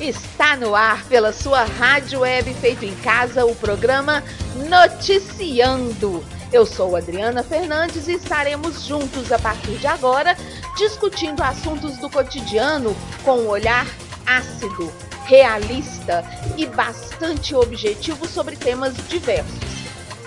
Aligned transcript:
Está 0.00 0.56
no 0.56 0.74
ar 0.74 1.04
pela 1.04 1.30
sua 1.30 1.62
rádio 1.62 2.20
web 2.20 2.54
feito 2.54 2.86
em 2.86 2.94
casa 2.96 3.44
o 3.44 3.54
programa 3.54 4.24
Noticiando. 4.66 6.24
Eu 6.50 6.64
sou 6.64 6.96
Adriana 6.96 7.42
Fernandes 7.42 8.08
e 8.08 8.14
estaremos 8.14 8.86
juntos 8.86 9.30
a 9.30 9.38
partir 9.38 9.76
de 9.76 9.86
agora 9.86 10.34
discutindo 10.78 11.42
assuntos 11.42 11.98
do 11.98 12.08
cotidiano 12.08 12.96
com 13.22 13.40
um 13.40 13.48
olhar 13.48 13.86
ácido, 14.26 14.90
realista 15.26 16.24
e 16.56 16.64
bastante 16.64 17.54
objetivo 17.54 18.26
sobre 18.26 18.56
temas 18.56 18.94
diversos. 19.06 19.60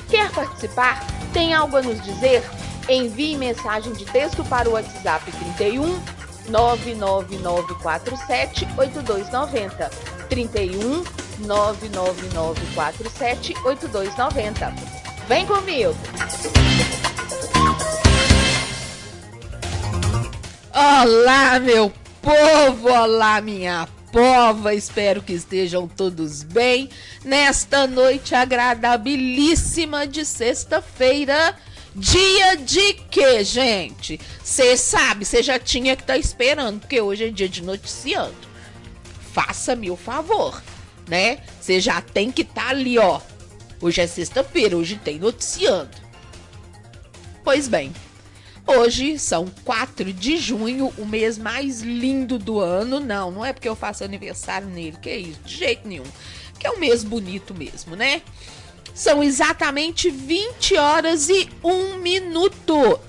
Quer 0.07 0.29
participar? 0.29 1.03
Tem 1.33 1.51
algo 1.55 1.77
a 1.77 1.81
nos 1.81 1.99
dizer? 2.03 2.43
Envie 2.87 3.35
mensagem 3.35 3.91
de 3.93 4.05
texto 4.05 4.43
para 4.43 4.69
o 4.69 4.73
WhatsApp 4.73 5.31
31 5.31 6.22
99947 6.49 8.67
8290. 8.77 9.89
31 10.29 11.03
99947 11.39 13.55
8290. 13.65 14.73
Vem 15.27 15.45
comigo! 15.45 15.93
Olá, 20.73 21.59
meu 21.59 21.91
povo! 22.21 22.89
Olá, 22.89 23.41
minha 23.41 23.87
pova! 24.11 24.73
Espero 24.73 25.21
que 25.21 25.33
estejam 25.33 25.87
todos 25.87 26.43
bem 26.43 26.89
nesta 27.23 27.87
noite 27.87 28.35
agradabilíssima 28.35 30.05
de 30.05 30.25
sexta-feira. 30.25 31.55
Dia 31.95 32.55
de 32.55 32.93
quê, 33.11 33.43
gente? 33.43 34.19
Você 34.43 34.75
sabe, 34.75 35.25
você 35.25 35.43
já 35.43 35.59
tinha 35.59 35.95
que 35.95 36.01
estar 36.01 36.13
tá 36.13 36.19
esperando, 36.19 36.79
porque 36.79 36.99
hoje 36.99 37.25
é 37.25 37.29
dia 37.29 37.47
de 37.47 37.61
noticiando. 37.61 38.35
Faça-me 39.31 39.91
o 39.91 39.95
favor, 39.95 40.61
né? 41.07 41.39
Você 41.61 41.79
já 41.79 42.01
tem 42.01 42.31
que 42.31 42.41
estar 42.41 42.63
tá 42.63 42.69
ali, 42.69 42.97
ó. 42.97 43.21
Hoje 43.79 44.01
é 44.01 44.07
sexta-feira, 44.07 44.75
hoje 44.75 44.95
tem 44.95 45.19
noticiando. 45.19 45.91
Pois 47.43 47.67
bem, 47.67 47.93
hoje 48.65 49.19
são 49.19 49.45
4 49.63 50.11
de 50.11 50.37
junho, 50.37 50.91
o 50.97 51.05
mês 51.05 51.37
mais 51.37 51.81
lindo 51.81 52.39
do 52.39 52.59
ano. 52.59 52.99
Não, 52.99 53.29
não 53.29 53.45
é 53.45 53.53
porque 53.53 53.69
eu 53.69 53.75
faço 53.75 54.03
aniversário 54.03 54.67
nele, 54.67 54.97
que 54.99 55.09
é 55.09 55.17
isso, 55.17 55.39
de 55.45 55.57
jeito 55.57 55.87
nenhum. 55.87 56.05
Que 56.57 56.65
é 56.65 56.71
um 56.71 56.79
mês 56.79 57.03
bonito 57.03 57.53
mesmo, 57.53 57.95
né? 57.95 58.23
São 58.93 59.23
exatamente 59.23 60.09
20 60.09 60.77
horas 60.77 61.29
e 61.29 61.49
1 61.63 61.97
minuto. 61.97 62.99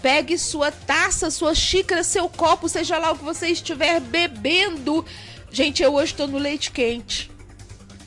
Pegue 0.00 0.38
sua 0.38 0.70
taça, 0.70 1.30
sua 1.30 1.54
xícara, 1.54 2.02
seu 2.02 2.28
copo, 2.28 2.68
seja 2.68 2.96
lá 2.96 3.10
o 3.10 3.18
que 3.18 3.24
você 3.24 3.48
estiver 3.48 4.00
bebendo. 4.00 5.04
Gente, 5.50 5.82
eu 5.82 5.94
hoje 5.94 6.12
estou 6.12 6.26
no 6.26 6.38
leite 6.38 6.70
quente. 6.70 7.30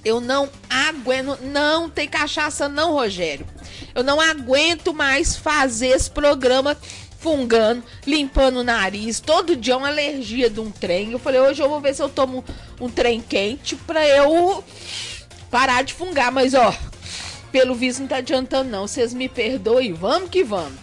Eu 0.04 0.20
não 0.20 0.50
aguento. 0.70 1.40
Não 1.42 1.90
tem 1.90 2.08
cachaça, 2.08 2.68
não, 2.68 2.94
Rogério. 2.94 3.46
Eu 3.94 4.04
não 4.04 4.20
aguento 4.20 4.94
mais 4.94 5.36
fazer 5.36 5.90
esse 5.90 6.10
programa 6.10 6.76
fungando, 7.20 7.84
limpando 8.06 8.58
o 8.60 8.64
nariz. 8.64 9.20
Todo 9.20 9.56
dia 9.56 9.78
uma 9.78 9.88
alergia 9.88 10.50
de 10.50 10.60
um 10.60 10.72
trem. 10.72 11.12
Eu 11.12 11.20
falei, 11.20 11.40
hoje 11.40 11.62
eu 11.62 11.70
vou 11.70 11.80
ver 11.80 11.94
se 11.94 12.02
eu 12.02 12.10
tomo 12.10 12.44
um 12.82 12.90
trem 12.90 13.22
quente 13.22 13.76
pra 13.76 14.06
eu 14.08 14.64
parar 15.54 15.84
de 15.84 15.94
fungar, 15.94 16.32
mas 16.32 16.56
ó, 16.56 16.76
pelo 17.52 17.76
visto 17.76 18.00
não 18.00 18.08
tá 18.08 18.16
adiantando 18.16 18.72
não. 18.72 18.88
Vocês 18.88 19.14
me 19.14 19.30
perdoem, 19.30 19.94
vamos 19.94 20.32
que 20.32 20.44
vamos. 20.44 20.80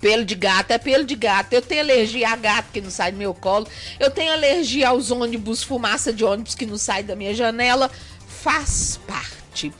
Pelo 0.00 0.24
de 0.24 0.34
gato 0.34 0.70
é 0.70 0.78
pelo 0.78 1.04
de 1.04 1.14
gato. 1.14 1.52
Eu 1.52 1.60
tenho 1.60 1.82
alergia 1.82 2.30
a 2.30 2.36
gato 2.36 2.72
que 2.72 2.80
não 2.80 2.90
sai 2.90 3.12
do 3.12 3.18
meu 3.18 3.34
colo. 3.34 3.68
Eu 4.00 4.10
tenho 4.10 4.32
alergia 4.32 4.88
aos 4.88 5.10
ônibus, 5.10 5.62
fumaça 5.62 6.14
de 6.14 6.24
ônibus 6.24 6.54
que 6.54 6.64
não 6.64 6.78
sai 6.78 7.02
da 7.02 7.14
minha 7.14 7.34
janela. 7.34 7.90
Faz 8.26 8.98
parte. 9.06 9.70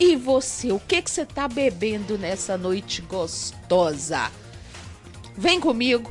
E 0.00 0.16
você, 0.16 0.72
o 0.72 0.80
que 0.80 1.02
que 1.02 1.10
você 1.10 1.26
tá 1.26 1.46
bebendo 1.46 2.16
nessa 2.16 2.56
noite 2.56 3.02
gostosa? 3.02 4.32
Vem 5.36 5.60
comigo. 5.60 6.10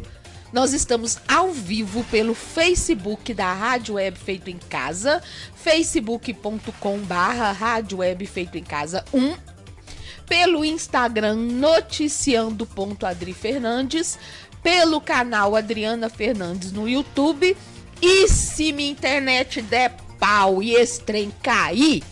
Nós 0.53 0.74
estamos 0.74 1.18
ao 1.30 1.50
vivo 1.52 2.03
pelo 2.12 2.36
Facebook 2.36 3.34
da 3.34 3.53
Rádio 3.53 3.96
Web 3.96 4.19
Feito 4.19 4.50
em 4.50 4.58
Casa, 4.58 5.24
facebook.com 5.64 6.98
barra 7.00 7.52
Rádio 7.52 8.00
Web 8.00 8.26
Feito 8.26 8.58
em 8.58 8.64
Casa 8.64 9.06
1, 9.14 9.36
pelo 10.28 10.66
Instagram 10.66 11.36
noticiando.adri 11.36 13.34
Fernandes, 13.34 14.18
pelo 14.64 15.00
canal 15.00 15.56
Adriana 15.56 16.10
Fernandes 16.10 16.72
no 16.72 16.90
YouTube 16.90 17.56
e 18.02 18.28
se 18.28 18.74
minha 18.74 18.92
internet 18.92 19.62
der 19.62 19.96
pau 20.20 20.64
e 20.64 20.74
esse 20.74 21.02
trem 21.02 21.32
cair, 21.44 22.04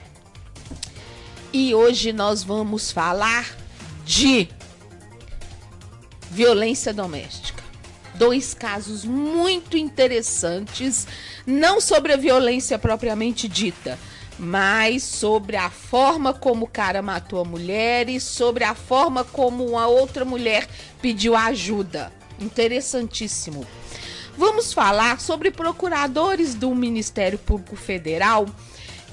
E 1.53 1.75
hoje 1.75 2.15
nós 2.15 2.43
vamos 2.43 2.91
falar 2.91 3.55
de 4.07 4.49
violência 6.31 6.95
doméstica. 6.95 7.63
Dois 8.15 8.55
casos 8.55 9.05
muito 9.05 9.77
interessantes, 9.77 11.07
não 11.47 11.79
sobre 11.79 12.15
a 12.15 12.17
violência 12.17 12.79
propriamente 12.79 13.47
dita, 13.47 13.99
mas 14.39 15.03
sobre 15.03 15.57
a 15.57 15.69
forma 15.69 16.33
como 16.33 16.65
o 16.65 16.69
cara 16.69 17.03
matou 17.03 17.41
a 17.41 17.45
mulher 17.45 18.09
e 18.09 18.19
sobre 18.19 18.65
a 18.65 18.75
forma 18.75 19.25
como 19.25 19.67
uma 19.67 19.87
outra 19.87 20.25
mulher 20.25 20.67
pediu 21.03 21.37
ajuda. 21.37 22.11
Interessantíssimo. 22.41 23.67
Vamos 24.37 24.73
falar 24.73 25.21
sobre 25.21 25.51
procuradores 25.51 26.55
do 26.55 26.75
Ministério 26.75 27.39
Público 27.39 27.75
Federal 27.75 28.47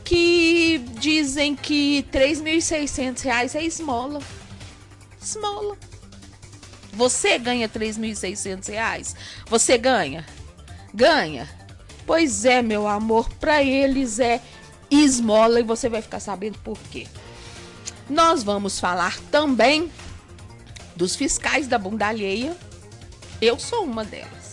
que 0.03 0.79
dizem 0.99 1.55
que 1.55 2.05
R$ 2.11 2.19
3.600 2.19 3.55
é 3.55 3.63
esmola. 3.63 4.21
Esmola. 5.21 5.77
Você 6.91 7.39
ganha 7.39 7.67
R$ 7.67 7.79
3.600? 7.79 9.15
Você 9.47 9.77
ganha? 9.77 10.25
Ganha? 10.93 11.49
Pois 12.05 12.43
é, 12.43 12.61
meu 12.61 12.85
amor, 12.85 13.29
para 13.35 13.63
eles 13.63 14.19
é 14.19 14.41
esmola 14.91 15.59
e 15.59 15.63
você 15.63 15.87
vai 15.87 16.01
ficar 16.01 16.19
sabendo 16.19 16.59
por 16.59 16.77
quê. 16.91 17.07
Nós 18.09 18.43
vamos 18.43 18.79
falar 18.79 19.17
também 19.31 19.89
dos 20.95 21.15
fiscais 21.15 21.65
da 21.65 21.77
bunda 21.77 22.07
alheia. 22.07 22.55
Eu 23.41 23.57
sou 23.57 23.85
uma 23.85 24.03
delas. 24.03 24.52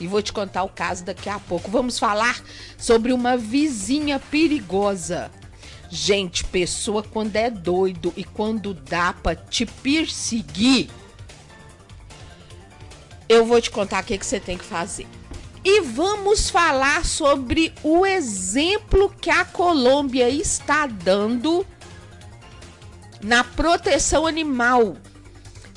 E 0.00 0.06
vou 0.06 0.22
te 0.22 0.32
contar 0.32 0.64
o 0.64 0.68
caso 0.68 1.04
daqui 1.04 1.28
a 1.28 1.38
pouco. 1.38 1.70
Vamos 1.70 1.98
falar 1.98 2.42
sobre 2.76 3.12
uma 3.12 3.36
vizinha 3.36 4.18
perigosa. 4.18 5.30
Gente, 5.90 6.44
pessoa 6.44 7.02
quando 7.02 7.36
é 7.36 7.48
doido 7.50 8.12
e 8.16 8.24
quando 8.24 8.74
dá 8.74 9.12
pra 9.12 9.36
te 9.36 9.64
perseguir, 9.64 10.90
eu 13.28 13.46
vou 13.46 13.60
te 13.60 13.70
contar 13.70 14.02
o 14.02 14.06
que, 14.06 14.18
que 14.18 14.26
você 14.26 14.40
tem 14.40 14.58
que 14.58 14.64
fazer. 14.64 15.06
E 15.64 15.80
vamos 15.80 16.50
falar 16.50 17.04
sobre 17.06 17.72
o 17.82 18.04
exemplo 18.04 19.08
que 19.20 19.30
a 19.30 19.44
Colômbia 19.46 20.28
está 20.28 20.86
dando 20.86 21.66
na 23.22 23.42
proteção 23.42 24.26
animal, 24.26 24.98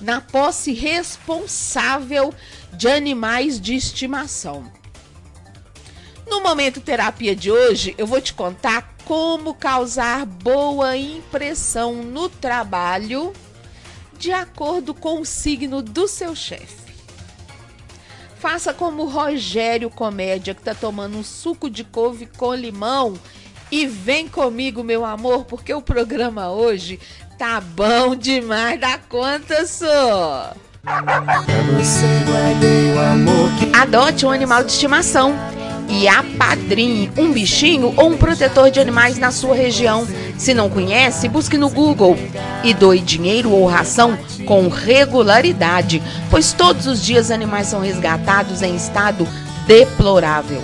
na 0.01 0.19
posse 0.19 0.73
responsável 0.73 2.33
de 2.77 2.88
animais 2.88 3.59
de 3.59 3.75
estimação. 3.75 4.71
No 6.27 6.41
momento 6.44 6.79
terapia 6.79 7.35
de 7.35 7.51
hoje, 7.51 7.95
eu 7.97 8.06
vou 8.06 8.21
te 8.21 8.33
contar 8.33 8.95
como 9.03 9.56
causar 9.56 10.25
boa 10.25 10.95
impressão 10.95 11.95
no 11.95 12.29
trabalho 12.29 13.33
de 14.18 14.31
acordo 14.31 14.94
com 14.94 15.21
o 15.21 15.25
signo 15.25 15.81
do 15.81 16.07
seu 16.07 16.35
chefe. 16.35 16.88
Faça 18.39 18.74
como 18.74 19.03
o 19.03 19.09
Rogério 19.09 19.89
Comédia, 19.89 20.53
que 20.53 20.62
tá 20.62 20.75
tomando 20.75 21.18
um 21.18 21.24
suco 21.24 21.69
de 21.69 21.83
couve 21.83 22.27
com 22.27 22.53
limão. 22.53 23.18
E 23.71 23.88
vem 23.88 24.27
comigo, 24.27 24.83
meu 24.83 25.03
amor, 25.03 25.45
porque 25.45 25.74
o 25.74 25.81
programa 25.81 26.51
hoje 26.51 27.00
tá 27.38 27.59
bom 27.59 28.15
demais 28.15 28.79
da 28.79 28.97
conta, 28.97 29.65
só. 29.65 30.53
Adote 33.74 34.25
um 34.25 34.31
animal 34.31 34.63
de 34.63 34.72
estimação 34.72 35.36
e 35.89 36.07
apadrinhe 36.07 37.12
um 37.18 37.31
bichinho 37.34 37.94
ou 37.98 38.12
um 38.12 38.18
protetor 38.18 38.72
de 38.72 38.80
animais 38.80 39.18
na 39.18 39.30
sua 39.30 39.54
região. 39.54 40.07
Se 40.38 40.54
não 40.54 40.69
conhece, 40.69 41.28
busque 41.28 41.57
no 41.57 41.69
Google 41.69 42.18
e 42.63 42.74
doe 42.74 43.00
dinheiro 43.00 43.51
ou 43.51 43.68
ração 43.68 44.18
com 44.45 44.69
regularidade, 44.69 46.01
pois 46.30 46.54
todos 46.54 46.88
os 46.88 47.04
dias 47.04 47.31
animais 47.31 47.68
são 47.68 47.81
resgatados 47.81 48.62
em 48.62 48.74
estado 48.74 49.28
deplorável. 49.68 50.63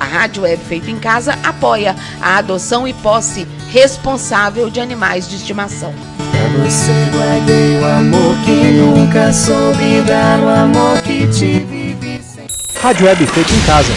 A 0.00 0.04
Rádio 0.04 0.44
Web 0.44 0.64
Feito 0.64 0.90
em 0.90 0.98
Casa 0.98 1.38
apoia 1.42 1.94
a 2.22 2.38
adoção 2.38 2.88
e 2.88 2.94
posse 2.94 3.46
responsável 3.68 4.70
de 4.70 4.80
animais 4.80 5.28
de 5.28 5.36
estimação. 5.36 5.94
Pra 6.42 6.50
você 6.64 6.90
guardei 7.12 7.78
o 7.78 7.84
amor 7.84 8.34
que 8.44 8.72
nunca 8.72 9.32
soube 9.32 10.02
dar 10.02 10.40
o 10.40 10.48
amor 10.48 11.00
que 11.02 11.28
tive 11.28 12.20
sem... 12.20 12.48
Rádio 12.80 13.06
Web 13.06 13.26
Feito 13.28 13.52
em 13.52 13.60
Casa. 13.64 13.92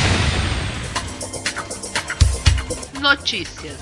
Notícias. 3.02 3.78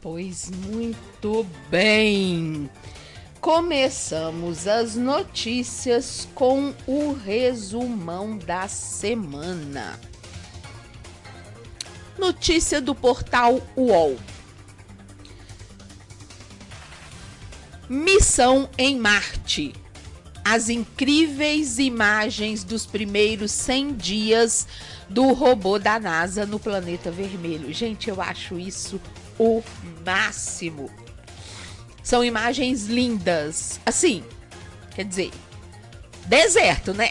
Pois 0.00 0.52
muito 0.68 1.44
bem. 1.68 2.70
Começamos 3.40 4.68
as 4.68 4.94
notícias 4.94 6.28
com 6.32 6.72
o 6.86 7.12
resumão 7.12 8.38
da 8.38 8.68
semana. 8.68 9.98
Notícia 12.16 12.80
do 12.80 12.94
portal 12.94 13.60
UOL. 13.76 14.16
Missão 17.88 18.68
em 18.78 18.98
Marte. 18.98 19.74
As 20.42 20.68
incríveis 20.68 21.78
imagens 21.78 22.64
dos 22.64 22.86
primeiros 22.86 23.50
100 23.52 23.94
dias 23.94 24.66
do 25.08 25.32
robô 25.32 25.78
da 25.78 25.98
NASA 26.00 26.46
no 26.46 26.58
planeta 26.58 27.10
vermelho. 27.10 27.72
Gente, 27.72 28.08
eu 28.08 28.20
acho 28.20 28.58
isso 28.58 29.00
o 29.38 29.62
máximo. 30.04 30.90
São 32.02 32.24
imagens 32.24 32.86
lindas. 32.86 33.80
Assim, 33.84 34.24
quer 34.94 35.04
dizer, 35.04 35.30
deserto, 36.26 36.94
né? 36.94 37.10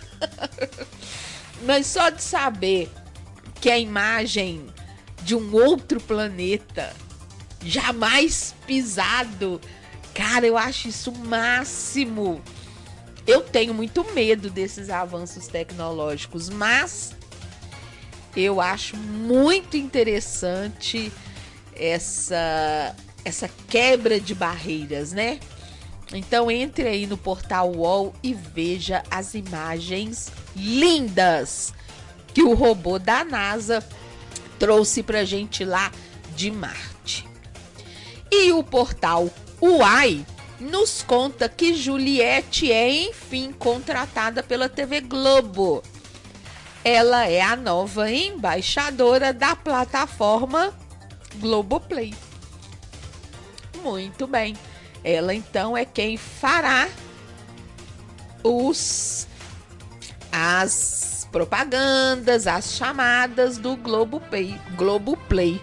Mas 1.64 1.86
só 1.86 2.08
de 2.08 2.22
saber 2.22 2.90
que 3.60 3.70
a 3.70 3.78
imagem 3.78 4.66
de 5.22 5.34
um 5.34 5.54
outro 5.54 6.00
planeta 6.00 6.94
jamais 7.64 8.54
pisado, 8.66 9.60
cara, 10.14 10.46
eu 10.46 10.56
acho 10.56 10.88
isso 10.88 11.10
o 11.10 11.18
máximo. 11.18 12.40
Eu 13.26 13.42
tenho 13.42 13.74
muito 13.74 14.04
medo 14.12 14.50
desses 14.50 14.90
avanços 14.90 15.46
tecnológicos, 15.46 16.48
mas 16.48 17.12
eu 18.36 18.60
acho 18.60 18.96
muito 18.96 19.76
interessante 19.76 21.12
essa 21.74 22.94
essa 23.22 23.50
quebra 23.68 24.18
de 24.18 24.34
barreiras, 24.34 25.12
né? 25.12 25.38
Então 26.12 26.50
entre 26.50 26.88
aí 26.88 27.06
no 27.06 27.18
portal 27.18 27.70
UOL 27.70 28.14
e 28.22 28.32
veja 28.34 29.02
as 29.10 29.34
imagens 29.34 30.32
lindas 30.56 31.72
que 32.32 32.42
o 32.42 32.54
robô 32.54 32.98
da 32.98 33.24
NASA 33.24 33.86
trouxe 34.58 35.02
pra 35.02 35.24
gente 35.24 35.64
lá 35.64 35.92
de 36.34 36.50
Marte. 36.50 36.89
E 38.30 38.52
o 38.52 38.62
portal 38.62 39.28
UAI 39.60 40.24
nos 40.60 41.02
conta 41.02 41.48
que 41.48 41.74
Juliette 41.74 42.70
é 42.70 43.08
enfim 43.08 43.52
contratada 43.52 44.42
pela 44.42 44.68
TV 44.68 45.00
Globo. 45.00 45.82
Ela 46.84 47.26
é 47.26 47.40
a 47.40 47.56
nova 47.56 48.10
embaixadora 48.10 49.32
da 49.32 49.56
plataforma 49.56 50.74
Globoplay. 51.36 52.14
Muito 53.82 54.26
bem. 54.26 54.56
Ela 55.02 55.34
então 55.34 55.76
é 55.76 55.84
quem 55.84 56.16
fará 56.16 56.88
os 58.42 59.26
as 60.32 61.28
propagandas, 61.32 62.46
as 62.46 62.72
chamadas 62.74 63.58
do 63.58 63.76
Globo 63.76 64.20
Play, 64.20 64.58
Globo 64.76 65.16
Play. 65.16 65.62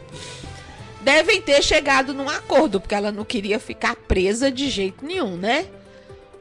Devem 1.01 1.41
ter 1.41 1.63
chegado 1.63 2.13
num 2.13 2.29
acordo, 2.29 2.81
porque 2.81 2.95
ela 2.95 3.11
não 3.11 3.23
queria 3.23 3.59
ficar 3.59 3.95
presa 3.95 4.51
de 4.51 4.69
jeito 4.69 5.05
nenhum, 5.05 5.37
né? 5.37 5.67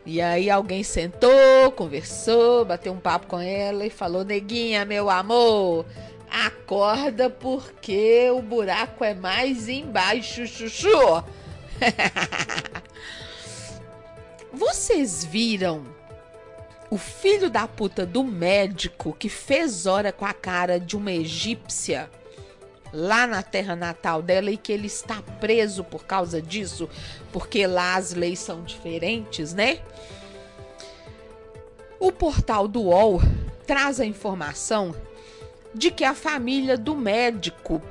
E 0.05 0.21
aí 0.21 0.49
alguém 0.49 0.83
sentou, 0.83 1.71
conversou, 1.75 2.65
bateu 2.65 2.93
um 2.93 2.99
papo 2.99 3.27
com 3.27 3.41
ela 3.41 3.85
e 3.85 3.91
falou: 3.91 4.25
"Neguinha, 4.25 4.85
meu 4.85 5.11
amor, 5.11 5.85
acorda 6.31 7.29
porque 7.29 8.31
o 8.31 8.41
buraco 8.41 9.05
é 9.05 9.15
mais 9.15 9.69
embaixo, 9.69 10.47
chuchu". 10.47 11.25
Vocês 14.53 15.25
viram 15.25 15.85
o 16.89 16.97
filho 16.97 17.51
da 17.51 17.67
puta 17.67 18.07
do 18.07 18.23
médico 18.23 19.15
que 19.19 19.29
fez 19.29 19.87
hora 19.87 20.13
com 20.13 20.25
a 20.25 20.33
cara 20.33 20.79
de 20.79 20.97
uma 20.97 21.11
egípcia 21.11 22.09
lá 22.93 23.27
na 23.27 23.43
terra 23.43 23.77
natal 23.77 24.23
dela 24.23 24.51
e 24.51 24.57
que 24.57 24.73
ele 24.73 24.87
está 24.87 25.23
preso 25.41 25.85
por 25.85 26.05
causa 26.05 26.41
disso, 26.41 26.89
porque 27.33 27.67
lá 27.67 27.97
as 27.97 28.13
leis 28.13 28.39
são 28.39 28.63
diferentes, 28.63 29.53
né? 29.53 29.81
O 31.99 32.13
portal 32.13 32.69
do 32.69 32.83
UOL 32.83 33.21
traz 33.67 34.01
a 34.01 34.07
informação 34.07 34.95
de 35.75 35.91
que 35.91 36.05
a 36.05 36.15
família 36.15 36.77
do 36.77 36.95
médico 36.95 37.83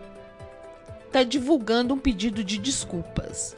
está 1.05 1.23
divulgando 1.23 1.93
um 1.93 1.99
pedido 1.99 2.43
de 2.43 2.57
desculpas. 2.57 3.55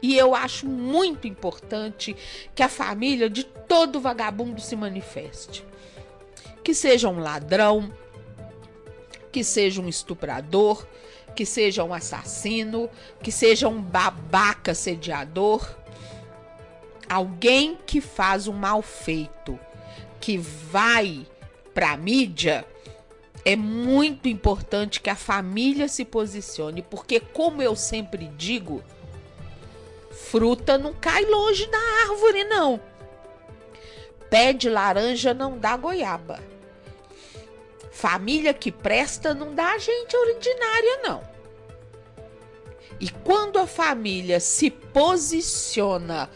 E 0.00 0.16
eu 0.16 0.34
acho 0.34 0.66
muito 0.66 1.26
importante 1.26 2.16
que 2.54 2.62
a 2.62 2.68
família 2.68 3.28
de 3.28 3.44
todo 3.44 4.00
vagabundo 4.00 4.60
se 4.60 4.76
manifeste. 4.76 5.64
Que 6.62 6.74
seja 6.74 7.08
um 7.08 7.18
ladrão, 7.18 7.92
que 9.30 9.44
seja 9.44 9.80
um 9.80 9.88
estuprador, 9.88 10.86
que 11.34 11.44
seja 11.46 11.84
um 11.84 11.94
assassino, 11.94 12.90
que 13.22 13.30
seja 13.30 13.68
um 13.68 13.80
babaca 13.80 14.74
sediador, 14.74 15.76
alguém 17.08 17.78
que 17.86 18.00
faz 18.00 18.48
um 18.48 18.52
mal 18.52 18.82
feito, 18.82 19.58
que 20.20 20.38
vai 20.38 21.26
para 21.72 21.92
a 21.92 21.96
mídia, 21.96 22.66
é 23.44 23.56
muito 23.56 24.28
importante 24.28 25.00
que 25.00 25.08
a 25.08 25.16
família 25.16 25.88
se 25.88 26.04
posicione, 26.04 26.82
porque 26.82 27.20
como 27.20 27.62
eu 27.62 27.76
sempre 27.76 28.30
digo, 28.36 28.82
Fruta 30.10 30.76
não 30.76 30.92
cai 30.92 31.24
longe 31.24 31.66
da 31.68 31.78
árvore, 32.10 32.44
não. 32.44 32.80
Pé 34.28 34.52
de 34.52 34.68
laranja 34.68 35.32
não 35.32 35.56
dá 35.56 35.76
goiaba. 35.76 36.40
Família 37.98 38.54
que 38.54 38.70
presta 38.70 39.34
não 39.34 39.56
dá 39.56 39.76
gente 39.76 40.16
ordinária, 40.16 41.00
não. 41.02 41.20
E 43.00 43.10
quando 43.10 43.58
a 43.58 43.66
família 43.66 44.38
se 44.38 44.70
posiciona 44.70 46.30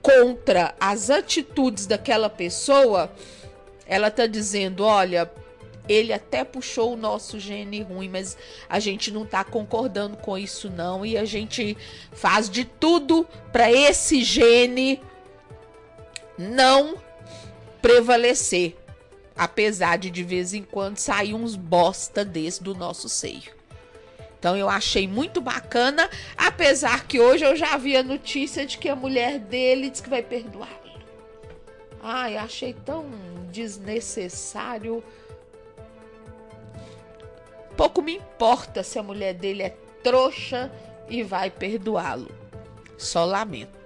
contra 0.00 0.74
as 0.80 1.10
atitudes 1.10 1.84
daquela 1.84 2.30
pessoa, 2.30 3.12
ela 3.86 4.10
tá 4.10 4.26
dizendo: 4.26 4.82
olha, 4.82 5.30
ele 5.86 6.10
até 6.10 6.42
puxou 6.42 6.94
o 6.94 6.96
nosso 6.96 7.38
gene 7.38 7.82
ruim, 7.82 8.08
mas 8.08 8.34
a 8.66 8.80
gente 8.80 9.10
não 9.10 9.26
tá 9.26 9.44
concordando 9.44 10.16
com 10.16 10.38
isso 10.38 10.70
não 10.70 11.04
e 11.04 11.18
a 11.18 11.26
gente 11.26 11.76
faz 12.12 12.48
de 12.48 12.64
tudo 12.64 13.28
para 13.52 13.70
esse 13.70 14.24
gene 14.24 15.02
não 16.38 16.96
prevalecer, 17.82 18.74
apesar 19.36 19.98
de 19.98 20.10
de 20.10 20.22
vez 20.22 20.54
em 20.54 20.62
quando 20.62 20.98
sair 20.98 21.34
uns 21.34 21.56
bosta 21.56 22.24
desse 22.24 22.62
do 22.62 22.74
nosso 22.74 23.08
seio. 23.08 23.52
Então 24.38 24.56
eu 24.56 24.68
achei 24.68 25.08
muito 25.08 25.40
bacana, 25.40 26.08
apesar 26.36 27.06
que 27.06 27.18
hoje 27.18 27.44
eu 27.44 27.56
já 27.56 27.76
vi 27.76 27.96
a 27.96 28.02
notícia 28.02 28.66
de 28.66 28.76
que 28.76 28.88
a 28.88 28.96
mulher 28.96 29.38
dele 29.38 29.90
diz 29.90 30.00
que 30.00 30.10
vai 30.10 30.22
perdoá-lo. 30.22 31.00
Ai, 32.02 32.36
achei 32.36 32.74
tão 32.74 33.06
desnecessário 33.50 35.02
Pouco 37.76 38.00
me 38.00 38.16
importa 38.16 38.82
se 38.82 38.98
a 38.98 39.02
mulher 39.02 39.34
dele 39.34 39.62
é 39.62 39.76
trouxa 40.02 40.70
e 41.08 41.22
vai 41.22 41.50
perdoá-lo. 41.50 42.30
Só 42.96 43.24
lamento. 43.24 43.83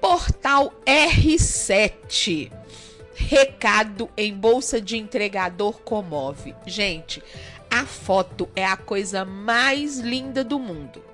Portal 0.00 0.72
R7. 0.86 2.50
Recado 3.14 4.08
em 4.16 4.32
bolsa 4.34 4.80
de 4.80 4.96
entregador 4.96 5.80
comove. 5.82 6.54
Gente, 6.66 7.22
a 7.70 7.84
foto 7.84 8.48
é 8.56 8.64
a 8.64 8.76
coisa 8.76 9.24
mais 9.24 9.98
linda 9.98 10.42
do 10.42 10.58
mundo. 10.58 11.04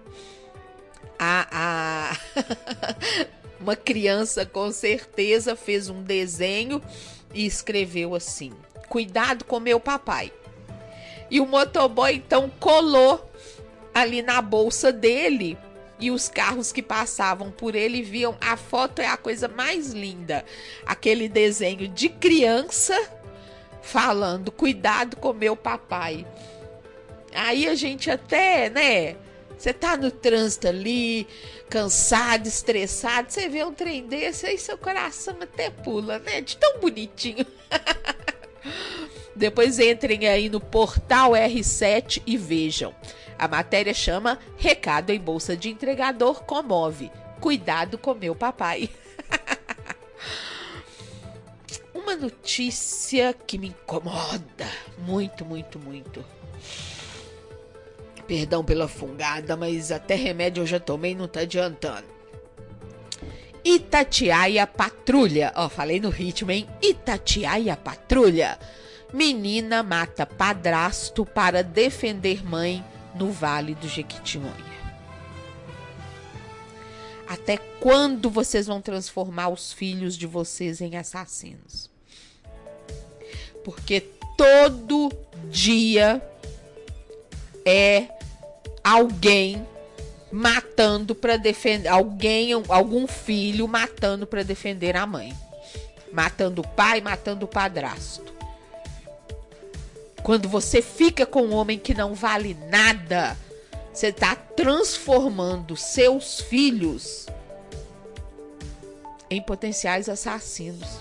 A, 1.18 1.48
a... 1.50 2.16
Uma 3.60 3.74
criança 3.74 4.46
com 4.46 4.70
certeza 4.70 5.56
fez 5.56 5.88
um 5.88 6.02
desenho 6.02 6.80
e 7.34 7.44
escreveu 7.44 8.14
assim: 8.14 8.52
Cuidado 8.88 9.44
com 9.44 9.58
meu 9.58 9.80
papai. 9.80 10.32
E 11.30 11.40
o 11.40 11.46
motoboy 11.46 12.14
então 12.14 12.50
colou 12.60 13.28
ali 13.92 14.22
na 14.22 14.40
bolsa 14.40 14.92
dele 14.92 15.58
e 15.98 16.10
os 16.10 16.28
carros 16.28 16.72
que 16.72 16.82
passavam 16.82 17.50
por 17.50 17.74
ele 17.74 18.02
viam. 18.02 18.36
A 18.40 18.56
foto 18.56 19.00
é 19.00 19.06
a 19.06 19.16
coisa 19.16 19.48
mais 19.48 19.92
linda. 19.92 20.44
Aquele 20.84 21.28
desenho 21.28 21.88
de 21.88 22.08
criança 22.08 22.94
falando: 23.82 24.50
cuidado 24.50 25.16
com 25.16 25.32
meu 25.32 25.56
papai. 25.56 26.26
Aí 27.34 27.68
a 27.68 27.74
gente 27.74 28.10
até, 28.10 28.70
né? 28.70 29.16
Você 29.56 29.72
tá 29.72 29.96
no 29.96 30.10
trânsito 30.10 30.68
ali, 30.68 31.26
cansado, 31.70 32.46
estressado, 32.46 33.32
você 33.32 33.48
vê 33.48 33.64
um 33.64 33.72
trem 33.72 34.06
desse, 34.06 34.46
aí 34.46 34.58
seu 34.58 34.76
coração 34.76 35.36
até 35.40 35.70
pula, 35.70 36.18
né? 36.18 36.42
De 36.42 36.56
tão 36.58 36.78
bonitinho. 36.78 37.46
Depois 39.34 39.78
entrem 39.78 40.26
aí 40.26 40.48
no 40.48 40.60
portal 40.60 41.32
R7 41.32 42.22
e 42.26 42.36
vejam. 42.36 42.94
A 43.38 43.46
matéria 43.46 43.92
chama 43.92 44.38
Recado 44.56 45.10
em 45.10 45.20
Bolsa 45.20 45.56
de 45.56 45.68
Entregador 45.68 46.42
Comove. 46.44 47.12
Cuidado 47.40 47.98
com 47.98 48.14
meu 48.14 48.34
papai. 48.34 48.88
Uma 51.94 52.16
notícia 52.16 53.34
que 53.46 53.58
me 53.58 53.68
incomoda 53.68 54.66
muito, 54.98 55.44
muito, 55.44 55.78
muito. 55.78 56.24
Perdão 58.26 58.64
pela 58.64 58.88
fungada, 58.88 59.56
mas 59.56 59.92
até 59.92 60.14
remédio 60.14 60.62
eu 60.62 60.66
já 60.66 60.80
tomei 60.80 61.14
não 61.14 61.28
tá 61.28 61.40
adiantando. 61.40 62.16
Itatiaia 63.62 64.66
Patrulha. 64.66 65.52
Ó, 65.56 65.68
falei 65.68 66.00
no 66.00 66.08
ritmo, 66.08 66.50
hein? 66.50 66.66
Itatiaia 66.80 67.76
Patrulha. 67.76 68.58
Menina 69.12 69.82
mata 69.82 70.24
padrasto 70.24 71.26
para 71.26 71.62
defender 71.62 72.44
mãe 72.44 72.84
no 73.18 73.30
Vale 73.30 73.74
do 73.74 73.88
Jequitinhonha. 73.88 74.76
Até 77.26 77.56
quando 77.80 78.30
vocês 78.30 78.66
vão 78.66 78.80
transformar 78.80 79.48
os 79.48 79.72
filhos 79.72 80.16
de 80.16 80.26
vocês 80.26 80.80
em 80.80 80.96
assassinos? 80.96 81.90
Porque 83.64 84.00
todo 84.36 85.12
dia 85.50 86.22
é 87.64 88.08
alguém 88.84 89.66
matando 90.30 91.14
para 91.14 91.36
defender 91.36 91.88
alguém, 91.88 92.52
algum 92.68 93.06
filho 93.06 93.66
matando 93.66 94.26
para 94.26 94.44
defender 94.44 94.96
a 94.96 95.06
mãe, 95.06 95.36
matando 96.12 96.60
o 96.60 96.68
pai, 96.68 97.00
matando 97.00 97.46
o 97.46 97.48
padrasto. 97.48 98.25
Quando 100.26 100.48
você 100.48 100.82
fica 100.82 101.24
com 101.24 101.42
um 101.42 101.54
homem 101.54 101.78
que 101.78 101.94
não 101.94 102.12
vale 102.12 102.56
nada, 102.68 103.36
você 103.92 104.08
está 104.08 104.34
transformando 104.34 105.76
seus 105.76 106.40
filhos 106.40 107.28
em 109.30 109.40
potenciais 109.40 110.08
assassinos. 110.08 110.98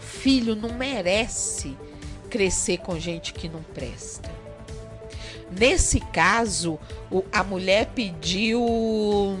Filho 0.00 0.56
não 0.56 0.70
merece 0.70 1.78
crescer 2.28 2.78
com 2.78 2.98
gente 2.98 3.32
que 3.32 3.48
não 3.48 3.62
presta. 3.62 4.28
Nesse 5.56 6.00
caso, 6.00 6.76
a 7.30 7.44
mulher 7.44 7.92
pediu 7.94 9.38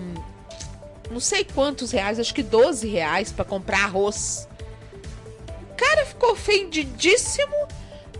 não 1.10 1.18
sei 1.18 1.42
quantos 1.42 1.90
reais, 1.90 2.20
acho 2.20 2.32
que 2.32 2.44
12 2.44 2.86
reais 2.86 3.32
para 3.32 3.44
comprar 3.44 3.86
arroz 3.86 4.47
cara 5.78 6.04
ficou 6.04 6.32
ofendidíssimo, 6.32 7.54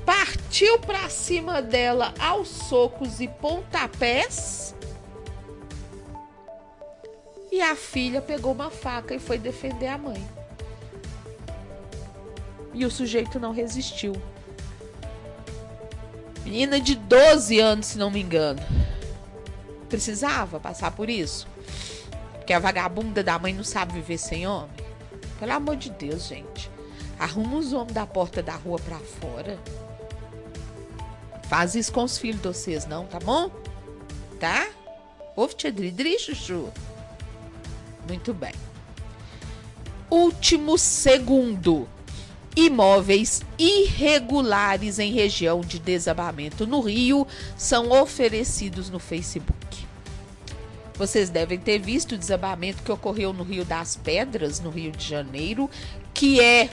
partiu 0.07 0.79
pra 0.79 1.11
cima 1.11 1.61
dela 1.61 2.15
aos 2.19 2.49
socos 2.49 3.21
e 3.21 3.27
pontapés. 3.29 4.75
E 7.51 7.61
a 7.61 7.75
filha 7.75 8.23
pegou 8.23 8.53
uma 8.53 8.71
faca 8.71 9.15
e 9.15 9.19
foi 9.19 9.39
defender 9.39 9.89
a 9.89 9.99
mãe. 9.99 10.25
E 12.73 12.87
o 12.87 12.91
sujeito 12.91 13.41
não 13.41 13.53
resistiu. 13.53 14.15
Menina 16.45 16.81
de 16.81 16.95
12 16.95 17.59
anos, 17.59 17.87
se 17.87 17.99
não 17.99 18.11
me 18.11 18.21
engano. 18.21 18.61
Precisava 19.89 20.61
passar 20.61 20.93
por 20.93 21.11
isso? 21.11 21.49
Porque 22.35 22.53
a 22.53 22.59
vagabunda 22.59 23.23
da 23.23 23.39
mãe 23.39 23.53
não 23.53 23.65
sabe 23.65 23.95
viver 23.95 24.19
sem 24.19 24.47
homem? 24.47 24.71
Pelo 25.41 25.53
amor 25.53 25.77
de 25.77 25.91
Deus, 25.91 26.29
gente. 26.29 26.71
Arruma 27.19 27.57
os 27.57 27.73
homens 27.73 27.93
da 27.93 28.07
porta 28.07 28.43
da 28.43 28.55
rua 28.55 28.79
pra 28.79 28.99
fora. 28.99 29.59
Faz 31.49 31.75
isso 31.75 31.93
com 31.93 32.05
os 32.05 32.19
filhos 32.19 32.41
de 32.41 32.49
vocês, 32.49 32.87
não, 32.87 33.07
tá 33.07 33.19
bom? 33.19 33.51
Tá? 34.39 34.69
Ouve, 35.35 35.55
tia 35.55 35.73
Dridri, 35.73 36.19
chuchu. 36.19 36.69
Muito 38.07 38.35
bem. 38.35 38.53
Último 40.11 40.79
segundo. 40.79 41.89
Imóveis 42.57 43.43
irregulares 43.59 44.99
em 44.99 45.13
região 45.13 45.61
de 45.61 45.79
desabamento 45.79 46.67
no 46.67 46.81
Rio 46.81 47.27
são 47.57 47.91
oferecidos 47.93 48.91
no 48.91 48.99
Facebook. 48.99 49.87
Vocês 50.97 51.31
devem 51.31 51.59
ter 51.59 51.79
visto 51.79 52.17
o 52.17 52.19
desabamento 52.19 52.83
que 52.83 52.91
ocorreu 52.91 53.33
no 53.33 53.45
Rio 53.45 53.65
das 53.65 53.95
Pedras, 53.95 54.59
no 54.59 54.71
Rio 54.71 54.91
de 54.91 55.07
Janeiro, 55.07 55.71
que 56.13 56.41
é 56.41 56.69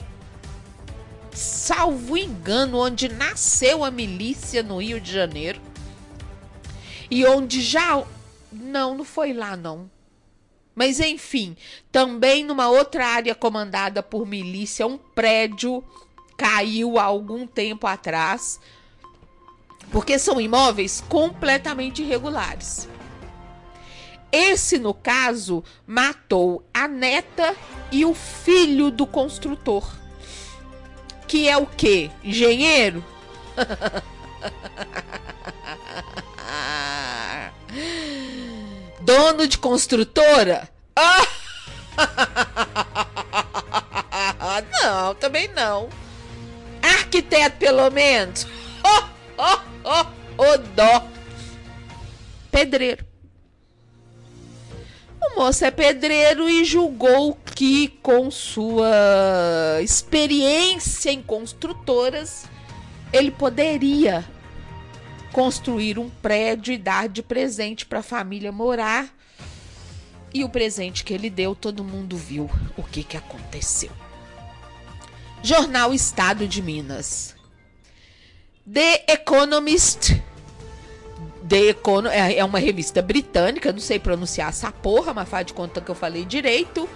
salvo 1.36 2.16
engano, 2.16 2.78
onde 2.78 3.08
nasceu 3.08 3.84
a 3.84 3.90
milícia 3.90 4.62
no 4.62 4.80
Rio 4.80 5.00
de 5.00 5.12
Janeiro. 5.12 5.60
E 7.10 7.24
onde 7.26 7.60
já. 7.60 8.02
Não, 8.50 8.96
não 8.96 9.04
foi 9.04 9.32
lá, 9.32 9.56
não. 9.56 9.90
Mas 10.74 10.98
enfim, 10.98 11.56
também 11.92 12.44
numa 12.44 12.68
outra 12.68 13.06
área 13.06 13.34
comandada 13.34 14.02
por 14.02 14.26
milícia, 14.26 14.86
um 14.86 14.98
prédio 14.98 15.84
caiu 16.36 16.98
há 16.98 17.04
algum 17.04 17.46
tempo 17.46 17.86
atrás. 17.86 18.58
Porque 19.90 20.18
são 20.18 20.40
imóveis 20.40 21.02
completamente 21.02 22.02
irregulares. 22.02 22.88
Esse, 24.32 24.78
no 24.78 24.92
caso, 24.92 25.62
matou 25.86 26.64
a 26.74 26.88
neta 26.88 27.54
e 27.92 28.04
o 28.04 28.12
filho 28.14 28.90
do 28.90 29.06
construtor 29.06 30.05
que 31.26 31.48
é 31.48 31.56
o 31.56 31.66
quê? 31.66 32.10
Engenheiro? 32.22 33.02
Dono 39.00 39.48
de 39.48 39.58
construtora? 39.58 40.68
não, 44.82 45.14
também 45.14 45.48
não. 45.48 45.88
Arquiteto, 46.82 47.56
pelo 47.58 47.90
menos. 47.90 48.46
Oh, 48.84 49.04
oh, 49.38 49.58
oh, 49.84 50.06
oh, 50.38 50.58
dó. 50.74 51.08
Pedreiro. 52.50 53.06
O 55.20 55.36
moço 55.40 55.64
é 55.64 55.70
pedreiro 55.70 56.48
e 56.48 56.64
julgou 56.64 57.38
que, 57.56 57.88
com 58.02 58.30
sua 58.30 59.80
experiência 59.82 61.10
em 61.10 61.22
construtoras, 61.22 62.44
ele 63.10 63.30
poderia 63.30 64.22
construir 65.32 65.98
um 65.98 66.10
prédio 66.10 66.74
e 66.74 66.78
dar 66.78 67.08
de 67.08 67.22
presente 67.22 67.86
para 67.86 68.00
a 68.00 68.02
família 68.02 68.52
morar. 68.52 69.08
E 70.34 70.44
o 70.44 70.50
presente 70.50 71.02
que 71.02 71.14
ele 71.14 71.30
deu, 71.30 71.54
todo 71.54 71.82
mundo 71.82 72.14
viu 72.14 72.50
o 72.76 72.82
que, 72.82 73.02
que 73.02 73.16
aconteceu. 73.16 73.90
Jornal 75.42 75.94
Estado 75.94 76.46
de 76.46 76.60
Minas. 76.60 77.34
The 78.70 79.06
Economist 79.08 80.22
The 81.48 81.68
Econo 81.68 82.08
é, 82.08 82.36
é 82.36 82.44
uma 82.44 82.58
revista 82.58 83.00
britânica, 83.00 83.72
não 83.72 83.78
sei 83.78 83.98
pronunciar 83.98 84.48
essa 84.48 84.70
porra, 84.72 85.14
mas 85.14 85.28
faz 85.28 85.46
de 85.46 85.54
conta 85.54 85.80
que 85.80 85.90
eu 85.90 85.94
falei 85.94 86.24
direito. 86.24 86.88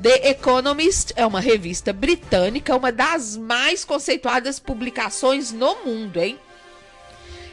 The 0.00 0.30
Economist 0.30 1.12
é 1.16 1.26
uma 1.26 1.40
revista 1.40 1.92
britânica, 1.92 2.76
uma 2.76 2.92
das 2.92 3.36
mais 3.36 3.84
conceituadas 3.84 4.60
publicações 4.60 5.50
no 5.50 5.84
mundo, 5.84 6.20
hein? 6.20 6.38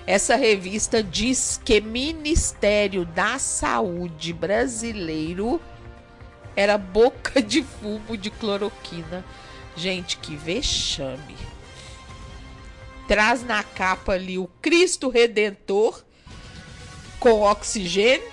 Essa 0.05 0.35
revista 0.35 1.01
diz 1.01 1.59
que 1.65 1.81
Ministério 1.81 3.03
da 3.03 3.39
Saúde 3.39 4.31
brasileiro 4.31 5.59
era 6.55 6.77
boca 6.77 7.41
de 7.41 7.63
fumo 7.63 8.15
de 8.15 8.29
cloroquina. 8.29 9.25
Gente, 9.75 10.17
que 10.17 10.35
vexame. 10.35 11.35
Traz 13.07 13.43
na 13.43 13.63
capa 13.63 14.13
ali 14.13 14.37
o 14.37 14.47
Cristo 14.61 15.09
Redentor 15.09 16.03
com 17.19 17.41
oxigênio. 17.41 18.31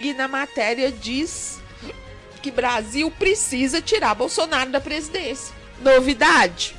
E 0.00 0.14
na 0.14 0.26
matéria 0.26 0.90
diz 0.90 1.61
que 2.42 2.50
Brasil 2.50 3.10
precisa 3.12 3.80
tirar 3.80 4.14
Bolsonaro 4.14 4.70
da 4.70 4.80
presidência. 4.80 5.54
Novidade? 5.80 6.74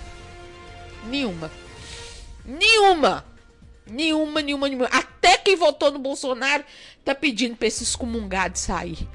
Nenhuma. 1.10 1.50
Nenhuma. 2.46 3.26
Nenhuma, 3.90 4.42
nenhuma, 4.42 4.68
nenhuma. 4.68 4.86
Até 4.88 5.38
quem 5.38 5.56
votou 5.56 5.92
no 5.92 6.00
Bolsonaro 6.00 6.64
tá 7.04 7.16
pedindo 7.16 7.56
pra 7.56 7.68
esses 7.68 7.96
comungados 7.96 8.62
sair. 8.62 9.08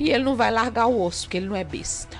E 0.00 0.10
ele 0.10 0.24
não 0.24 0.36
vai 0.36 0.50
largar 0.50 0.86
o 0.86 1.02
osso, 1.02 1.22
porque 1.22 1.36
ele 1.36 1.46
não 1.46 1.56
é 1.56 1.64
besta. 1.64 2.16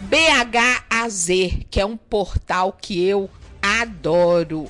BHAZ, 0.00 1.28
que 1.70 1.80
é 1.80 1.86
um 1.86 1.96
portal 1.96 2.72
que 2.72 3.04
eu 3.04 3.30
adoro. 3.60 4.68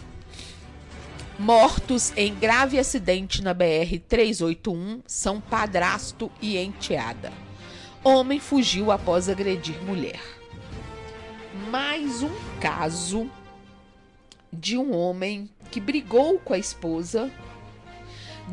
Mortos 1.38 2.12
em 2.16 2.35
grave 2.35 2.80
acidente 2.80 3.42
na 3.42 3.54
BR 3.54 4.00
381 4.09 5.02
são 5.07 5.40
padrasto 5.40 6.33
e 6.42 6.59
enteada. 6.59 7.33
Homem 8.02 8.40
fugiu 8.40 8.90
após 8.90 9.28
agredir 9.28 9.80
mulher. 9.85 10.21
Mais 11.71 12.25
um 12.25 12.30
caso 12.61 13.30
de 14.52 14.76
um 14.76 14.97
homem 14.97 15.49
que 15.71 15.78
brigou 15.78 16.40
com 16.40 16.54
a 16.54 16.59
esposa, 16.59 17.30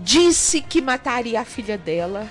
disse 0.03 0.61
que 0.61 0.79
mataria 0.79 1.41
a 1.41 1.45
filha 1.45 1.79
dela, 1.79 2.29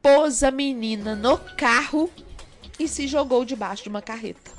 pôs 0.00 0.42
a 0.42 0.50
menina 0.50 1.14
no 1.14 1.36
carro 1.36 2.10
e 2.78 2.88
se 2.88 3.06
jogou 3.06 3.44
debaixo 3.44 3.82
de 3.82 3.88
uma 3.90 4.00
carreta. 4.00 4.57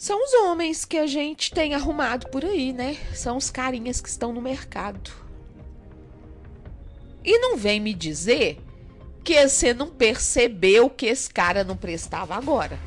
São 0.00 0.24
os 0.24 0.32
homens 0.32 0.86
que 0.86 0.96
a 0.96 1.06
gente 1.06 1.50
tem 1.50 1.74
arrumado 1.74 2.30
por 2.30 2.42
aí, 2.42 2.72
né? 2.72 2.96
São 3.12 3.36
os 3.36 3.50
carinhas 3.50 4.00
que 4.00 4.08
estão 4.08 4.32
no 4.32 4.40
mercado. 4.40 5.12
E 7.22 7.38
não 7.38 7.54
vem 7.54 7.78
me 7.78 7.92
dizer 7.92 8.58
que 9.22 9.46
você 9.46 9.74
não 9.74 9.90
percebeu 9.90 10.88
que 10.88 11.04
esse 11.04 11.28
cara 11.28 11.64
não 11.64 11.76
prestava 11.76 12.34
agora. 12.34 12.78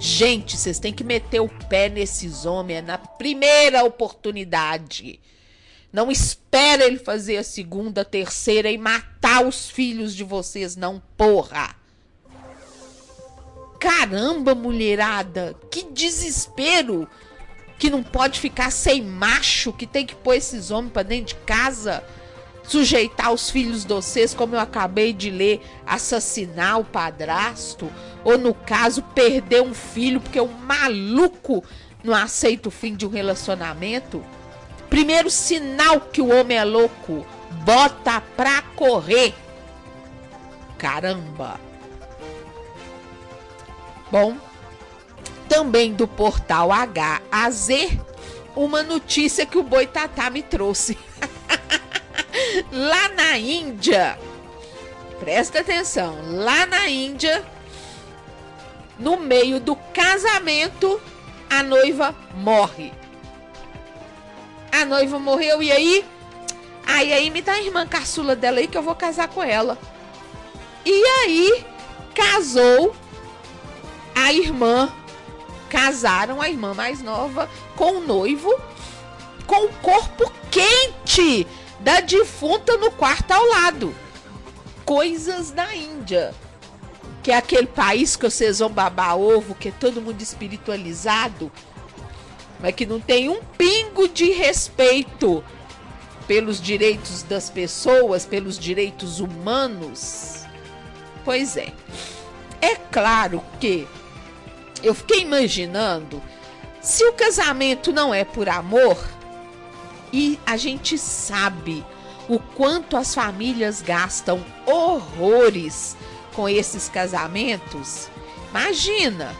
Gente, 0.00 0.56
vocês 0.56 0.78
têm 0.78 0.94
que 0.94 1.04
meter 1.04 1.40
o 1.40 1.50
pé 1.68 1.90
nesses 1.90 2.46
homens 2.46 2.82
na 2.82 2.96
primeira 2.96 3.84
oportunidade. 3.84 5.20
Não 5.92 6.10
espera 6.10 6.86
ele 6.86 6.98
fazer 6.98 7.36
a 7.36 7.44
segunda, 7.44 8.00
a 8.00 8.06
terceira 8.06 8.70
e 8.70 8.78
matar 8.78 9.46
os 9.46 9.68
filhos 9.68 10.16
de 10.16 10.24
vocês, 10.24 10.76
não, 10.76 10.98
porra. 11.14 11.76
Caramba, 13.86 14.52
mulherada, 14.52 15.54
que 15.70 15.84
desespero 15.84 17.08
que 17.78 17.88
não 17.88 18.02
pode 18.02 18.40
ficar 18.40 18.72
sem 18.72 19.00
macho, 19.00 19.72
que 19.72 19.86
tem 19.86 20.04
que 20.04 20.16
pôr 20.16 20.34
esses 20.34 20.72
homens 20.72 20.92
para 20.92 21.04
dentro 21.04 21.36
de 21.36 21.44
casa 21.46 22.02
sujeitar 22.64 23.32
os 23.32 23.48
filhos 23.48 23.84
de 23.84 23.94
vocês, 23.94 24.34
como 24.34 24.56
eu 24.56 24.58
acabei 24.58 25.12
de 25.12 25.30
ler, 25.30 25.60
assassinar 25.86 26.80
o 26.80 26.84
padrasto, 26.84 27.88
ou 28.24 28.36
no 28.36 28.52
caso, 28.52 29.04
perder 29.14 29.62
um 29.62 29.72
filho 29.72 30.20
porque 30.20 30.40
o 30.40 30.48
maluco 30.48 31.62
não 32.02 32.12
aceita 32.12 32.68
o 32.68 32.72
fim 32.72 32.96
de 32.96 33.06
um 33.06 33.10
relacionamento. 33.10 34.20
Primeiro 34.90 35.30
sinal 35.30 36.00
que 36.00 36.20
o 36.20 36.34
homem 36.34 36.58
é 36.58 36.64
louco, 36.64 37.24
bota 37.64 38.20
pra 38.36 38.62
correr. 38.62 39.32
Caramba. 40.76 41.65
Bom, 44.10 44.36
também 45.48 45.92
do 45.92 46.06
portal 46.06 46.70
HAZ, 46.72 47.68
uma 48.54 48.82
notícia 48.82 49.44
que 49.44 49.58
o 49.58 49.62
Boitatá 49.62 50.30
me 50.30 50.42
trouxe. 50.42 50.98
lá 52.70 53.08
na 53.10 53.38
Índia, 53.38 54.18
presta 55.18 55.60
atenção, 55.60 56.16
lá 56.36 56.66
na 56.66 56.88
Índia, 56.88 57.44
no 58.98 59.16
meio 59.16 59.60
do 59.60 59.76
casamento, 59.76 61.00
a 61.50 61.62
noiva 61.62 62.14
morre. 62.34 62.92
A 64.72 64.84
noiva 64.84 65.18
morreu 65.18 65.62
e 65.62 65.72
aí? 65.72 66.04
Aí 66.86 67.12
aí 67.12 67.30
me 67.30 67.42
dá 67.42 67.52
a 67.52 67.62
irmã 67.62 67.86
caçula 67.86 68.36
dela 68.36 68.58
aí 68.58 68.68
que 68.68 68.78
eu 68.78 68.82
vou 68.82 68.94
casar 68.94 69.28
com 69.28 69.42
ela. 69.42 69.76
E 70.84 71.04
aí 71.04 71.64
casou 72.14 72.94
a 74.16 74.32
irmã, 74.32 74.92
casaram 75.68 76.42
a 76.42 76.48
irmã 76.48 76.74
mais 76.74 77.02
nova 77.02 77.48
com 77.76 77.98
o 77.98 78.00
noivo 78.00 78.52
com 79.46 79.66
o 79.66 79.72
corpo 79.74 80.30
quente 80.50 81.46
da 81.80 82.00
defunta 82.00 82.76
no 82.76 82.90
quarto 82.90 83.30
ao 83.30 83.46
lado. 83.46 83.94
Coisas 84.84 85.50
da 85.50 85.74
Índia. 85.74 86.34
Que 87.22 87.32
é 87.32 87.36
aquele 87.36 87.66
país 87.66 88.16
que 88.16 88.28
vocês 88.28 88.58
vão 88.58 88.70
babar 88.70 89.16
ovo, 89.18 89.54
que 89.54 89.68
é 89.68 89.72
todo 89.72 90.02
mundo 90.02 90.20
espiritualizado, 90.20 91.50
mas 92.60 92.74
que 92.74 92.86
não 92.86 93.00
tem 93.00 93.28
um 93.28 93.40
pingo 93.58 94.08
de 94.08 94.30
respeito 94.30 95.42
pelos 96.26 96.60
direitos 96.60 97.22
das 97.22 97.50
pessoas, 97.50 98.24
pelos 98.24 98.58
direitos 98.58 99.20
humanos. 99.20 100.44
Pois 101.24 101.56
é. 101.56 101.72
É 102.60 102.76
claro 102.76 103.42
que 103.60 103.86
eu 104.82 104.94
fiquei 104.94 105.20
imaginando 105.20 106.22
se 106.80 107.04
o 107.04 107.12
casamento 107.12 107.92
não 107.92 108.14
é 108.14 108.24
por 108.24 108.48
amor, 108.48 108.96
e 110.12 110.38
a 110.46 110.56
gente 110.56 110.96
sabe 110.96 111.84
o 112.28 112.38
quanto 112.38 112.96
as 112.96 113.14
famílias 113.14 113.82
gastam 113.82 114.44
horrores 114.64 115.96
com 116.32 116.48
esses 116.48 116.88
casamentos. 116.88 118.08
Imagina 118.50 119.34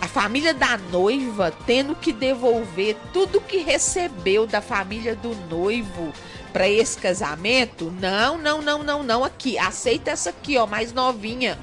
a 0.00 0.08
família 0.08 0.54
da 0.54 0.78
noiva 0.78 1.52
tendo 1.66 1.94
que 1.94 2.12
devolver 2.12 2.96
tudo 3.12 3.40
que 3.40 3.58
recebeu 3.58 4.46
da 4.46 4.62
família 4.62 5.14
do 5.14 5.34
noivo 5.48 6.12
para 6.52 6.68
esse 6.68 6.96
casamento. 6.98 7.92
Não, 8.00 8.38
não, 8.38 8.62
não, 8.62 8.82
não, 8.82 9.02
não. 9.02 9.24
Aqui, 9.24 9.58
aceita 9.58 10.10
essa 10.10 10.30
aqui, 10.30 10.56
ó, 10.56 10.66
mais 10.66 10.92
novinha. 10.92 11.58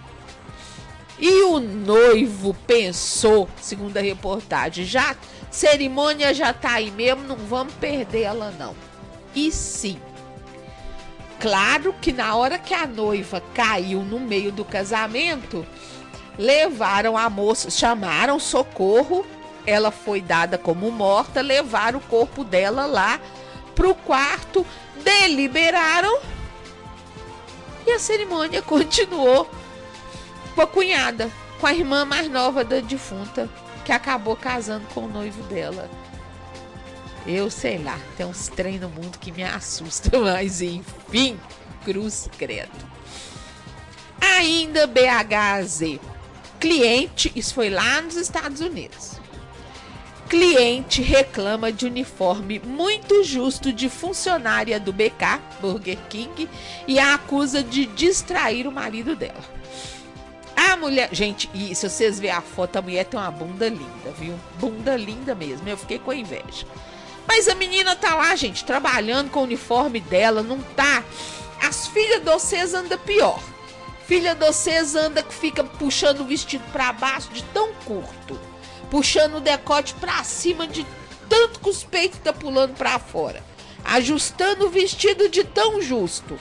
E 1.20 1.44
o 1.44 1.60
noivo 1.60 2.54
pensou, 2.66 3.50
segundo 3.60 3.98
a 3.98 4.02
reportagem, 4.02 4.86
já 4.86 5.16
cerimônia 5.50 6.34
já 6.34 6.54
tá 6.54 6.74
aí 6.74 6.92
mesmo, 6.92 7.24
não 7.24 7.36
vamos 7.36 7.74
perder 7.76 8.24
ela 8.24 8.54
não. 8.60 8.76
E 9.34 9.52
sim. 9.52 10.00
Claro 11.40 11.94
que 12.02 12.12
na 12.12 12.36
hora 12.36 12.60
que 12.60 12.74
a 12.74 12.86
noiva 12.86 13.42
caiu 13.54 14.02
no 14.02 14.20
meio 14.20 14.52
do 14.52 14.64
casamento, 14.64 15.66
levaram 16.38 17.18
a 17.18 17.30
moça, 17.30 17.70
chamaram 17.70 18.40
socorro, 18.40 19.26
ela 19.66 19.92
foi 19.92 20.22
dada 20.22 20.58
como 20.58 20.92
morta, 20.92 21.42
levaram 21.42 22.00
o 22.00 22.04
corpo 22.04 22.44
dela 22.44 22.86
lá 22.86 23.20
pro 23.76 23.94
quarto, 23.94 24.66
deliberaram 25.04 26.20
e 27.86 27.92
a 27.92 28.00
cerimônia 28.00 28.62
continuou 28.64 29.50
com 30.58 30.64
a 30.64 30.68
cunhada, 30.68 31.30
com 31.60 31.68
a 31.68 31.74
irmã 31.74 32.04
mais 32.04 32.28
nova 32.28 32.64
da 32.66 32.80
defunta, 32.80 33.48
que 33.86 33.92
acabou 33.92 34.36
casando 34.36 34.88
com 34.88 35.02
o 35.02 35.08
noivo 35.08 35.44
dela. 35.44 35.88
Eu 37.28 37.52
sei 37.52 37.78
lá, 37.78 37.96
tem 38.18 38.26
uns 38.26 38.48
trem 38.48 38.80
no 38.80 38.90
mundo 38.90 39.20
que 39.20 39.32
me 39.32 39.44
assusta, 39.44 40.10
mas 40.18 40.60
enfim, 40.64 41.40
cruz 41.86 42.28
credo. 42.40 42.72
Ainda 44.20 44.88
BHZ. 44.88 46.00
Cliente, 46.60 47.32
isso 47.36 47.54
foi 47.54 47.70
lá 47.70 48.02
nos 48.02 48.16
Estados 48.16 48.60
Unidos. 48.60 49.12
Cliente 50.28 51.04
reclama 51.04 51.72
de 51.72 51.86
uniforme 51.86 52.60
muito 52.60 53.24
justo 53.24 53.72
de 53.72 53.90
funcionária 53.90 54.80
do 54.80 54.92
BK, 54.92 55.40
Burger 55.62 56.00
King, 56.10 56.50
e 56.88 56.98
a 56.98 57.14
acusa 57.14 57.62
de 57.64 57.86
distrair 57.86 58.66
o 58.66 58.72
marido 58.72 59.16
dela. 59.16 59.58
A 60.58 60.76
mulher. 60.76 61.10
Gente, 61.12 61.48
e 61.54 61.76
se 61.76 61.88
vocês 61.88 62.20
verem 62.20 62.36
a 62.36 62.42
foto, 62.42 62.78
a 62.78 62.82
mulher 62.82 63.06
tem 63.06 63.20
uma 63.20 63.30
bunda 63.30 63.70
linda, 63.70 64.12
viu? 64.18 64.34
Bunda 64.60 64.98
linda 64.98 65.36
mesmo. 65.36 65.70
Eu 65.70 65.78
fiquei 65.78 66.00
com 66.00 66.12
inveja. 66.12 66.66
Mas 67.28 67.48
a 67.48 67.54
menina 67.54 67.96
tá 67.96 68.16
lá, 68.16 68.36
gente, 68.36 68.66
trabalhando 68.66 69.30
com 69.30 69.42
o 69.42 69.44
uniforme 69.44 70.00
dela, 70.00 70.42
não 70.42 70.60
tá. 70.60 71.04
As 71.62 71.88
filhas 71.88 72.24
de 72.24 72.26
vocês 72.26 72.74
andam 72.74 72.98
pior. 72.98 73.40
Filha 74.08 74.34
de 74.34 74.44
vocês 74.46 74.96
anda 74.96 75.22
que 75.22 75.34
fica 75.34 75.64
puxando 75.64 76.22
o 76.22 76.26
vestido 76.26 76.64
para 76.72 76.92
baixo 76.92 77.30
de 77.32 77.44
tão 77.44 77.72
curto. 77.86 78.40
Puxando 78.90 79.36
o 79.36 79.42
decote 79.42 79.94
para 79.96 80.24
cima 80.24 80.66
de 80.66 80.88
tanto 81.30 81.60
que 81.60 81.70
os 81.70 81.84
peitos 81.84 82.20
tá 82.24 82.34
pulando 82.34 82.74
para 82.74 82.98
fora. 82.98 83.44
Ajustando 83.84 84.66
o 84.66 84.70
vestido 84.70 85.30
de 85.30 85.44
tão 85.44 85.80
justo. 85.82 86.40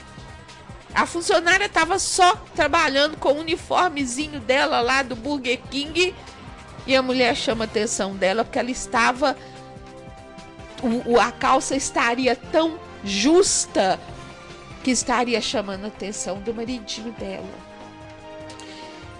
A 0.93 1.05
funcionária 1.05 1.65
estava 1.65 1.99
só 1.99 2.35
trabalhando 2.55 3.17
com 3.17 3.33
o 3.33 3.39
uniformezinho 3.39 4.39
dela 4.39 4.81
lá 4.81 5.03
do 5.03 5.15
Burger 5.15 5.59
King 5.69 6.15
e 6.85 6.95
a 6.95 7.01
mulher 7.01 7.35
chama 7.35 7.65
a 7.65 7.67
atenção 7.67 8.15
dela 8.15 8.43
porque 8.43 8.57
ela 8.57 8.71
estava. 8.71 9.35
O, 11.05 11.19
a 11.19 11.31
calça 11.31 11.75
estaria 11.75 12.35
tão 12.35 12.79
justa 13.03 13.99
que 14.83 14.91
estaria 14.91 15.41
chamando 15.41 15.85
a 15.85 15.87
atenção 15.87 16.39
do 16.39 16.53
maridinho 16.53 17.11
dela. 17.13 17.67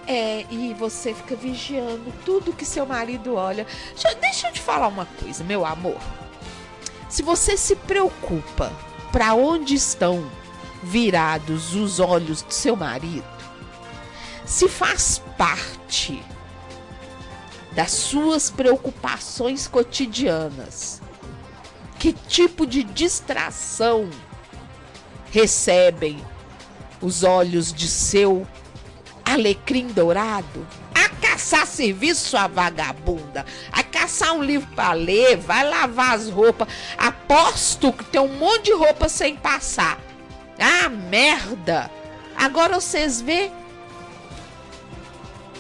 É, 0.08 0.46
e 0.50 0.74
você 0.76 1.14
fica 1.14 1.36
vigiando 1.36 2.14
tudo 2.24 2.54
que 2.54 2.64
seu 2.64 2.86
marido 2.86 3.36
olha. 3.36 3.68
Deixa, 3.90 4.16
deixa 4.16 4.48
eu 4.48 4.54
te 4.54 4.62
falar 4.62 4.88
uma 4.88 5.06
coisa, 5.20 5.44
meu 5.44 5.66
amor. 5.66 5.98
Se 7.10 7.22
você 7.22 7.58
se 7.58 7.76
preocupa 7.76 8.72
para 9.12 9.34
onde 9.34 9.76
estão 9.76 10.32
virados 10.84 11.76
os 11.76 12.00
olhos 12.00 12.42
do 12.42 12.54
seu 12.54 12.76
marido, 12.76 13.26
se 14.46 14.68
faz 14.70 15.22
parte 15.38 16.24
das 17.72 17.92
suas 17.92 18.50
preocupações 18.50 19.68
cotidianas, 19.68 21.02
que 22.00 22.14
tipo 22.14 22.66
de 22.66 22.84
distração 22.84 24.10
recebem 25.32 26.24
os 27.02 27.24
olhos 27.24 27.72
de 27.72 27.88
seu 27.88 28.48
alecrim 29.26 29.88
dourado? 29.88 30.66
A 30.96 31.10
caçar 31.10 31.68
serviço, 31.68 32.30
sua 32.30 32.48
vagabunda. 32.48 33.46
A 33.72 33.84
caçar 33.84 34.34
um 34.34 34.44
livro 34.44 34.68
para 34.76 34.94
ler, 34.94 35.38
vai 35.38 35.68
lavar 35.70 36.16
as 36.16 36.30
roupas. 36.30 36.68
Aposto 36.98 37.94
que 37.94 38.06
tem 38.06 38.22
um 38.22 38.38
monte 38.40 38.66
de 38.66 38.74
roupa 38.74 39.08
sem 39.08 39.36
passar. 39.36 40.00
Ah, 40.60 40.90
merda! 40.90 41.92
Agora 42.36 42.80
vocês 42.80 43.22
vê 43.22 43.52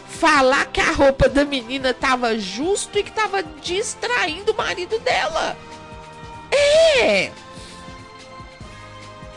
falar 0.07 0.65
que 0.67 0.81
a 0.81 0.91
roupa 0.91 1.29
da 1.29 1.45
menina 1.45 1.93
tava 1.93 2.37
justo 2.37 2.97
e 2.97 3.03
que 3.03 3.11
tava 3.11 3.43
distraindo 3.43 4.51
o 4.51 4.57
marido 4.57 4.97
dela. 4.99 5.55
É. 6.51 7.31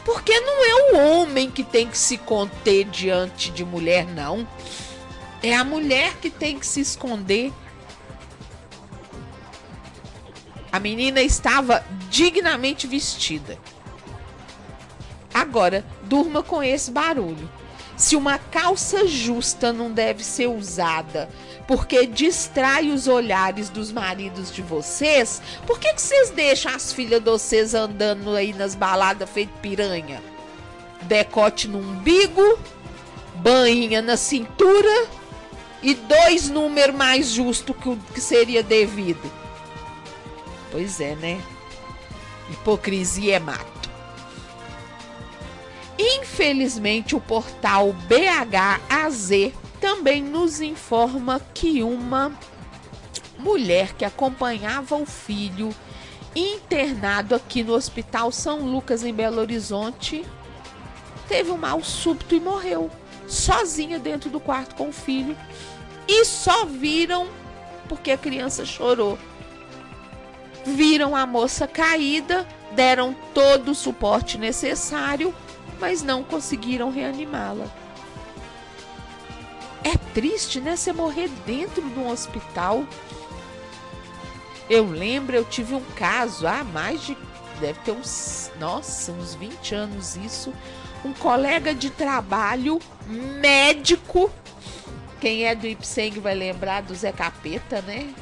Porque 0.05 0.40
não 0.40 0.64
é 0.64 0.75
o 0.75 0.96
homem 0.96 1.51
que 1.51 1.62
tem 1.62 1.87
que 1.87 1.99
se 1.99 2.16
conter 2.16 2.85
diante 2.85 3.51
de 3.51 3.64
mulher, 3.64 4.07
não. 4.07 4.49
É 5.42 5.55
a 5.55 5.64
mulher 5.64 6.16
que 6.16 6.31
tem 6.31 6.59
que 6.59 6.66
se 6.66 6.81
esconder. 6.81 7.53
A 10.73 10.79
menina 10.79 11.20
estava 11.20 11.85
dignamente 12.09 12.87
vestida. 12.87 13.59
Agora, 15.40 15.83
durma 16.03 16.42
com 16.42 16.62
esse 16.62 16.90
barulho. 16.90 17.50
Se 17.96 18.14
uma 18.14 18.38
calça 18.38 19.07
justa 19.07 19.72
não 19.72 19.90
deve 19.90 20.22
ser 20.22 20.48
usada 20.48 21.31
porque 21.66 22.07
distrai 22.07 22.90
os 22.90 23.09
olhares 23.09 23.70
dos 23.70 23.90
maridos 23.90 24.53
de 24.53 24.61
vocês, 24.61 25.40
por 25.66 25.79
que, 25.79 25.94
que 25.94 26.03
vocês 26.03 26.29
deixam 26.29 26.74
as 26.74 26.92
filhas 26.92 27.20
de 27.20 27.31
vocês 27.31 27.74
andando 27.74 28.37
aí 28.37 28.53
nas 28.53 28.74
baladas 28.74 29.31
feito 29.31 29.53
piranha? 29.62 30.22
Decote 31.03 31.66
no 31.66 31.79
umbigo, 31.79 32.59
bainha 33.37 34.03
na 34.03 34.18
cintura 34.18 35.07
e 35.83 35.94
dois 35.94 36.50
números 36.50 36.94
mais 36.94 37.31
justos 37.31 37.74
que 37.76 37.88
o 37.88 37.96
que 38.12 38.20
seria 38.20 38.62
devido. 38.62 39.33
Pois 40.70 41.00
é, 41.00 41.14
né? 41.14 41.40
Hipocrisia 42.50 43.37
é 43.37 43.38
mato. 43.38 43.80
Infelizmente, 46.03 47.15
o 47.15 47.21
portal 47.21 47.93
BHAZ 47.93 49.53
também 49.79 50.23
nos 50.23 50.63
informa 50.63 51.43
que 51.53 51.83
uma 51.83 52.33
mulher 53.39 53.93
que 53.93 54.07
acompanhava 54.07 54.97
o 54.97 55.05
filho 55.05 55.75
internado 56.35 57.35
aqui 57.35 57.63
no 57.63 57.75
Hospital 57.75 58.33
São 58.33 58.61
Lucas, 58.61 59.05
em 59.05 59.13
Belo 59.13 59.43
Horizonte, 59.43 60.25
teve 61.29 61.51
um 61.51 61.59
mal 61.59 61.85
súbito 61.85 62.35
e 62.35 62.41
morreu, 62.41 62.91
sozinha 63.29 63.99
dentro 63.99 64.31
do 64.31 64.41
quarto 64.41 64.77
com 64.77 64.89
o 64.89 64.93
filho. 64.93 65.37
E 66.09 66.25
só 66.25 66.65
viram 66.65 67.29
porque 67.91 68.11
a 68.11 68.17
criança 68.17 68.65
chorou. 68.65 69.19
Viram 70.65 71.15
a 71.15 71.27
moça 71.27 71.69
caída, 71.69 72.49
deram 72.73 73.15
todo 73.35 73.73
o 73.73 73.75
suporte 73.75 74.39
necessário 74.39 75.35
mas 75.81 76.03
não 76.03 76.23
conseguiram 76.23 76.90
reanimá-la. 76.90 77.66
É 79.83 79.97
triste, 80.12 80.61
né? 80.61 80.77
Você 80.77 80.93
morrer 80.93 81.29
dentro 81.47 81.83
de 81.83 81.99
um 81.99 82.11
hospital. 82.11 82.85
Eu 84.69 84.85
lembro, 84.85 85.35
eu 85.35 85.45
tive 85.45 85.75
um 85.75 85.85
caso 85.97 86.47
há 86.47 86.62
mais 86.62 87.03
de. 87.03 87.16
Deve 87.59 87.81
ter 87.81 87.93
uns. 87.93 88.53
Nossa, 88.61 89.11
uns 89.11 89.35
20 89.35 89.75
anos 89.75 90.16
isso. 90.16 90.53
Um 91.05 91.14
colega 91.14 91.75
de 91.75 91.88
trabalho, 91.88 92.79
médico. 93.07 94.31
Quem 95.19 95.45
é 95.45 95.55
do 95.55 95.66
Ipseng 95.66 96.21
vai 96.21 96.35
lembrar 96.35 96.83
do 96.83 96.95
Zé 96.95 97.11
Capeta, 97.11 97.81
né? 97.83 98.14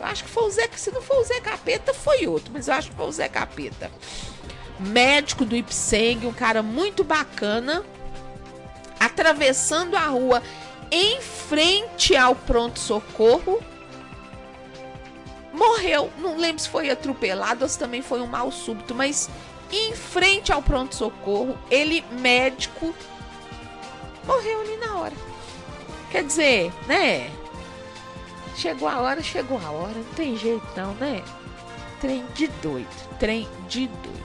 Eu 0.00 0.06
acho 0.06 0.24
que 0.24 0.30
foi 0.30 0.44
o 0.44 0.50
Zé. 0.50 0.68
Se 0.74 0.90
não 0.90 1.02
foi 1.02 1.18
o 1.18 1.24
Zé 1.24 1.40
Capeta, 1.40 1.92
foi 1.92 2.26
outro, 2.26 2.50
mas 2.52 2.68
eu 2.68 2.74
acho 2.74 2.90
que 2.90 2.96
foi 2.96 3.06
o 3.06 3.12
Zé 3.12 3.28
Capeta 3.28 3.90
médico 4.82 5.44
do 5.44 5.56
Ipseng, 5.56 6.26
um 6.26 6.32
cara 6.32 6.62
muito 6.62 7.04
bacana, 7.04 7.84
atravessando 8.98 9.96
a 9.96 10.06
rua 10.06 10.42
em 10.90 11.20
frente 11.20 12.16
ao 12.16 12.34
pronto-socorro. 12.34 13.62
Morreu, 15.52 16.10
não 16.18 16.36
lembro 16.36 16.62
se 16.62 16.68
foi 16.68 16.90
atropelado 16.90 17.62
ou 17.62 17.68
se 17.68 17.78
também 17.78 18.02
foi 18.02 18.20
um 18.20 18.26
mal 18.26 18.50
súbito, 18.50 18.94
mas 18.94 19.28
em 19.70 19.94
frente 19.94 20.52
ao 20.52 20.62
pronto-socorro, 20.62 21.58
ele, 21.70 22.04
médico, 22.12 22.94
morreu 24.24 24.60
ali 24.60 24.76
na 24.76 24.96
hora. 24.96 25.14
Quer 26.10 26.24
dizer, 26.24 26.72
né? 26.86 27.30
Chegou 28.54 28.86
a 28.86 29.00
hora, 29.00 29.22
chegou 29.22 29.58
a 29.58 29.70
hora, 29.70 29.94
não 29.94 30.14
tem 30.14 30.36
jeito 30.36 30.66
não, 30.76 30.92
né? 30.94 31.22
Trem 32.00 32.24
de 32.34 32.48
doido, 32.48 33.18
trem 33.18 33.48
de 33.66 33.86
doido. 33.86 34.21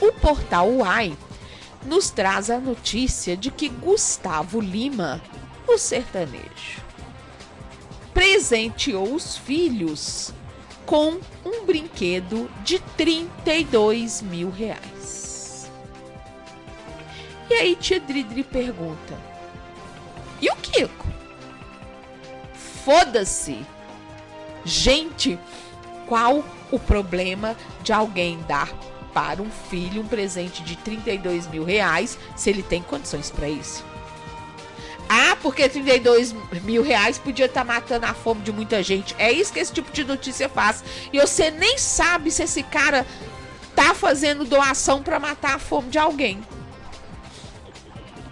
O 0.00 0.12
portal 0.12 0.70
UAI 0.70 1.16
nos 1.84 2.10
traz 2.10 2.50
a 2.50 2.58
notícia 2.58 3.36
de 3.36 3.50
que 3.50 3.68
Gustavo 3.68 4.60
Lima, 4.60 5.20
o 5.68 5.76
sertanejo, 5.76 6.82
presenteou 8.14 9.14
os 9.14 9.36
filhos 9.36 10.32
com 10.86 11.20
um 11.44 11.64
brinquedo 11.64 12.50
de 12.64 12.78
32 12.96 14.22
mil 14.22 14.50
reais. 14.50 15.70
E 17.48 17.54
aí 17.54 17.76
tia 17.76 18.00
Dridri 18.00 18.42
pergunta: 18.42 19.18
E 20.40 20.50
o 20.50 20.56
Kiko? 20.56 21.06
Foda-se! 22.84 23.64
Gente, 24.64 25.38
qual 26.06 26.44
o 26.70 26.78
problema 26.78 27.56
de 27.82 27.92
alguém 27.92 28.38
dar 28.48 28.72
para 29.12 29.42
um 29.42 29.50
filho 29.50 30.02
um 30.02 30.06
presente 30.06 30.62
de 30.62 30.76
32 30.76 31.46
mil 31.46 31.64
reais 31.64 32.18
se 32.36 32.50
ele 32.50 32.62
tem 32.62 32.82
condições 32.82 33.30
para 33.30 33.48
isso. 33.48 33.84
Ah, 35.12 35.36
porque 35.42 35.68
32 35.68 36.32
mil 36.62 36.84
reais 36.84 37.18
podia 37.18 37.46
estar 37.46 37.62
tá 37.62 37.64
matando 37.64 38.06
a 38.06 38.14
fome 38.14 38.42
de 38.42 38.52
muita 38.52 38.80
gente. 38.80 39.12
É 39.18 39.32
isso 39.32 39.52
que 39.52 39.58
esse 39.58 39.72
tipo 39.72 39.90
de 39.90 40.04
notícia 40.04 40.48
faz. 40.48 40.84
E 41.12 41.18
você 41.18 41.50
nem 41.50 41.76
sabe 41.78 42.30
se 42.30 42.44
esse 42.44 42.62
cara 42.62 43.04
tá 43.74 43.92
fazendo 43.92 44.44
doação 44.44 45.02
para 45.02 45.18
matar 45.18 45.56
a 45.56 45.58
fome 45.58 45.88
de 45.88 45.98
alguém. 45.98 46.40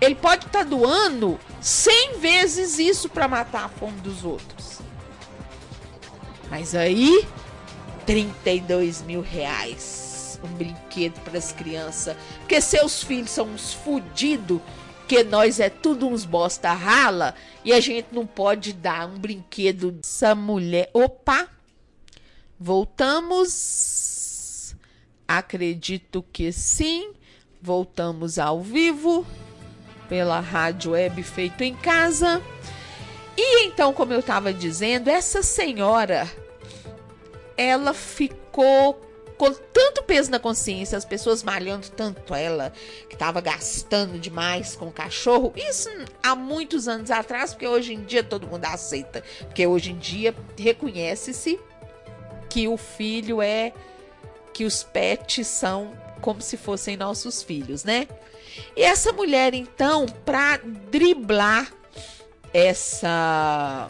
Ele 0.01 0.15
pode 0.15 0.47
estar 0.47 0.61
tá 0.61 0.65
doando 0.65 1.41
100 1.61 2.19
vezes 2.21 2.79
isso 2.79 3.09
para 3.09 3.27
matar 3.27 3.65
a 3.65 3.69
fome 3.69 4.01
dos 4.01 4.25
outros. 4.25 4.79
Mas 6.49 6.77
aí, 6.77 7.27
32 8.07 9.03
mil 9.03 9.21
reais 9.21 10.08
um 10.43 10.49
brinquedo 10.49 11.21
para 11.21 11.39
as 11.39 11.53
crianças. 11.53 12.17
Porque 12.39 12.61
seus 12.61 13.03
filhos 13.03 13.31
são 13.31 13.47
uns 13.47 13.73
fudidos, 13.73 14.61
que 15.07 15.25
nós 15.25 15.59
é 15.61 15.71
tudo 15.71 16.09
uns 16.09 16.25
bosta 16.25 16.73
rala, 16.73 17.35
e 17.65 17.73
a 17.73 17.81
gente 17.81 18.09
não 18.13 18.27
pode 18.27 18.73
dar 18.73 19.09
um 19.09 19.19
brinquedo 19.19 19.93
dessa 19.93 20.35
mulher. 20.35 20.91
Opa! 20.93 21.49
Voltamos. 22.59 23.97
Acredito 25.27 26.25
que 26.33 26.53
sim. 26.53 27.13
Voltamos 27.61 28.39
ao 28.39 28.63
vivo 28.63 29.27
pela 30.09 30.41
rádio 30.41 30.93
web 30.93 31.23
feito 31.23 31.63
em 31.63 31.75
casa. 31.75 32.43
E 33.37 33.65
então, 33.67 33.93
como 33.93 34.13
eu 34.13 34.21
estava 34.21 34.53
dizendo, 34.53 35.09
essa 35.09 35.43
senhora 35.43 36.29
ela 37.59 37.93
ficou 37.93 39.08
com 39.39 39.53
tanto 39.53 40.03
peso 40.03 40.31
na 40.31 40.41
consciência, 40.41 40.99
as 40.99 41.05
pessoas 41.05 41.45
malhando 41.45 41.89
tanto 41.91 42.35
ela, 42.35 42.73
que 43.09 43.15
estava 43.15 43.41
gastando 43.41 44.19
demais 44.19 44.75
com 44.75 44.87
o 44.89 44.93
cachorro. 44.93 45.53
Isso 45.57 45.89
há 46.21 46.35
muitos 46.35 46.89
anos 46.89 47.11
atrás, 47.11 47.55
porque 47.55 47.67
hoje 47.67 47.95
em 47.95 48.03
dia 48.03 48.25
todo 48.25 48.49
mundo 48.49 48.65
aceita. 48.65 49.23
Porque 49.43 49.65
hoje 49.65 49.93
em 49.93 49.97
dia 49.97 50.35
reconhece-se 50.59 51.59
que 52.51 52.67
o 52.67 52.77
filho 52.77 53.41
é. 53.41 53.73
que 54.53 54.65
os 54.65 54.83
pets 54.83 55.47
são 55.47 55.97
como 56.21 56.43
se 56.43 56.57
fossem 56.57 56.97
nossos 56.97 57.43
filhos, 57.43 57.85
né? 57.85 58.09
E 58.77 58.83
essa 58.83 59.13
mulher, 59.13 59.55
então, 59.55 60.05
para 60.25 60.59
driblar 60.91 61.73
essa 62.53 63.89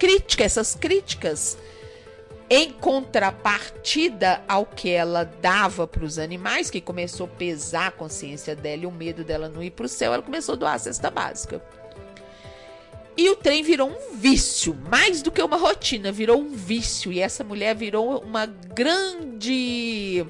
crítica, 0.00 0.42
essas 0.42 0.74
críticas 0.74 1.56
em 2.50 2.72
contrapartida 2.72 4.42
ao 4.48 4.66
que 4.66 4.90
ela 4.90 5.22
dava 5.24 5.86
para 5.86 6.04
os 6.04 6.18
animais, 6.18 6.68
que 6.68 6.80
começou 6.80 7.26
a 7.26 7.28
pesar 7.28 7.86
a 7.86 7.92
consciência 7.92 8.56
dela 8.56 8.82
e 8.82 8.86
o 8.86 8.90
medo 8.90 9.22
dela 9.22 9.48
não 9.48 9.62
ir 9.62 9.70
para 9.70 9.86
o 9.86 9.88
céu, 9.88 10.12
ela 10.12 10.22
começou 10.22 10.54
a 10.54 10.58
doar 10.58 10.74
a 10.74 10.78
cesta 10.78 11.08
básica. 11.08 11.62
E 13.16 13.28
o 13.30 13.36
trem 13.36 13.62
virou 13.62 13.88
um 13.88 14.16
vício, 14.16 14.74
mais 14.74 15.22
do 15.22 15.30
que 15.30 15.40
uma 15.40 15.56
rotina, 15.56 16.10
virou 16.10 16.40
um 16.40 16.50
vício. 16.50 17.12
E 17.12 17.20
essa 17.20 17.44
mulher 17.44 17.76
virou 17.76 18.18
uma 18.20 18.46
grande. 18.46 20.26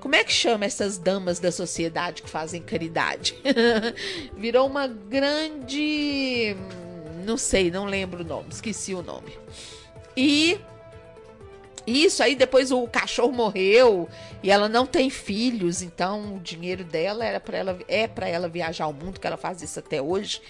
Como 0.00 0.14
é 0.14 0.24
que 0.24 0.32
chama 0.32 0.64
essas 0.64 0.98
damas 0.98 1.38
da 1.38 1.52
sociedade 1.52 2.22
que 2.22 2.30
fazem 2.30 2.62
caridade? 2.62 3.36
virou 4.38 4.66
uma 4.66 4.86
grande. 4.86 6.56
Não 7.26 7.36
sei, 7.36 7.70
não 7.70 7.84
lembro 7.84 8.22
o 8.22 8.26
nome, 8.26 8.48
esqueci 8.50 8.94
o 8.94 9.02
nome. 9.02 9.32
E 10.16 10.60
isso 11.86 12.22
aí 12.22 12.34
depois 12.34 12.70
o 12.70 12.86
cachorro 12.86 13.32
morreu 13.32 14.08
e 14.42 14.50
ela 14.50 14.68
não 14.68 14.86
tem 14.86 15.10
filhos, 15.10 15.82
então 15.82 16.36
o 16.36 16.40
dinheiro 16.40 16.84
dela 16.84 17.24
era 17.24 17.40
para 17.40 17.58
ela 17.58 17.78
é 17.88 18.06
para 18.06 18.28
ela 18.28 18.48
viajar 18.48 18.84
ao 18.84 18.92
mundo, 18.92 19.18
que 19.18 19.26
ela 19.26 19.36
faz 19.36 19.62
isso 19.62 19.78
até 19.78 20.00
hoje. 20.00 20.40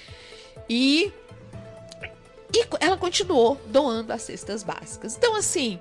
E 0.69 1.13
e 2.55 2.67
ela 2.81 2.99
continuou 2.99 3.59
doando 3.67 4.13
as 4.13 4.23
cestas 4.23 4.63
básicas. 4.63 5.17
Então 5.17 5.35
assim, 5.35 5.81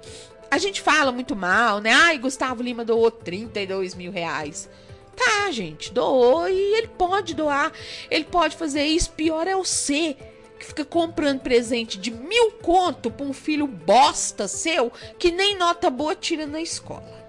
a 0.49 0.57
gente 0.57 0.81
fala 0.81 1.11
muito 1.11 1.35
mal, 1.35 1.79
né? 1.81 1.91
Ai, 1.91 2.17
Gustavo 2.17 2.63
Lima 2.63 2.85
doou 2.85 3.11
32 3.11 3.93
mil 3.93 4.11
reais. 4.11 4.69
Tá, 5.15 5.51
gente, 5.51 5.91
doou 5.91 6.47
e 6.47 6.77
ele 6.77 6.87
pode 6.87 7.35
doar. 7.35 7.71
Ele 8.09 8.23
pode 8.23 8.55
fazer 8.55 8.83
isso. 8.85 9.11
Pior 9.11 9.47
é 9.47 9.55
o 9.55 9.65
ser 9.65 10.17
que 10.61 10.67
fica 10.67 10.85
comprando 10.85 11.39
presente 11.39 11.97
de 11.97 12.11
mil 12.11 12.51
conto 12.61 13.09
para 13.09 13.25
um 13.25 13.33
filho 13.33 13.65
bosta 13.65 14.47
seu 14.47 14.91
que 15.17 15.31
nem 15.31 15.57
nota 15.57 15.89
boa 15.89 16.15
tira 16.15 16.45
na 16.45 16.61
escola. 16.61 17.19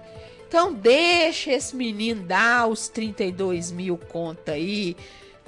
Então 0.47 0.71
deixa 0.71 1.51
esse 1.51 1.75
menino 1.75 2.21
dar 2.21 2.67
os 2.67 2.87
32 2.87 3.71
mil 3.71 3.97
conto 3.97 4.51
aí, 4.51 4.95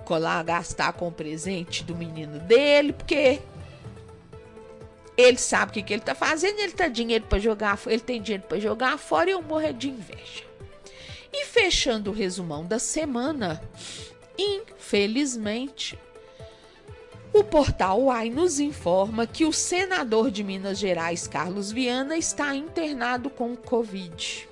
colar, 0.03 0.43
gastar 0.43 0.93
com 0.93 1.09
o 1.09 1.11
presente 1.11 1.83
do 1.83 1.95
menino 1.95 2.39
dele, 2.39 2.91
porque 2.91 3.39
ele 5.15 5.37
sabe 5.37 5.69
o 5.69 5.73
que, 5.75 5.83
que 5.83 5.93
ele 5.93 6.01
tá 6.01 6.15
fazendo, 6.15 6.59
ele 6.59 6.71
tá 6.73 6.87
dinheiro 6.87 7.25
para 7.29 7.37
jogar, 7.37 7.79
ele 7.85 8.01
tem 8.01 8.19
dinheiro 8.19 8.45
para 8.49 8.59
jogar 8.59 8.97
fora 8.97 9.29
e 9.29 9.33
eu 9.33 9.43
morrer 9.43 9.73
de 9.73 9.89
inveja. 9.89 10.43
E 11.31 11.45
fechando 11.45 12.09
o 12.09 12.13
resumão 12.13 12.65
da 12.65 12.79
semana, 12.79 13.61
infelizmente, 14.35 15.99
o 17.37 17.43
portal 17.43 18.03
UAI 18.03 18.29
nos 18.29 18.61
informa 18.61 19.27
que 19.27 19.43
o 19.43 19.51
senador 19.51 20.31
de 20.31 20.41
Minas 20.41 20.79
Gerais, 20.79 21.27
Carlos 21.27 21.69
Viana, 21.69 22.15
está 22.15 22.55
internado 22.55 23.29
com 23.29 23.57
Covid. 23.57 24.47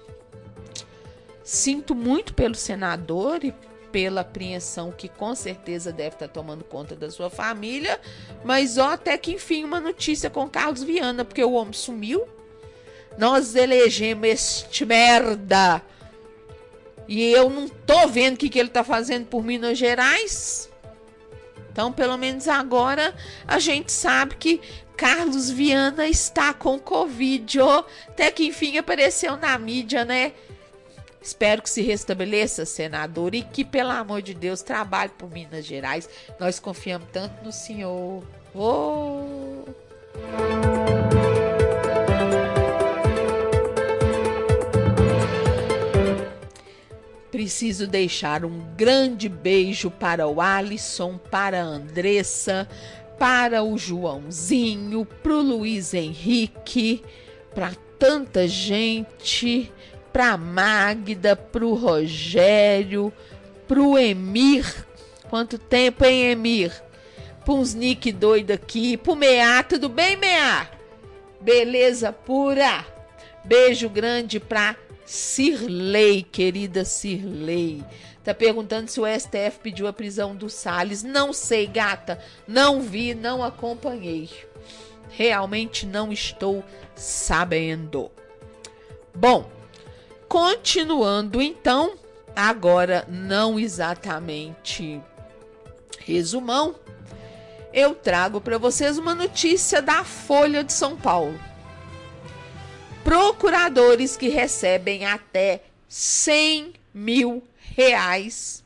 Sinto 1.41 1.95
muito 1.95 2.33
pelo 2.33 2.55
senador 2.55 3.41
e 3.45 3.53
pela 3.89 4.19
apreensão 4.19 4.91
que 4.91 5.07
com 5.07 5.33
certeza 5.33 5.93
deve 5.93 6.15
estar 6.15 6.27
tomando 6.27 6.65
conta 6.65 6.93
da 6.93 7.09
sua 7.09 7.29
família, 7.29 8.01
mas 8.43 8.77
ó, 8.77 8.89
até 8.89 9.17
que 9.17 9.31
enfim 9.31 9.63
uma 9.63 9.79
notícia 9.79 10.29
com 10.29 10.49
Carlos 10.49 10.83
Viana, 10.83 11.23
porque 11.23 11.43
o 11.43 11.53
homem 11.53 11.71
sumiu. 11.71 12.27
Nós 13.17 13.55
elegemos 13.55 14.27
este 14.27 14.85
merda. 14.85 15.81
E 17.07 17.31
eu 17.31 17.49
não 17.49 17.69
tô 17.69 18.09
vendo 18.09 18.33
o 18.33 18.37
que, 18.37 18.49
que 18.49 18.59
ele 18.59 18.69
tá 18.69 18.83
fazendo 18.83 19.27
por 19.27 19.41
Minas 19.41 19.77
Gerais. 19.77 20.72
Então, 21.73 21.91
pelo 21.91 22.15
menos 22.17 22.47
agora 22.47 23.13
a 23.47 23.57
gente 23.57 23.91
sabe 23.91 24.35
que 24.35 24.61
Carlos 24.95 25.49
Viana 25.49 26.07
está 26.07 26.53
com 26.53 26.79
Covid. 26.79 27.59
Oh, 27.59 27.83
até 28.07 28.29
que 28.31 28.45
enfim 28.45 28.77
apareceu 28.77 29.35
na 29.35 29.57
mídia, 29.57 30.05
né? 30.05 30.33
Espero 31.21 31.61
que 31.61 31.69
se 31.69 31.81
restabeleça, 31.81 32.65
senador, 32.65 33.33
e 33.33 33.41
que, 33.41 33.63
pelo 33.63 33.91
amor 33.91 34.21
de 34.21 34.33
Deus, 34.33 34.61
trabalhe 34.61 35.11
por 35.17 35.31
Minas 35.31 35.65
Gerais. 35.65 36.07
Nós 36.37 36.59
confiamos 36.59 37.07
tanto 37.13 37.43
no 37.43 37.51
senhor. 37.51 38.23
Oh! 38.53 39.63
Preciso 47.33 47.87
deixar 47.87 48.45
um 48.45 48.59
grande 48.77 49.27
beijo 49.27 49.89
para 49.89 50.27
o 50.27 50.39
Alisson, 50.39 51.17
para 51.17 51.63
a 51.63 51.65
Andressa, 51.65 52.69
para 53.17 53.63
o 53.63 53.75
Joãozinho, 53.75 55.03
para 55.03 55.33
o 55.33 55.41
Luiz 55.41 55.95
Henrique, 55.95 57.03
para 57.55 57.71
tanta 57.97 58.47
gente, 58.47 59.71
para 60.13 60.37
Magda, 60.37 61.35
para 61.35 61.65
o 61.65 61.73
Rogério, 61.73 63.11
para 63.67 63.81
o 63.81 63.97
Emir. 63.97 64.85
Quanto 65.27 65.57
tempo, 65.57 66.05
hein, 66.05 66.29
Emir? 66.29 66.71
Para 67.43 67.55
uns 67.55 67.73
Nick 67.73 68.11
doido 68.11 68.51
aqui, 68.51 68.95
para 68.95 69.11
o 69.11 69.15
Meá, 69.15 69.63
tudo 69.63 69.89
bem, 69.89 70.15
Meá? 70.17 70.69
Beleza 71.41 72.13
pura. 72.13 72.85
Beijo 73.43 73.89
grande 73.89 74.39
para 74.39 74.75
Cirlei, 75.05 76.23
querida 76.23 76.85
Cirlei. 76.85 77.83
Tá 78.23 78.33
perguntando 78.33 78.89
se 78.89 78.99
o 78.99 79.05
STF 79.05 79.59
pediu 79.61 79.85
a 79.85 79.93
prisão 79.93 80.35
do 80.35 80.49
Salles. 80.49 81.03
Não 81.03 81.33
sei, 81.33 81.67
gata. 81.67 82.19
Não 82.47 82.81
vi, 82.81 83.13
não 83.13 83.43
acompanhei. 83.43 84.29
Realmente 85.09 85.85
não 85.85 86.11
estou 86.11 86.63
sabendo. 86.95 88.09
Bom, 89.13 89.49
continuando 90.27 91.41
então, 91.41 91.95
agora 92.35 93.05
não 93.09 93.59
exatamente 93.59 95.01
resumão, 95.99 96.75
eu 97.73 97.93
trago 97.93 98.41
para 98.41 98.57
vocês 98.57 98.97
uma 98.97 99.13
notícia 99.13 99.81
da 99.81 100.03
Folha 100.03 100.63
de 100.63 100.73
São 100.73 100.95
Paulo 100.95 101.39
procuradores 103.03 104.15
que 104.15 104.29
recebem 104.29 105.05
até 105.05 105.61
100 105.87 106.73
mil 106.93 107.43
reais 107.75 108.63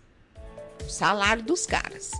salário 0.87 1.43
dos 1.43 1.65
caras. 1.65 2.11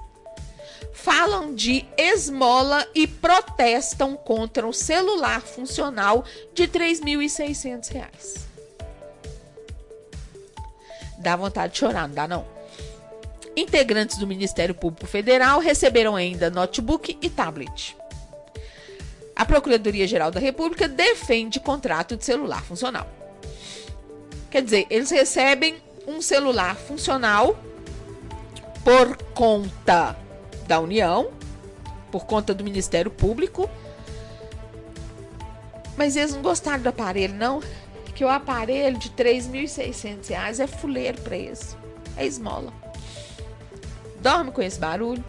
Falam 0.93 1.53
de 1.53 1.85
esmola 1.97 2.85
e 2.93 3.07
protestam 3.07 4.15
contra 4.15 4.67
o 4.67 4.73
celular 4.73 5.41
funcional 5.41 6.25
de 6.53 6.67
3.600 6.67 7.91
reais. 7.91 8.47
Dá 11.19 11.35
vontade 11.35 11.73
de 11.73 11.79
chorar, 11.79 12.07
não 12.07 12.15
dá 12.15 12.27
não? 12.27 12.45
Integrantes 13.55 14.17
do 14.17 14.27
Ministério 14.27 14.75
Público 14.75 15.07
Federal 15.07 15.59
receberam 15.59 16.15
ainda 16.15 16.49
notebook 16.49 17.17
e 17.21 17.29
tablet 17.29 17.95
a 19.37 19.45
Procuradoria-Geral 19.45 20.31
da 20.31 20.39
República 20.39 20.87
defende 20.87 21.59
contrato 21.59 22.17
de 22.17 22.25
celular 22.25 22.63
funcional. 22.63 23.07
Quer 24.49 24.63
dizer, 24.63 24.87
eles 24.89 25.11
recebem 25.11 25.75
um 26.07 26.19
celular 26.21 26.75
funcional 26.75 27.55
por 28.83 29.15
conta 29.35 30.17
da 30.65 30.79
União, 30.79 31.29
por 32.11 32.25
conta 32.25 32.51
do 32.51 32.63
Ministério 32.63 33.11
Público. 33.11 33.69
Mas 35.95 36.15
eles 36.15 36.33
não 36.33 36.41
gostaram 36.41 36.81
do 36.81 36.89
aparelho, 36.89 37.35
não. 37.35 37.61
Que 38.15 38.25
o 38.25 38.29
aparelho 38.29 38.97
de 38.97 39.09
R$ 39.09 39.35
3.600 39.35 40.59
é 40.59 40.65
fuleiro 40.65 41.21
para 41.21 41.37
eles. 41.37 41.77
É 42.15 42.25
esmola. 42.25 42.73
Dorme 44.19 44.51
com 44.51 44.63
esse 44.63 44.79
barulho. 44.79 45.23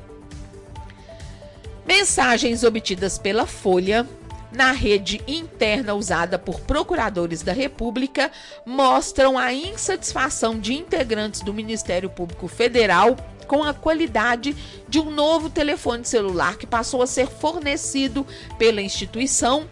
Mensagens 1.88 2.62
obtidas 2.64 3.16
pela 3.16 3.46
Folha 3.46 4.06
na 4.52 4.72
rede 4.72 5.22
interna 5.26 5.94
usada 5.94 6.38
por 6.38 6.60
procuradores 6.60 7.40
da 7.40 7.54
República 7.54 8.30
mostram 8.66 9.38
a 9.38 9.54
insatisfação 9.54 10.60
de 10.60 10.74
integrantes 10.74 11.40
do 11.40 11.54
Ministério 11.54 12.10
Público 12.10 12.46
Federal 12.46 13.16
com 13.46 13.64
a 13.64 13.72
qualidade 13.72 14.54
de 14.86 15.00
um 15.00 15.10
novo 15.10 15.48
telefone 15.48 16.04
celular 16.04 16.58
que 16.58 16.66
passou 16.66 17.00
a 17.00 17.06
ser 17.06 17.26
fornecido 17.26 18.26
pela 18.58 18.82
instituição, 18.82 19.66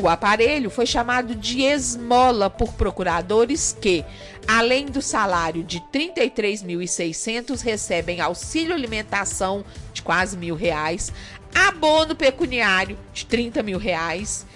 O 0.00 0.08
aparelho 0.08 0.70
foi 0.70 0.86
chamado 0.86 1.34
de 1.34 1.60
esmola 1.60 2.48
por 2.48 2.72
procuradores 2.72 3.76
que, 3.78 4.02
além 4.48 4.86
do 4.86 5.02
salário 5.02 5.62
de 5.62 5.76
R$ 5.76 6.10
33.600, 6.14 7.60
recebem 7.60 8.18
auxílio 8.18 8.74
alimentação 8.74 9.62
de 9.92 10.00
quase 10.00 10.38
mil 10.38 10.54
reais, 10.54 11.12
abono 11.54 12.16
pecuniário 12.16 12.96
de 13.12 13.26
30 13.26 13.62
mil 13.62 13.78
reais, 13.78 14.46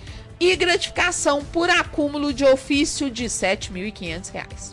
e 0.40 0.56
gratificação 0.56 1.44
por 1.44 1.68
acúmulo 1.68 2.32
de 2.32 2.46
ofício 2.46 3.10
de 3.10 3.24
R$ 3.24 3.28
7.500. 3.28 4.72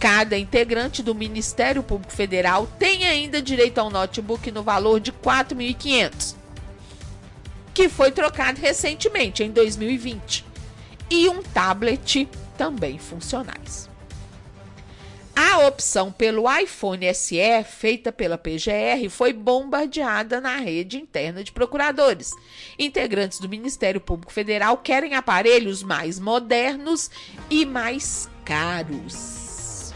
Cada 0.00 0.38
integrante 0.38 1.02
do 1.02 1.14
Ministério 1.14 1.82
Público 1.82 2.12
Federal 2.14 2.66
tem 2.78 3.06
ainda 3.06 3.42
direito 3.42 3.76
a 3.78 3.84
um 3.84 3.90
notebook 3.90 4.50
no 4.50 4.62
valor 4.62 4.98
de 4.98 5.10
R$ 5.10 5.18
4.500, 5.22 6.41
que 7.74 7.88
foi 7.88 8.10
trocado 8.10 8.60
recentemente, 8.60 9.42
em 9.42 9.50
2020, 9.50 10.44
e 11.10 11.28
um 11.28 11.42
tablet 11.42 12.28
também 12.56 12.98
funcionais. 12.98 13.90
A 15.34 15.66
opção 15.66 16.12
pelo 16.12 16.44
iPhone 16.50 17.12
SE, 17.14 17.36
feita 17.64 18.12
pela 18.12 18.36
PGR, 18.36 19.08
foi 19.08 19.32
bombardeada 19.32 20.40
na 20.40 20.56
rede 20.56 20.98
interna 20.98 21.42
de 21.42 21.50
procuradores. 21.50 22.32
Integrantes 22.78 23.38
do 23.38 23.48
Ministério 23.48 24.00
Público 24.00 24.32
Federal 24.32 24.76
querem 24.76 25.14
aparelhos 25.14 25.82
mais 25.82 26.18
modernos 26.18 27.10
e 27.48 27.64
mais 27.64 28.28
caros. 28.44 29.94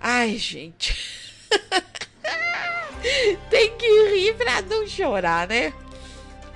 Ai, 0.00 0.36
gente. 0.36 0.96
Tem 3.50 3.76
que 3.76 3.86
rir 4.10 4.34
pra 4.34 4.62
não 4.62 4.86
chorar, 4.86 5.48
né? 5.48 5.72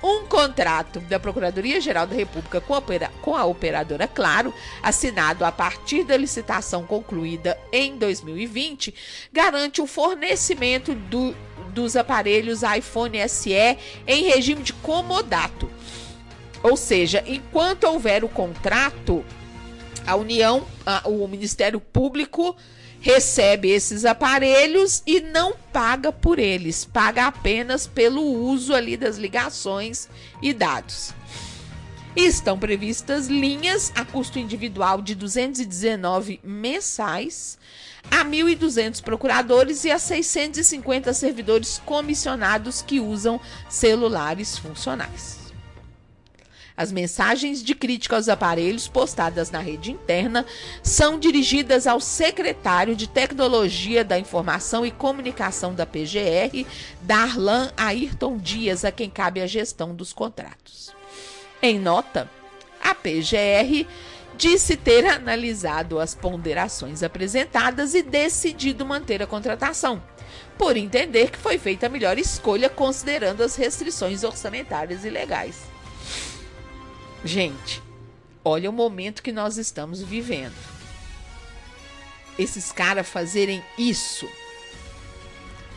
Um 0.03 0.25
contrato 0.25 0.99
da 1.01 1.19
Procuradoria-Geral 1.19 2.07
da 2.07 2.15
República 2.15 2.59
com 2.59 2.73
a, 2.73 2.79
opera 2.79 3.11
com 3.21 3.35
a 3.35 3.45
operadora 3.45 4.07
Claro, 4.07 4.51
assinado 4.81 5.45
a 5.45 5.51
partir 5.51 6.03
da 6.03 6.17
licitação 6.17 6.83
concluída 6.87 7.57
em 7.71 7.97
2020, 7.97 8.95
garante 9.31 9.79
o 9.79 9.85
fornecimento 9.85 10.95
do, 10.95 11.35
dos 11.69 11.95
aparelhos 11.95 12.61
iPhone 12.63 13.29
SE 13.29 13.53
em 14.07 14.23
regime 14.23 14.63
de 14.63 14.73
comodato. 14.73 15.69
Ou 16.63 16.75
seja, 16.75 17.23
enquanto 17.27 17.83
houver 17.83 18.23
o 18.23 18.29
contrato, 18.29 19.23
a 20.05 20.15
União, 20.15 20.65
a, 20.83 21.07
o 21.07 21.27
Ministério 21.27 21.79
Público 21.79 22.55
recebe 23.01 23.69
esses 23.69 24.05
aparelhos 24.05 25.01
e 25.05 25.19
não 25.19 25.53
paga 25.73 26.11
por 26.11 26.37
eles, 26.37 26.85
paga 26.85 27.25
apenas 27.25 27.87
pelo 27.87 28.21
uso 28.21 28.73
ali 28.73 28.95
das 28.95 29.17
ligações 29.17 30.07
e 30.41 30.53
dados. 30.53 31.13
Estão 32.15 32.59
previstas 32.59 33.27
linhas 33.27 33.91
a 33.95 34.05
custo 34.05 34.37
individual 34.37 35.01
de 35.01 35.15
219 35.15 36.39
mensais 36.43 37.57
a 38.09 38.23
1.200 38.23 39.01
procuradores 39.01 39.83
e 39.83 39.91
a 39.91 39.97
650 39.97 41.13
servidores 41.13 41.81
comissionados 41.85 42.81
que 42.81 42.99
usam 42.99 43.39
celulares 43.69 44.57
funcionais. 44.57 45.40
As 46.75 46.91
mensagens 46.91 47.63
de 47.63 47.75
crítica 47.75 48.15
aos 48.15 48.29
aparelhos 48.29 48.87
postadas 48.87 49.51
na 49.51 49.59
rede 49.59 49.91
interna 49.91 50.45
são 50.81 51.19
dirigidas 51.19 51.85
ao 51.85 51.99
secretário 51.99 52.95
de 52.95 53.07
Tecnologia 53.07 54.03
da 54.03 54.17
Informação 54.17 54.85
e 54.85 54.91
Comunicação 54.91 55.73
da 55.73 55.85
PGR, 55.85 56.65
Darlan 57.01 57.71
Ayrton 57.75 58.37
Dias, 58.37 58.85
a 58.85 58.91
quem 58.91 59.09
cabe 59.09 59.41
a 59.41 59.47
gestão 59.47 59.93
dos 59.93 60.13
contratos. 60.13 60.93
Em 61.61 61.77
nota, 61.79 62.29
a 62.81 62.95
PGR 62.95 63.85
disse 64.35 64.75
ter 64.75 65.05
analisado 65.05 65.99
as 65.99 66.15
ponderações 66.15 67.03
apresentadas 67.03 67.93
e 67.93 68.01
decidido 68.01 68.85
manter 68.85 69.21
a 69.21 69.27
contratação, 69.27 70.01
por 70.57 70.75
entender 70.75 71.29
que 71.29 71.37
foi 71.37 71.59
feita 71.59 71.85
a 71.85 71.89
melhor 71.89 72.17
escolha 72.17 72.69
considerando 72.69 73.43
as 73.43 73.55
restrições 73.55 74.23
orçamentárias 74.23 75.05
e 75.05 75.09
legais. 75.09 75.70
Gente, 77.23 77.81
olha 78.43 78.69
o 78.69 78.73
momento 78.73 79.21
que 79.21 79.31
nós 79.31 79.57
estamos 79.57 80.01
vivendo. 80.01 80.55
Esses 82.37 82.71
caras 82.71 83.07
fazerem 83.07 83.63
isso. 83.77 84.27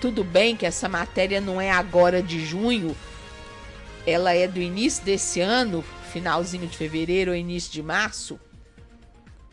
Tudo 0.00 0.24
bem 0.24 0.56
que 0.56 0.64
essa 0.64 0.88
matéria 0.88 1.40
não 1.40 1.60
é 1.60 1.70
agora 1.70 2.22
de 2.22 2.44
junho, 2.44 2.96
ela 4.06 4.34
é 4.34 4.46
do 4.46 4.60
início 4.60 5.04
desse 5.04 5.40
ano, 5.40 5.84
finalzinho 6.12 6.66
de 6.66 6.76
fevereiro 6.76 7.30
ou 7.30 7.36
início 7.36 7.72
de 7.72 7.82
março. 7.82 8.38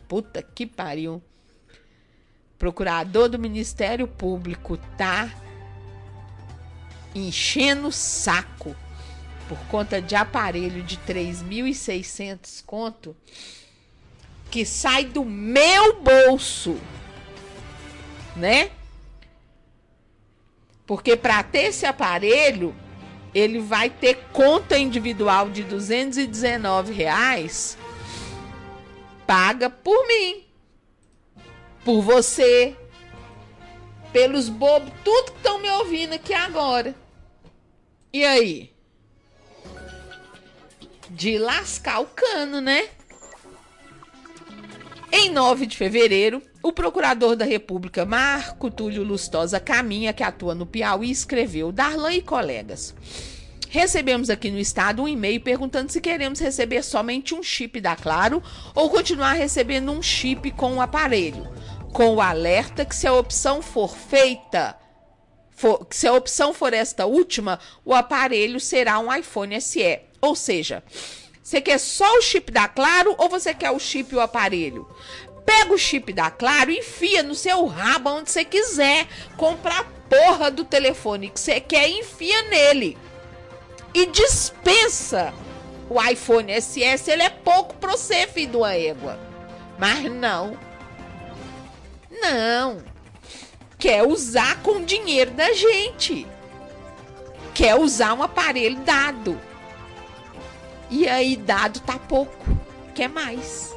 Puta 0.08 0.42
que 0.42 0.66
pariu. 0.66 1.22
Procurador 2.58 3.28
do 3.28 3.38
Ministério 3.38 4.06
Público 4.06 4.78
tá 4.96 5.30
enchendo 7.14 7.88
o 7.88 7.92
saco 7.92 8.76
por 9.52 9.58
conta 9.66 10.00
de 10.00 10.16
aparelho 10.16 10.82
de 10.82 10.96
3.600 10.96 12.64
conto 12.64 13.14
que 14.50 14.64
sai 14.64 15.04
do 15.04 15.24
meu 15.26 16.00
bolso, 16.00 16.78
né? 18.34 18.70
Porque 20.86 21.16
para 21.16 21.42
ter 21.42 21.64
esse 21.66 21.84
aparelho, 21.84 22.74
ele 23.34 23.58
vai 23.58 23.90
ter 23.90 24.24
conta 24.32 24.78
individual 24.78 25.50
de 25.50 25.62
219 25.62 26.94
reais 26.94 27.76
paga 29.26 29.68
por 29.68 30.06
mim, 30.06 30.44
por 31.84 32.00
você, 32.00 32.74
pelos 34.12 34.48
bobos, 34.48 34.92
tudo 35.04 35.32
que 35.32 35.38
estão 35.38 35.58
me 35.58 35.70
ouvindo 35.70 36.14
aqui 36.14 36.32
agora. 36.32 36.94
E 38.12 38.24
aí? 38.24 38.71
De 41.14 41.38
lascar 41.38 42.00
o 42.00 42.06
cano, 42.06 42.60
né? 42.60 42.88
Em 45.12 45.30
9 45.30 45.66
de 45.66 45.76
fevereiro, 45.76 46.42
o 46.62 46.72
procurador 46.72 47.36
da 47.36 47.44
República, 47.44 48.06
Marco 48.06 48.70
Túlio 48.70 49.02
Lustosa 49.02 49.60
Caminha, 49.60 50.12
que 50.12 50.22
atua 50.22 50.54
no 50.54 50.64
Piauí, 50.64 51.10
escreveu: 51.10 51.70
Darlan 51.70 52.14
e 52.14 52.22
colegas. 52.22 52.94
Recebemos 53.68 54.30
aqui 54.30 54.50
no 54.50 54.58
estado 54.58 55.02
um 55.02 55.08
e-mail 55.08 55.40
perguntando 55.40 55.92
se 55.92 56.00
queremos 56.00 56.40
receber 56.40 56.82
somente 56.82 57.34
um 57.34 57.42
chip 57.42 57.80
da 57.80 57.96
Claro 57.96 58.42
ou 58.74 58.90
continuar 58.90 59.32
recebendo 59.32 59.90
um 59.90 60.02
chip 60.02 60.50
com 60.52 60.76
o 60.76 60.80
aparelho, 60.80 61.50
com 61.92 62.16
o 62.16 62.20
alerta 62.20 62.84
que 62.84 62.94
se 62.94 63.06
a 63.06 63.12
opção 63.12 63.62
for 63.62 63.94
feita, 63.94 64.76
for, 65.50 65.86
se 65.90 66.06
a 66.06 66.12
opção 66.12 66.52
for 66.52 66.72
esta 66.72 67.06
última, 67.06 67.58
o 67.84 67.94
aparelho 67.94 68.60
será 68.60 68.98
um 68.98 69.14
iPhone 69.14 69.58
SE. 69.60 70.11
Ou 70.22 70.36
seja, 70.36 70.84
você 71.42 71.60
quer 71.60 71.78
só 71.78 72.16
o 72.16 72.22
chip 72.22 72.52
da 72.52 72.68
Claro 72.68 73.16
ou 73.18 73.28
você 73.28 73.52
quer 73.52 73.72
o 73.72 73.78
chip 73.80 74.12
e 74.12 74.16
o 74.16 74.20
aparelho? 74.20 74.88
Pega 75.44 75.74
o 75.74 75.78
chip 75.78 76.12
da 76.12 76.30
Claro 76.30 76.70
e 76.70 76.78
enfia 76.78 77.24
no 77.24 77.34
seu 77.34 77.66
rabo 77.66 78.10
onde 78.10 78.30
você 78.30 78.44
quiser. 78.44 79.08
Compra 79.36 79.80
a 79.80 79.84
porra 79.84 80.48
do 80.48 80.64
telefone 80.64 81.28
que 81.28 81.40
você 81.40 81.60
quer 81.60 81.90
e 81.90 81.98
enfia 81.98 82.42
nele. 82.42 82.96
E 83.92 84.06
dispensa 84.06 85.34
o 85.90 86.00
iPhone 86.00 86.52
SS. 86.52 87.10
Ele 87.10 87.24
é 87.24 87.30
pouco 87.30 87.74
pra 87.74 87.90
você, 87.90 88.28
filho 88.28 88.60
da 88.60 88.76
égua. 88.78 89.18
Mas 89.76 90.04
não. 90.04 90.56
Não. 92.08 92.80
Quer 93.76 94.06
usar 94.06 94.62
com 94.62 94.76
o 94.78 94.84
dinheiro 94.84 95.32
da 95.32 95.52
gente. 95.52 96.24
Quer 97.52 97.74
usar 97.74 98.14
um 98.14 98.22
aparelho 98.22 98.76
dado. 98.82 99.51
E 100.94 101.08
aí, 101.08 101.36
dado 101.36 101.80
tá 101.80 101.98
pouco, 101.98 102.46
quer 102.94 103.08
mais. 103.08 103.74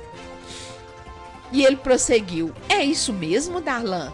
E 1.50 1.64
ele 1.64 1.78
prosseguiu: 1.78 2.54
É 2.68 2.84
isso 2.84 3.14
mesmo, 3.14 3.62
Darlan? 3.62 4.14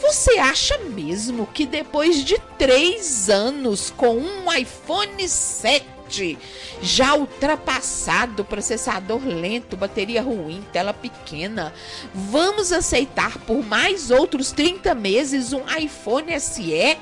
Você 0.00 0.38
acha 0.38 0.78
mesmo 0.78 1.46
que 1.46 1.66
depois 1.66 2.24
de 2.24 2.38
três 2.58 3.28
anos 3.28 3.92
com 3.94 4.16
um 4.16 4.50
iPhone 4.50 5.28
7 5.28 6.38
já 6.80 7.14
ultrapassado, 7.14 8.46
processador 8.46 9.20
lento, 9.26 9.76
bateria 9.76 10.22
ruim, 10.22 10.64
tela 10.72 10.94
pequena, 10.94 11.72
vamos 12.14 12.72
aceitar 12.72 13.38
por 13.40 13.62
mais 13.62 14.10
outros 14.10 14.52
30 14.52 14.94
meses 14.94 15.52
um 15.52 15.62
iPhone 15.78 16.40
SE? 16.40 16.96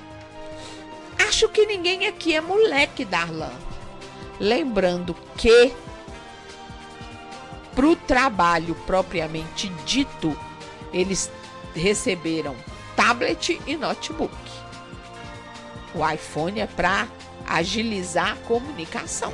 Acho 1.28 1.48
que 1.48 1.66
ninguém 1.66 2.08
aqui 2.08 2.34
é 2.34 2.40
moleque, 2.40 3.04
Darlan. 3.04 3.69
Lembrando 4.40 5.14
que 5.36 5.72
para 7.74 7.86
o 7.86 7.94
trabalho 7.94 8.74
propriamente 8.86 9.68
dito, 9.84 10.36
eles 10.92 11.30
receberam 11.74 12.56
tablet 12.96 13.60
e 13.66 13.76
notebook. 13.76 14.34
O 15.94 16.08
iPhone 16.08 16.58
é 16.58 16.66
para 16.66 17.06
agilizar 17.46 18.32
a 18.32 18.46
comunicação. 18.46 19.32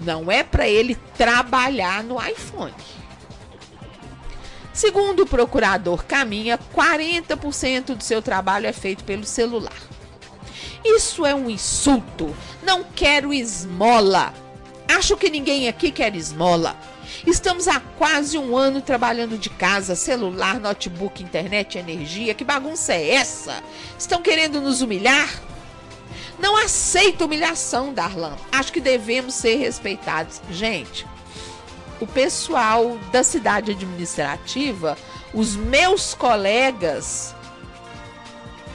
Não 0.00 0.30
é 0.30 0.42
para 0.42 0.68
ele 0.68 0.94
trabalhar 1.16 2.04
no 2.04 2.20
iPhone. 2.24 2.74
Segundo 4.72 5.24
o 5.24 5.26
procurador 5.26 6.04
Caminha, 6.04 6.58
40% 6.74 7.94
do 7.94 8.02
seu 8.02 8.22
trabalho 8.22 8.66
é 8.66 8.72
feito 8.72 9.04
pelo 9.04 9.24
celular. 9.24 9.76
Isso 10.84 11.24
é 11.24 11.34
um 11.34 11.48
insulto. 11.48 12.34
Não 12.62 12.84
quero 12.84 13.32
esmola. 13.32 14.34
Acho 14.88 15.16
que 15.16 15.30
ninguém 15.30 15.68
aqui 15.68 15.90
quer 15.90 16.14
esmola. 16.16 16.76
Estamos 17.26 17.68
há 17.68 17.80
quase 17.98 18.36
um 18.36 18.56
ano 18.56 18.80
trabalhando 18.80 19.38
de 19.38 19.48
casa, 19.48 19.94
celular, 19.94 20.58
notebook, 20.58 21.22
internet, 21.22 21.78
energia. 21.78 22.34
Que 22.34 22.44
bagunça 22.44 22.92
é 22.92 23.14
essa? 23.14 23.62
Estão 23.98 24.20
querendo 24.20 24.60
nos 24.60 24.82
humilhar? 24.82 25.28
Não 26.38 26.56
aceito 26.56 27.24
humilhação, 27.24 27.94
Darlan. 27.94 28.36
Acho 28.50 28.72
que 28.72 28.80
devemos 28.80 29.34
ser 29.34 29.56
respeitados. 29.56 30.40
Gente, 30.50 31.06
o 32.00 32.06
pessoal 32.06 32.98
da 33.12 33.22
cidade 33.22 33.70
administrativa, 33.70 34.98
os 35.32 35.54
meus 35.54 36.14
colegas, 36.14 37.32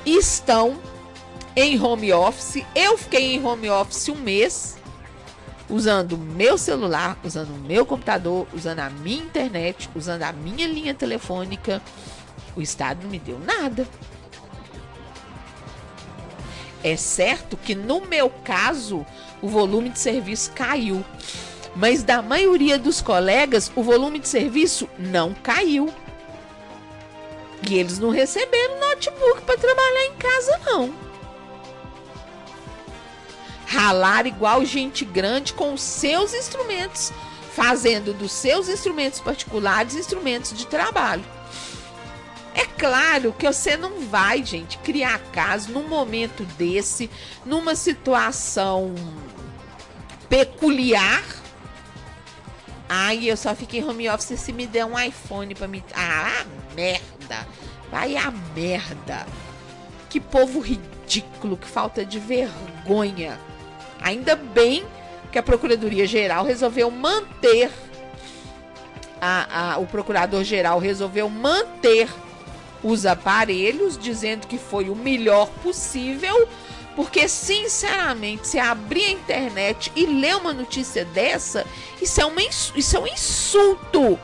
estão 0.06 0.80
em 1.58 1.82
home 1.82 2.14
office. 2.14 2.64
Eu 2.76 3.00
fiquei 3.00 3.34
em 3.34 3.44
home 3.44 3.68
office 3.68 4.10
um 4.10 4.16
mês, 4.16 4.78
usando 5.68 6.16
meu 6.16 6.56
celular, 6.56 7.18
usando 7.24 7.50
o 7.50 7.58
meu 7.58 7.84
computador, 7.84 8.48
usando 8.54 8.80
a 8.80 8.92
minha 8.92 9.24
internet, 9.24 9.90
usando 9.96 10.22
a 10.22 10.32
minha 10.32 10.68
linha 10.68 10.94
telefônica. 10.94 11.82
O 12.56 12.62
Estado 12.62 13.00
não 13.02 13.10
me 13.10 13.18
deu 13.18 13.40
nada. 13.40 13.88
É 16.84 16.96
certo 16.96 17.58
que 17.58 17.74
no 17.74 18.02
meu 18.02 18.30
caso 18.30 19.04
o 19.42 19.50
volume 19.50 19.90
de 19.90 19.98
serviço 19.98 20.52
caiu, 20.52 21.04
mas 21.76 22.04
da 22.04 22.22
maioria 22.22 22.78
dos 22.78 23.02
colegas 23.02 23.72
o 23.76 23.82
volume 23.82 24.20
de 24.20 24.28
serviço 24.28 24.88
não 24.98 25.34
caiu. 25.34 25.92
E 27.68 27.74
eles 27.74 27.98
não 27.98 28.12
receberam 28.12 28.80
notebook 28.80 29.42
para 29.42 29.58
trabalhar 29.58 30.06
em 30.06 30.14
casa 30.14 30.62
não. 30.64 31.07
Ralar 33.68 34.26
igual 34.26 34.64
gente 34.64 35.04
grande 35.04 35.52
com 35.54 35.74
os 35.74 35.82
seus 35.82 36.34
instrumentos, 36.34 37.12
fazendo 37.54 38.14
dos 38.14 38.32
seus 38.32 38.70
instrumentos 38.70 39.20
particulares 39.20 39.94
instrumentos 39.94 40.54
de 40.54 40.66
trabalho. 40.66 41.26
É 42.56 42.66
claro 42.66 43.34
que 43.34 43.46
você 43.46 43.76
não 43.76 44.00
vai, 44.08 44.44
gente, 44.44 44.78
criar 44.80 45.20
caso 45.32 45.72
num 45.72 45.88
momento 45.88 46.44
desse, 46.58 47.10
numa 47.46 47.76
situação 47.76 48.96
peculiar. 50.30 51.24
Ai, 52.90 53.30
eu 53.30 53.36
só 53.36 53.54
fiquei 53.54 53.84
home 53.84 54.10
office 54.10 54.40
se 54.40 54.54
me 54.54 54.66
der 54.66 54.86
um 54.86 54.98
iPhone 54.98 55.54
para 55.54 55.68
me. 55.68 55.84
Ah, 55.94 56.46
merda! 56.74 57.46
Vai 57.92 58.16
a 58.16 58.32
merda! 58.56 59.28
Que 60.10 60.20
povo 60.20 60.60
ridículo, 60.60 61.58
que 61.58 61.68
falta 61.68 62.06
de 62.06 62.18
vergonha. 62.18 63.38
Ainda 64.02 64.36
bem 64.36 64.86
que 65.32 65.38
a 65.38 65.44
Procuradoria 65.44 66.08
Geral 66.08 66.46
resolveu 66.46 66.90
manter. 66.90 67.72
A, 69.20 69.74
a, 69.74 69.78
o 69.78 69.88
Procurador-Geral 69.88 70.80
resolveu 70.80 71.30
manter 71.30 72.08
os 72.84 73.06
aparelhos, 73.06 73.98
dizendo 73.98 74.48
que 74.48 74.58
foi 74.58 74.90
o 74.90 74.96
melhor 74.96 75.50
possível, 75.64 76.48
porque 76.96 77.28
sinceramente, 77.28 78.48
se 78.48 78.60
abrir 78.60 79.06
a 79.06 79.12
internet 79.12 79.92
e 79.96 80.06
ler 80.06 80.36
uma 80.36 80.54
notícia 80.54 81.04
dessa, 81.06 81.66
isso 82.02 82.22
é, 82.22 82.26
uma, 82.26 82.42
isso 82.42 82.98
é 82.98 83.00
um 83.00 83.08
insulto. 83.08 84.20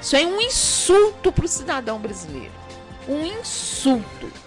Isso 0.00 0.16
é 0.16 0.26
um 0.26 0.40
insulto 0.40 1.30
para 1.30 1.44
o 1.44 1.48
cidadão 1.48 1.98
brasileiro. 1.98 2.52
Um 3.08 3.24
insulto. 3.24 4.41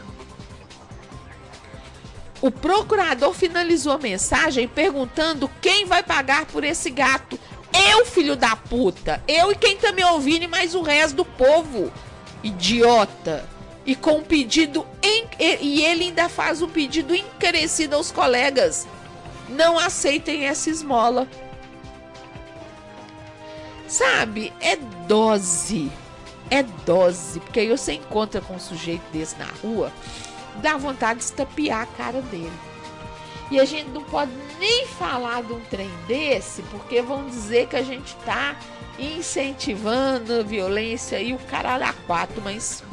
O 2.45 2.51
procurador 2.51 3.33
finalizou 3.33 3.93
a 3.93 3.97
mensagem 3.97 4.67
perguntando 4.67 5.49
quem 5.59 5.83
vai 5.87 6.03
pagar 6.03 6.45
por 6.45 6.63
esse 6.63 6.91
gato. 6.91 7.39
Eu, 7.73 8.05
filho 8.05 8.35
da 8.35 8.55
puta. 8.55 9.19
Eu 9.27 9.51
e 9.51 9.55
quem 9.55 9.75
tá 9.75 9.91
me 9.91 10.03
ouvindo 10.03 10.43
e 10.43 10.47
mais 10.47 10.75
o 10.75 10.83
resto 10.83 11.15
do 11.15 11.25
povo 11.25 11.91
idiota. 12.43 13.43
E 13.83 13.95
com 13.95 14.17
um 14.17 14.23
pedido. 14.23 14.85
Em, 15.01 15.25
e 15.39 15.81
ele 15.81 16.03
ainda 16.03 16.29
faz 16.29 16.61
um 16.61 16.69
pedido 16.69 17.15
encarecido 17.15 17.95
aos 17.95 18.11
colegas. 18.11 18.87
Não 19.49 19.79
aceitem 19.79 20.45
essa 20.45 20.69
esmola. 20.69 21.27
Sabe? 23.87 24.53
É 24.61 24.75
dose. 25.07 25.91
É 26.51 26.61
dose. 26.61 27.39
Porque 27.39 27.61
aí 27.61 27.69
você 27.69 27.93
encontra 27.93 28.39
com 28.39 28.53
um 28.53 28.59
sujeito 28.59 29.01
desse 29.11 29.35
na 29.39 29.47
rua, 29.63 29.91
dá 30.61 30.77
vontade 30.77 31.19
de 31.19 31.25
estapear 31.25 31.81
a 31.81 31.85
cara 31.85 32.21
dele. 32.21 32.51
E 33.51 33.59
a 33.59 33.65
gente 33.65 33.89
não 33.89 34.03
pode 34.03 34.31
nem 34.59 34.87
falar 34.87 35.43
de 35.43 35.53
um 35.53 35.59
trem 35.61 35.89
desse, 36.07 36.63
porque 36.63 37.01
vão 37.01 37.27
dizer 37.27 37.67
que 37.67 37.75
a 37.75 37.83
gente 37.83 38.15
tá 38.25 38.55
incentivando 38.97 40.39
a 40.39 40.43
violência 40.43 41.21
e 41.21 41.33
o 41.33 41.37
caralho 41.37 41.85
a 41.85 41.93
quatro, 41.93 42.41
mas. 42.41 42.83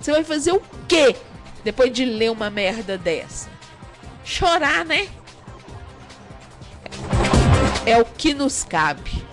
Você 0.00 0.12
vai 0.12 0.24
fazer 0.24 0.52
o 0.52 0.62
quê 0.88 1.14
depois 1.62 1.92
de 1.92 2.04
ler 2.04 2.30
uma 2.30 2.50
merda 2.50 2.96
dessa? 2.96 3.48
Chorar, 4.24 4.84
né? 4.84 5.08
É 7.86 7.98
o 7.98 8.04
que 8.04 8.34
nos 8.34 8.64
cabe. 8.64 9.24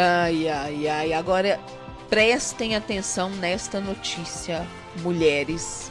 Ai, 0.00 0.48
ai, 0.48 0.86
ai. 0.86 1.12
Agora 1.12 1.58
prestem 2.08 2.76
atenção 2.76 3.30
nesta 3.30 3.80
notícia, 3.80 4.64
mulheres 5.00 5.90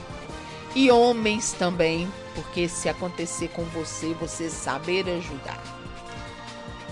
e 0.74 0.90
homens 0.90 1.52
também, 1.52 2.08
porque 2.34 2.70
se 2.70 2.88
acontecer 2.88 3.50
com 3.50 3.66
você, 3.66 4.14
você 4.14 4.50
saber 4.50 5.10
ajudar. 5.10 5.62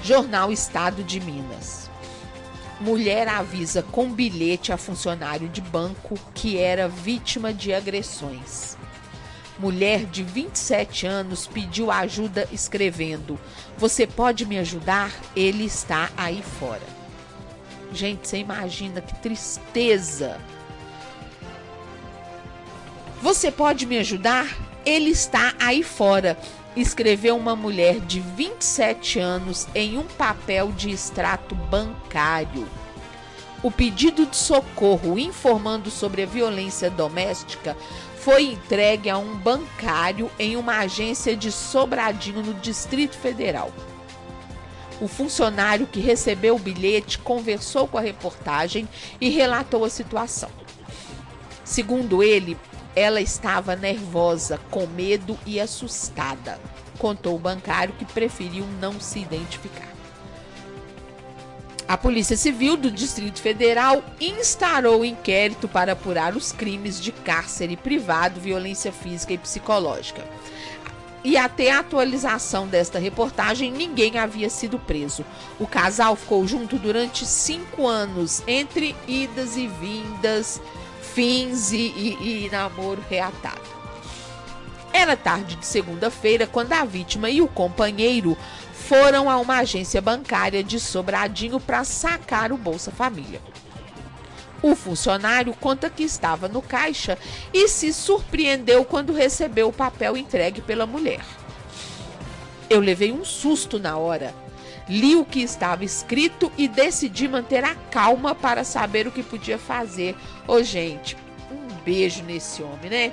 Jornal 0.03 0.51
Estado 0.51 1.05
de 1.05 1.22
Minas. 1.22 1.89
Mulher 2.82 3.30
avisa 3.30 3.82
com 3.82 4.11
bilhete 4.11 4.74
a 4.74 4.78
funcionário 4.78 5.47
de 5.47 5.61
banco 5.61 6.20
que 6.34 6.57
era 6.57 6.89
vítima 6.89 7.53
de 7.53 7.74
agressões. 7.74 8.76
Mulher 9.57 10.03
de 10.03 10.22
27 10.22 11.07
anos 11.07 11.47
pediu 11.47 11.89
ajuda 11.89 12.45
escrevendo: 12.51 13.39
Você 13.78 14.05
pode 14.05 14.45
me 14.45 14.59
ajudar? 14.59 15.13
Ele 15.34 15.63
está 15.63 16.09
aí 16.18 16.43
fora. 16.43 16.94
Gente, 17.95 18.27
você 18.27 18.39
imagina 18.39 18.99
que 18.99 19.15
tristeza. 19.15 20.37
Você 23.21 23.49
pode 23.49 23.85
me 23.85 23.97
ajudar? 23.97 24.53
Ele 24.85 25.11
está 25.11 25.53
aí 25.57 25.81
fora. 25.81 26.37
Escreveu 26.75 27.37
uma 27.37 27.55
mulher 27.55 28.01
de 28.01 28.19
27 28.19 29.17
anos 29.19 29.65
em 29.73 29.97
um 29.97 30.03
papel 30.03 30.73
de 30.73 30.89
extrato 30.89 31.55
bancário. 31.55 32.67
O 33.63 33.71
pedido 33.71 34.25
de 34.25 34.35
socorro 34.35 35.17
informando 35.17 35.89
sobre 35.89 36.23
a 36.23 36.27
violência 36.27 36.89
doméstica 36.89 37.77
foi 38.17 38.43
entregue 38.43 39.09
a 39.09 39.17
um 39.17 39.37
bancário 39.37 40.29
em 40.37 40.57
uma 40.57 40.79
agência 40.79 41.33
de 41.33 41.49
Sobradinho, 41.49 42.43
no 42.43 42.53
Distrito 42.55 43.17
Federal. 43.17 43.71
O 45.01 45.07
funcionário 45.07 45.87
que 45.87 45.99
recebeu 45.99 46.55
o 46.55 46.59
bilhete 46.59 47.19
conversou 47.19 47.87
com 47.87 47.97
a 47.97 48.01
reportagem 48.01 48.87
e 49.19 49.29
relatou 49.29 49.83
a 49.83 49.89
situação. 49.89 50.49
Segundo 51.63 52.23
ele, 52.23 52.57
ela 52.95 53.19
estava 53.19 53.75
nervosa, 53.75 54.59
com 54.71 54.87
medo 54.87 55.37
e 55.45 55.59
assustada, 55.59 56.59
contou 56.97 57.35
o 57.35 57.39
bancário 57.39 57.93
que 57.95 58.05
preferiu 58.05 58.65
não 58.79 58.99
se 58.99 59.19
identificar. 59.19 59.95
A 61.87 61.97
Polícia 61.97 62.35
Civil 62.35 62.77
do 62.77 62.89
Distrito 62.89 63.39
Federal 63.39 64.03
instaurou 64.19 65.05
inquérito 65.05 65.67
para 65.67 65.91
apurar 65.91 66.35
os 66.35 66.51
crimes 66.51 66.99
de 66.99 67.11
cárcere 67.11 67.77
privado, 67.77 68.39
violência 68.39 68.91
física 68.91 69.33
e 69.33 69.37
psicológica. 69.37 70.25
E 71.26 71.38
até 71.38 71.71
a 71.71 71.80
atualização 71.80 72.67
desta 72.67 72.99
reportagem, 72.99 73.71
ninguém 73.71 74.19
havia 74.19 74.47
sido 74.47 74.78
preso. 74.78 75.26
O 75.59 75.65
casal 75.65 76.15
ficou 76.15 76.45
junto 76.45 76.78
durante 76.78 77.26
cinco 77.26 77.88
anos, 77.88 78.43
entre 78.45 78.95
idas 79.07 79.57
e 79.57 79.67
vindas, 79.67 80.61
fins 81.01 81.71
e, 81.71 81.78
e, 81.78 82.45
e 82.45 82.49
namoro 82.51 83.03
reatado. 83.09 83.59
Era 84.93 85.17
tarde 85.17 85.55
de 85.55 85.65
segunda-feira 85.65 86.45
quando 86.45 86.73
a 86.73 86.86
vítima 86.86 87.28
e 87.28 87.41
o 87.41 87.47
companheiro 87.47 88.38
foram 88.71 89.28
a 89.28 89.38
uma 89.38 89.57
agência 89.57 89.99
bancária 89.99 90.63
de 90.63 90.80
Sobradinho 90.80 91.59
para 91.59 91.84
sacar 91.84 92.51
o 92.51 92.57
Bolsa 92.57 92.91
Família. 92.91 93.41
O 94.61 94.75
funcionário 94.75 95.53
conta 95.53 95.89
que 95.89 96.03
estava 96.03 96.47
no 96.47 96.61
caixa 96.61 97.17
e 97.53 97.67
se 97.67 97.93
surpreendeu 97.93 98.83
quando 98.83 99.13
recebeu 99.13 99.69
o 99.69 99.73
papel 99.73 100.17
entregue 100.17 100.61
pela 100.61 100.85
mulher. 100.85 101.23
Eu 102.69 102.79
levei 102.79 103.11
um 103.11 103.23
susto 103.23 103.77
na 103.79 103.97
hora. 103.97 104.33
Li 104.87 105.15
o 105.15 105.25
que 105.25 105.41
estava 105.41 105.83
escrito 105.83 106.51
e 106.57 106.67
decidi 106.67 107.27
manter 107.27 107.63
a 107.63 107.75
calma 107.75 108.35
para 108.35 108.63
saber 108.63 109.07
o 109.07 109.11
que 109.11 109.23
podia 109.23 109.57
fazer. 109.57 110.15
Ô, 110.47 110.61
gente, 110.61 111.17
um 111.51 111.73
beijo 111.83 112.23
nesse 112.23 112.61
homem, 112.61 112.89
né? 112.89 113.11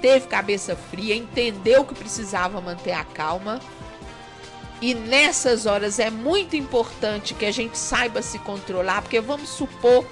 Teve 0.00 0.26
cabeça 0.26 0.76
fria, 0.76 1.14
entendeu 1.14 1.84
que 1.84 1.94
precisava 1.94 2.60
manter 2.60 2.92
a 2.92 3.04
calma. 3.04 3.60
E 4.80 4.94
nessas 4.94 5.64
horas 5.64 5.98
é 5.98 6.10
muito 6.10 6.54
importante 6.54 7.34
que 7.34 7.46
a 7.46 7.52
gente 7.52 7.78
saiba 7.78 8.20
se 8.20 8.38
controlar, 8.38 9.02
porque 9.02 9.20
vamos 9.20 9.48
supor 9.48 10.06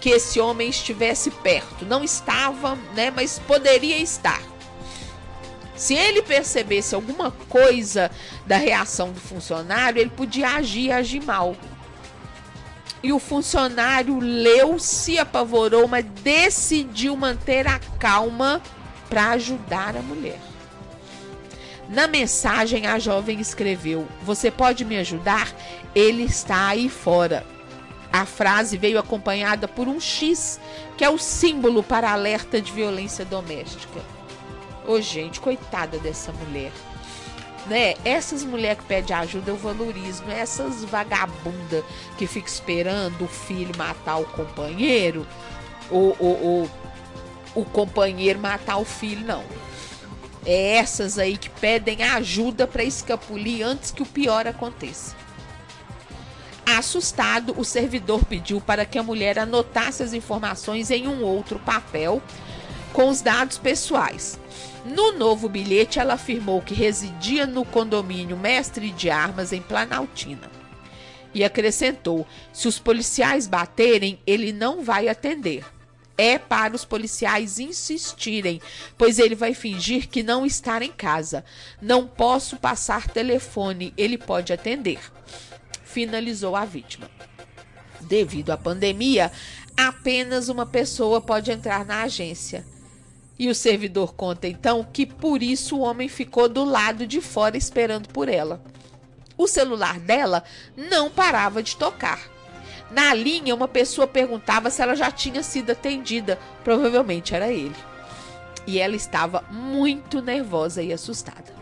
que 0.00 0.10
esse 0.10 0.40
homem 0.40 0.68
estivesse 0.68 1.30
perto. 1.30 1.84
Não 1.84 2.04
estava, 2.04 2.76
né? 2.94 3.10
Mas 3.10 3.38
poderia 3.38 3.98
estar. 3.98 4.42
Se 5.74 5.94
ele 5.94 6.20
percebesse 6.20 6.94
alguma 6.94 7.30
coisa 7.48 8.10
da 8.46 8.58
reação 8.58 9.12
do 9.12 9.20
funcionário, 9.20 10.00
ele 10.00 10.10
podia 10.10 10.50
agir, 10.50 10.92
agir 10.92 11.24
mal. 11.24 11.56
E 13.02 13.14
o 13.14 13.18
funcionário 13.18 14.18
leu, 14.18 14.78
se 14.78 15.18
apavorou, 15.18 15.88
mas 15.88 16.04
decidiu 16.22 17.16
manter 17.16 17.66
a 17.66 17.78
calma 17.98 18.60
para 19.08 19.30
ajudar 19.30 19.96
a 19.96 20.02
mulher. 20.02 20.49
Na 21.90 22.06
mensagem, 22.06 22.86
a 22.86 23.00
jovem 23.00 23.40
escreveu: 23.40 24.06
Você 24.22 24.48
pode 24.48 24.84
me 24.84 24.96
ajudar? 24.96 25.52
Ele 25.92 26.22
está 26.22 26.68
aí 26.68 26.88
fora. 26.88 27.44
A 28.12 28.24
frase 28.24 28.76
veio 28.76 28.98
acompanhada 28.98 29.66
por 29.66 29.88
um 29.88 29.98
X, 30.00 30.60
que 30.96 31.04
é 31.04 31.10
o 31.10 31.18
símbolo 31.18 31.82
para 31.82 32.12
alerta 32.12 32.60
de 32.60 32.70
violência 32.70 33.24
doméstica. 33.24 34.00
Ô, 34.86 34.92
oh, 34.92 35.00
gente, 35.00 35.40
coitada 35.40 35.98
dessa 35.98 36.32
mulher. 36.32 36.70
Né? 37.66 37.94
Essas 38.04 38.44
mulheres 38.44 38.78
que 38.78 38.86
pedem 38.86 39.16
ajuda 39.16 39.50
eu 39.50 39.56
valorizo. 39.56 40.22
Não 40.24 40.32
é 40.32 40.40
essas 40.40 40.84
vagabundas 40.84 41.84
que 42.16 42.26
ficam 42.26 42.48
esperando 42.48 43.24
o 43.24 43.28
filho 43.28 43.76
matar 43.76 44.18
o 44.18 44.24
companheiro 44.24 45.26
ou, 45.90 46.16
ou, 46.20 46.42
ou 46.42 46.70
o 47.54 47.64
companheiro 47.64 48.38
matar 48.38 48.76
o 48.76 48.84
filho, 48.84 49.26
não. 49.26 49.44
É 50.44 50.76
essas 50.76 51.18
aí 51.18 51.36
que 51.36 51.50
pedem 51.50 52.02
ajuda 52.02 52.66
para 52.66 52.82
escapulir 52.82 53.66
antes 53.66 53.90
que 53.90 54.02
o 54.02 54.06
pior 54.06 54.46
aconteça. 54.46 55.14
Assustado, 56.66 57.54
o 57.58 57.64
servidor 57.64 58.24
pediu 58.24 58.60
para 58.60 58.84
que 58.84 58.98
a 58.98 59.02
mulher 59.02 59.38
anotasse 59.38 60.02
as 60.02 60.12
informações 60.12 60.90
em 60.90 61.08
um 61.08 61.22
outro 61.22 61.58
papel 61.58 62.22
com 62.92 63.08
os 63.08 63.20
dados 63.20 63.58
pessoais. 63.58 64.38
No 64.84 65.12
novo 65.12 65.48
bilhete, 65.48 65.98
ela 65.98 66.14
afirmou 66.14 66.62
que 66.62 66.74
residia 66.74 67.46
no 67.46 67.64
condomínio 67.64 68.36
Mestre 68.36 68.90
de 68.90 69.10
Armas 69.10 69.52
em 69.52 69.60
Planaltina. 69.60 70.50
E 71.34 71.44
acrescentou: 71.44 72.26
se 72.52 72.66
os 72.66 72.78
policiais 72.78 73.46
baterem, 73.46 74.18
ele 74.26 74.52
não 74.52 74.82
vai 74.82 75.08
atender. 75.08 75.64
É 76.22 76.38
para 76.38 76.76
os 76.76 76.84
policiais 76.84 77.58
insistirem, 77.58 78.60
pois 78.98 79.18
ele 79.18 79.34
vai 79.34 79.54
fingir 79.54 80.06
que 80.06 80.22
não 80.22 80.44
está 80.44 80.84
em 80.84 80.92
casa. 80.92 81.42
Não 81.80 82.06
posso 82.06 82.58
passar 82.58 83.08
telefone, 83.08 83.94
ele 83.96 84.18
pode 84.18 84.52
atender. 84.52 85.00
Finalizou 85.82 86.54
a 86.54 86.66
vítima. 86.66 87.10
Devido 88.02 88.50
à 88.50 88.58
pandemia, 88.58 89.32
apenas 89.74 90.50
uma 90.50 90.66
pessoa 90.66 91.22
pode 91.22 91.50
entrar 91.50 91.86
na 91.86 92.02
agência. 92.02 92.66
E 93.38 93.48
o 93.48 93.54
servidor 93.54 94.12
conta 94.12 94.46
então 94.46 94.84
que 94.84 95.06
por 95.06 95.42
isso 95.42 95.78
o 95.78 95.80
homem 95.80 96.06
ficou 96.06 96.50
do 96.50 96.64
lado 96.64 97.06
de 97.06 97.22
fora 97.22 97.56
esperando 97.56 98.10
por 98.10 98.28
ela. 98.28 98.62
O 99.38 99.46
celular 99.46 99.98
dela 99.98 100.44
não 100.76 101.08
parava 101.08 101.62
de 101.62 101.76
tocar. 101.76 102.39
Na 102.90 103.14
linha, 103.14 103.54
uma 103.54 103.68
pessoa 103.68 104.06
perguntava 104.06 104.68
se 104.70 104.82
ela 104.82 104.96
já 104.96 105.10
tinha 105.10 105.42
sido 105.42 105.70
atendida. 105.70 106.38
Provavelmente 106.64 107.34
era 107.34 107.50
ele. 107.52 107.76
E 108.66 108.78
ela 108.78 108.96
estava 108.96 109.42
muito 109.50 110.20
nervosa 110.20 110.82
e 110.82 110.92
assustada. 110.92 111.54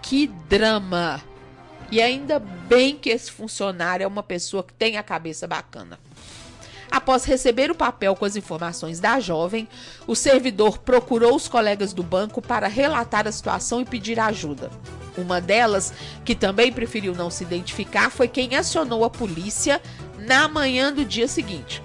Que 0.00 0.26
drama! 0.26 1.22
E 1.90 2.00
ainda 2.00 2.38
bem 2.38 2.96
que 2.96 3.10
esse 3.10 3.30
funcionário 3.30 4.04
é 4.04 4.06
uma 4.06 4.22
pessoa 4.22 4.64
que 4.64 4.72
tem 4.72 4.96
a 4.96 5.02
cabeça 5.02 5.46
bacana. 5.46 6.00
Após 6.92 7.24
receber 7.24 7.70
o 7.70 7.74
papel 7.74 8.14
com 8.14 8.26
as 8.26 8.36
informações 8.36 9.00
da 9.00 9.18
jovem, 9.18 9.66
o 10.06 10.14
servidor 10.14 10.76
procurou 10.76 11.34
os 11.34 11.48
colegas 11.48 11.94
do 11.94 12.02
banco 12.02 12.42
para 12.42 12.68
relatar 12.68 13.26
a 13.26 13.32
situação 13.32 13.80
e 13.80 13.86
pedir 13.86 14.20
ajuda. 14.20 14.70
Uma 15.16 15.40
delas, 15.40 15.90
que 16.22 16.34
também 16.34 16.70
preferiu 16.70 17.14
não 17.14 17.30
se 17.30 17.44
identificar, 17.44 18.10
foi 18.10 18.28
quem 18.28 18.54
acionou 18.56 19.04
a 19.04 19.10
polícia 19.10 19.80
na 20.18 20.46
manhã 20.46 20.92
do 20.92 21.02
dia 21.02 21.26
seguinte. 21.26 21.82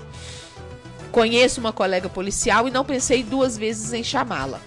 Conheço 1.09 1.61
uma 1.61 1.71
colega 1.71 2.09
policial 2.09 2.67
e 2.67 2.71
não 2.71 2.83
pensei 2.83 3.23
duas 3.23 3.57
vezes 3.57 3.93
em 3.93 4.03
chamá-la. 4.03 4.59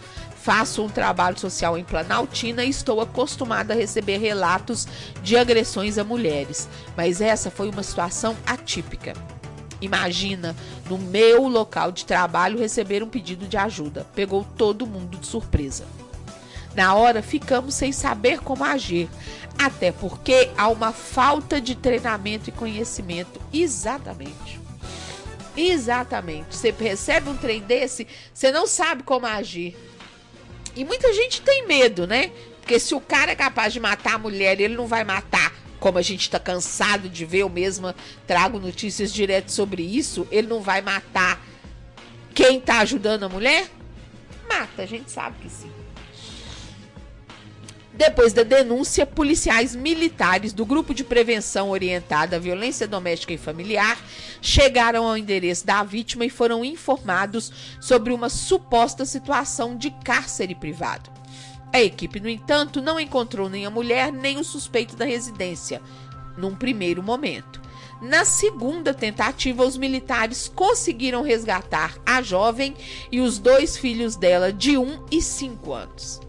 Faço 0.43 0.83
um 0.83 0.89
trabalho 0.89 1.39
social 1.39 1.77
em 1.77 1.85
Planaltina 1.85 2.65
e 2.65 2.71
estou 2.71 3.03
acostumada 3.03 3.75
a 3.75 3.77
receber 3.77 4.17
relatos 4.17 4.89
de 5.23 5.37
agressões 5.37 5.99
a 5.99 6.03
mulheres, 6.03 6.67
mas 6.97 7.21
essa 7.21 7.51
foi 7.51 7.69
uma 7.69 7.83
situação 7.83 8.35
atípica. 8.47 9.13
Imagina, 9.81 10.55
no 10.89 10.99
meu 10.99 11.49
local 11.49 11.91
de 11.91 12.05
trabalho, 12.05 12.59
receber 12.59 13.03
um 13.03 13.09
pedido 13.09 13.47
de 13.47 13.57
ajuda. 13.57 14.07
Pegou 14.15 14.45
todo 14.57 14.87
mundo 14.87 15.19
de 15.19 15.27
surpresa. 15.27 15.87
Na 16.75 16.95
hora, 16.95 17.23
ficamos 17.23 17.75
sem 17.75 17.91
saber 17.91 18.41
como 18.41 18.63
agir, 18.63 19.09
até 19.59 19.91
porque 19.91 20.51
há 20.57 20.69
uma 20.69 20.93
falta 20.93 21.61
de 21.61 21.75
treinamento 21.75 22.49
e 22.49 22.53
conhecimento. 22.53 23.41
Exatamente. 23.53 24.61
Exatamente. 25.57 26.57
Você 26.57 26.71
recebe 26.71 27.29
um 27.29 27.37
trem 27.37 27.61
desse, 27.61 28.07
você 28.33 28.53
não 28.53 28.67
sabe 28.67 29.03
como 29.03 29.27
agir. 29.27 29.77
E 30.77 30.85
muita 30.85 31.13
gente 31.13 31.43
tem 31.43 31.67
medo, 31.67 32.07
né? 32.07 32.31
Porque 32.61 32.79
se 32.79 32.95
o 32.95 33.01
cara 33.01 33.33
é 33.33 33.35
capaz 33.35 33.73
de 33.73 33.81
matar 33.81 34.15
a 34.15 34.19
mulher, 34.19 34.61
ele 34.61 34.77
não 34.77 34.87
vai 34.87 35.03
matar 35.03 35.53
como 35.81 35.99
a 35.99 36.03
gente 36.03 36.21
está 36.21 36.39
cansado 36.39 37.09
de 37.09 37.25
ver, 37.25 37.39
eu 37.39 37.49
mesma 37.49 37.97
trago 38.27 38.61
notícias 38.61 39.13
direto 39.13 39.51
sobre 39.51 39.83
isso, 39.83 40.29
ele 40.31 40.47
não 40.47 40.61
vai 40.61 40.83
matar 40.83 41.43
quem 42.35 42.59
está 42.59 42.79
ajudando 42.81 43.25
a 43.25 43.29
mulher? 43.29 43.69
Mata, 44.49 44.83
a 44.83 44.87
gente 44.87 45.11
sabe 45.11 45.37
que 45.43 45.51
sim. 45.51 45.71
Depois 47.93 48.33
da 48.33 48.43
denúncia, 48.43 49.05
policiais 49.05 49.77
militares 49.77 50.53
do 50.55 50.65
Grupo 50.65 50.95
de 50.95 51.05
Prevenção 51.05 51.69
Orientada 51.69 52.37
à 52.37 52.39
Violência 52.39 52.89
Doméstica 52.89 53.33
e 53.35 53.39
Familiar 53.39 53.99
chegaram 54.41 55.07
ao 55.07 55.19
endereço 55.19 55.67
da 55.67 55.83
vítima 55.83 56.25
e 56.25 56.31
foram 56.31 56.65
informados 56.65 57.53
sobre 57.79 58.13
uma 58.13 58.31
suposta 58.31 59.05
situação 59.05 59.77
de 59.77 59.91
cárcere 60.03 60.55
privado. 60.55 61.20
A 61.73 61.81
equipe, 61.81 62.19
no 62.19 62.29
entanto, 62.29 62.83
não 62.83 62.99
encontrou 62.99 63.49
nem 63.49 63.65
a 63.65 63.71
mulher 63.71 64.13
nem 64.13 64.39
o 64.39 64.45
suspeito 64.45 64.97
da 64.97 65.05
residência, 65.05 65.81
num 66.37 66.55
primeiro 66.55 67.03
momento. 67.03 67.61
Na 68.03 68.25
segunda 68.25 68.95
tentativa, 68.95 69.65
os 69.65 69.77
militares 69.77 70.49
conseguiram 70.49 71.23
resgatar 71.23 71.97
a 72.05 72.23
jovem 72.23 72.75
e 73.13 73.21
os 73.21 73.39
dois 73.39 73.77
filhos 73.77 74.17
dela, 74.17 74.53
de 74.53 74.77
1 74.77 75.07
e 75.11 75.21
5 75.21 75.73
anos. 75.73 76.21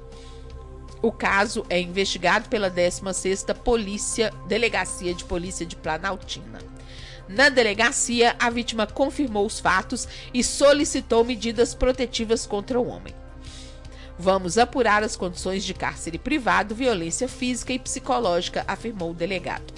O 1.02 1.12
caso 1.12 1.66
é 1.70 1.80
investigado 1.80 2.48
pela 2.48 2.70
16ª 2.70 3.56
Polícia, 3.56 4.32
Delegacia 4.48 5.14
de 5.14 5.24
Polícia 5.24 5.66
de 5.66 5.76
Planaltina. 5.76 6.60
Na 7.28 7.50
delegacia, 7.50 8.36
a 8.38 8.50
vítima 8.50 8.86
confirmou 8.86 9.46
os 9.46 9.60
fatos 9.60 10.08
e 10.34 10.44
solicitou 10.44 11.24
medidas 11.24 11.74
protetivas 11.74 12.46
contra 12.46 12.80
o 12.80 12.88
homem. 12.88 13.21
Vamos 14.22 14.60
apurar 14.60 15.04
as 15.04 15.16
condições 15.16 15.64
de 15.64 15.74
cárcere 15.74 16.20
privado, 16.20 16.76
violência 16.76 17.28
física 17.28 17.74
e 17.74 17.80
psicológica, 17.80 18.64
afirmou 18.68 19.10
o 19.10 19.16
delegado. 19.16 19.74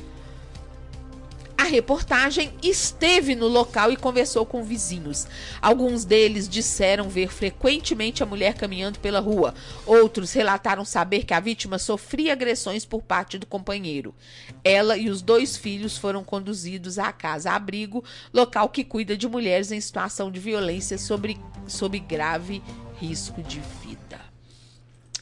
A 1.58 1.64
reportagem 1.64 2.52
esteve 2.62 3.36
no 3.36 3.48
local 3.48 3.89
e 3.89 3.96
conversou 3.96 4.46
com 4.46 4.62
vizinhos. 4.62 5.26
Alguns 5.62 6.04
deles 6.04 6.50
disseram 6.50 7.08
ver 7.08 7.30
frequentemente 7.30 8.22
a 8.22 8.26
mulher 8.26 8.56
caminhando 8.56 9.00
pela 9.00 9.22
rua. 9.22 9.54
Outros 9.86 10.34
relataram 10.34 10.84
saber 10.84 11.24
que 11.24 11.34
a 11.34 11.39
vítima 11.39 11.80
sofria 11.80 12.34
agressões 12.34 12.84
por 12.84 13.02
parte 13.02 13.38
do 13.38 13.46
companheiro. 13.46 14.14
Ela 14.62 14.98
e 14.98 15.10
os 15.10 15.22
dois 15.22 15.56
filhos 15.56 15.98
foram 15.98 16.22
conduzidos 16.22 17.00
à 17.00 17.14
casa-abrigo, 17.14 18.04
local 18.34 18.68
que 18.68 18.84
cuida 18.84 19.16
de 19.16 19.26
mulheres 19.26 19.72
em 19.72 19.80
situação 19.80 20.30
de 20.30 20.41
violência 20.41 20.98
sobre, 20.98 21.39
sob 21.66 21.98
grave 21.98 22.62
risco 23.00 23.41
de 23.41 23.62
vida. 23.82 24.33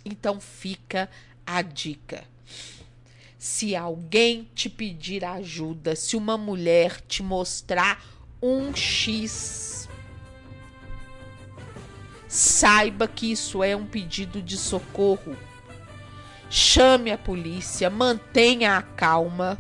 Então 0.04 0.40
fica 0.40 1.10
a 1.46 1.62
dica. 1.62 2.24
Se 3.38 3.76
alguém 3.76 4.48
te 4.54 4.70
pedir 4.70 5.26
ajuda, 5.26 5.96
se 5.96 6.16
uma 6.16 6.38
mulher 6.38 7.02
te 7.02 7.24
mostrar 7.24 8.04
um 8.42 8.76
X, 8.76 9.90
saiba 12.28 13.08
que 13.08 13.32
isso 13.32 13.64
é 13.64 13.76
um 13.76 13.86
pedido 13.86 14.42
de 14.42 14.58
socorro. 14.58 15.36
chame 16.50 17.12
a 17.12 17.18
polícia, 17.18 17.90
mantenha 17.90 18.78
a 18.78 18.82
calma. 18.82 19.58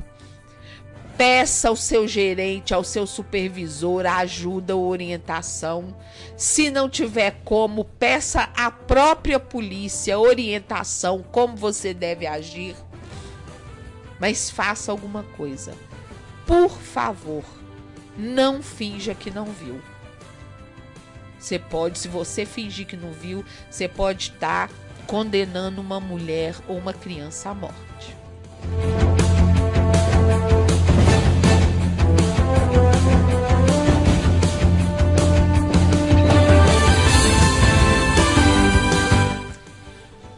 Peça 1.17 1.69
ao 1.69 1.75
seu 1.75 2.07
gerente, 2.07 2.73
ao 2.73 2.83
seu 2.83 3.05
supervisor 3.05 4.05
ajuda 4.05 4.75
ou 4.75 4.87
orientação. 4.87 5.95
Se 6.35 6.71
não 6.71 6.89
tiver 6.89 7.41
como, 7.43 7.85
peça 7.85 8.49
à 8.55 8.71
própria 8.71 9.39
polícia 9.39 10.17
orientação 10.17 11.23
como 11.31 11.55
você 11.55 11.93
deve 11.93 12.25
agir. 12.25 12.75
Mas 14.19 14.49
faça 14.49 14.91
alguma 14.91 15.23
coisa. 15.23 15.73
Por 16.45 16.71
favor, 16.71 17.43
não 18.17 18.61
finja 18.61 19.13
que 19.13 19.29
não 19.29 19.45
viu. 19.45 19.81
Você 21.39 21.57
pode, 21.57 21.97
se 21.97 22.07
você 22.07 22.45
fingir 22.45 22.85
que 22.85 22.95
não 22.95 23.11
viu, 23.11 23.43
você 23.69 23.87
pode 23.87 24.31
estar 24.31 24.67
tá 24.67 24.73
condenando 25.07 25.81
uma 25.81 25.99
mulher 25.99 26.55
ou 26.67 26.77
uma 26.77 26.93
criança 26.93 27.49
à 27.49 27.53
morte. 27.53 28.15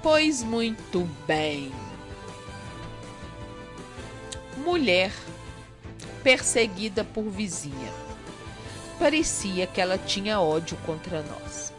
Pois 0.04 0.44
muito 0.44 1.10
bem. 1.26 1.72
Mulher 4.58 5.14
perseguida 6.22 7.06
por 7.06 7.24
vizinha. 7.30 7.90
Parecia 9.00 9.66
que 9.66 9.80
ela 9.80 9.98
tinha 9.98 10.42
ódio 10.42 10.76
contra 10.86 11.24
nós. 11.24 11.72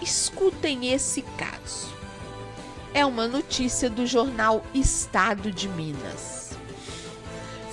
Escutem 0.00 0.90
esse 0.90 1.20
caso. 1.36 1.94
É 2.94 3.04
uma 3.04 3.28
notícia 3.28 3.90
do 3.90 4.06
jornal 4.06 4.64
Estado 4.72 5.52
de 5.52 5.68
Minas. 5.68 6.56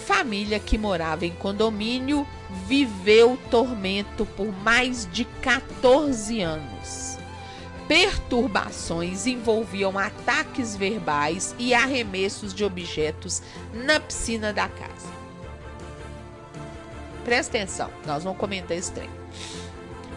Família 0.05 0.59
que 0.59 0.77
morava 0.77 1.25
em 1.25 1.33
condomínio 1.33 2.27
viveu 2.65 3.39
tormento 3.49 4.25
por 4.25 4.51
mais 4.51 5.07
de 5.09 5.23
14 5.23 6.41
anos 6.41 7.07
perturbações 7.88 9.25
envolviam 9.25 9.97
ataques 9.97 10.75
verbais 10.75 11.55
e 11.57 11.73
arremessos 11.73 12.53
de 12.53 12.63
objetos 12.63 13.41
na 13.73 13.99
piscina 13.99 14.51
da 14.51 14.67
casa. 14.67 15.07
Presta 17.23 17.57
atenção, 17.57 17.89
nós 18.05 18.23
vamos 18.23 18.39
comentar 18.39 18.75
esse 18.77 18.91
trem. 18.91 19.09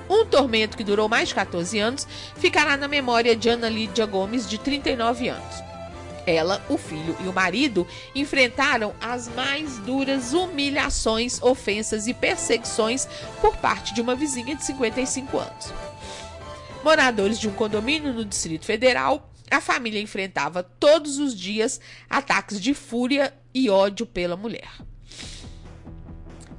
Um 0.08 0.26
tormento 0.26 0.76
que 0.76 0.82
durou 0.82 1.08
mais 1.08 1.28
de 1.28 1.34
14 1.36 1.78
anos 1.78 2.06
ficará 2.36 2.76
na 2.76 2.88
memória 2.88 3.36
de 3.36 3.48
Ana 3.48 3.68
Lídia 3.68 4.06
Gomes, 4.06 4.48
de 4.48 4.58
39 4.58 5.28
anos. 5.28 5.70
Ela, 6.26 6.64
o 6.68 6.76
filho 6.76 7.16
e 7.24 7.28
o 7.28 7.32
marido 7.32 7.86
enfrentaram 8.14 8.92
as 9.00 9.28
mais 9.28 9.78
duras 9.78 10.32
humilhações, 10.32 11.40
ofensas 11.42 12.06
e 12.06 12.14
perseguições 12.14 13.08
por 13.40 13.56
parte 13.56 13.94
de 13.94 14.00
uma 14.00 14.14
vizinha 14.14 14.54
de 14.54 14.64
55 14.64 15.38
anos. 15.38 15.72
Moradores 16.82 17.38
de 17.38 17.46
um 17.46 17.52
condomínio 17.52 18.12
no 18.14 18.24
Distrito 18.24 18.64
Federal, 18.64 19.30
a 19.50 19.60
família 19.60 20.00
enfrentava 20.00 20.62
todos 20.62 21.18
os 21.18 21.38
dias 21.38 21.78
ataques 22.08 22.58
de 22.58 22.72
fúria 22.72 23.34
e 23.52 23.68
ódio 23.68 24.06
pela 24.06 24.34
mulher. 24.34 24.70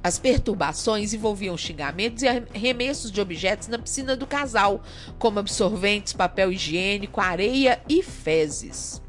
As 0.04 0.18
perturbações 0.18 1.12
envolviam 1.12 1.56
xingamentos 1.56 2.22
e 2.22 2.28
arremessos 2.28 3.10
de 3.10 3.20
objetos 3.20 3.66
na 3.66 3.78
piscina 3.78 4.16
do 4.16 4.26
casal, 4.26 4.82
como 5.18 5.40
absorventes, 5.40 6.12
papel 6.12 6.52
higiênico, 6.52 7.20
areia 7.20 7.80
e 7.88 8.02
fezes. 8.02 9.02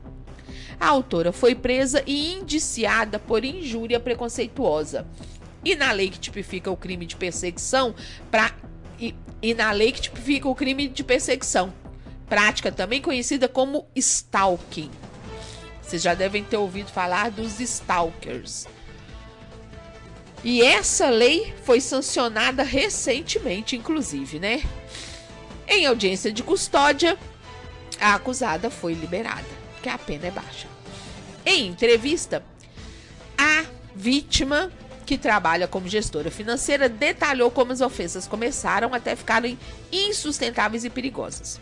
A 0.80 0.88
autora 0.88 1.32
foi 1.32 1.54
presa 1.54 2.04
e 2.08 2.34
indiciada 2.34 3.20
por 3.20 3.46
injúria 3.46 4.00
preconceituosa. 4.00 5.08
E 5.64 5.76
na 5.76 5.92
lei 5.92 6.10
que 6.10 6.20
tipifica 6.20 6.70
o 6.70 6.78
crime 6.78 7.06
de 7.06 7.16
perseguição 7.16 7.96
para 8.30 8.54
e, 9.00 9.16
e 9.42 9.54
na 9.54 9.72
lei 9.72 9.92
que 9.92 10.02
tipifica 10.02 10.48
o 10.48 10.56
crime 10.56 10.88
de 10.88 11.04
perseguição, 11.04 11.74
prática 12.28 12.72
também 12.72 13.02
conhecida 13.02 13.48
como 13.48 13.86
stalking. 13.96 14.90
Vocês 15.82 16.02
já 16.02 16.14
devem 16.14 16.44
ter 16.44 16.58
ouvido 16.58 16.92
falar 16.92 17.30
dos 17.30 17.60
stalkers. 17.60 18.66
E 20.44 20.62
essa 20.62 21.10
lei 21.10 21.54
foi 21.64 21.80
sancionada 21.80 22.64
recentemente, 22.64 23.76
inclusive, 23.76 24.40
né? 24.40 24.64
Em 25.68 25.86
audiência 25.86 26.32
de 26.34 26.44
custódia, 26.44 27.18
a 28.00 28.16
acusada 28.16 28.70
foi 28.70 28.94
liberada, 28.94 29.46
que 29.82 29.88
a 29.88 29.98
pena 29.98 30.28
é 30.28 30.32
baixa. 30.32 30.68
Em 31.46 31.68
entrevista, 31.68 32.44
a 33.38 33.66
vítima 33.96 34.72
que 35.14 35.18
trabalha 35.20 35.68
como 35.68 35.88
gestora 35.88 36.32
financeira, 36.32 36.90
detalhou 36.90 37.52
como 37.52 37.72
as 37.72 37.82
ofensas 37.82 38.26
começaram 38.26 38.96
até 38.96 39.16
ficarem 39.16 39.60
insustentáveis 39.92 40.84
e 40.84 40.90
perigosas. 40.90 41.62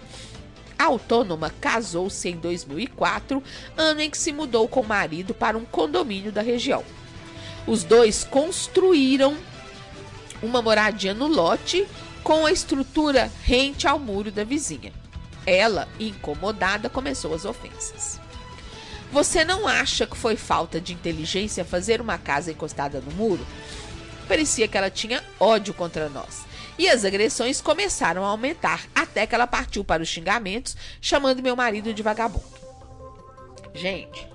A 0.79 0.85
autônoma 0.85 1.51
casou-se 1.59 2.29
em 2.29 2.37
2004, 2.37 3.43
ano 3.75 3.99
em 3.99 4.09
que 4.09 4.17
se 4.17 4.31
mudou 4.31 4.69
com 4.69 4.79
o 4.79 4.87
marido 4.87 5.33
para 5.33 5.57
um 5.57 5.65
condomínio 5.65 6.31
da 6.31 6.41
região. 6.41 6.81
Os 7.67 7.83
dois 7.83 8.23
construíram 8.23 9.35
uma 10.41 10.61
moradia 10.61 11.13
no 11.13 11.27
lote 11.27 11.85
com 12.23 12.45
a 12.45 12.53
estrutura 12.53 13.29
rente 13.43 13.85
ao 13.85 13.99
muro 13.99 14.31
da 14.31 14.45
vizinha. 14.45 14.93
Ela, 15.45 15.89
incomodada, 15.99 16.89
começou 16.89 17.35
as 17.35 17.43
ofensas. 17.43 18.20
Você 19.11 19.43
não 19.43 19.67
acha 19.67 20.07
que 20.07 20.15
foi 20.15 20.37
falta 20.37 20.79
de 20.79 20.93
inteligência 20.93 21.65
fazer 21.65 21.99
uma 21.99 22.17
casa 22.17 22.51
encostada 22.51 23.01
no 23.01 23.11
muro? 23.11 23.45
Parecia 24.27 24.67
que 24.67 24.77
ela 24.77 24.89
tinha 24.89 25.21
ódio 25.37 25.73
contra 25.73 26.07
nós. 26.07 26.45
E 26.77 26.87
as 26.87 27.03
agressões 27.03 27.59
começaram 27.59 28.23
a 28.23 28.29
aumentar, 28.29 28.87
até 28.95 29.27
que 29.27 29.35
ela 29.35 29.45
partiu 29.45 29.83
para 29.83 30.01
os 30.01 30.07
xingamentos, 30.07 30.77
chamando 31.01 31.43
meu 31.43 31.55
marido 31.55 31.93
de 31.93 32.01
vagabundo. 32.01 32.45
Gente, 33.73 34.27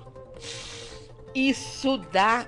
isso 1.33 1.97
dá. 2.11 2.45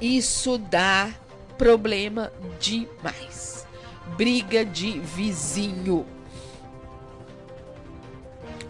Isso 0.00 0.58
dá 0.58 1.10
problema 1.58 2.32
demais. 2.60 3.66
Briga 4.16 4.64
de 4.64 5.00
vizinho. 5.00 6.06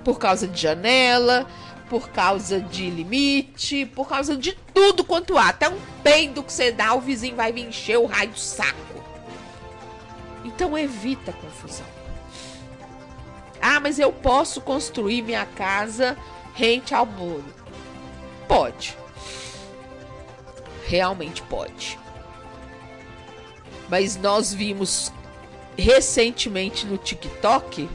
Por 0.03 0.19
causa 0.19 0.47
de 0.49 0.61
janela, 0.61 1.47
por 1.89 2.09
causa 2.11 2.61
de 2.61 2.91
limite, 2.91 3.87
por 3.87 4.09
causa 4.09 4.37
de 4.37 4.53
tudo 4.75 5.05
quanto 5.05 5.39
há. 5.39 5.49
Até 5.49 5.69
um 5.69 5.79
peido 6.03 6.43
que 6.43 6.53
você 6.53 6.73
dá, 6.73 6.95
o 6.95 7.01
vizinho 7.01 7.37
vai 7.37 7.53
vir 7.53 7.69
encher 7.69 7.99
o 7.99 8.07
raio 8.07 8.31
do 8.31 8.39
saco. 8.39 8.77
Então 10.45 10.77
evita 10.77 11.33
confusão. 11.33 11.87
Ah, 13.61 13.81
mas 13.81 13.99
eu 13.99 14.13
posso 14.13 14.61
construir 14.61 15.23
minha 15.23 15.45
casa 15.45 16.17
rente 16.55 16.95
ao 16.95 17.07
muro. 17.07 17.53
Pode. 18.47 18.97
Realmente 20.87 21.43
pode. 21.43 21.99
Mas 23.89 24.17
nós 24.17 24.53
vimos 24.53 25.13
recentemente 25.77 26.87
no 26.87 26.97
TikTok 26.97 27.89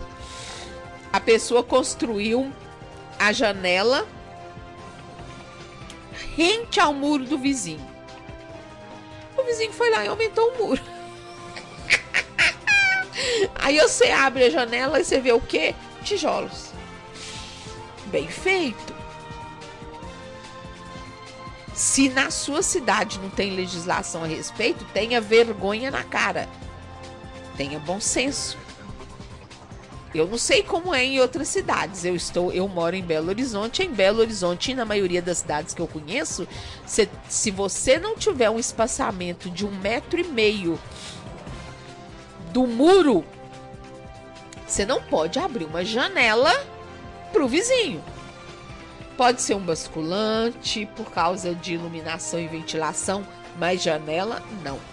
a 1.11 1.19
pessoa 1.19 1.63
construiu 1.63 2.51
a 3.21 3.31
janela 3.31 4.07
rente 6.35 6.79
ao 6.79 6.91
muro 6.91 7.23
do 7.23 7.37
vizinho. 7.37 7.87
O 9.37 9.43
vizinho 9.43 9.71
foi 9.71 9.91
lá 9.91 10.03
e 10.03 10.07
aumentou 10.07 10.49
o 10.49 10.57
muro. 10.57 10.81
Aí 13.61 13.79
você 13.79 14.09
abre 14.09 14.45
a 14.45 14.49
janela 14.49 14.99
e 14.99 15.05
você 15.05 15.19
vê 15.19 15.31
o 15.31 15.39
que? 15.39 15.75
Tijolos. 16.03 16.71
Bem 18.07 18.27
feito. 18.27 18.95
Se 21.75 22.09
na 22.09 22.31
sua 22.31 22.63
cidade 22.63 23.19
não 23.19 23.29
tem 23.29 23.55
legislação 23.55 24.23
a 24.23 24.27
respeito, 24.27 24.83
tenha 24.85 25.21
vergonha 25.21 25.91
na 25.91 26.03
cara. 26.03 26.49
Tenha 27.55 27.77
bom 27.77 28.01
senso. 28.01 28.57
Eu 30.13 30.27
não 30.27 30.37
sei 30.37 30.61
como 30.61 30.93
é 30.93 31.03
em 31.03 31.19
outras 31.19 31.47
cidades. 31.47 32.03
Eu 32.03 32.15
estou, 32.15 32.51
eu 32.51 32.67
moro 32.67 32.95
em 32.95 33.01
Belo 33.01 33.29
Horizonte. 33.29 33.83
Em 33.83 33.89
Belo 33.89 34.19
Horizonte, 34.19 34.73
na 34.73 34.83
maioria 34.83 35.21
das 35.21 35.37
cidades 35.37 35.73
que 35.73 35.81
eu 35.81 35.87
conheço, 35.87 36.47
se, 36.85 37.09
se 37.29 37.49
você 37.49 37.97
não 37.97 38.15
tiver 38.15 38.49
um 38.49 38.59
espaçamento 38.59 39.49
de 39.49 39.65
um 39.65 39.71
metro 39.71 40.19
e 40.19 40.23
meio 40.23 40.77
do 42.51 42.67
muro, 42.67 43.23
você 44.67 44.85
não 44.85 45.01
pode 45.01 45.39
abrir 45.39 45.63
uma 45.63 45.85
janela 45.85 46.51
para 47.31 47.43
o 47.43 47.47
vizinho. 47.47 48.03
Pode 49.15 49.41
ser 49.41 49.55
um 49.55 49.61
basculante 49.61 50.85
por 50.95 51.11
causa 51.11 51.55
de 51.55 51.75
iluminação 51.75 52.39
e 52.39 52.47
ventilação, 52.47 53.25
mas 53.57 53.81
janela 53.81 54.41
não. 54.63 54.90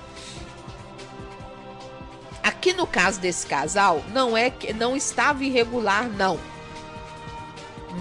Aqui 2.48 2.72
no 2.72 2.86
caso 2.86 3.20
desse 3.20 3.46
casal, 3.46 4.02
não 4.10 4.34
é 4.34 4.48
que 4.48 4.72
não 4.72 4.96
estava 4.96 5.44
irregular, 5.44 6.08
não. 6.08 6.40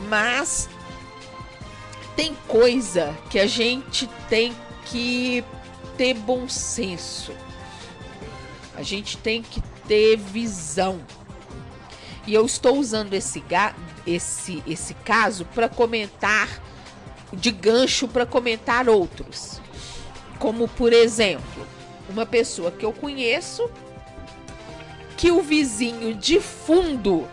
Mas 0.07 0.69
Tem 2.15 2.33
coisa 2.47 3.13
que 3.29 3.37
a 3.37 3.45
gente 3.45 4.07
tem 4.29 4.55
que 4.85 5.43
ter 5.97 6.13
bom 6.13 6.47
senso. 6.47 7.33
A 8.73 8.81
gente 8.81 9.17
tem 9.17 9.43
que 9.43 9.61
ter 9.85 10.15
visão. 10.15 11.01
E 12.25 12.33
eu 12.33 12.45
estou 12.45 12.77
usando 12.77 13.13
esse, 13.13 13.43
esse, 14.05 14.63
esse 14.65 14.93
caso 14.93 15.43
para 15.53 15.67
comentar, 15.67 16.47
de 17.33 17.51
gancho 17.51 18.07
para 18.07 18.25
comentar 18.25 18.87
outros. 18.87 19.59
Como, 20.39 20.69
por 20.69 20.93
exemplo, 20.93 21.67
uma 22.09 22.25
pessoa 22.25 22.71
que 22.71 22.85
eu 22.85 22.93
conheço 22.93 23.69
que 25.17 25.31
o 25.31 25.41
vizinho 25.41 26.13
de 26.13 26.39
fundo 26.39 27.27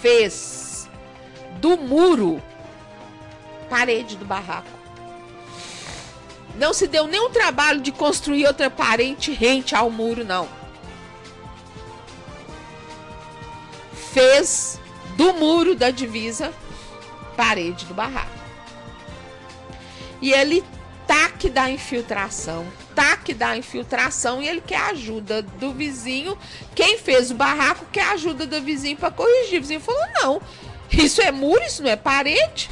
fez 0.00 0.88
do 1.60 1.76
muro 1.76 2.42
parede 3.68 4.16
do 4.16 4.24
barraco. 4.24 4.66
Não 6.56 6.72
se 6.72 6.88
deu 6.88 7.06
nenhum 7.06 7.30
trabalho 7.30 7.80
de 7.80 7.92
construir 7.92 8.46
outra 8.46 8.70
parente 8.70 9.30
rente 9.30 9.76
ao 9.76 9.90
muro, 9.90 10.24
não. 10.24 10.48
Fez 14.12 14.80
do 15.16 15.34
muro 15.34 15.74
da 15.74 15.90
divisa 15.90 16.52
parede 17.36 17.84
do 17.84 17.94
barraco. 17.94 18.38
E 20.20 20.32
ele 20.32 20.64
tá 21.08 21.30
que 21.30 21.48
dá 21.48 21.70
infiltração, 21.70 22.66
tá 22.94 23.16
que 23.16 23.32
dá 23.32 23.56
infiltração 23.56 24.42
e 24.42 24.46
ele 24.46 24.60
quer 24.60 24.90
ajuda 24.90 25.40
do 25.40 25.72
vizinho. 25.72 26.38
Quem 26.74 26.98
fez 26.98 27.30
o 27.30 27.34
barraco 27.34 27.86
quer 27.90 28.12
ajuda 28.12 28.46
do 28.46 28.60
vizinho 28.60 28.98
para 28.98 29.10
corrigir. 29.10 29.58
O 29.58 29.62
vizinho 29.62 29.80
falou: 29.80 30.06
não, 30.20 30.42
isso 30.92 31.22
é 31.22 31.32
muro, 31.32 31.64
isso 31.64 31.82
não 31.82 31.90
é 31.90 31.96
parede. 31.96 32.70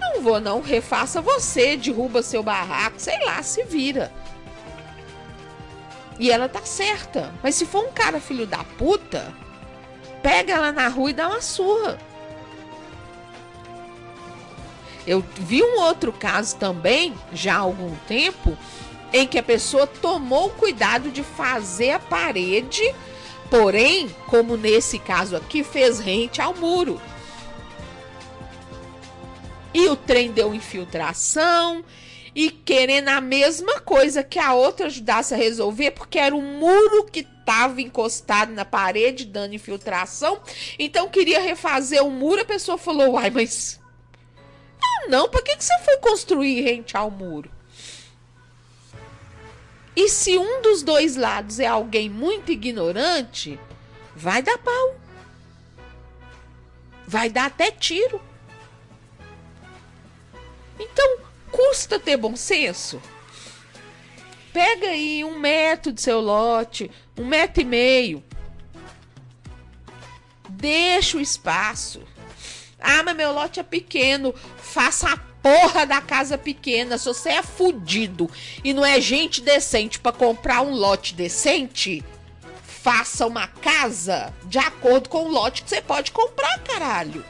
Não 0.00 0.22
vou 0.22 0.40
não, 0.40 0.62
refaça 0.62 1.20
você, 1.20 1.76
derruba 1.76 2.22
seu 2.22 2.42
barraco, 2.42 2.98
sei 2.98 3.22
lá, 3.22 3.42
se 3.42 3.62
vira. 3.64 4.10
E 6.18 6.30
ela 6.30 6.48
tá 6.48 6.62
certa. 6.64 7.32
Mas 7.42 7.54
se 7.54 7.66
for 7.66 7.84
um 7.84 7.92
cara 7.92 8.18
filho 8.18 8.46
da 8.46 8.64
puta, 8.64 9.32
pega 10.22 10.54
ela 10.54 10.72
na 10.72 10.88
rua 10.88 11.10
e 11.10 11.14
dá 11.14 11.28
uma 11.28 11.42
surra. 11.42 11.98
Eu 15.08 15.24
vi 15.40 15.62
um 15.62 15.80
outro 15.80 16.12
caso 16.12 16.56
também, 16.56 17.14
já 17.32 17.54
há 17.54 17.60
algum 17.60 17.96
tempo, 18.06 18.54
em 19.10 19.26
que 19.26 19.38
a 19.38 19.42
pessoa 19.42 19.86
tomou 19.86 20.50
cuidado 20.50 21.10
de 21.10 21.22
fazer 21.22 21.92
a 21.92 21.98
parede, 21.98 22.82
porém, 23.50 24.14
como 24.26 24.54
nesse 24.54 24.98
caso 24.98 25.34
aqui, 25.34 25.64
fez 25.64 25.98
rente 25.98 26.42
ao 26.42 26.54
muro. 26.54 27.00
E 29.72 29.88
o 29.88 29.96
trem 29.96 30.30
deu 30.30 30.54
infiltração 30.54 31.82
e 32.34 32.50
querendo 32.50 33.08
a 33.08 33.18
mesma 33.18 33.80
coisa 33.80 34.22
que 34.22 34.38
a 34.38 34.52
outra 34.52 34.88
ajudasse 34.88 35.32
a 35.32 35.38
resolver, 35.38 35.92
porque 35.92 36.18
era 36.18 36.36
um 36.36 36.58
muro 36.58 37.06
que 37.10 37.20
estava 37.20 37.80
encostado 37.80 38.52
na 38.52 38.66
parede, 38.66 39.24
dando 39.24 39.54
infiltração. 39.54 40.38
Então 40.78 41.08
queria 41.08 41.40
refazer 41.40 42.04
o 42.04 42.10
muro. 42.10 42.42
A 42.42 42.44
pessoa 42.44 42.76
falou: 42.76 43.12
Uai, 43.12 43.30
mas. 43.30 43.80
Não, 44.80 45.08
não, 45.08 45.28
por 45.28 45.42
que, 45.42 45.56
que 45.56 45.64
você 45.64 45.78
foi 45.84 45.96
construir 45.98 46.62
rente 46.62 46.96
ao 46.96 47.10
muro? 47.10 47.50
E 49.94 50.08
se 50.08 50.38
um 50.38 50.62
dos 50.62 50.82
dois 50.82 51.16
lados 51.16 51.58
é 51.58 51.66
alguém 51.66 52.08
muito 52.08 52.52
ignorante, 52.52 53.58
vai 54.14 54.40
dar 54.40 54.56
pau. 54.58 54.96
Vai 57.06 57.28
dar 57.28 57.46
até 57.46 57.70
tiro. 57.70 58.20
Então, 60.78 61.18
custa 61.50 61.98
ter 61.98 62.16
bom 62.16 62.36
senso? 62.36 63.02
Pega 64.52 64.86
aí 64.86 65.24
um 65.24 65.38
metro 65.38 65.92
do 65.92 66.00
seu 66.00 66.20
lote, 66.20 66.90
um 67.16 67.26
metro 67.26 67.62
e 67.62 67.64
meio. 67.64 68.24
Deixa 70.48 71.16
o 71.16 71.20
espaço. 71.20 72.02
Ah, 72.78 73.02
mas 73.02 73.16
meu 73.16 73.32
lote 73.32 73.58
é 73.60 73.62
pequeno. 73.62 74.34
Faça 74.72 75.10
a 75.10 75.16
porra 75.42 75.86
da 75.86 76.00
casa 76.00 76.36
pequena. 76.36 76.98
Se 76.98 77.06
você 77.06 77.30
é 77.30 77.42
fudido 77.42 78.30
e 78.62 78.72
não 78.72 78.84
é 78.84 79.00
gente 79.00 79.40
decente 79.40 79.98
para 79.98 80.12
comprar 80.12 80.60
um 80.60 80.72
lote 80.72 81.14
decente, 81.14 82.04
faça 82.62 83.26
uma 83.26 83.46
casa 83.46 84.32
de 84.44 84.58
acordo 84.58 85.08
com 85.08 85.24
o 85.24 85.30
lote 85.30 85.62
que 85.62 85.70
você 85.70 85.80
pode 85.80 86.12
comprar, 86.12 86.58
caralho. 86.60 87.24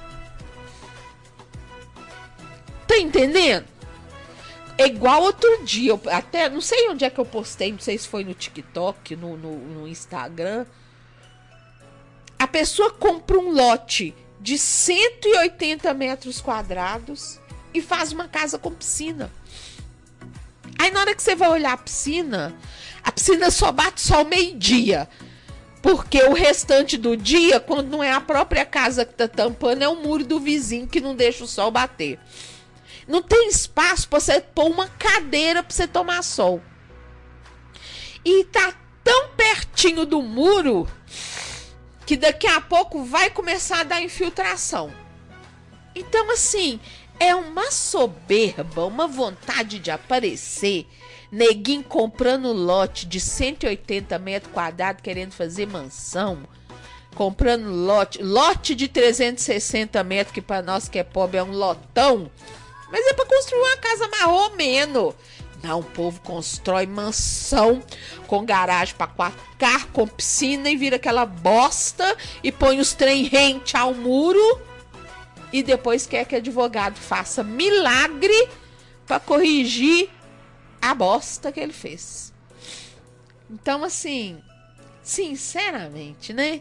Tá 2.86 2.98
entendendo? 2.98 3.66
É 4.76 4.86
igual 4.86 5.22
outro 5.22 5.64
dia, 5.64 5.90
eu 5.90 6.00
até 6.06 6.48
não 6.48 6.60
sei 6.60 6.88
onde 6.88 7.04
é 7.04 7.10
que 7.10 7.18
eu 7.18 7.24
postei, 7.24 7.72
não 7.72 7.80
sei 7.80 7.98
se 7.98 8.06
foi 8.06 8.24
no 8.24 8.34
TikTok, 8.34 9.16
no, 9.16 9.36
no, 9.36 9.58
no 9.58 9.88
Instagram. 9.88 10.66
A 12.38 12.46
pessoa 12.46 12.92
compra 12.92 13.38
um 13.38 13.52
lote 13.52 14.14
de 14.40 14.58
180 14.58 15.92
metros 15.94 16.40
quadrados 16.40 17.38
e 17.74 17.82
faz 17.82 18.12
uma 18.12 18.28
casa 18.28 18.58
com 18.58 18.72
piscina. 18.72 19.30
Aí 20.78 20.90
na 20.90 21.00
hora 21.00 21.14
que 21.14 21.22
você 21.22 21.34
vai 21.34 21.48
olhar 21.48 21.72
a 21.72 21.76
piscina, 21.76 22.54
a 23.02 23.10
piscina 23.10 23.50
só 23.50 23.72
bate 23.72 24.00
só 24.00 24.24
meio-dia. 24.24 25.08
Porque 25.82 26.22
o 26.24 26.34
restante 26.34 26.96
do 26.96 27.16
dia, 27.16 27.60
quando 27.60 27.88
não 27.88 28.02
é 28.02 28.12
a 28.12 28.20
própria 28.20 28.64
casa 28.64 29.04
que 29.04 29.14
tá 29.14 29.28
tampando, 29.28 29.82
é 29.82 29.88
o 29.88 29.96
muro 29.96 30.24
do 30.24 30.40
vizinho 30.40 30.88
que 30.88 31.00
não 31.00 31.14
deixa 31.14 31.44
o 31.44 31.48
sol 31.48 31.70
bater. 31.70 32.18
Não 33.06 33.22
tem 33.22 33.48
espaço 33.48 34.08
para 34.08 34.20
você 34.20 34.40
pôr 34.40 34.66
uma 34.66 34.88
cadeira 34.88 35.62
para 35.62 35.74
você 35.74 35.86
tomar 35.86 36.22
sol. 36.22 36.60
E 38.24 38.44
tá 38.44 38.74
tão 39.02 39.28
pertinho 39.30 40.04
do 40.04 40.20
muro 40.20 40.86
que 42.08 42.16
daqui 42.16 42.46
a 42.46 42.58
pouco 42.58 43.04
vai 43.04 43.28
começar 43.28 43.80
a 43.80 43.84
dar 43.84 44.00
infiltração. 44.00 44.90
Então, 45.94 46.30
assim, 46.30 46.80
é 47.20 47.34
uma 47.34 47.70
soberba, 47.70 48.86
uma 48.86 49.06
vontade 49.06 49.78
de 49.78 49.90
aparecer. 49.90 50.86
Neguinho 51.30 51.84
comprando 51.84 52.50
lote 52.50 53.04
de 53.04 53.20
180 53.20 54.18
metros 54.20 54.50
quadrados, 54.54 55.02
querendo 55.02 55.32
fazer 55.32 55.66
mansão. 55.66 56.48
Comprando 57.14 57.68
lote, 57.68 58.22
lote 58.22 58.74
de 58.74 58.88
360 58.88 60.02
metros, 60.02 60.32
que 60.32 60.40
para 60.40 60.62
nós 60.62 60.88
que 60.88 60.98
é 60.98 61.04
pobre 61.04 61.36
é 61.36 61.42
um 61.42 61.52
lotão. 61.52 62.30
Mas 62.90 63.06
é 63.06 63.12
para 63.12 63.26
construir 63.26 63.60
uma 63.60 63.76
casa 63.76 64.08
mais 64.08 64.24
ou 64.24 64.56
menos. 64.56 65.14
Não, 65.62 65.80
o 65.80 65.84
povo 65.84 66.20
constrói 66.20 66.86
mansão 66.86 67.82
com 68.26 68.44
garagem 68.44 68.94
para 68.94 69.08
quatro 69.08 69.40
carros, 69.58 69.88
com 69.92 70.06
piscina 70.06 70.70
e 70.70 70.76
vira 70.76 70.96
aquela 70.96 71.26
bosta 71.26 72.16
e 72.42 72.52
põe 72.52 72.78
os 72.78 72.92
trem 72.92 73.24
rente 73.24 73.76
ao 73.76 73.92
muro 73.92 74.60
e 75.52 75.62
depois 75.62 76.06
quer 76.06 76.24
que 76.26 76.36
advogado 76.36 76.96
faça 76.96 77.42
milagre 77.42 78.48
para 79.06 79.18
corrigir 79.18 80.10
a 80.80 80.94
bosta 80.94 81.50
que 81.50 81.58
ele 81.58 81.72
fez. 81.72 82.32
Então, 83.50 83.82
assim, 83.82 84.38
sinceramente, 85.02 86.32
né? 86.32 86.60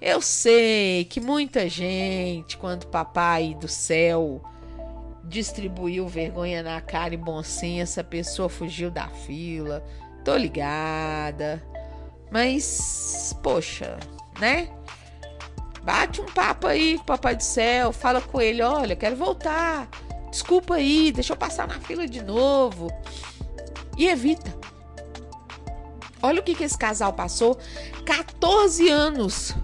Eu 0.00 0.20
sei 0.20 1.04
que 1.04 1.20
muita 1.20 1.68
gente, 1.68 2.56
quando 2.56 2.86
papai 2.86 3.54
do 3.54 3.68
céu 3.68 4.42
distribuiu 5.28 6.06
vergonha 6.06 6.62
na 6.62 6.80
cara 6.80 7.14
e 7.14 7.16
bom 7.16 7.42
senso, 7.42 8.00
a 8.00 8.04
pessoa 8.04 8.48
fugiu 8.48 8.90
da 8.90 9.08
fila. 9.08 9.84
Tô 10.24 10.36
ligada. 10.36 11.62
Mas, 12.30 13.36
poxa, 13.42 13.98
né? 14.40 14.68
Bate 15.82 16.20
um 16.20 16.26
papo 16.26 16.66
aí 16.66 16.96
com 16.96 17.02
o 17.02 17.06
Papai 17.06 17.36
do 17.36 17.42
Céu, 17.42 17.92
fala 17.92 18.20
com 18.20 18.40
ele, 18.40 18.60
olha, 18.62 18.96
quero 18.96 19.14
voltar. 19.14 19.88
Desculpa 20.30 20.74
aí, 20.74 21.12
deixa 21.12 21.32
eu 21.32 21.36
passar 21.36 21.68
na 21.68 21.78
fila 21.80 22.08
de 22.08 22.22
novo. 22.22 22.88
E 23.96 24.08
evita. 24.08 24.52
Olha 26.20 26.40
o 26.40 26.42
que, 26.42 26.54
que 26.54 26.64
esse 26.64 26.76
casal 26.76 27.12
passou. 27.12 27.56
14 28.04 28.88
anos 28.88 29.54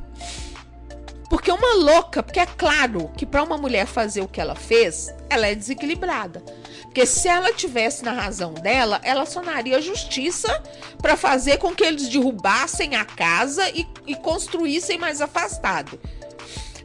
porque 1.33 1.51
uma 1.51 1.77
louca, 1.77 2.23
porque 2.23 2.41
é 2.41 2.45
claro 2.45 3.11
que 3.17 3.25
para 3.25 3.43
uma 3.43 3.57
mulher 3.57 3.87
fazer 3.87 4.21
o 4.21 4.29
que 4.29 4.39
ela 4.39 4.55
fez, 4.55 5.09
ela 5.31 5.47
é 5.47 5.55
desequilibrada. 5.55 6.41
Porque 6.83 7.07
se 7.07 7.27
ela 7.27 7.55
tivesse 7.55 8.05
na 8.05 8.13
razão 8.13 8.53
dela, 8.53 9.01
ela 9.03 9.25
sonaria 9.25 9.81
justiça 9.81 10.63
para 11.01 11.17
fazer 11.17 11.57
com 11.57 11.75
que 11.75 11.85
eles 11.85 12.11
derrubassem 12.11 12.97
a 12.97 13.07
casa 13.07 13.67
e, 13.71 13.89
e 14.07 14.15
construíssem 14.15 14.99
mais 14.99 15.23
afastado. 15.23 15.99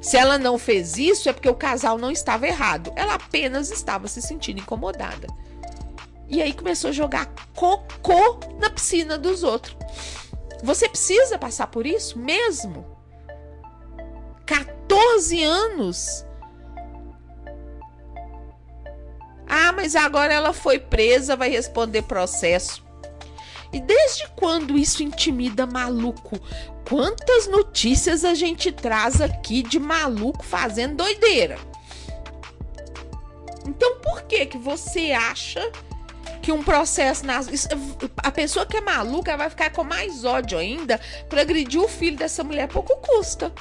Se 0.01 0.15
ela 0.15 0.37
não 0.37 0.57
fez 0.57 0.97
isso, 0.97 1.27
é 1.27 1.33
porque 1.33 1.49
o 1.49 1.53
casal 1.53 1.97
não 1.97 2.09
estava 2.09 2.47
errado. 2.47 2.93
Ela 2.95 3.15
apenas 3.15 3.69
estava 3.69 4.07
se 4.07 4.21
sentindo 4.21 4.61
incomodada. 4.61 5.27
E 6.29 6.41
aí 6.41 6.53
começou 6.53 6.91
a 6.91 6.93
jogar 6.93 7.25
cocô 7.53 8.39
na 8.61 8.69
piscina 8.69 9.17
dos 9.17 9.43
outros. 9.43 9.75
Você 10.63 10.87
precisa 10.87 11.37
passar 11.37 11.67
por 11.67 11.85
isso 11.85 12.17
mesmo? 12.17 12.96
14 14.47 15.43
anos 15.43 16.25
mas 19.77 19.95
agora 19.95 20.33
ela 20.33 20.53
foi 20.53 20.79
presa, 20.79 21.35
vai 21.35 21.49
responder 21.49 22.01
processo. 22.01 22.83
E 23.71 23.79
desde 23.79 24.27
quando 24.35 24.75
isso 24.75 25.03
intimida 25.03 25.67
maluco? 25.67 26.39
Quantas 26.89 27.47
notícias 27.47 28.25
a 28.25 28.33
gente 28.33 28.71
traz 28.71 29.21
aqui 29.21 29.61
de 29.61 29.79
maluco 29.79 30.43
fazendo 30.43 30.97
doideira? 30.97 31.59
Então 33.67 33.99
por 33.99 34.23
que 34.23 34.47
que 34.47 34.57
você 34.57 35.11
acha 35.11 35.71
que 36.41 36.51
um 36.51 36.63
processo 36.63 37.25
nas 37.25 37.47
a 38.17 38.31
pessoa 38.31 38.65
que 38.65 38.77
é 38.77 38.81
maluca 38.81 39.37
vai 39.37 39.49
ficar 39.49 39.69
com 39.69 39.83
mais 39.83 40.25
ódio 40.25 40.57
ainda 40.57 40.99
para 41.29 41.41
agredir 41.41 41.79
o 41.79 41.87
filho 41.87 42.17
dessa 42.17 42.43
mulher 42.43 42.67
pouco 42.67 42.95
custa. 42.97 43.53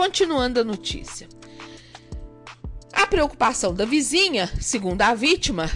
Continuando 0.00 0.60
a 0.60 0.64
notícia. 0.64 1.28
A 2.90 3.06
preocupação 3.06 3.74
da 3.74 3.84
vizinha, 3.84 4.50
segundo 4.58 5.02
a 5.02 5.12
vítima, 5.12 5.70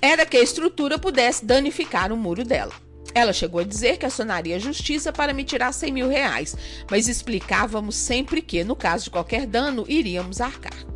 era 0.00 0.24
que 0.24 0.38
a 0.38 0.42
estrutura 0.42 0.98
pudesse 0.98 1.44
danificar 1.44 2.10
o 2.10 2.16
muro 2.16 2.42
dela. 2.42 2.72
Ela 3.14 3.34
chegou 3.34 3.60
a 3.60 3.64
dizer 3.64 3.98
que 3.98 4.06
acionaria 4.06 4.56
a 4.56 4.58
justiça 4.58 5.12
para 5.12 5.34
me 5.34 5.44
tirar 5.44 5.72
100 5.72 5.92
mil 5.92 6.08
reais, 6.08 6.56
mas 6.90 7.06
explicávamos 7.06 7.96
sempre 7.96 8.40
que, 8.40 8.64
no 8.64 8.74
caso 8.74 9.04
de 9.04 9.10
qualquer 9.10 9.46
dano, 9.46 9.84
iríamos 9.86 10.40
arcar. 10.40 10.86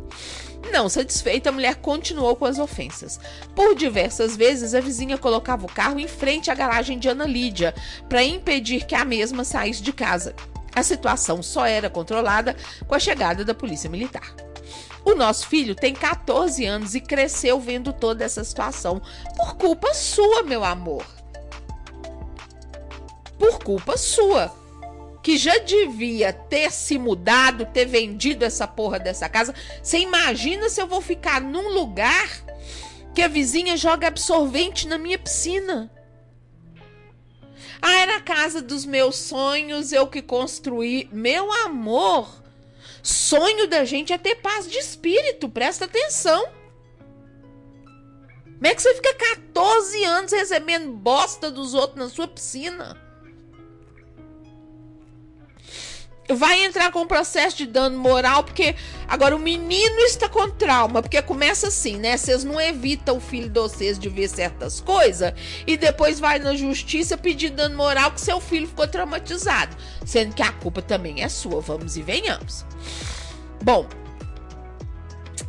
Não 0.71 0.89
satisfeita, 0.89 1.49
a 1.49 1.53
mulher 1.53 1.75
continuou 1.75 2.35
com 2.35 2.45
as 2.45 2.57
ofensas. 2.57 3.19
Por 3.55 3.75
diversas 3.75 4.35
vezes, 4.35 4.73
a 4.73 4.81
vizinha 4.81 5.19
colocava 5.19 5.67
o 5.67 5.71
carro 5.71 5.99
em 5.99 6.07
frente 6.07 6.49
à 6.49 6.55
garagem 6.55 6.97
de 6.97 7.07
Ana 7.07 7.27
Lídia 7.27 7.75
para 8.09 8.23
impedir 8.23 8.87
que 8.87 8.95
a 8.95 9.05
mesma 9.05 9.43
saísse 9.43 9.83
de 9.83 9.93
casa. 9.93 10.35
A 10.75 10.81
situação 10.81 11.43
só 11.43 11.65
era 11.65 11.89
controlada 11.89 12.55
com 12.87 12.95
a 12.95 12.99
chegada 12.99 13.45
da 13.45 13.53
polícia 13.53 13.89
militar. 13.89 14.33
O 15.05 15.15
nosso 15.15 15.47
filho 15.47 15.75
tem 15.75 15.93
14 15.93 16.65
anos 16.65 16.95
e 16.95 17.01
cresceu 17.01 17.59
vendo 17.59 17.91
toda 17.91 18.23
essa 18.23 18.43
situação 18.43 19.01
por 19.35 19.55
culpa 19.55 19.93
sua, 19.93 20.43
meu 20.43 20.63
amor. 20.63 21.05
Por 23.37 23.59
culpa 23.59 23.97
sua. 23.97 24.53
Que 25.21 25.37
já 25.37 25.57
devia 25.59 26.33
ter 26.33 26.71
se 26.71 26.97
mudado, 26.97 27.65
ter 27.65 27.85
vendido 27.85 28.43
essa 28.43 28.67
porra 28.67 28.99
dessa 28.99 29.29
casa. 29.29 29.53
Você 29.81 29.99
imagina 29.99 30.69
se 30.69 30.81
eu 30.81 30.87
vou 30.87 31.01
ficar 31.01 31.41
num 31.41 31.69
lugar 31.69 32.29
que 33.13 33.21
a 33.21 33.27
vizinha 33.27 33.77
joga 33.77 34.07
absorvente 34.07 34.87
na 34.87 34.97
minha 34.97 35.19
piscina? 35.19 35.91
Ah, 37.85 37.99
era 37.99 38.15
a 38.15 38.21
casa 38.21 38.61
dos 38.61 38.85
meus 38.85 39.17
sonhos, 39.17 39.91
eu 39.91 40.07
que 40.07 40.21
construí. 40.21 41.09
Meu 41.11 41.51
amor, 41.65 42.43
Sonho 43.03 43.67
da 43.67 43.83
gente 43.83 44.13
é 44.13 44.17
ter 44.17 44.35
paz 44.35 44.71
de 44.71 44.77
espírito, 44.77 45.49
presta 45.49 45.83
atenção. 45.83 46.47
Como 48.45 48.65
é 48.65 48.73
que 48.73 48.81
você 48.81 48.95
fica 48.95 49.13
14 49.35 50.05
anos 50.05 50.31
recebendo 50.31 50.93
bosta 50.93 51.51
dos 51.51 51.73
outros 51.73 51.99
na 51.99 52.07
sua 52.07 52.29
piscina? 52.29 52.97
Vai 56.29 56.63
entrar 56.63 56.91
com 56.91 57.05
processo 57.05 57.57
de 57.57 57.65
dano 57.65 57.97
moral, 57.97 58.43
porque 58.43 58.75
agora 59.07 59.35
o 59.35 59.39
menino 59.39 59.99
está 60.01 60.29
com 60.29 60.49
trauma, 60.49 61.01
porque 61.01 61.21
começa 61.21 61.67
assim, 61.67 61.97
né? 61.97 62.15
Vocês 62.15 62.43
não 62.43 62.59
evitam 62.59 63.17
o 63.17 63.21
filho 63.21 63.49
de 63.49 63.59
vocês 63.59 63.99
de 63.99 64.07
ver 64.07 64.29
certas 64.29 64.79
coisas 64.79 65.33
e 65.67 65.75
depois 65.75 66.19
vai 66.19 66.39
na 66.39 66.55
justiça 66.55 67.17
pedir 67.17 67.49
dano 67.49 67.75
moral 67.75 68.11
que 68.11 68.21
seu 68.21 68.39
filho 68.39 68.67
ficou 68.67 68.87
traumatizado, 68.87 69.75
sendo 70.05 70.33
que 70.33 70.41
a 70.41 70.51
culpa 70.51 70.81
também 70.81 71.21
é 71.21 71.29
sua, 71.29 71.59
vamos 71.59 71.97
e 71.97 72.01
venhamos. 72.01 72.65
Bom, 73.61 73.87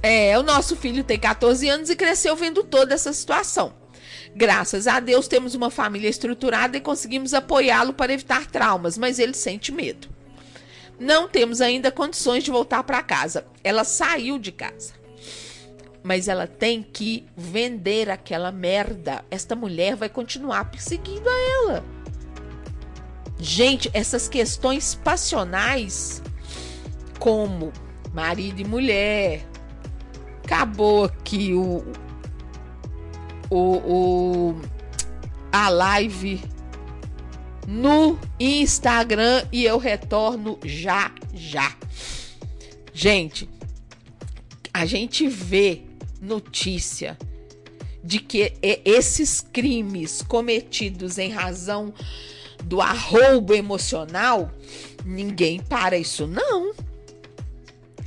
é, 0.03 0.39
o 0.39 0.43
nosso 0.43 0.77
filho 0.77 1.05
tem 1.05 1.19
14 1.19 1.69
anos 1.69 1.91
e 1.91 1.97
cresceu 1.97 2.35
vendo 2.37 2.65
toda 2.65 2.95
essa 2.95 3.13
situação. 3.13 3.75
Graças 4.37 4.89
a 4.89 4.99
Deus 4.99 5.29
temos 5.29 5.55
uma 5.55 5.71
família 5.71 6.09
estruturada 6.09 6.77
e 6.77 6.81
conseguimos 6.81 7.33
apoiá-lo 7.33 7.93
para 7.93 8.13
evitar 8.13 8.47
traumas, 8.47 8.99
mas 8.99 9.21
ele 9.21 9.35
sente 9.35 9.71
medo. 9.71 10.14
Não 11.05 11.29
temos 11.29 11.61
ainda 11.61 11.93
condições 11.93 12.43
de 12.43 12.51
voltar 12.51 12.83
para 12.83 13.03
casa. 13.03 13.47
Ela 13.63 13.85
saiu 13.85 14.39
de 14.39 14.51
casa. 14.51 14.95
Mas 16.03 16.29
ela 16.29 16.47
tem 16.47 16.83
que 16.83 17.27
vender 17.37 18.09
aquela 18.09 18.51
merda. 18.51 19.23
Esta 19.31 19.55
mulher 19.55 19.97
vai 19.97 20.09
continuar 20.09 20.71
perseguindo 20.71 21.29
a 21.29 21.35
ela. 21.35 21.85
Gente, 23.39 23.91
essas 23.93 24.29
questões 24.29 24.95
passionais, 24.95 26.23
como 27.19 27.71
marido 28.15 28.63
e 28.63 28.65
mulher, 28.65 29.47
acabou 30.43 31.05
aqui 31.05 31.53
o, 31.53 31.85
o, 33.51 33.61
o 33.61 34.61
a 35.53 35.69
live 35.69 36.43
no 37.67 38.19
Instagram 38.39 39.47
e 39.53 39.65
eu 39.65 39.79
retorno 39.79 40.59
já 40.65 41.13
já. 41.33 41.75
Gente, 42.93 43.49
a 44.73 44.87
gente 44.87 45.27
vê 45.27 45.83
notícia 46.21 47.19
de 48.03 48.19
que 48.19 48.53
esses 48.85 49.41
crimes 49.41 50.23
cometidos 50.23 51.19
em 51.19 51.31
razão 51.31 51.93
do 52.65 52.81
arroubo 52.81 53.55
emocional, 53.55 54.51
ninguém 55.05 55.61
para 55.61 55.97
isso 55.97 56.27
não. 56.27 56.73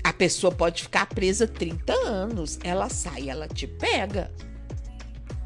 A 0.03 0.13
pessoa 0.13 0.51
pode 0.51 0.83
ficar 0.83 1.05
presa 1.07 1.47
30 1.47 1.93
anos, 1.93 2.59
ela 2.63 2.89
sai, 2.89 3.29
ela 3.29 3.47
te 3.47 3.67
pega. 3.67 4.31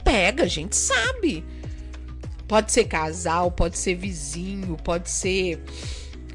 Pega, 0.03 0.43
a 0.43 0.47
gente 0.47 0.76
sabe. 0.76 1.43
Pode 2.52 2.70
ser 2.70 2.84
casal, 2.84 3.49
pode 3.49 3.78
ser 3.78 3.95
vizinho, 3.95 4.76
pode 4.76 5.10
ser 5.10 5.64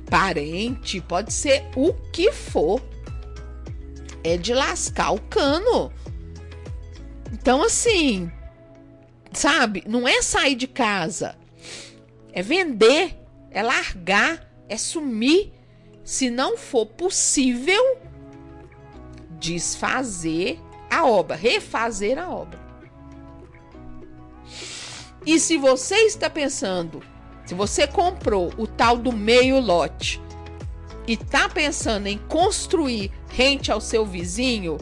parente, 0.08 0.98
pode 0.98 1.30
ser 1.30 1.68
o 1.76 1.92
que 1.92 2.32
for. 2.32 2.82
É 4.24 4.38
de 4.38 4.54
lascar 4.54 5.10
o 5.10 5.20
cano. 5.20 5.92
Então, 7.30 7.62
assim, 7.62 8.32
sabe? 9.30 9.84
Não 9.86 10.08
é 10.08 10.22
sair 10.22 10.54
de 10.54 10.66
casa, 10.66 11.36
é 12.32 12.40
vender, 12.40 13.14
é 13.50 13.62
largar, 13.62 14.50
é 14.70 14.78
sumir. 14.78 15.52
Se 16.02 16.30
não 16.30 16.56
for 16.56 16.86
possível, 16.86 17.98
desfazer 19.38 20.58
a 20.90 21.04
obra, 21.04 21.36
refazer 21.36 22.18
a 22.18 22.30
obra. 22.30 22.65
E 25.26 25.40
se 25.40 25.58
você 25.58 25.96
está 26.06 26.30
pensando, 26.30 27.02
se 27.44 27.52
você 27.52 27.84
comprou 27.86 28.52
o 28.56 28.64
tal 28.66 28.96
do 28.96 29.12
meio 29.12 29.58
lote 29.58 30.22
e 31.06 31.14
está 31.14 31.48
pensando 31.48 32.06
em 32.06 32.16
construir 32.16 33.10
rente 33.28 33.72
ao 33.72 33.80
seu 33.80 34.06
vizinho, 34.06 34.78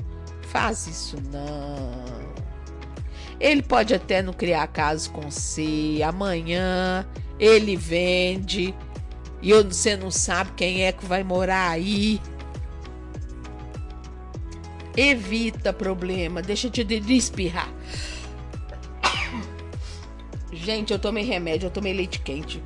faz 0.49 0.86
isso 0.86 1.16
não. 1.32 2.05
Ele 3.40 3.62
pode 3.62 3.95
até 3.95 4.20
não 4.20 4.34
criar 4.34 4.66
caso 4.66 5.11
com 5.11 5.30
você, 5.30 6.01
amanhã 6.05 7.07
ele 7.38 7.74
vende 7.74 8.74
e 9.42 9.53
você 9.53 9.97
não 9.97 10.11
sabe 10.11 10.53
quem 10.57 10.84
é 10.84 10.92
que 10.92 11.05
vai 11.05 11.24
morar 11.24 11.70
aí. 11.70 12.20
Evita 14.97 15.72
problema, 15.72 16.40
deixa 16.40 16.70
de 16.70 17.16
espirrar. 17.16 17.68
Gente, 20.64 20.94
eu 20.94 20.98
tomei 20.98 21.22
remédio, 21.22 21.66
eu 21.66 21.70
tomei 21.70 21.92
leite 21.92 22.20
quente. 22.20 22.64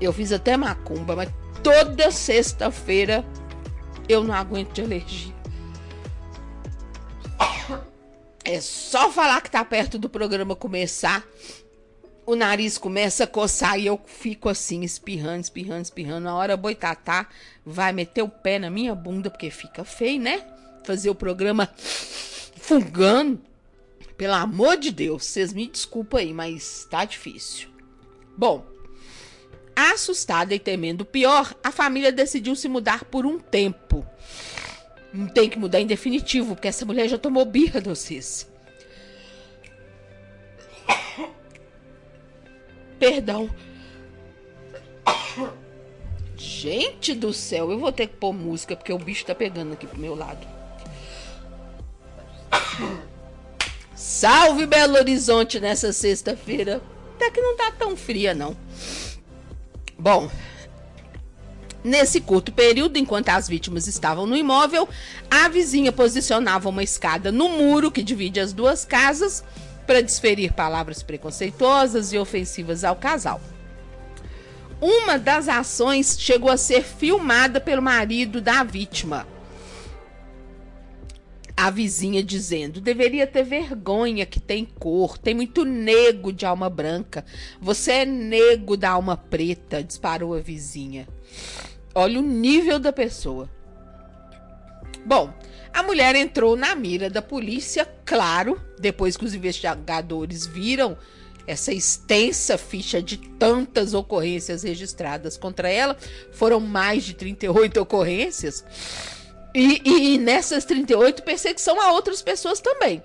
Eu 0.00 0.12
fiz 0.12 0.32
até 0.32 0.56
macumba, 0.56 1.14
mas 1.14 1.30
toda 1.62 2.10
sexta-feira 2.10 3.24
eu 4.08 4.24
não 4.24 4.34
aguento 4.34 4.72
de 4.72 4.82
alergia. 4.82 5.32
É 8.44 8.60
só 8.60 9.12
falar 9.12 9.40
que 9.40 9.50
tá 9.50 9.64
perto 9.64 9.98
do 9.98 10.08
programa 10.08 10.56
começar. 10.56 11.24
O 12.26 12.34
nariz 12.34 12.76
começa 12.76 13.22
a 13.22 13.26
coçar 13.26 13.78
e 13.78 13.86
eu 13.86 14.00
fico 14.04 14.48
assim, 14.48 14.82
espirrando, 14.82 15.42
espirrando, 15.42 15.82
espirrando. 15.82 16.24
Na 16.24 16.34
hora 16.34 16.56
boitatá 16.56 17.28
vai 17.64 17.92
meter 17.92 18.22
o 18.22 18.28
pé 18.28 18.58
na 18.58 18.68
minha 18.68 18.96
bunda, 18.96 19.30
porque 19.30 19.48
fica 19.48 19.84
feio, 19.84 20.20
né? 20.20 20.44
Fazer 20.82 21.08
o 21.08 21.14
programa 21.14 21.70
fungando. 21.76 23.47
Pelo 24.18 24.34
amor 24.34 24.76
de 24.76 24.90
Deus, 24.90 25.24
vocês 25.24 25.52
me 25.52 25.68
desculpem 25.68 26.18
aí, 26.18 26.34
mas 26.34 26.84
tá 26.90 27.04
difícil. 27.04 27.68
Bom, 28.36 28.66
assustada 29.76 30.52
e 30.52 30.58
temendo 30.58 31.02
o 31.02 31.06
pior, 31.06 31.54
a 31.62 31.70
família 31.70 32.10
decidiu 32.10 32.56
se 32.56 32.68
mudar 32.68 33.04
por 33.04 33.24
um 33.24 33.38
tempo. 33.38 34.04
Não 35.14 35.28
tem 35.28 35.48
que 35.48 35.56
mudar 35.56 35.80
em 35.80 35.86
definitivo, 35.86 36.56
porque 36.56 36.66
essa 36.66 36.84
mulher 36.84 37.08
já 37.08 37.16
tomou 37.16 37.44
birra 37.44 37.80
de 37.80 37.88
vocês. 37.88 38.50
Perdão. 42.98 43.48
Gente 46.36 47.14
do 47.14 47.32
céu, 47.32 47.70
eu 47.70 47.78
vou 47.78 47.92
ter 47.92 48.08
que 48.08 48.16
pôr 48.16 48.32
música 48.32 48.74
porque 48.74 48.92
o 48.92 48.98
bicho 48.98 49.24
tá 49.24 49.34
pegando 49.34 49.74
aqui 49.74 49.86
pro 49.86 50.00
meu 50.00 50.16
lado. 50.16 50.44
Salve 53.98 54.64
Belo 54.64 54.94
Horizonte 54.94 55.58
nessa 55.58 55.92
sexta-feira. 55.92 56.80
Até 57.16 57.32
que 57.32 57.40
não 57.40 57.56
tá 57.56 57.72
tão 57.72 57.96
fria, 57.96 58.32
não. 58.32 58.56
Bom, 59.98 60.30
Nesse 61.82 62.20
curto 62.20 62.52
período, 62.52 62.96
enquanto 62.96 63.28
as 63.30 63.48
vítimas 63.48 63.86
estavam 63.86 64.26
no 64.26 64.36
imóvel, 64.36 64.88
a 65.30 65.48
vizinha 65.48 65.92
posicionava 65.92 66.68
uma 66.68 66.82
escada 66.82 67.32
no 67.32 67.48
muro 67.48 67.90
que 67.90 68.02
divide 68.02 68.40
as 68.40 68.52
duas 68.52 68.84
casas 68.84 69.44
para 69.86 70.02
desferir 70.02 70.52
palavras 70.52 71.02
preconceituosas 71.02 72.12
e 72.12 72.18
ofensivas 72.18 72.84
ao 72.84 72.96
casal. 72.96 73.40
Uma 74.80 75.18
das 75.18 75.48
ações 75.48 76.16
chegou 76.18 76.50
a 76.50 76.56
ser 76.56 76.84
filmada 76.84 77.60
pelo 77.60 77.82
marido 77.82 78.40
da 78.40 78.62
vítima. 78.62 79.26
A 81.60 81.70
vizinha 81.70 82.22
dizendo: 82.22 82.80
deveria 82.80 83.26
ter 83.26 83.42
vergonha 83.42 84.24
que 84.24 84.38
tem 84.38 84.64
cor, 84.64 85.18
tem 85.18 85.34
muito 85.34 85.64
nego 85.64 86.32
de 86.32 86.46
alma 86.46 86.70
branca. 86.70 87.24
Você 87.60 87.90
é 87.90 88.06
nego 88.06 88.76
da 88.76 88.90
alma 88.90 89.16
preta, 89.16 89.82
disparou 89.82 90.34
a 90.34 90.38
vizinha. 90.38 91.08
Olha 91.92 92.20
o 92.20 92.22
nível 92.22 92.78
da 92.78 92.92
pessoa. 92.92 93.50
Bom, 95.04 95.34
a 95.74 95.82
mulher 95.82 96.14
entrou 96.14 96.54
na 96.54 96.76
mira 96.76 97.10
da 97.10 97.20
polícia, 97.20 97.84
claro, 98.04 98.60
depois 98.78 99.16
que 99.16 99.24
os 99.24 99.34
investigadores 99.34 100.46
viram 100.46 100.96
essa 101.44 101.72
extensa 101.72 102.56
ficha 102.56 103.02
de 103.02 103.16
tantas 103.16 103.94
ocorrências 103.94 104.62
registradas 104.62 105.36
contra 105.36 105.68
ela. 105.68 105.96
Foram 106.30 106.60
mais 106.60 107.02
de 107.02 107.14
38 107.14 107.80
ocorrências. 107.80 108.64
E, 109.54 110.14
e 110.14 110.18
nessas 110.18 110.64
38, 110.64 111.22
perseguição 111.22 111.80
a 111.80 111.92
outras 111.92 112.22
pessoas 112.22 112.60
também. 112.60 113.02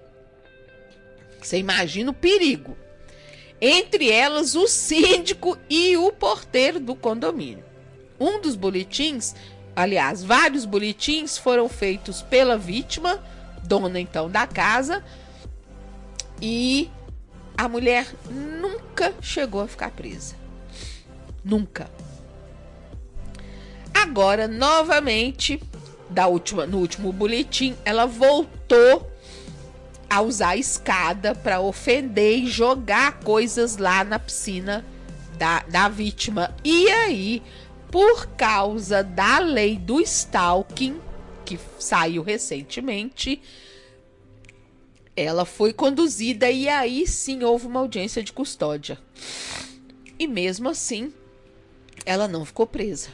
Você 1.42 1.58
imagina 1.58 2.12
o 2.12 2.14
perigo. 2.14 2.78
Entre 3.60 4.12
elas, 4.12 4.56
o 4.56 4.68
síndico 4.68 5.58
e 5.70 5.96
o 5.96 6.12
porteiro 6.12 6.80
do 6.80 6.96
condomínio. 6.96 7.64
Um 8.20 8.42
dos 8.42 8.56
boletins, 8.56 9.36
aliás, 9.76 10.24
vários 10.24 10.66
boletins 10.66 11.38
foram 11.38 11.68
feitos 11.70 12.22
pela 12.22 12.58
vítima, 12.58 13.24
dona 13.64 14.00
então 14.00 14.30
da 14.30 14.46
casa, 14.46 15.04
e 16.42 16.90
a 17.58 17.70
mulher 17.70 18.08
nunca 18.30 19.14
chegou 19.22 19.62
a 19.62 19.68
ficar 19.68 19.92
presa. 19.92 20.36
Nunca. 21.44 21.90
Agora, 23.94 24.48
novamente, 24.48 25.62
da 26.14 26.28
última, 26.28 26.66
no 26.66 26.78
último 26.78 27.12
boletim, 27.12 27.76
ela 27.84 28.06
voltou 28.06 29.12
a 30.10 30.22
usar 30.22 30.50
a 30.50 30.58
escada 30.58 31.34
para 31.34 31.60
ofender 31.60 32.38
e 32.38 32.48
jogar 32.48 33.20
coisas 33.20 33.78
lá 33.78 34.04
na 34.04 34.20
piscina 34.20 34.86
da, 35.38 35.62
da 35.62 35.90
vítima. 35.90 36.56
E 36.64 36.88
aí, 36.88 37.42
por 37.92 38.28
causa 38.28 39.04
da 39.04 39.40
lei 39.40 39.76
do 39.76 40.00
stalking, 40.00 41.02
que 41.44 41.60
saiu 41.80 42.22
recentemente, 42.22 43.42
ela 45.16 45.46
foi 45.46 45.74
conduzida 45.74 46.50
e 46.50 46.70
aí 46.70 47.08
sim 47.08 47.44
houve 47.44 47.66
uma 47.68 47.80
audiência 47.80 48.24
de 48.24 48.32
custódia. 48.32 49.00
E 50.18 50.28
mesmo 50.28 50.70
assim, 50.70 51.12
ela 52.06 52.28
não 52.28 52.46
ficou 52.46 52.68
presa. 52.68 53.10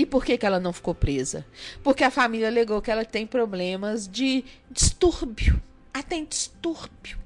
E 0.00 0.06
por 0.06 0.24
que, 0.24 0.38
que 0.38 0.46
ela 0.46 0.58
não 0.58 0.72
ficou 0.72 0.94
presa? 0.94 1.44
Porque 1.82 2.02
a 2.02 2.10
família 2.10 2.48
alegou 2.48 2.80
que 2.80 2.90
ela 2.90 3.04
tem 3.04 3.26
problemas 3.26 4.08
de 4.08 4.44
distúrbio. 4.70 5.60
Ela 5.92 6.02
tem 6.02 6.24
distúrbio. 6.24 7.18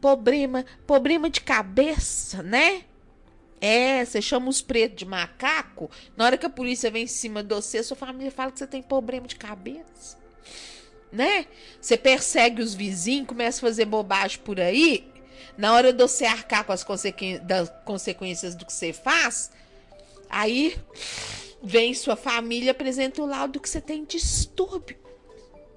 Problema, 0.00 0.64
problema 0.86 1.28
de 1.28 1.42
cabeça, 1.42 2.42
né? 2.42 2.84
É, 3.60 4.02
você 4.02 4.22
chama 4.22 4.48
os 4.48 4.62
pretos 4.62 4.96
de 4.96 5.04
macaco. 5.04 5.90
Na 6.16 6.24
hora 6.24 6.38
que 6.38 6.46
a 6.46 6.50
polícia 6.50 6.90
vem 6.90 7.04
em 7.04 7.06
cima 7.06 7.42
de 7.42 7.54
você, 7.54 7.82
sua 7.82 7.96
família 7.96 8.30
fala 8.30 8.50
que 8.50 8.58
você 8.58 8.66
tem 8.66 8.80
problema 8.80 9.26
de 9.26 9.36
cabeça 9.36 10.18
né? 11.12 11.46
Você 11.80 11.96
persegue 11.96 12.62
os 12.62 12.74
vizinhos, 12.74 13.26
começa 13.26 13.58
a 13.58 13.68
fazer 13.68 13.84
bobagem 13.84 14.38
por 14.40 14.60
aí. 14.60 15.08
Na 15.56 15.74
hora 15.74 15.92
de 15.92 16.02
você 16.02 16.24
arcar 16.24 16.64
com 16.64 16.72
as 16.72 16.86
das 17.42 17.70
consequências 17.84 18.54
do 18.54 18.64
que 18.64 18.72
você 18.72 18.92
faz, 18.92 19.50
aí 20.28 20.76
vem 21.62 21.94
sua 21.94 22.16
família, 22.16 22.72
apresenta 22.72 23.22
o 23.22 23.26
laudo 23.26 23.60
que 23.60 23.68
você 23.68 23.80
tem 23.80 24.04
distúrbio, 24.04 24.96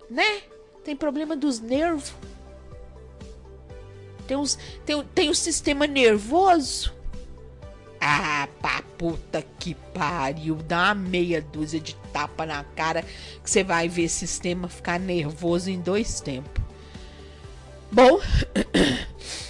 né? 0.09 0.41
Tem 0.83 0.95
problema 0.95 1.35
dos 1.35 1.59
nervos. 1.59 2.13
Tem, 4.27 4.37
uns, 4.37 4.57
tem, 4.85 5.03
tem 5.13 5.29
o 5.29 5.35
sistema 5.35 5.85
nervoso. 5.85 6.93
Ah, 7.99 8.49
pá, 8.61 8.83
puta 8.97 9.43
que 9.59 9.75
pariu. 9.93 10.55
Dá 10.55 10.87
uma 10.87 10.95
meia 10.95 11.41
dúzia 11.41 11.79
de 11.79 11.95
tapa 12.11 12.45
na 12.45 12.63
cara 12.63 13.03
que 13.41 13.49
você 13.49 13.63
vai 13.63 13.87
ver 13.87 14.03
esse 14.03 14.27
sistema 14.27 14.67
ficar 14.67 14.99
nervoso 14.99 15.69
em 15.69 15.79
dois 15.79 16.19
tempos. 16.19 16.61
Bom, 17.91 18.19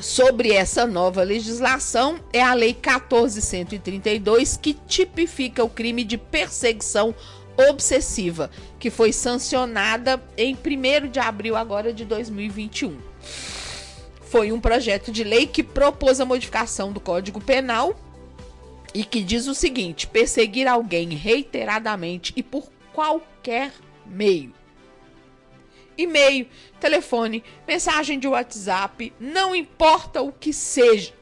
sobre 0.00 0.52
essa 0.52 0.86
nova 0.86 1.22
legislação 1.22 2.20
é 2.32 2.42
a 2.42 2.54
Lei 2.54 2.72
1432 2.72 4.56
que 4.56 4.74
tipifica 4.74 5.64
o 5.64 5.68
crime 5.68 6.04
de 6.04 6.16
perseguição 6.16 7.14
obsessiva, 7.70 8.50
que 8.78 8.90
foi 8.90 9.12
sancionada 9.12 10.22
em 10.36 10.54
1 10.54 11.08
de 11.08 11.18
abril 11.18 11.56
agora 11.56 11.92
de 11.92 12.04
2021 12.04 13.08
foi 14.28 14.52
um 14.52 14.60
projeto 14.60 15.10
de 15.10 15.24
lei 15.24 15.46
que 15.46 15.62
propôs 15.62 16.20
a 16.20 16.24
modificação 16.24 16.92
do 16.92 17.00
Código 17.00 17.40
Penal 17.40 17.98
e 18.94 19.02
que 19.02 19.22
diz 19.22 19.46
o 19.46 19.54
seguinte: 19.54 20.06
perseguir 20.06 20.68
alguém 20.68 21.14
reiteradamente 21.14 22.32
e 22.36 22.42
por 22.42 22.70
qualquer 22.92 23.72
meio. 24.06 24.52
E-mail, 25.98 26.46
telefone, 26.78 27.42
mensagem 27.66 28.20
de 28.20 28.28
WhatsApp, 28.28 29.12
não 29.18 29.52
importa 29.52 30.22
o 30.22 30.30
que 30.30 30.52
seja, 30.52 31.12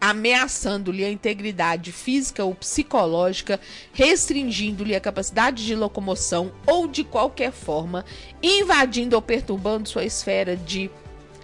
ameaçando-lhe 0.00 1.04
a 1.04 1.10
integridade 1.12 1.92
física 1.92 2.44
ou 2.44 2.56
psicológica, 2.56 3.60
restringindo-lhe 3.92 4.96
a 4.96 5.00
capacidade 5.00 5.64
de 5.64 5.76
locomoção 5.76 6.50
ou 6.66 6.88
de 6.88 7.04
qualquer 7.04 7.52
forma, 7.52 8.04
invadindo 8.42 9.14
ou 9.14 9.22
perturbando 9.22 9.88
sua 9.88 10.04
esfera 10.04 10.56
de 10.56 10.90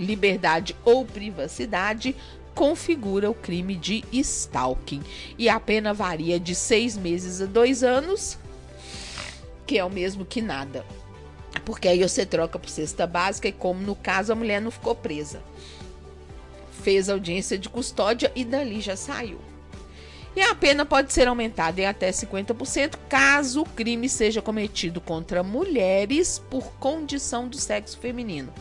liberdade 0.00 0.74
ou 0.84 1.04
privacidade, 1.04 2.16
configura 2.52 3.30
o 3.30 3.34
crime 3.34 3.76
de 3.76 4.02
stalking. 4.12 5.04
E 5.38 5.48
a 5.48 5.60
pena 5.60 5.94
varia 5.94 6.40
de 6.40 6.56
seis 6.56 6.96
meses 6.96 7.40
a 7.40 7.46
dois 7.46 7.84
anos, 7.84 8.36
que 9.64 9.78
é 9.78 9.84
o 9.84 9.90
mesmo 9.90 10.24
que 10.24 10.42
nada. 10.42 10.84
Porque 11.64 11.88
aí 11.88 12.02
você 12.02 12.24
troca 12.24 12.58
por 12.58 12.68
cesta 12.68 13.06
básica 13.06 13.48
e, 13.48 13.52
como 13.52 13.80
no 13.80 13.94
caso, 13.94 14.32
a 14.32 14.36
mulher 14.36 14.60
não 14.60 14.70
ficou 14.70 14.94
presa. 14.94 15.42
Fez 16.82 17.08
audiência 17.08 17.58
de 17.58 17.68
custódia 17.68 18.32
e 18.34 18.44
dali 18.44 18.80
já 18.80 18.96
saiu. 18.96 19.38
E 20.36 20.40
a 20.40 20.54
pena 20.54 20.86
pode 20.86 21.12
ser 21.12 21.26
aumentada 21.26 21.80
em 21.80 21.86
até 21.86 22.10
50% 22.10 22.96
caso 23.08 23.62
o 23.62 23.68
crime 23.68 24.08
seja 24.08 24.40
cometido 24.40 25.00
contra 25.00 25.42
mulheres 25.42 26.38
por 26.50 26.72
condição 26.74 27.48
do 27.48 27.58
sexo 27.58 27.98
feminino 27.98 28.52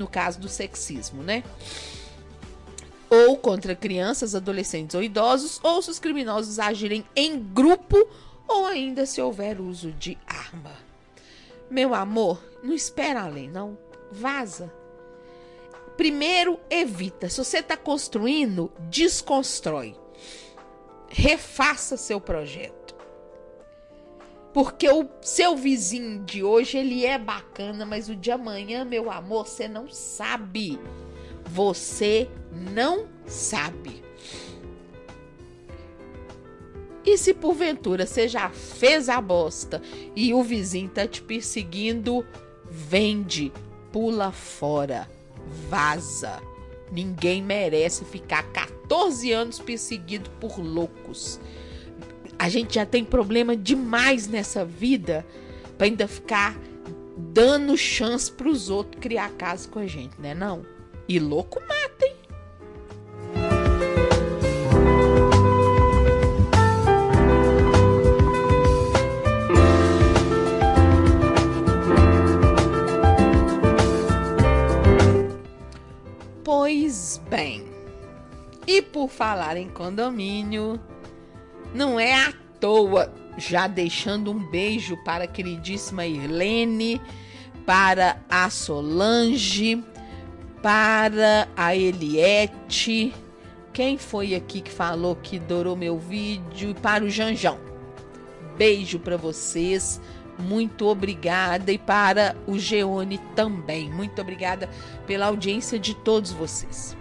no 0.00 0.08
caso 0.08 0.40
do 0.40 0.48
sexismo, 0.48 1.22
né? 1.22 1.44
Ou 3.08 3.36
contra 3.36 3.74
crianças, 3.74 4.34
adolescentes 4.34 4.94
ou 4.94 5.02
idosos, 5.02 5.60
ou 5.62 5.82
se 5.82 5.90
os 5.90 5.98
criminosos 5.98 6.58
agirem 6.58 7.04
em 7.14 7.38
grupo, 7.38 7.96
ou 8.48 8.66
ainda 8.66 9.04
se 9.04 9.20
houver 9.20 9.60
uso 9.60 9.92
de 9.92 10.16
arma. 10.26 10.89
Meu 11.70 11.94
amor, 11.94 12.42
não 12.62 12.74
espera 12.74 13.22
além, 13.22 13.48
não. 13.48 13.78
Vaza. 14.10 14.72
Primeiro, 15.96 16.58
evita. 16.68 17.28
Se 17.28 17.38
você 17.38 17.58
está 17.58 17.76
construindo, 17.76 18.72
desconstrói. 18.88 19.96
Refaça 21.08 21.96
seu 21.96 22.20
projeto. 22.20 22.96
Porque 24.52 24.88
o 24.88 25.08
seu 25.22 25.56
vizinho 25.56 26.24
de 26.24 26.42
hoje, 26.42 26.76
ele 26.76 27.06
é 27.06 27.16
bacana, 27.16 27.86
mas 27.86 28.08
o 28.08 28.16
de 28.16 28.32
amanhã, 28.32 28.84
meu 28.84 29.10
amor, 29.10 29.46
você 29.46 29.68
não 29.68 29.88
sabe. 29.88 30.80
Você 31.44 32.28
não 32.50 33.08
sabe. 33.26 34.02
E 37.04 37.16
se 37.16 37.32
porventura 37.32 38.06
você 38.06 38.28
já 38.28 38.50
fez 38.50 39.08
a 39.08 39.20
bosta 39.20 39.80
e 40.14 40.34
o 40.34 40.42
vizinho 40.42 40.88
tá 40.88 41.06
te 41.06 41.22
perseguindo, 41.22 42.24
vende, 42.70 43.52
pula 43.90 44.30
fora, 44.30 45.08
vaza. 45.68 46.42
Ninguém 46.92 47.42
merece 47.42 48.04
ficar 48.04 48.42
14 48.52 49.32
anos 49.32 49.58
perseguido 49.58 50.28
por 50.40 50.58
loucos. 50.58 51.40
A 52.38 52.48
gente 52.48 52.74
já 52.74 52.84
tem 52.84 53.04
problema 53.04 53.56
demais 53.56 54.26
nessa 54.26 54.64
vida 54.64 55.24
para 55.78 55.86
ainda 55.86 56.08
ficar 56.08 56.58
dando 57.16 57.76
chance 57.76 58.30
pros 58.30 58.70
outros 58.70 59.00
criar 59.00 59.30
casa 59.32 59.68
com 59.68 59.78
a 59.78 59.86
gente, 59.86 60.20
né 60.20 60.34
não? 60.34 60.64
E 61.08 61.18
louco 61.18 61.60
mata, 61.60 62.06
hein? 62.06 62.16
Pois 76.52 77.22
bem. 77.30 77.64
E 78.66 78.82
por 78.82 79.08
falar 79.08 79.56
em 79.56 79.68
condomínio, 79.68 80.80
não 81.72 81.98
é 82.00 82.12
à 82.12 82.32
toa, 82.58 83.14
já 83.38 83.68
deixando 83.68 84.32
um 84.32 84.50
beijo 84.50 84.96
para 85.04 85.22
a 85.22 85.26
queridíssima 85.28 86.04
Irlene, 86.04 87.00
para 87.64 88.20
a 88.28 88.50
Solange, 88.50 89.80
para 90.60 91.46
a 91.56 91.76
Eliette. 91.76 93.14
Quem 93.72 93.96
foi 93.96 94.34
aqui 94.34 94.60
que 94.60 94.72
falou 94.72 95.14
que 95.14 95.36
adorou 95.36 95.76
meu 95.76 96.00
vídeo? 96.00 96.74
Para 96.82 97.04
o 97.04 97.08
Janjão. 97.08 97.58
Beijo 98.58 98.98
para 98.98 99.16
vocês. 99.16 100.00
Muito 100.40 100.86
obrigada. 100.86 101.70
E 101.70 101.78
para 101.78 102.36
o 102.46 102.58
Geone 102.58 103.18
também. 103.36 103.90
Muito 103.90 104.20
obrigada 104.20 104.68
pela 105.06 105.26
audiência 105.26 105.78
de 105.78 105.94
todos 105.94 106.32
vocês. 106.32 106.96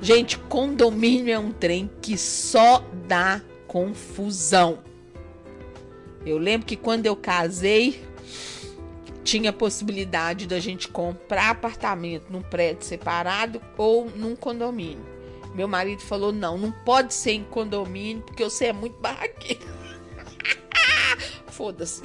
Gente, 0.00 0.38
condomínio 0.38 1.32
é 1.32 1.38
um 1.38 1.52
trem 1.52 1.90
que 2.00 2.16
só 2.18 2.84
dá 3.06 3.40
confusão. 3.66 4.78
Eu 6.24 6.38
lembro 6.38 6.66
que 6.66 6.76
quando 6.76 7.06
eu 7.06 7.16
casei, 7.16 8.04
tinha 9.22 9.52
possibilidade 9.52 10.46
da 10.46 10.60
gente 10.60 10.88
comprar 10.88 11.50
apartamento 11.50 12.30
num 12.30 12.42
prédio 12.42 12.84
separado 12.84 13.60
ou 13.76 14.10
num 14.10 14.36
condomínio. 14.36 15.04
Meu 15.54 15.66
marido 15.66 16.02
falou: 16.02 16.32
não, 16.32 16.58
não 16.58 16.70
pode 16.70 17.14
ser 17.14 17.32
em 17.32 17.44
condomínio, 17.44 18.22
porque 18.22 18.44
você 18.44 18.66
é 18.66 18.72
muito 18.72 18.98
barraqueiro. 19.00 19.66
Foda-se. 21.56 22.02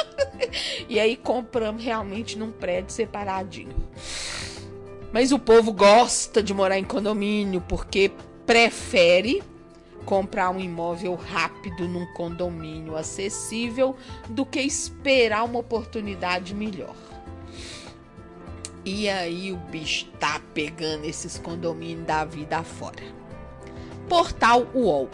e 0.86 1.00
aí 1.00 1.16
compramos 1.16 1.82
realmente 1.82 2.38
num 2.38 2.52
prédio 2.52 2.92
separadinho. 2.92 3.74
Mas 5.10 5.32
o 5.32 5.38
povo 5.38 5.72
gosta 5.72 6.42
de 6.42 6.52
morar 6.52 6.78
em 6.78 6.84
condomínio 6.84 7.62
porque 7.62 8.12
prefere 8.44 9.42
comprar 10.04 10.50
um 10.50 10.60
imóvel 10.60 11.14
rápido 11.14 11.88
num 11.88 12.04
condomínio 12.12 12.96
acessível 12.96 13.96
do 14.28 14.44
que 14.44 14.60
esperar 14.60 15.44
uma 15.44 15.58
oportunidade 15.58 16.54
melhor. 16.54 16.94
E 18.84 19.08
aí 19.08 19.52
o 19.52 19.56
bicho 19.56 20.06
tá 20.18 20.38
pegando 20.52 21.06
esses 21.06 21.38
condomínios 21.38 22.06
da 22.06 22.26
vida 22.26 22.62
fora. 22.62 23.02
Portal 24.06 24.66
UOL. 24.74 25.08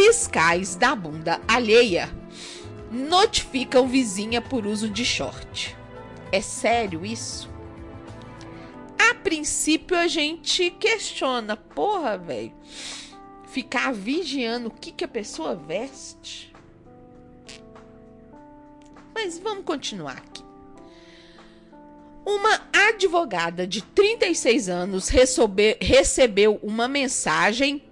Fiscais 0.00 0.76
da 0.76 0.94
bunda 0.94 1.40
alheia 1.48 2.08
notificam 2.88 3.88
vizinha 3.88 4.40
por 4.40 4.64
uso 4.64 4.88
de 4.88 5.04
short. 5.04 5.76
É 6.30 6.40
sério 6.40 7.04
isso? 7.04 7.50
A 8.96 9.16
princípio 9.16 9.98
a 9.98 10.06
gente 10.06 10.70
questiona, 10.70 11.56
porra, 11.56 12.16
velho 12.16 12.54
ficar 13.48 13.92
vigiando 13.92 14.68
o 14.68 14.70
que, 14.70 14.92
que 14.92 15.02
a 15.02 15.08
pessoa 15.08 15.56
veste. 15.56 16.54
Mas 19.12 19.36
vamos 19.36 19.64
continuar 19.64 20.18
aqui. 20.18 20.44
Uma 22.24 22.68
advogada 22.72 23.66
de 23.66 23.82
36 23.82 24.68
anos 24.68 25.08
recebe, 25.08 25.76
recebeu 25.80 26.60
uma 26.62 26.86
mensagem 26.86 27.82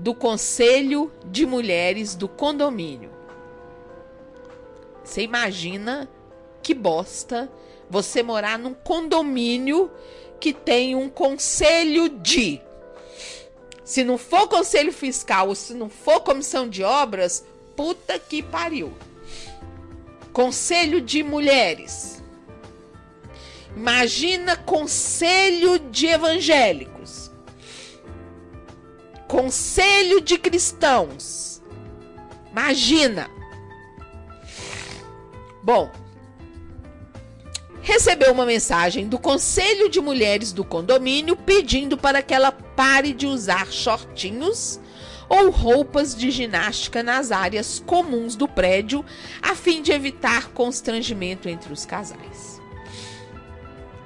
do 0.00 0.14
Conselho 0.14 1.12
de 1.26 1.44
Mulheres 1.44 2.14
do 2.14 2.26
condomínio. 2.26 3.10
Você 5.04 5.22
imagina 5.22 6.08
que 6.62 6.74
bosta 6.74 7.50
você 7.88 8.22
morar 8.22 8.58
num 8.58 8.72
condomínio 8.72 9.90
que 10.38 10.52
tem 10.52 10.94
um 10.94 11.08
conselho 11.08 12.08
de 12.08 12.60
se 13.90 14.04
não 14.04 14.16
for 14.16 14.46
conselho 14.46 14.92
fiscal 14.92 15.48
ou 15.48 15.54
se 15.56 15.74
não 15.74 15.90
for 15.90 16.20
comissão 16.20 16.68
de 16.68 16.84
obras, 16.84 17.44
puta 17.74 18.20
que 18.20 18.40
pariu. 18.40 18.92
Conselho 20.32 21.00
de 21.00 21.24
mulheres. 21.24 22.22
Imagina 23.76 24.56
conselho 24.56 25.78
de 25.90 26.06
evangélicos. 26.06 26.99
Conselho 29.30 30.20
de 30.20 30.36
cristãos. 30.36 31.62
Imagina. 32.50 33.30
Bom, 35.62 35.88
recebeu 37.80 38.32
uma 38.32 38.44
mensagem 38.44 39.06
do 39.06 39.20
Conselho 39.20 39.88
de 39.88 40.00
Mulheres 40.00 40.52
do 40.52 40.64
condomínio 40.64 41.36
pedindo 41.36 41.96
para 41.96 42.22
que 42.22 42.34
ela 42.34 42.50
pare 42.50 43.12
de 43.12 43.28
usar 43.28 43.70
shortinhos 43.70 44.80
ou 45.28 45.48
roupas 45.48 46.12
de 46.12 46.28
ginástica 46.32 47.00
nas 47.00 47.30
áreas 47.30 47.80
comuns 47.86 48.34
do 48.34 48.48
prédio, 48.48 49.04
a 49.40 49.54
fim 49.54 49.80
de 49.80 49.92
evitar 49.92 50.48
constrangimento 50.48 51.48
entre 51.48 51.72
os 51.72 51.86
casais. 51.86 52.29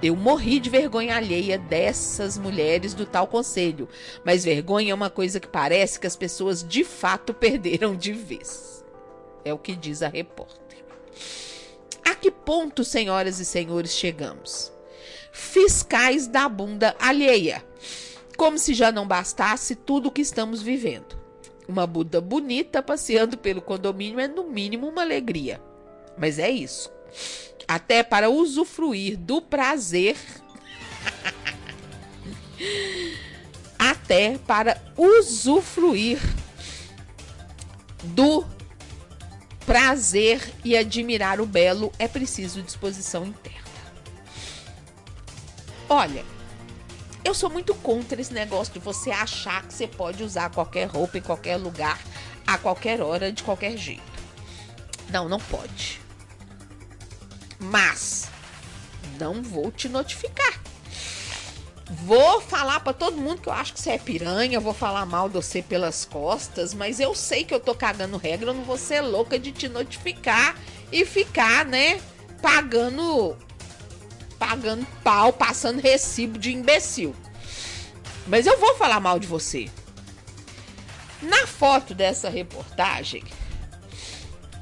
Eu 0.05 0.15
morri 0.15 0.61
de 0.61 0.69
vergonha 0.69 1.17
alheia 1.17 1.57
dessas 1.57 2.37
mulheres 2.37 2.93
do 2.93 3.07
tal 3.07 3.27
conselho, 3.27 3.89
mas 4.23 4.45
vergonha 4.45 4.93
é 4.93 4.95
uma 4.95 5.09
coisa 5.09 5.41
que 5.41 5.49
parece 5.49 5.99
que 5.99 6.07
as 6.07 6.15
pessoas 6.15 6.63
de 6.63 6.85
fato 6.85 7.33
perderam 7.35 7.97
de 7.97 8.13
vez. 8.13 8.85
É 9.43 9.55
o 9.55 9.59
que 9.59 9.75
diz 9.75 10.03
a 10.03 10.09
repórter. 10.09 10.85
A 12.05 12.15
que 12.15 12.31
ponto, 12.31 12.85
senhoras 12.85 13.41
e 13.41 13.47
senhores, 13.47 13.93
chegamos? 13.93 14.71
Fiscais 15.33 16.27
da 16.27 16.51
bunda 16.51 16.95
alheia. 16.99 17.65
Como 18.37 18.59
se 18.59 18.75
já 18.75 18.93
não 18.93 19.09
bastasse 19.09 19.75
tudo 19.75 20.11
o 20.11 20.13
que 20.13 20.21
estamos 20.21 20.61
vivendo. 20.61 21.19
Uma 21.67 21.87
Buda 21.87 22.21
bonita 22.21 22.83
passeando 22.83 23.39
pelo 23.39 23.63
condomínio 23.63 24.21
é, 24.21 24.29
no 24.29 24.45
mínimo, 24.45 24.87
uma 24.87 25.01
alegria. 25.01 25.63
Mas 26.19 26.39
é 26.39 26.51
isso. 26.51 26.93
Até 27.67 28.03
para 28.03 28.29
usufruir 28.31 29.17
do 29.17 29.41
prazer. 29.41 30.17
Até 33.79 34.39
para 34.39 34.81
usufruir 34.97 36.21
do 38.03 38.45
prazer 39.65 40.41
e 40.65 40.77
admirar 40.77 41.41
o 41.41 41.47
belo 41.47 41.91
é 41.99 42.07
preciso 42.07 42.63
disposição 42.63 43.25
interna. 43.25 43.65
Olha, 45.89 46.25
eu 47.25 47.35
sou 47.35 47.49
muito 47.49 47.75
contra 47.77 48.21
esse 48.21 48.33
negócio 48.33 48.73
de 48.75 48.79
você 48.79 49.11
achar 49.11 49.67
que 49.67 49.73
você 49.73 49.87
pode 49.87 50.23
usar 50.23 50.51
qualquer 50.51 50.87
roupa 50.87 51.19
em 51.19 51.23
qualquer 51.23 51.57
lugar, 51.57 51.99
a 52.47 52.59
qualquer 52.59 53.01
hora, 53.01 53.33
de 53.33 53.43
qualquer 53.43 53.77
jeito. 53.77 54.03
Não, 55.11 55.29
não 55.29 55.39
pode. 55.39 56.04
Mas 57.71 58.29
não 59.19 59.43
vou 59.43 59.71
te 59.71 59.89
notificar. 59.89 60.61
Vou 61.91 62.41
falar 62.41 62.81
para 62.81 62.93
todo 62.93 63.17
mundo 63.17 63.43
que 63.43 63.49
eu 63.49 63.53
acho 63.53 63.75
que 63.75 63.81
você 63.81 63.91
é 63.91 63.99
piranha, 63.99 64.59
vou 64.59 64.73
falar 64.73 65.05
mal 65.05 65.29
de 65.29 65.35
você 65.35 65.61
pelas 65.61 66.05
costas, 66.05 66.73
mas 66.73 66.99
eu 66.99 67.15
sei 67.15 67.45
que 67.45 67.53
eu 67.53 67.61
tô 67.61 67.75
cagando 67.75 68.17
regra, 68.17 68.51
eu 68.51 68.55
não 68.55 68.65
vou 68.65 68.79
ser 68.79 69.03
louca 69.03 69.39
de 69.39 69.53
te 69.53 69.69
notificar 69.69 70.57
e 70.91 71.05
ficar, 71.05 71.67
né, 71.67 72.01
pagando 72.41 73.37
pagando 74.39 74.87
pau, 75.03 75.33
passando 75.33 75.81
recibo 75.81 76.39
de 76.39 76.53
imbecil. 76.53 77.15
Mas 78.27 78.47
eu 78.47 78.59
vou 78.59 78.75
falar 78.77 79.01
mal 79.01 79.19
de 79.19 79.27
você. 79.27 79.71
Na 81.23 81.47
foto 81.47 81.95
dessa 81.95 82.29
reportagem, 82.29 83.25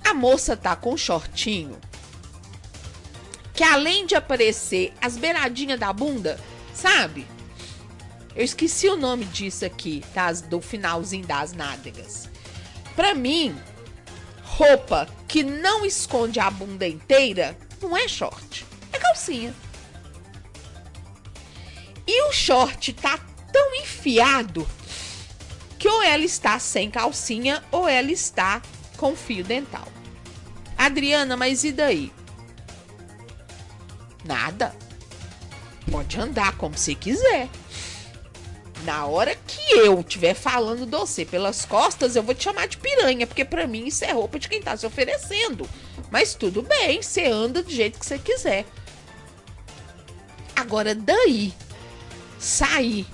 a 0.05 0.13
moça 0.13 0.57
tá 0.57 0.77
com 0.77 0.95
um 0.95 0.97
shortinho 0.97 1.79
que 3.63 3.67
além 3.67 4.07
de 4.07 4.17
aparecer 4.17 4.93
as 5.01 5.17
beiradinhas 5.17 5.79
da 5.79 5.93
bunda, 5.93 6.37
sabe? 6.75 7.25
Eu 8.35 8.45
esqueci 8.45 8.89
o 8.89 8.97
nome 8.97 9.25
disso 9.27 9.65
aqui, 9.65 10.03
tá? 10.13 10.33
Do 10.33 10.61
finalzinho 10.61 11.25
das 11.25 11.53
nádegas. 11.53 12.29
Pra 12.97 13.15
mim, 13.15 13.55
roupa 14.43 15.09
que 15.29 15.45
não 15.45 15.87
esconde 15.87 16.41
a 16.41 16.51
bunda 16.51 16.89
inteira 16.89 17.57
não 17.81 17.97
é 17.97 18.09
short, 18.09 18.67
é 18.93 18.99
calcinha. 18.99 19.55
E 22.05 22.23
o 22.25 22.33
short 22.33 22.93
tá 22.95 23.17
tão 23.53 23.75
enfiado 23.77 24.69
que 25.79 25.87
ou 25.87 26.03
ela 26.03 26.25
está 26.25 26.59
sem 26.59 26.91
calcinha 26.91 27.63
ou 27.71 27.87
ela 27.87 28.11
está 28.11 28.61
com 28.97 29.15
fio 29.15 29.45
dental. 29.45 29.87
Adriana, 30.77 31.37
mas 31.37 31.63
e 31.63 31.71
daí? 31.71 32.13
Nada. 34.25 34.75
Pode 35.91 36.19
andar 36.19 36.57
como 36.57 36.77
você 36.77 36.95
quiser. 36.95 37.49
Na 38.85 39.07
hora 39.07 39.37
que 39.47 39.73
eu 39.73 40.01
estiver 40.01 40.35
falando 40.35 40.85
de 40.85 40.91
você 40.91 41.25
pelas 41.25 41.65
costas, 41.65 42.17
eu 42.17 42.23
vou 42.23 42.35
te 42.35 42.45
chamar 42.45 42.67
de 42.67 42.79
piranha, 42.79 43.27
porque 43.27 43.45
para 43.45 43.67
mim 43.67 43.87
isso 43.87 44.05
é 44.05 44.13
roupa 44.13 44.39
de 44.39 44.49
quem 44.49 44.61
tá 44.61 44.77
se 44.77 44.85
oferecendo. 44.85 45.69
Mas 46.11 46.35
tudo 46.35 46.63
bem, 46.63 47.01
você 47.01 47.27
anda 47.27 47.63
do 47.63 47.71
jeito 47.71 47.99
que 47.99 48.07
você 48.07 48.19
quiser. 48.19 48.65
Agora, 50.57 50.95
daí, 50.95 51.53
sair 52.39 53.07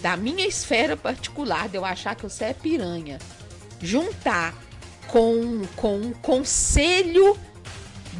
da 0.00 0.16
minha 0.16 0.46
esfera 0.46 0.96
particular, 0.96 1.68
de 1.68 1.76
eu 1.76 1.84
achar 1.84 2.16
que 2.16 2.24
você 2.24 2.46
é 2.46 2.52
piranha, 2.52 3.18
juntar 3.80 4.54
com, 5.06 5.62
com 5.76 5.96
um 5.98 6.12
conselho 6.12 7.38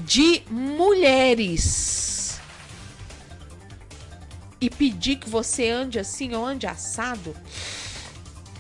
de 0.05 0.43
mulheres 0.48 1.95
e 4.66 4.70
pedir 4.70 5.16
que 5.16 5.30
você 5.30 5.68
ande 5.68 5.97
assim 5.97 6.34
ou 6.34 6.44
ande 6.44 6.66
assado, 6.66 7.36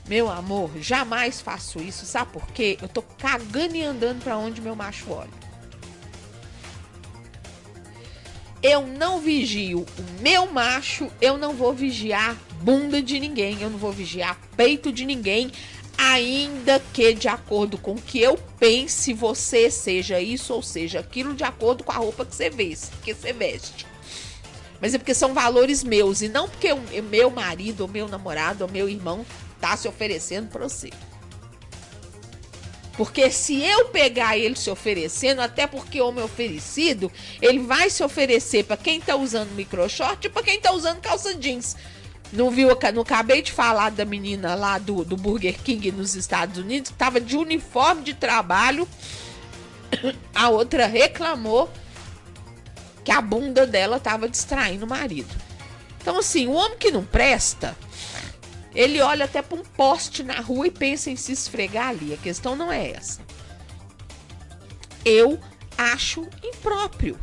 meu 0.08 0.30
amor, 0.30 0.70
jamais 0.80 1.40
faço 1.40 1.80
isso. 1.80 2.06
Sabe 2.06 2.32
por 2.32 2.46
quê? 2.52 2.78
Eu 2.80 2.88
tô 2.88 3.02
cagando 3.02 3.74
e 3.74 3.82
andando 3.82 4.22
para 4.22 4.38
onde 4.38 4.60
meu 4.60 4.76
macho 4.76 5.10
olha. 5.10 5.46
Eu 8.62 8.86
não 8.86 9.20
vigio 9.20 9.80
o 9.80 10.22
meu 10.22 10.46
macho, 10.46 11.10
eu 11.20 11.36
não 11.36 11.54
vou 11.54 11.74
vigiar 11.74 12.36
bunda 12.62 13.02
de 13.02 13.18
ninguém, 13.18 13.60
eu 13.60 13.68
não 13.68 13.78
vou 13.78 13.90
vigiar 13.90 14.38
peito 14.56 14.92
de 14.92 15.04
ninguém, 15.04 15.50
ainda 15.98 16.80
que 16.92 17.14
de 17.14 17.26
acordo 17.26 17.76
com 17.76 17.94
o 17.94 18.00
que 18.00 18.20
eu 18.20 18.38
pense, 18.60 19.12
você 19.12 19.72
seja 19.72 20.20
isso 20.20 20.54
ou 20.54 20.62
seja 20.62 21.00
aquilo 21.00 21.34
de 21.34 21.42
acordo 21.42 21.82
com 21.82 21.90
a 21.90 21.96
roupa 21.96 22.24
que 22.24 22.34
você 22.34 22.48
veste, 22.48 22.96
que 23.02 23.12
você 23.12 23.32
veste. 23.32 23.95
Mas 24.80 24.94
é 24.94 24.98
porque 24.98 25.14
são 25.14 25.32
valores 25.32 25.82
meus 25.82 26.20
e 26.20 26.28
não 26.28 26.48
porque 26.48 26.72
o 26.72 27.02
meu 27.02 27.30
marido, 27.30 27.84
o 27.84 27.88
meu 27.88 28.08
namorado, 28.08 28.66
o 28.66 28.70
meu 28.70 28.88
irmão 28.88 29.24
tá 29.60 29.76
se 29.76 29.88
oferecendo 29.88 30.48
para 30.48 30.68
você. 30.68 30.90
Porque 32.96 33.30
se 33.30 33.62
eu 33.62 33.88
pegar 33.88 34.38
ele 34.38 34.56
se 34.56 34.70
oferecendo, 34.70 35.40
até 35.40 35.66
porque 35.66 36.00
homem 36.00 36.24
oferecido, 36.24 37.12
ele 37.42 37.58
vai 37.58 37.90
se 37.90 38.02
oferecer 38.02 38.64
para 38.64 38.76
quem 38.76 39.00
tá 39.00 39.14
usando 39.16 39.50
microshort 39.50 40.26
e 40.26 40.30
para 40.30 40.42
quem 40.42 40.58
tá 40.58 40.72
usando 40.72 41.00
calça 41.00 41.34
jeans. 41.34 41.76
Não 42.32 42.50
viu? 42.50 42.68
Não 42.94 43.02
acabei 43.02 43.42
de 43.42 43.52
falar 43.52 43.90
da 43.90 44.04
menina 44.04 44.54
lá 44.54 44.78
do, 44.78 45.04
do 45.04 45.16
Burger 45.16 45.60
King 45.62 45.92
nos 45.92 46.14
Estados 46.14 46.58
Unidos, 46.58 46.90
que 46.90 46.96
tava 46.96 47.20
de 47.20 47.36
uniforme 47.36 48.02
de 48.02 48.14
trabalho. 48.14 48.88
A 50.34 50.48
outra 50.48 50.86
reclamou 50.86 51.70
que 53.06 53.12
a 53.12 53.20
bunda 53.20 53.64
dela 53.64 53.98
estava 53.98 54.28
distraindo 54.28 54.84
o 54.84 54.88
marido. 54.88 55.32
Então, 56.02 56.18
assim, 56.18 56.48
o 56.48 56.54
homem 56.54 56.76
que 56.76 56.90
não 56.90 57.04
presta, 57.04 57.76
ele 58.74 59.00
olha 59.00 59.26
até 59.26 59.40
para 59.40 59.56
um 59.56 59.62
poste 59.62 60.24
na 60.24 60.40
rua 60.40 60.66
e 60.66 60.72
pensa 60.72 61.08
em 61.08 61.14
se 61.14 61.30
esfregar 61.30 61.90
ali. 61.90 62.12
A 62.12 62.16
questão 62.16 62.56
não 62.56 62.72
é 62.72 62.90
essa. 62.90 63.20
Eu 65.04 65.38
acho 65.78 66.26
impróprio. 66.42 67.16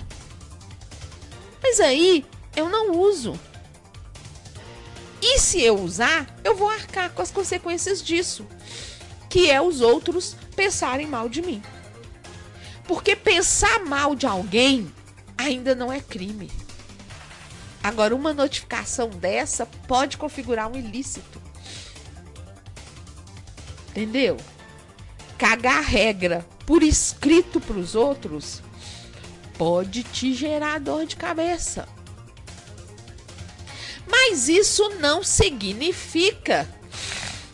Mas 1.61 1.81
aí 1.81 2.25
eu 2.55 2.69
não 2.69 2.91
uso. 2.91 3.37
E 5.21 5.37
se 5.37 5.61
eu 5.61 5.77
usar, 5.81 6.33
eu 6.45 6.55
vou 6.55 6.69
arcar 6.69 7.09
com 7.09 7.21
as 7.21 7.29
consequências 7.29 8.01
disso, 8.01 8.47
que 9.29 9.51
é 9.51 9.61
os 9.61 9.81
outros 9.81 10.37
pensarem 10.55 11.07
mal 11.07 11.27
de 11.27 11.41
mim. 11.41 11.61
Porque 12.87 13.17
pensar 13.17 13.83
mal 13.83 14.15
de 14.15 14.25
alguém 14.25 14.89
ainda 15.37 15.75
não 15.75 15.91
é 15.91 15.99
crime. 15.99 16.51
Agora, 17.83 18.15
uma 18.15 18.33
notificação 18.33 19.09
dessa 19.09 19.65
pode 19.65 20.17
configurar 20.17 20.71
um 20.71 20.77
ilícito. 20.77 21.41
Entendeu? 23.89 24.37
Cagar 25.37 25.83
regra 25.83 26.45
por 26.65 26.81
escrito 26.81 27.59
para 27.59 27.77
os 27.77 27.93
outros 27.93 28.61
pode 29.57 30.03
te 30.03 30.33
gerar 30.33 30.79
dor 30.79 31.05
de 31.05 31.15
cabeça. 31.15 31.87
Mas 34.07 34.47
isso 34.47 34.89
não 34.99 35.23
significa 35.23 36.67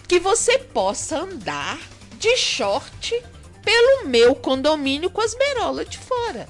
que 0.08 0.20
você 0.20 0.60
possa 0.60 1.20
andar 1.20 1.80
de 2.18 2.38
short 2.38 3.22
pelo 3.64 4.08
meu 4.08 4.36
condomínio 4.36 5.10
com 5.10 5.22
as 5.22 5.34
berolas 5.34 5.90
de 5.90 5.98
fora. 5.98 6.48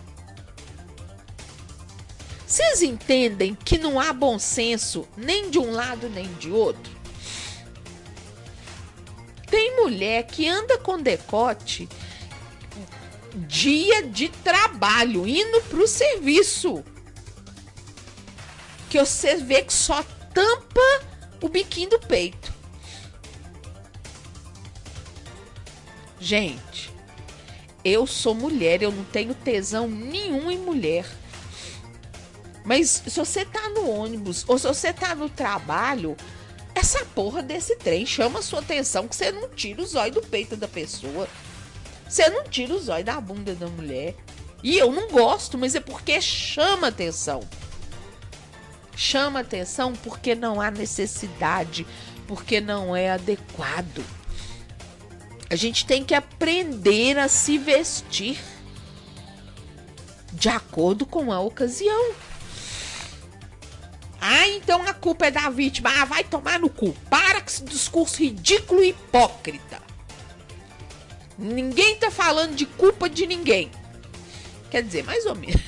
Vocês 2.50 2.82
entendem 2.82 3.54
que 3.54 3.78
não 3.78 4.00
há 4.00 4.12
bom 4.12 4.40
senso 4.40 5.08
nem 5.16 5.52
de 5.52 5.60
um 5.60 5.70
lado 5.72 6.10
nem 6.10 6.34
de 6.34 6.50
outro? 6.50 6.92
Tem 9.46 9.76
mulher 9.76 10.26
que 10.26 10.48
anda 10.50 10.76
com 10.80 11.00
decote 11.00 11.88
dia 13.48 14.02
de 14.02 14.30
trabalho, 14.30 15.28
indo 15.28 15.62
pro 15.66 15.88
serviço. 15.88 16.84
Que 18.90 18.98
você 18.98 19.36
vê 19.36 19.62
que 19.62 19.72
só 19.72 20.04
tampa 20.34 21.04
o 21.44 21.50
biquinho 21.50 21.92
do 21.92 22.00
peito. 22.00 22.52
Gente, 26.20 26.92
eu 27.86 28.08
sou 28.08 28.34
mulher, 28.34 28.82
eu 28.82 28.92
não 28.92 29.04
tenho 29.04 29.36
tesão 29.36 29.88
nenhum 29.88 30.50
em 30.50 30.58
mulher. 30.58 31.06
Mas 32.70 33.02
se 33.08 33.20
você 33.20 33.44
tá 33.44 33.68
no 33.70 33.90
ônibus 33.90 34.46
ou 34.48 34.60
se 34.60 34.68
você 34.68 34.94
tá 34.94 35.16
no 35.16 35.28
trabalho, 35.28 36.16
essa 36.76 37.04
porra 37.04 37.42
desse 37.42 37.76
trem 37.78 38.06
chama 38.06 38.44
sua 38.44 38.60
atenção 38.60 39.08
que 39.08 39.16
você 39.16 39.32
não 39.32 39.50
tira 39.50 39.82
o 39.82 39.88
zóio 39.88 40.14
do 40.14 40.22
peito 40.22 40.56
da 40.56 40.68
pessoa. 40.68 41.28
Você 42.08 42.30
não 42.30 42.44
tira 42.44 42.76
o 42.76 42.80
zóio 42.80 43.04
da 43.04 43.20
bunda 43.20 43.56
da 43.56 43.66
mulher. 43.66 44.14
E 44.62 44.78
eu 44.78 44.92
não 44.92 45.08
gosto, 45.08 45.58
mas 45.58 45.74
é 45.74 45.80
porque 45.80 46.22
chama 46.22 46.90
atenção. 46.90 47.40
Chama 48.96 49.40
atenção 49.40 49.94
porque 49.94 50.36
não 50.36 50.62
há 50.62 50.70
necessidade, 50.70 51.88
porque 52.28 52.62
não 52.62 52.96
é 52.96 53.10
adequado. 53.10 54.06
A 55.50 55.56
gente 55.56 55.88
tem 55.88 56.06
que 56.06 56.14
aprender 56.14 57.18
a 57.18 57.28
se 57.28 57.58
vestir 57.58 58.40
de 60.32 60.50
acordo 60.50 61.04
com 61.08 61.32
a 61.32 61.40
ocasião. 61.40 62.29
Ah, 64.22 64.48
então 64.50 64.84
a 64.84 64.94
culpa 64.94 65.28
é 65.28 65.32
da 65.32 65.50
vítima. 65.50 65.90
Ah, 65.98 66.06
vai 66.06 66.24
tomar 66.24 66.60
no 66.60 66.70
cu. 66.70 66.94
Para 67.10 67.42
com 67.42 67.48
esse 67.48 67.64
discurso 67.64 68.22
ridículo 68.22 68.84
e 68.84 68.90
hipócrita. 68.90 69.82
Ninguém 71.38 71.96
tá 71.96 72.12
falando 72.12 72.56
de 72.56 72.66
culpa 72.66 73.10
de 73.10 73.26
ninguém. 73.26 73.72
Quer 74.70 74.84
dizer, 74.84 75.04
mais 75.04 75.26
ou 75.26 75.36
menos. 75.36 75.62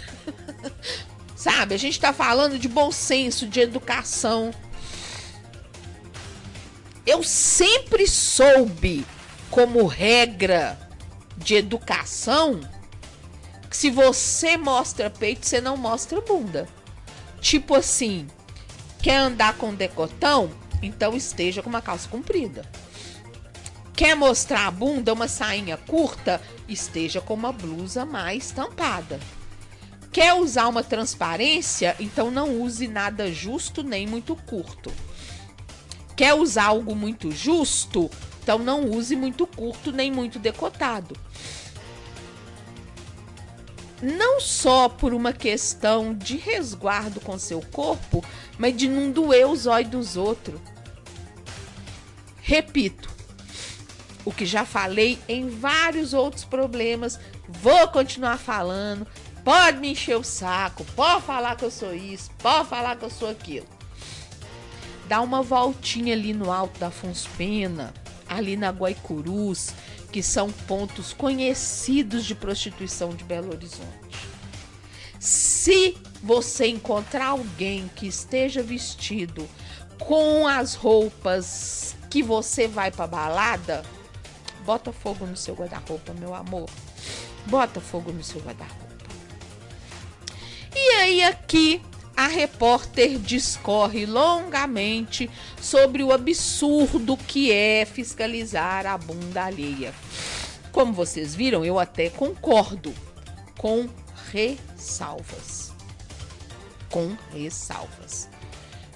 Sabe, 1.36 1.74
a 1.74 1.78
gente 1.78 2.00
tá 2.00 2.14
falando 2.14 2.60
de 2.60 2.68
bom 2.68 2.92
senso, 2.92 3.48
de 3.48 3.62
educação. 3.62 4.54
Eu 7.06 7.24
sempre 7.24 8.06
soube, 8.06 9.06
como 9.50 9.88
regra 9.88 10.78
de 11.38 11.56
educação, 11.56 12.62
que 13.70 13.76
se 13.76 13.90
você 13.90 14.56
mostra 14.58 15.10
peito, 15.10 15.48
você 15.48 15.60
não 15.60 15.78
mostra 15.78 16.22
bunda. 16.22 16.68
Tipo 17.40 17.76
assim, 17.76 18.28
Quer 19.02 19.18
andar 19.18 19.58
com 19.58 19.74
decotão? 19.74 20.52
Então 20.82 21.16
esteja 21.16 21.64
com 21.64 21.70
uma 21.70 21.82
calça 21.82 22.08
comprida. 22.08 22.64
Quer 23.96 24.16
mostrar 24.16 24.68
a 24.68 24.72
bunda, 24.72 25.12
uma 25.14 25.28
sainha 25.28 25.76
curta? 25.76 26.40
Esteja 26.68 27.20
com 27.20 27.34
uma 27.34 27.52
blusa 27.52 28.06
mais 28.06 28.52
tampada. 28.52 29.20
Quer 30.12 30.34
usar 30.36 30.68
uma 30.68 30.84
transparência? 30.84 31.96
Então 32.00 32.30
não 32.30 32.62
use 32.62 32.88
nada 32.88 33.32
justo 33.32 33.82
nem 33.82 34.06
muito 34.06 34.36
curto. 34.36 34.92
Quer 36.16 36.36
usar 36.36 36.66
algo 36.66 36.96
muito 36.96 37.32
justo? 37.32 38.10
Então 38.44 38.60
não 38.60 38.86
use 38.86 39.16
muito 39.16 39.48
curto 39.48 39.92
nem 39.92 40.12
muito 40.12 40.38
decotado 40.38 41.16
não 44.02 44.40
só 44.40 44.90
por 44.90 45.14
uma 45.14 45.32
questão 45.32 46.14
de 46.14 46.36
resguardo 46.38 47.20
com 47.20 47.38
seu 47.38 47.62
corpo, 47.62 48.24
mas 48.58 48.76
de 48.76 48.88
não 48.88 49.12
doer 49.12 49.48
os 49.48 49.68
olhos 49.68 49.92
dos 49.92 50.18
outros. 50.18 50.60
Repito, 52.42 53.10
o 54.26 54.32
que 54.32 54.46
já 54.46 54.66
falei 54.66 55.20
em 55.28 55.50
vários 55.50 56.14
outros 56.14 56.44
problemas, 56.44 57.20
vou 57.48 57.88
continuar 57.90 58.38
falando. 58.38 59.06
Pode 59.44 59.80
me 59.80 59.92
encher 59.92 60.18
o 60.18 60.24
saco, 60.24 60.86
pode 60.96 61.24
falar 61.24 61.56
que 61.56 61.66
eu 61.66 61.72
sou 61.72 61.94
isso, 61.94 62.30
pode 62.40 62.70
falar 62.70 62.96
que 62.96 63.06
eu 63.06 63.10
sou 63.10 63.30
aquilo. 63.30 63.66
Dá 65.08 65.20
uma 65.22 65.42
voltinha 65.42 66.14
ali 66.14 66.34
no 66.34 66.52
alto 66.52 66.80
da 66.80 66.88
Afonso 66.88 67.28
Pena, 67.38 67.94
ali 68.30 68.56
na 68.56 68.70
Guaicurus, 68.70 69.74
que 70.12 70.22
são 70.22 70.52
pontos 70.52 71.14
conhecidos 71.14 72.26
de 72.26 72.36
prostituição 72.36 73.10
de 73.10 73.24
Belo 73.24 73.52
Horizonte. 73.52 74.30
Se 75.20 75.98
você 76.22 76.68
encontrar 76.68 77.28
alguém 77.28 77.90
que 77.96 78.08
esteja 78.08 78.62
vestido 78.62 79.48
com 80.00 80.48
as 80.48 80.74
roupas 80.74 81.96
que 82.10 82.22
você 82.22 82.68
vai 82.68 82.92
para 82.92 83.08
balada, 83.08 83.84
bota 84.66 84.92
fogo 84.92 85.26
no 85.26 85.38
seu 85.38 85.56
guarda-roupa, 85.56 86.14
meu 86.14 86.34
amor. 86.34 86.70
Bota 87.46 87.80
fogo 87.80 88.12
no 88.12 88.24
seu 88.24 88.42
guarda-roupa. 88.42 88.92
E 90.76 90.92
aí 90.96 91.24
aqui 91.24 91.82
a 92.24 92.28
repórter 92.28 93.18
discorre 93.18 94.06
longamente 94.06 95.30
sobre 95.60 96.04
o 96.04 96.12
absurdo 96.12 97.18
que 97.18 97.52
é 97.52 97.86
fiscalizar 97.86 98.86
a 98.86 98.98
bunda 98.98 99.46
alheia. 99.46 99.94
Como 100.72 100.94
vocês 100.94 101.34
viram, 101.34 101.66
eu 101.66 101.80
até 101.80 102.10
concordo 102.10 102.94
com 103.58 103.90
ressalvas. 104.32 105.72
Com 106.90 107.16
ressalvas. 107.34 108.30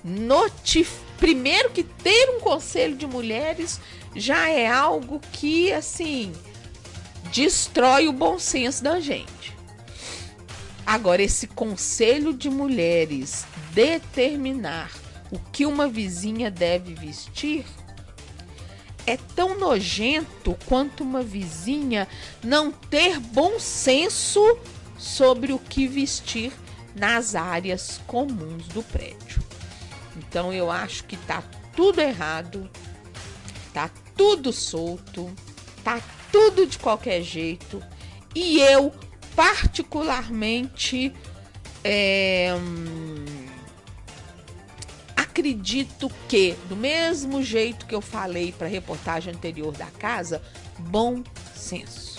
Notif 0.04 1.06
Primeiro 1.18 1.70
que 1.70 1.84
ter 1.84 2.30
um 2.32 2.40
conselho 2.40 2.96
de 2.96 3.08
mulheres 3.08 3.80
já 4.16 4.50
é 4.50 4.68
algo 4.68 5.20
que 5.32 5.72
assim 5.72 6.34
destrói 7.34 8.08
o 8.08 8.14
bom 8.14 8.38
senso 8.38 8.84
da 8.84 9.00
gente. 9.00 9.55
Agora, 10.86 11.22
esse 11.22 11.48
conselho 11.48 12.34
de 12.34 12.50
mulheres 12.50 13.46
determinar 13.74 14.92
o 15.32 15.40
que 15.40 15.66
uma 15.66 15.88
vizinha 15.88 16.52
deve 16.52 16.94
vestir 16.94 17.66
é 19.08 19.18
tão 19.18 19.58
nojento 19.58 20.58
quanto 20.66 21.04
uma 21.04 21.22
vizinha 21.22 22.08
não 22.44 22.72
ter 22.72 23.20
bom 23.20 23.60
senso 23.60 24.58
sobre 24.98 25.54
o 25.54 25.60
que 25.60 25.88
vestir 25.88 26.52
nas 26.96 27.36
áreas 27.36 28.00
comuns 28.08 28.68
do 28.68 28.82
prédio. 28.82 29.44
Então 30.18 30.54
eu 30.54 30.72
acho 30.72 31.04
que 31.04 31.18
tá 31.18 31.44
tudo 31.76 32.00
errado, 32.00 32.70
tá 33.74 33.90
tudo 34.16 34.54
solto, 34.54 35.32
tá 35.84 36.02
tudo 36.32 36.66
de 36.66 36.80
qualquer 36.80 37.22
jeito. 37.22 37.84
E 38.34 38.60
eu 38.60 38.94
particularmente 39.36 41.14
é, 41.84 42.50
acredito 45.16 46.10
que, 46.28 46.56
do 46.70 46.76
mesmo 46.76 47.44
jeito 47.44 47.86
que 47.86 47.94
eu 47.94 48.02
falei 48.02 48.52
para 48.52 48.68
a 48.68 48.70
reportagem 48.70 49.34
anterior 49.34 49.74
da 49.74 49.88
casa, 49.88 50.42
bom 50.80 51.22
senso. 51.54 52.15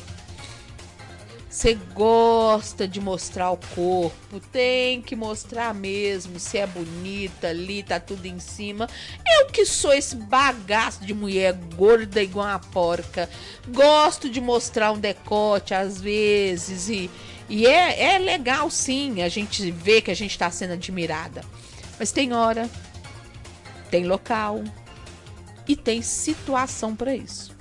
Você 1.57 1.73
gosta 1.95 2.87
de 2.87 3.01
mostrar 3.01 3.51
o 3.51 3.57
corpo, 3.74 4.41
tem 4.53 5.01
que 5.01 5.16
mostrar 5.16 5.73
mesmo, 5.73 6.39
se 6.39 6.59
é 6.59 6.66
bonita 6.66 7.49
ali, 7.49 7.83
tá 7.83 7.99
tudo 7.99 8.27
em 8.27 8.39
cima. 8.39 8.87
Eu 9.27 9.47
que 9.47 9.65
sou 9.65 9.91
esse 9.95 10.16
bagaço 10.16 11.03
de 11.07 11.15
mulher 11.15 11.55
gorda 11.74 12.23
igual 12.23 12.47
uma 12.47 12.59
porca, 12.59 13.27
gosto 13.69 14.28
de 14.28 14.39
mostrar 14.39 14.93
um 14.93 14.99
decote 14.99 15.73
às 15.73 15.99
vezes 15.99 16.91
e, 16.91 17.11
e 17.49 17.66
é, 17.66 18.16
é 18.16 18.19
legal 18.19 18.69
sim 18.69 19.23
a 19.23 19.28
gente 19.31 19.70
ver 19.70 20.03
que 20.03 20.11
a 20.11 20.15
gente 20.15 20.37
tá 20.37 20.51
sendo 20.51 20.74
admirada. 20.74 21.43
Mas 21.99 22.12
tem 22.12 22.35
hora, 22.35 22.69
tem 23.91 24.05
local 24.05 24.62
e 25.66 25.74
tem 25.74 26.03
situação 26.03 26.95
para 26.95 27.16
isso. 27.16 27.57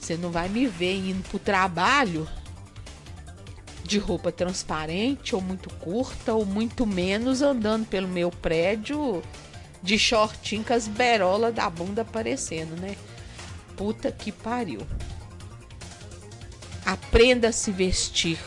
Você 0.00 0.16
não 0.16 0.30
vai 0.30 0.48
me 0.48 0.66
ver 0.66 0.96
indo 0.96 1.22
pro 1.28 1.38
trabalho 1.38 2.26
de 3.88 3.98
roupa 3.98 4.30
transparente 4.30 5.34
ou 5.34 5.40
muito 5.40 5.70
curta 5.76 6.34
ou 6.34 6.44
muito 6.44 6.86
menos 6.86 7.40
andando 7.40 7.86
pelo 7.86 8.06
meu 8.06 8.30
prédio 8.30 9.22
de 9.82 9.98
shortinho 9.98 10.62
com 10.62 10.74
as 10.74 10.86
berolas 10.86 11.54
da 11.54 11.70
bunda 11.70 12.02
aparecendo, 12.02 12.78
né? 12.78 12.96
Puta 13.76 14.12
que 14.12 14.30
pariu. 14.30 14.86
Aprenda 16.84 17.48
a 17.48 17.52
se 17.52 17.70
vestir, 17.70 18.38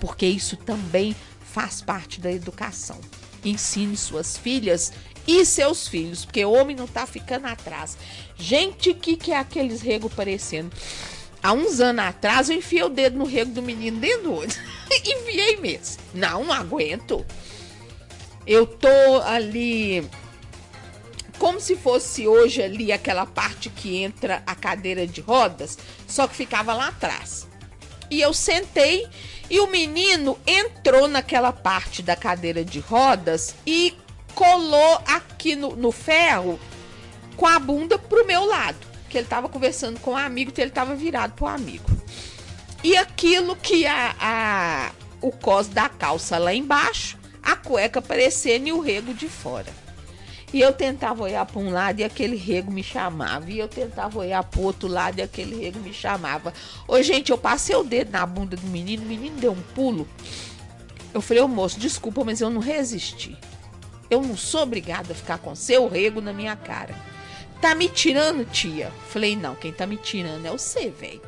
porque 0.00 0.24
isso 0.24 0.56
também 0.56 1.14
faz 1.44 1.82
parte 1.82 2.18
da 2.18 2.32
educação. 2.32 2.98
Ensine 3.44 3.96
suas 3.98 4.38
filhas 4.38 4.94
e 5.26 5.44
seus 5.44 5.86
filhos, 5.86 6.24
porque 6.24 6.44
o 6.44 6.52
homem 6.52 6.74
não 6.74 6.86
tá 6.86 7.06
ficando 7.06 7.46
atrás. 7.46 7.98
Gente, 8.36 8.94
que 8.94 9.16
que 9.16 9.32
é 9.32 9.38
aqueles 9.38 9.82
rego 9.82 10.08
parecendo? 10.08 10.70
Há 11.42 11.52
uns 11.52 11.80
anos 11.80 12.04
atrás, 12.04 12.48
eu 12.48 12.56
enfiei 12.56 12.82
o 12.82 12.88
dedo 12.88 13.18
no 13.18 13.24
rego 13.24 13.50
do 13.50 13.62
menino 13.62 13.98
dentro 13.98 14.22
do 14.22 14.34
olho. 14.34 14.52
Enfiei 15.04 15.56
mesmo. 15.56 16.02
Não 16.14 16.52
aguento. 16.52 17.26
Eu 18.46 18.66
tô 18.66 18.88
ali. 19.24 20.08
Como 21.38 21.60
se 21.60 21.74
fosse 21.74 22.28
hoje 22.28 22.62
ali 22.62 22.92
aquela 22.92 23.26
parte 23.26 23.68
que 23.68 23.96
entra 23.96 24.42
a 24.46 24.54
cadeira 24.54 25.06
de 25.06 25.20
rodas, 25.20 25.76
só 26.06 26.28
que 26.28 26.36
ficava 26.36 26.72
lá 26.72 26.88
atrás. 26.88 27.48
E 28.08 28.20
eu 28.20 28.32
sentei 28.32 29.06
e 29.50 29.58
o 29.58 29.66
menino 29.66 30.38
entrou 30.46 31.08
naquela 31.08 31.52
parte 31.52 32.02
da 32.02 32.14
cadeira 32.14 32.64
de 32.64 32.78
rodas 32.78 33.56
e 33.66 33.96
colou 34.34 35.00
aqui 35.06 35.56
no, 35.56 35.74
no 35.74 35.90
ferro 35.90 36.60
com 37.36 37.46
a 37.46 37.58
bunda 37.58 37.98
pro 37.98 38.26
meu 38.26 38.44
lado 38.44 38.91
que 39.12 39.18
ele 39.18 39.26
estava 39.26 39.46
conversando 39.48 40.00
com 40.00 40.12
um 40.12 40.16
amigo, 40.16 40.50
então 40.50 40.62
ele 40.62 40.70
estava 40.70 40.94
virado 40.96 41.34
para 41.34 41.44
o 41.44 41.48
amigo. 41.48 41.84
E 42.82 42.96
aquilo 42.96 43.54
que 43.54 43.86
a, 43.86 44.16
a 44.18 44.90
o 45.20 45.30
cos 45.30 45.68
da 45.68 45.88
calça 45.88 46.38
lá 46.38 46.52
embaixo, 46.52 47.18
a 47.42 47.54
cueca 47.54 48.00
aparecendo 48.00 48.66
e 48.66 48.72
o 48.72 48.80
rego 48.80 49.12
de 49.12 49.28
fora. 49.28 49.70
E 50.52 50.60
eu 50.60 50.72
tentava 50.72 51.22
olhar 51.22 51.46
para 51.46 51.60
um 51.60 51.70
lado 51.70 52.00
e 52.00 52.04
aquele 52.04 52.36
rego 52.36 52.72
me 52.72 52.82
chamava. 52.82 53.50
E 53.50 53.58
eu 53.58 53.68
tentava 53.68 54.18
olhar 54.18 54.42
para 54.42 54.60
outro 54.60 54.88
lado 54.88 55.18
e 55.18 55.22
aquele 55.22 55.62
rego 55.62 55.78
me 55.78 55.94
chamava. 55.94 56.52
Ô, 56.88 57.00
gente, 57.02 57.30
eu 57.30 57.38
passei 57.38 57.76
o 57.76 57.84
dedo 57.84 58.10
na 58.10 58.26
bunda 58.26 58.56
do 58.56 58.66
menino, 58.66 59.02
o 59.02 59.06
menino 59.06 59.36
deu 59.38 59.52
um 59.52 59.62
pulo. 59.74 60.06
Eu 61.14 61.20
falei, 61.20 61.42
ô 61.42 61.48
moço, 61.48 61.78
desculpa, 61.78 62.24
mas 62.24 62.40
eu 62.40 62.50
não 62.50 62.60
resisti. 62.60 63.36
Eu 64.10 64.20
não 64.22 64.36
sou 64.36 64.62
obrigada 64.62 65.12
a 65.12 65.16
ficar 65.16 65.38
com 65.38 65.54
seu 65.54 65.88
rego 65.88 66.20
na 66.20 66.32
minha 66.32 66.56
cara. 66.56 67.11
Tá 67.62 67.76
me 67.76 67.88
tirando, 67.88 68.44
tia? 68.44 68.90
Falei, 69.06 69.36
não, 69.36 69.54
quem 69.54 69.72
tá 69.72 69.86
me 69.86 69.96
tirando 69.96 70.44
é 70.44 70.50
você, 70.50 70.90
velho. 70.90 71.20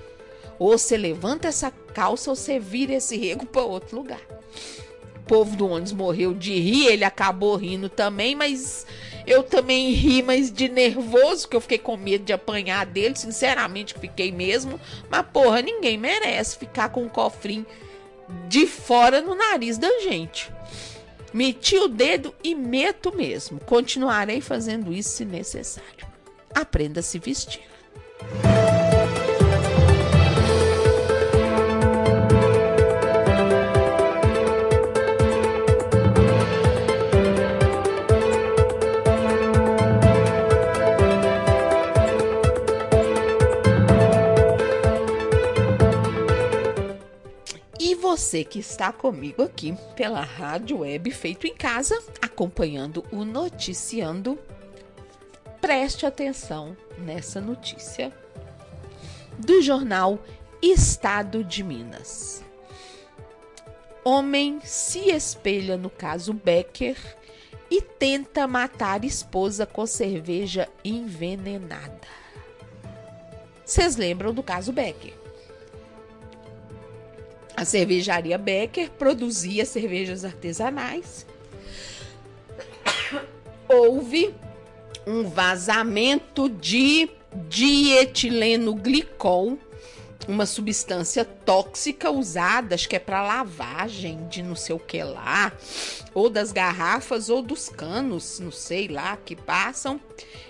Ou 0.59 0.77
você 0.77 0.97
levanta 0.97 1.47
essa 1.47 1.71
calça 1.71 2.29
ou 2.29 2.35
você 2.35 2.59
vira 2.59 2.95
esse 2.95 3.17
rego 3.17 3.47
para 3.47 3.63
outro 3.63 3.97
lugar. 3.97 4.21
O 5.15 5.21
povo 5.29 5.55
do 5.55 5.69
ônibus 5.69 5.93
morreu 5.93 6.35
de 6.35 6.59
rir, 6.59 6.89
ele 6.89 7.05
acabou 7.05 7.55
rindo 7.55 7.89
também, 7.89 8.35
mas 8.35 8.85
eu 9.25 9.45
também 9.45 9.93
ri, 9.93 10.25
mas 10.25 10.51
de 10.51 10.69
nervoso, 10.69 11.47
que 11.47 11.55
eu 11.55 11.61
fiquei 11.61 11.79
com 11.79 11.97
medo 11.97 12.25
de 12.25 12.33
apanhar 12.33 12.85
dele, 12.85 13.15
sinceramente 13.15 13.95
fiquei 13.95 14.33
mesmo. 14.33 14.81
Mas 15.09 15.25
porra, 15.33 15.63
ninguém 15.63 15.97
merece 15.97 16.59
ficar 16.59 16.89
com 16.89 17.05
um 17.05 17.09
cofrinho 17.09 17.65
de 18.49 18.67
fora 18.67 19.23
no 19.23 19.37
nariz 19.37 19.79
da 19.79 20.01
gente. 20.01 20.53
Meti 21.33 21.77
o 21.79 21.87
dedo 21.87 22.35
e 22.43 22.57
meto 22.57 23.15
mesmo. 23.15 23.61
Continuarei 23.61 24.41
fazendo 24.41 24.93
isso 24.93 25.11
se 25.11 25.25
necessário 25.25 26.14
aprenda 26.55 27.01
a 27.01 27.03
se 27.03 27.19
vestir. 27.19 27.63
E 47.81 47.95
você 47.95 48.45
que 48.45 48.59
está 48.59 48.93
comigo 48.93 49.43
aqui 49.43 49.77
pela 49.95 50.23
Rádio 50.23 50.79
Web 50.79 51.11
Feito 51.11 51.47
em 51.47 51.55
Casa, 51.55 52.01
acompanhando 52.23 53.05
o 53.13 53.25
Noticiando 53.25 54.39
preste 55.65 56.05
atenção 56.05 56.77
nessa 56.99 57.41
notícia 57.41 58.13
do 59.39 59.63
jornal 59.63 60.19
Estado 60.61 61.43
de 61.43 61.65
Minas. 61.65 62.45
Homem 64.05 64.61
se 64.63 65.09
espelha 65.09 65.79
no 65.79 65.89
caso 65.89 66.35
Becker 66.35 66.99
e 67.71 67.81
tenta 67.81 68.47
matar 68.47 69.07
esposa 69.07 69.65
com 69.65 69.87
cerveja 69.87 70.69
envenenada. 70.85 72.09
Vocês 73.65 73.97
lembram 73.97 74.35
do 74.35 74.43
caso 74.43 74.71
Becker? 74.71 75.15
A 77.57 77.65
cervejaria 77.65 78.37
Becker 78.37 78.91
produzia 78.91 79.65
cervejas 79.65 80.27
artesanais. 80.27 81.25
Houve 83.67 84.35
um 85.07 85.29
vazamento 85.29 86.49
de 86.49 87.09
dietileno 87.49 88.75
glicol, 88.75 89.59
uma 90.27 90.47
substância 90.47 91.25
tóxica 91.25 92.11
usada, 92.11 92.75
acho 92.75 92.89
que 92.89 92.97
é 92.97 92.99
para 92.99 93.23
lavagem 93.23 94.27
de 94.29 94.43
não 94.43 94.57
sei 94.57 94.75
o 94.75 94.79
que 94.79 95.03
lá, 95.03 95.53
ou 96.15 96.31
das 96.31 96.53
garrafas 96.53 97.29
ou 97.29 97.43
dos 97.43 97.69
canos, 97.69 98.41
não 98.41 98.51
sei 98.51 98.89
lá, 98.89 99.19
que 99.19 99.37
passam. 99.37 100.01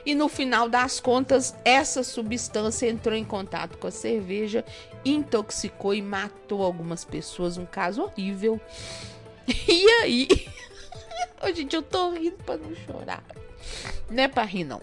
E 0.07 0.15
no 0.15 0.29
final 0.29 0.69
das 0.69 1.01
contas, 1.01 1.55
essa 1.65 2.05
substância 2.05 2.89
entrou 2.89 3.17
em 3.17 3.25
contato 3.25 3.77
com 3.79 3.89
a 3.89 3.91
cerveja, 3.91 4.65
intoxicou 5.05 5.95
e 5.95 6.03
matou 6.03 6.63
algumas 6.63 7.05
pessoas, 7.05 7.57
um 7.57 7.67
caso 7.67 8.03
horrível. 8.03 8.61
E 9.69 9.87
aí, 10.01 10.29
oh, 11.43 11.53
gente, 11.53 11.77
eu 11.77 11.83
tô 11.83 12.13
rindo 12.13 12.39
para 12.45 12.57
não 12.57 12.75
chorar. 12.75 13.23
Não 14.11 14.23
é 14.23 14.45
rir 14.45 14.65
não. 14.65 14.83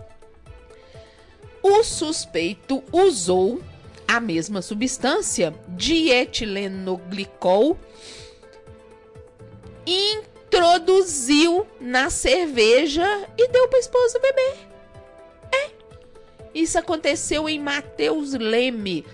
O 1.62 1.84
suspeito 1.84 2.84
usou 2.92 3.62
a 4.08 4.20
mesma 4.20 4.62
substância, 4.62 5.54
dietilenoglicol, 5.70 7.78
introduziu 9.86 11.68
na 11.80 12.10
cerveja 12.10 13.06
e 13.38 13.48
deu 13.48 13.68
para 13.68 13.78
a 13.78 13.82
esposa 13.82 14.20
beber. 14.20 14.56
É. 15.54 15.70
Isso 16.54 16.78
aconteceu 16.78 17.48
em 17.48 17.60
Mateus 17.60 18.34
Leme, 18.34 19.06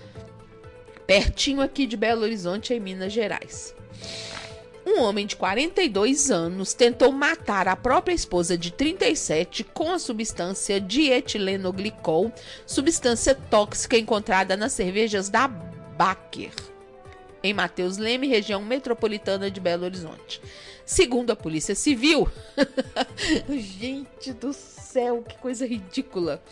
pertinho 1.06 1.60
aqui 1.60 1.86
de 1.86 1.96
Belo 1.96 2.22
Horizonte, 2.22 2.74
em 2.74 2.80
Minas 2.80 3.12
Gerais 3.12 3.76
um 4.88 5.02
homem 5.02 5.26
de 5.26 5.36
42 5.36 6.30
anos 6.30 6.72
tentou 6.72 7.12
matar 7.12 7.68
a 7.68 7.76
própria 7.76 8.14
esposa 8.14 8.56
de 8.56 8.72
37 8.72 9.62
com 9.62 9.92
a 9.92 9.98
substância 9.98 10.80
dietilenoglicol, 10.80 12.32
substância 12.66 13.34
tóxica 13.34 13.98
encontrada 13.98 14.56
nas 14.56 14.72
cervejas 14.72 15.28
da 15.28 15.46
Baker, 15.46 16.52
em 17.42 17.52
Mateus 17.52 17.98
Leme, 17.98 18.26
região 18.26 18.62
metropolitana 18.62 19.50
de 19.50 19.60
Belo 19.60 19.84
Horizonte. 19.84 20.40
Segundo 20.86 21.30
a 21.30 21.36
Polícia 21.36 21.74
Civil, 21.74 22.26
gente 23.48 24.32
do 24.32 24.54
céu, 24.54 25.22
que 25.22 25.36
coisa 25.36 25.66
ridícula. 25.66 26.42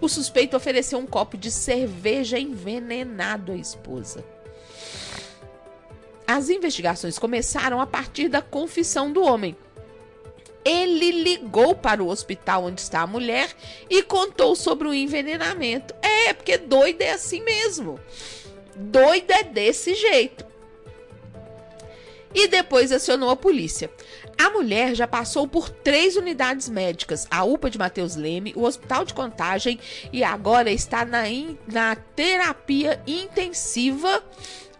O 0.00 0.08
suspeito 0.08 0.56
ofereceu 0.56 0.98
um 0.98 1.06
copo 1.06 1.36
de 1.36 1.50
cerveja 1.50 2.38
envenenado 2.38 3.52
à 3.52 3.56
esposa. 3.56 4.22
As 6.30 6.48
investigações 6.48 7.18
começaram 7.18 7.80
a 7.80 7.86
partir 7.88 8.28
da 8.28 8.40
confissão 8.40 9.12
do 9.12 9.20
homem. 9.20 9.56
Ele 10.64 11.10
ligou 11.10 11.74
para 11.74 12.00
o 12.00 12.06
hospital 12.06 12.66
onde 12.66 12.80
está 12.80 13.00
a 13.00 13.06
mulher 13.06 13.50
e 13.90 14.00
contou 14.04 14.54
sobre 14.54 14.86
o 14.86 14.94
envenenamento. 14.94 15.92
É, 16.00 16.32
porque 16.32 16.56
doido 16.56 17.02
é 17.02 17.10
assim 17.10 17.42
mesmo. 17.42 17.98
Doido 18.76 19.28
é 19.32 19.42
desse 19.42 19.92
jeito. 19.96 20.46
E 22.32 22.46
depois 22.46 22.92
acionou 22.92 23.30
a 23.30 23.36
polícia. 23.36 23.90
A 24.38 24.50
mulher 24.50 24.94
já 24.94 25.08
passou 25.08 25.48
por 25.48 25.68
três 25.68 26.14
unidades 26.14 26.68
médicas: 26.68 27.26
a 27.28 27.42
UPA 27.42 27.68
de 27.68 27.76
Mateus 27.76 28.14
Leme, 28.14 28.52
o 28.54 28.62
Hospital 28.62 29.04
de 29.04 29.14
Contagem 29.14 29.80
e 30.12 30.22
agora 30.22 30.70
está 30.70 31.04
na, 31.04 31.28
in, 31.28 31.58
na 31.66 31.96
terapia 31.96 33.02
intensiva 33.04 34.22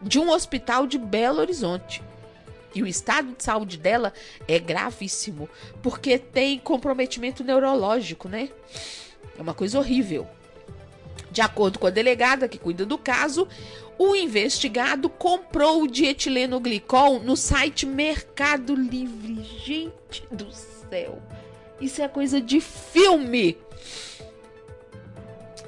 de 0.01 0.19
um 0.19 0.31
hospital 0.31 0.87
de 0.87 0.99
Belo 0.99 1.41
Horizonte. 1.41 2.03
E 2.75 2.83
o 2.83 2.87
estado 2.87 3.35
de 3.37 3.43
saúde 3.43 3.77
dela 3.77 4.13
é 4.47 4.59
gravíssimo, 4.59 5.49
porque 5.83 6.19
tem 6.19 6.59
comprometimento 6.59 7.43
neurológico, 7.43 8.29
né? 8.29 8.49
É 9.37 9.43
uma 9.43 9.55
coisa 9.55 9.79
horrível. 9.79 10.27
De 11.31 11.41
acordo 11.41 11.79
com 11.79 11.87
a 11.87 11.91
delegada 11.91 12.49
que 12.49 12.59
cuida 12.59 12.87
do 12.87 12.99
caso, 12.99 13.49
o 13.99 14.15
investigado 14.15 15.09
comprou 15.09 15.83
o 15.83 15.89
dietilenoglicol 15.89 17.21
no 17.21 17.37
site 17.37 17.87
Mercado 17.87 18.75
Livre. 18.75 19.43
Gente 19.65 20.25
do 20.31 20.51
céu, 20.53 21.21
isso 21.81 22.01
é 22.03 22.09
coisa 22.09 22.41
de 22.41 22.61
filme. 22.61 23.57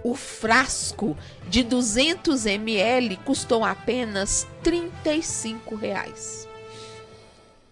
O 0.05 0.15
frasco 0.15 1.16
de 1.49 1.62
200 1.62 2.47
ml 2.47 3.16
custou 3.19 3.65
apenas 3.65 4.47
35 4.62 5.74
reais. 5.77 6.49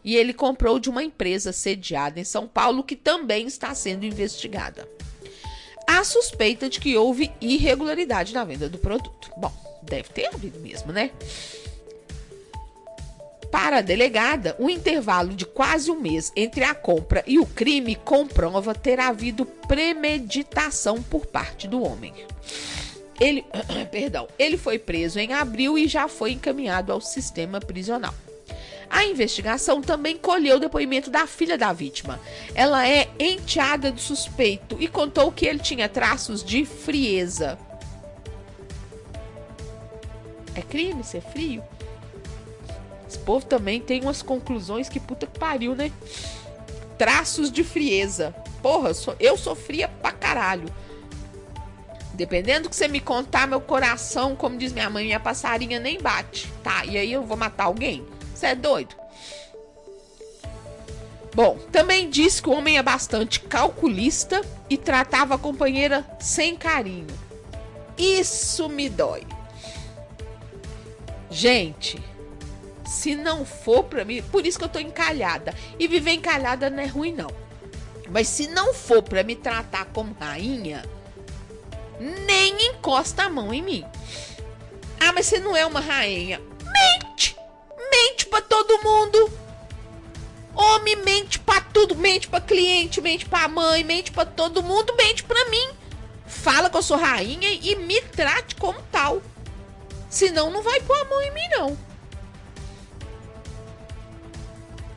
E 0.05 0.16
ele 0.16 0.32
comprou 0.32 0.78
de 0.78 0.89
uma 0.89 1.02
empresa 1.02 1.52
sediada 1.52 2.19
em 2.20 2.24
São 2.24 2.47
Paulo 2.47 2.85
que 2.85 2.97
também 2.97 3.47
está 3.47 3.74
sendo 3.74 4.07
investigada. 4.07 4.89
Há 5.86 6.05
suspeita 6.05 6.70
de 6.70 6.78
que 6.78 6.97
houve 6.97 7.32
irregularidade 7.40 8.32
na 8.32 8.44
venda 8.44 8.69
do 8.69 8.78
produto. 8.78 9.31
Bom, 9.36 9.52
deve 9.82 10.09
ter 10.11 10.27
havido 10.27 10.61
mesmo, 10.61 10.93
né? 10.93 11.11
Para 13.51 13.78
a 13.78 13.82
delegada, 13.82 14.55
o 14.59 14.70
intervalo 14.70 15.35
de 15.35 15.44
quase 15.44 15.90
um 15.90 16.01
mês 16.01 16.32
entre 16.36 16.62
a 16.62 16.74
compra 16.74 17.24
e 17.27 17.39
o 17.39 17.47
crime 17.47 17.97
comprova 17.97 18.74
ter 18.74 19.01
havido 19.01 19.44
premeditação 19.44 21.02
por 21.02 21.27
parte 21.27 21.66
do 21.66 21.82
homem. 21.82 22.14
Ele, 23.20 23.44
perdão, 23.90 24.28
ele 24.39 24.56
foi 24.56 24.78
preso 24.78 25.18
em 25.18 25.32
abril 25.32 25.77
e 25.77 25.89
já 25.89 26.06
foi 26.06 26.32
encaminhado 26.32 26.93
ao 26.93 27.01
sistema 27.01 27.60
prisional. 27.60 28.14
A 28.89 29.05
investigação 29.05 29.81
também 29.81 30.16
colheu 30.16 30.56
o 30.56 30.60
depoimento 30.60 31.10
da 31.10 31.27
filha 31.27 31.56
da 31.56 31.72
vítima. 31.72 32.20
Ela 32.55 32.89
é 32.89 33.09
enteada 33.20 33.93
do 33.93 34.01
suspeito 34.01 34.77
e 34.81 34.89
contou 34.89 35.31
que 35.31 35.47
ele 35.47 35.60
tinha 35.60 35.89
traços 35.89 36.43
de 36.43 36.64
frieza. 36.64 37.56
É 40.56 40.60
crime 40.60 41.05
ser 41.05 41.20
frio? 41.20 41.62
Esse 43.11 43.19
povo 43.19 43.45
também 43.45 43.81
tem 43.81 44.03
umas 44.03 44.23
conclusões 44.23 44.89
que 44.89 45.01
puta 45.01 45.27
que 45.27 45.37
pariu, 45.37 45.74
né? 45.74 45.91
Traços 46.97 47.51
de 47.51 47.65
frieza. 47.65 48.32
Porra, 48.62 48.93
eu 49.19 49.37
sofria 49.37 49.89
pra 49.89 50.12
caralho. 50.12 50.73
Dependendo 52.15 52.65
do 52.65 52.70
que 52.70 52.77
você 52.77 52.87
me 52.87 53.01
contar, 53.01 53.49
meu 53.49 53.61
coração, 53.61 54.37
como 54.37 54.57
diz 54.57 54.73
minha 54.73 54.89
mãe, 54.89 55.07
minha 55.07 55.19
passarinha 55.19 55.81
nem 55.81 56.01
bate. 56.01 56.53
Tá, 56.62 56.85
e 56.85 56.97
aí 56.97 57.12
eu 57.12 57.24
vou 57.24 57.37
matar 57.37 57.65
alguém? 57.65 58.07
Você 58.32 58.47
é 58.47 58.55
doido? 58.55 58.95
Bom, 61.35 61.59
também 61.73 62.09
disse 62.09 62.41
que 62.41 62.49
o 62.49 62.53
homem 62.53 62.78
é 62.78 62.82
bastante 62.82 63.41
calculista 63.41 64.41
e 64.69 64.77
tratava 64.77 65.35
a 65.35 65.39
companheira 65.39 66.09
sem 66.20 66.55
carinho. 66.55 67.09
Isso 67.99 68.69
me 68.69 68.89
dói. 68.89 69.27
Gente, 71.28 72.01
se 72.91 73.15
não 73.15 73.47
for 73.47 73.85
para 73.85 74.05
mim, 74.05 74.21
por 74.21 74.45
isso 74.45 74.59
que 74.59 74.65
eu 74.65 74.69
tô 74.69 74.81
encalhada. 74.81 75.55
E 75.79 75.87
viver 75.87 76.11
encalhada 76.11 76.69
não 76.69 76.83
é 76.83 76.87
ruim 76.87 77.12
não. 77.12 77.31
Mas 78.11 78.27
se 78.27 78.49
não 78.49 78.75
for 78.75 79.01
para 79.01 79.23
me 79.23 79.37
tratar 79.37 79.85
como 79.87 80.12
rainha, 80.19 80.85
nem 82.01 82.67
encosta 82.67 83.23
a 83.23 83.29
mão 83.29 83.55
em 83.55 83.62
mim. 83.62 83.85
Ah, 84.99 85.12
mas 85.12 85.27
você 85.27 85.39
não 85.39 85.57
é 85.57 85.65
uma 85.65 85.79
rainha. 85.79 86.41
Mente! 86.65 87.37
Mente 87.93 88.27
para 88.27 88.43
todo 88.43 88.83
mundo. 88.83 89.33
Homem 90.53 90.97
mente 90.97 91.39
para 91.39 91.61
tudo, 91.61 91.95
mente 91.95 92.27
para 92.27 92.41
cliente, 92.41 93.01
mente 93.01 93.25
para 93.25 93.47
mãe, 93.47 93.85
mente 93.85 94.11
para 94.11 94.27
todo 94.27 94.65
mundo, 94.65 94.97
mente 94.97 95.23
para 95.23 95.49
mim. 95.49 95.69
Fala 96.27 96.69
que 96.69 96.77
eu 96.77 96.83
sou 96.83 96.97
rainha 96.97 97.53
e 97.53 97.77
me 97.77 98.01
trate 98.01 98.57
como 98.57 98.83
tal. 98.91 99.23
Senão 100.09 100.51
não 100.51 100.61
vai 100.61 100.81
pôr 100.81 101.01
a 101.01 101.05
mão 101.05 101.23
em 101.23 101.31
mim 101.33 101.49
não. 101.53 101.90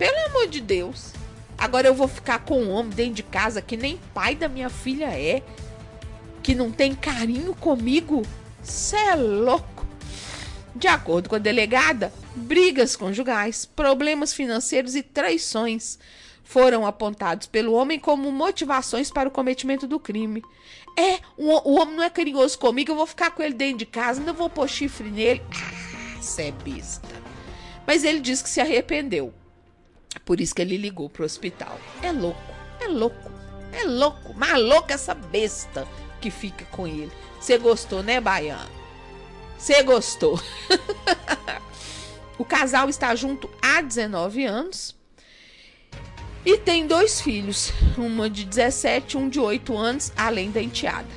Pelo 0.04 0.26
amor 0.26 0.48
de 0.48 0.60
Deus. 0.60 1.14
Agora 1.58 1.88
eu 1.88 1.94
vou 1.94 2.10
ficar 2.10 2.40
com 2.40 2.62
um 2.62 2.72
homem 2.72 2.92
dentro 2.92 3.14
de 3.14 3.24
casa 3.24 3.62
que 3.62 3.78
nem 3.78 3.98
pai 4.14 4.36
da 4.36 4.50
minha 4.50 4.70
filha 4.70 5.06
é, 5.06 5.42
que 6.42 6.54
não 6.54 6.70
tem 6.74 6.94
carinho 6.94 7.56
comigo. 7.56 8.22
Cê 8.62 8.98
é 8.98 9.16
louco. 9.16 9.88
De 10.76 10.90
acordo 10.90 11.30
com 11.30 11.38
a 11.38 11.40
delegada, 11.40 12.12
brigas 12.36 12.98
conjugais, 12.98 13.64
problemas 13.64 14.34
financeiros 14.34 14.94
e 14.94 15.02
traições 15.02 15.98
foram 16.44 16.86
apontados 16.86 17.48
pelo 17.48 17.72
homem 17.72 17.98
como 17.98 18.30
motivações 18.30 19.10
para 19.10 19.30
o 19.30 19.32
cometimento 19.32 19.88
do 19.88 20.02
crime. 20.02 20.44
É, 21.00 21.20
o, 21.38 21.72
o 21.72 21.80
homem 21.80 21.96
não 21.96 22.04
é 22.04 22.10
carinhoso 22.10 22.60
comigo, 22.60 22.92
eu 22.92 22.98
vou 22.98 23.08
ficar 23.08 23.32
com 23.32 23.42
ele 23.42 23.54
dentro 23.54 23.78
de 23.78 23.86
casa, 23.86 24.20
ainda 24.20 24.34
vou 24.34 24.50
pôr 24.50 24.68
chifre 24.68 25.10
nele. 25.10 25.42
Ah, 25.56 26.22
cê 26.22 26.48
é 26.48 26.52
besta. 26.52 27.08
Mas 27.88 28.04
ele 28.04 28.20
disse 28.20 28.44
que 28.44 28.50
se 28.50 28.60
arrependeu. 28.60 29.34
Por 30.26 30.40
isso 30.40 30.56
que 30.56 30.62
ele 30.62 30.78
ligou 30.78 31.10
pro 31.10 31.26
hospital. 31.26 31.80
É 32.02 32.12
louco, 32.12 32.54
é 32.80 32.88
louco, 32.88 33.32
é 33.72 33.84
louco. 33.84 34.34
Maluca 34.34 34.94
essa 34.94 35.14
besta 35.14 35.88
que 36.22 36.30
fica 36.30 36.66
com 36.66 36.88
ele. 36.88 37.12
Você 37.40 37.58
gostou, 37.58 38.02
né, 38.02 38.22
Baiano? 38.22 38.70
Você 39.58 39.82
gostou. 39.84 40.40
o 42.38 42.46
casal 42.46 42.90
está 42.90 43.14
junto 43.16 43.50
há 43.62 43.82
19 43.82 44.46
anos. 44.46 44.96
E 46.46 46.58
tem 46.58 46.86
dois 46.86 47.22
filhos, 47.22 47.72
uma 47.98 48.30
de 48.30 48.44
17 48.44 49.14
e 49.14 49.18
um 49.18 49.30
de 49.30 49.40
8 49.40 49.78
anos, 49.78 50.12
além 50.18 50.52
da 50.52 50.62
enteada. 50.62 51.08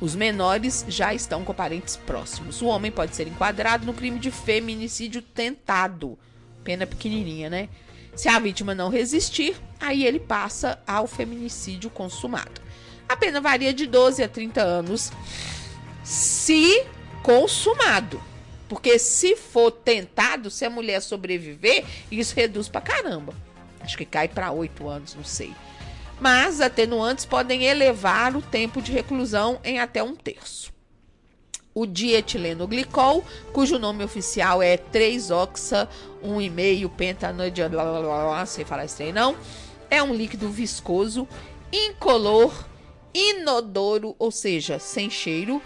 Os 0.00 0.14
menores 0.14 0.84
já 0.88 1.14
estão 1.14 1.44
com 1.44 1.54
parentes 1.54 1.96
próximos. 1.96 2.60
O 2.60 2.66
homem 2.66 2.90
pode 2.90 3.16
ser 3.16 3.26
enquadrado 3.26 3.86
no 3.86 3.94
crime 3.94 4.18
de 4.18 4.30
feminicídio 4.30 5.20
tentado. 5.22 6.18
Pena 6.64 6.86
pequenininha, 6.86 7.48
né? 7.48 7.68
Se 8.14 8.28
a 8.28 8.38
vítima 8.38 8.74
não 8.74 8.88
resistir, 8.88 9.56
aí 9.78 10.04
ele 10.04 10.20
passa 10.20 10.78
ao 10.86 11.06
feminicídio 11.06 11.88
consumado. 11.90 12.60
A 13.08 13.16
pena 13.16 13.40
varia 13.40 13.72
de 13.72 13.86
12 13.86 14.22
a 14.22 14.28
30 14.28 14.60
anos, 14.60 15.12
se 16.04 16.84
consumado. 17.22 18.22
Porque 18.68 19.00
se 19.00 19.34
for 19.34 19.72
tentado, 19.72 20.48
se 20.48 20.64
a 20.64 20.70
mulher 20.70 21.00
sobreviver, 21.00 21.84
isso 22.10 22.36
reduz 22.36 22.68
pra 22.68 22.80
caramba. 22.80 23.34
Acho 23.80 23.98
que 23.98 24.04
cai 24.04 24.28
para 24.28 24.52
8 24.52 24.88
anos, 24.88 25.14
não 25.14 25.24
sei. 25.24 25.52
Mas 26.20 26.60
atenuantes 26.60 27.24
podem 27.24 27.64
elevar 27.64 28.36
o 28.36 28.42
tempo 28.42 28.80
de 28.80 28.92
reclusão 28.92 29.58
em 29.64 29.80
até 29.80 30.02
um 30.02 30.14
terço. 30.14 30.72
O 31.72 31.86
dietilenoglicol, 31.86 33.24
cujo 33.52 33.78
nome 33.78 34.02
oficial 34.02 34.60
é 34.62 34.76
3-oxa 34.76 35.88
1,5 36.24 36.90
pentanoide, 36.90 37.68
blá 37.68 37.84
blá 37.84 38.00
blá, 38.00 38.24
blá, 38.24 38.46
sem 38.46 38.64
falar 38.64 38.86
isso 38.86 39.02
aí 39.02 39.12
não, 39.12 39.36
é 39.88 40.02
um 40.02 40.12
líquido 40.12 40.48
viscoso, 40.50 41.28
incolor, 41.72 42.52
inodoro, 43.14 44.14
ou 44.18 44.30
seja, 44.30 44.78
sem 44.78 45.08
cheiro, 45.08 45.62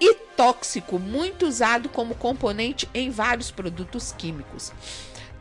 e 0.00 0.14
tóxico, 0.36 0.98
muito 0.98 1.46
usado 1.46 1.88
como 1.88 2.14
componente 2.14 2.88
em 2.94 3.10
vários 3.10 3.50
produtos 3.50 4.14
químicos. 4.16 4.72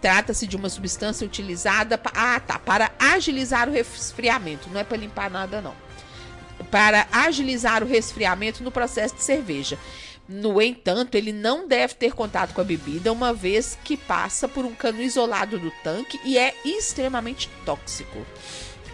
Trata-se 0.02 0.48
de 0.48 0.56
uma 0.56 0.70
substância 0.70 1.26
utilizada 1.26 1.98
pa 1.98 2.12
ah, 2.16 2.40
tá, 2.40 2.58
para 2.58 2.92
agilizar 3.00 3.70
o 3.70 3.72
resfriamento, 3.72 4.70
não 4.70 4.80
é 4.80 4.84
para 4.84 4.98
limpar 4.98 5.30
nada 5.30 5.62
não. 5.62 5.89
Para 6.72 7.08
agilizar 7.12 7.84
o 7.84 7.88
resfriamento 7.88 8.64
no 8.64 8.72
processo 8.72 9.16
de 9.16 9.24
cerveja. 9.24 9.78
No 10.28 10.62
entanto, 10.62 11.16
ele 11.16 11.34
não 11.34 11.68
deve 11.68 11.96
ter 11.96 12.14
contato 12.14 12.54
com 12.54 12.62
a 12.62 12.64
bebida, 12.64 13.12
uma 13.12 13.34
vez 13.34 13.78
que 13.84 13.98
passa 13.98 14.48
por 14.48 14.64
um 14.64 14.76
cano 14.76 15.02
isolado 15.02 15.58
do 15.58 15.72
tanque 15.84 16.20
e 16.24 16.38
é 16.38 16.54
extremamente 16.64 17.50
tóxico. 17.66 18.24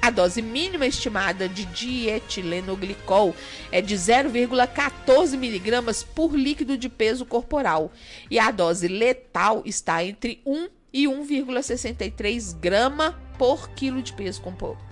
A 0.02 0.12
dose 0.12 0.42
mínima 0.42 0.86
estimada 0.86 1.50
de 1.50 1.66
dietilenoglicol 1.66 3.36
é 3.72 3.82
de 3.82 3.96
0,14 3.96 5.36
miligramas 5.36 6.04
por 6.04 6.36
líquido 6.36 6.78
de 6.78 6.88
peso 6.88 7.26
corporal 7.26 7.92
e 8.30 8.38
a 8.38 8.52
dose 8.52 8.88
letal 8.88 9.64
está 9.66 10.04
entre 10.04 10.42
1 10.46 10.70
e 10.94 11.06
1,63 11.06 12.56
grama 12.60 13.20
por 13.38 13.70
quilo 13.72 14.02
de 14.02 14.14
peso 14.14 14.42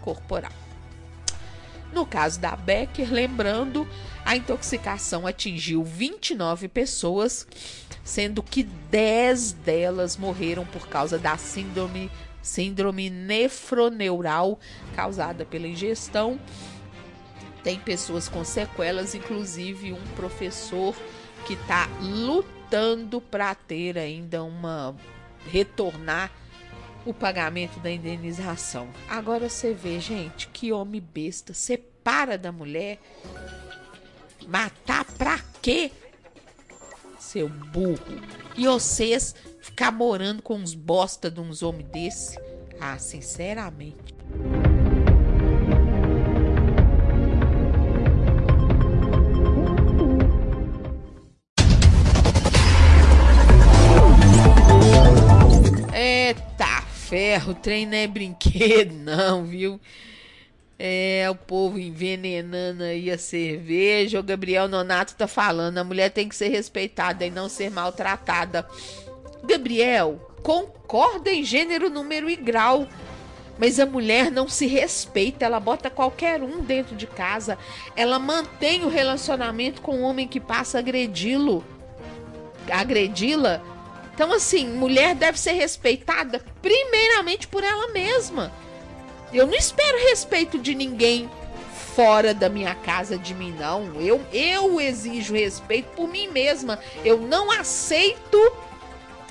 corporal. 0.01 0.62
No 1.93 2.07
caso 2.07 2.39
da 2.39 2.55
Becker, 2.55 3.13
lembrando, 3.13 3.87
a 4.25 4.35
intoxicação 4.35 5.27
atingiu 5.27 5.83
29 5.83 6.67
pessoas, 6.67 7.45
sendo 8.03 8.41
que 8.41 8.63
10 8.63 9.51
delas 9.51 10.17
morreram 10.17 10.65
por 10.65 10.87
causa 10.87 11.19
da 11.19 11.37
síndrome, 11.37 12.09
síndrome 12.41 13.11
nefroneural 13.11 14.59
causada 14.95 15.45
pela 15.45 15.67
ingestão. 15.67 16.39
Tem 17.63 17.79
pessoas 17.79 18.27
com 18.27 18.43
sequelas, 18.43 19.13
inclusive 19.13 19.93
um 19.93 20.03
professor 20.15 20.95
que 21.45 21.53
está 21.53 21.87
lutando 22.01 23.21
para 23.21 23.53
ter 23.53 23.99
ainda 23.99 24.43
uma 24.43 24.95
retornar 25.45 26.31
o 27.05 27.13
pagamento 27.13 27.79
da 27.79 27.91
indenização. 27.91 28.87
Agora 29.07 29.49
você 29.49 29.73
vê, 29.73 29.99
gente, 29.99 30.47
que 30.47 30.71
homem 30.71 31.01
besta. 31.01 31.53
Separa 31.53 32.37
da 32.37 32.51
mulher. 32.51 32.99
Matar 34.47 35.05
pra 35.05 35.39
quê? 35.61 35.91
Seu 37.19 37.47
burro. 37.47 38.21
E 38.55 38.67
vocês 38.67 39.33
ficar 39.61 39.91
morando 39.91 40.41
com 40.41 40.55
uns 40.55 40.73
bosta 40.73 41.31
de 41.31 41.39
uns 41.39 41.63
homens 41.63 41.89
desse? 41.89 42.39
Ah, 42.79 42.97
sinceramente. 42.97 44.13
Ferro, 57.13 57.53
trem 57.53 57.85
não 57.85 57.95
é 57.95 58.07
brinquedo, 58.07 58.95
não, 58.97 59.45
viu? 59.45 59.79
É, 60.79 61.27
o 61.29 61.35
povo 61.35 61.77
envenenando 61.77 62.83
aí 62.83 63.11
a 63.11 63.19
cerveja. 63.19 64.19
O 64.19 64.23
Gabriel 64.23 64.67
Nonato 64.67 65.13
tá 65.13 65.27
falando, 65.27 65.77
a 65.77 65.83
mulher 65.83 66.09
tem 66.09 66.27
que 66.27 66.35
ser 66.35 66.47
respeitada 66.47 67.23
e 67.23 67.29
não 67.29 67.47
ser 67.47 67.69
maltratada. 67.69 68.67
Gabriel, 69.43 70.33
concorda 70.41 71.31
em 71.31 71.43
gênero, 71.43 71.87
número 71.87 72.27
e 72.27 72.35
grau. 72.35 72.87
Mas 73.59 73.79
a 73.79 73.85
mulher 73.85 74.31
não 74.31 74.49
se 74.49 74.65
respeita, 74.65 75.45
ela 75.45 75.59
bota 75.59 75.91
qualquer 75.91 76.41
um 76.41 76.61
dentro 76.61 76.95
de 76.95 77.05
casa. 77.05 77.59
Ela 77.95 78.17
mantém 78.17 78.83
o 78.83 78.89
relacionamento 78.89 79.83
com 79.83 79.99
o 79.99 80.01
homem 80.01 80.27
que 80.27 80.39
passa 80.39 80.79
a 80.79 80.81
agredi-lo. 80.81 81.63
Agredi-la 82.71 83.72
então, 84.13 84.31
assim, 84.31 84.67
mulher 84.67 85.15
deve 85.15 85.39
ser 85.39 85.53
respeitada 85.53 86.39
primeiramente 86.61 87.47
por 87.47 87.63
ela 87.63 87.87
mesma. 87.89 88.51
Eu 89.33 89.47
não 89.47 89.55
espero 89.55 89.97
respeito 90.07 90.59
de 90.59 90.75
ninguém 90.75 91.29
fora 91.95 92.33
da 92.33 92.47
minha 92.47 92.75
casa 92.75 93.17
de 93.17 93.33
mim, 93.33 93.55
não. 93.57 93.99
Eu, 93.99 94.21
eu 94.31 94.79
exijo 94.79 95.33
respeito 95.33 95.87
por 95.95 96.07
mim 96.07 96.27
mesma. 96.27 96.79
Eu 97.03 97.19
não 97.19 97.51
aceito 97.51 98.39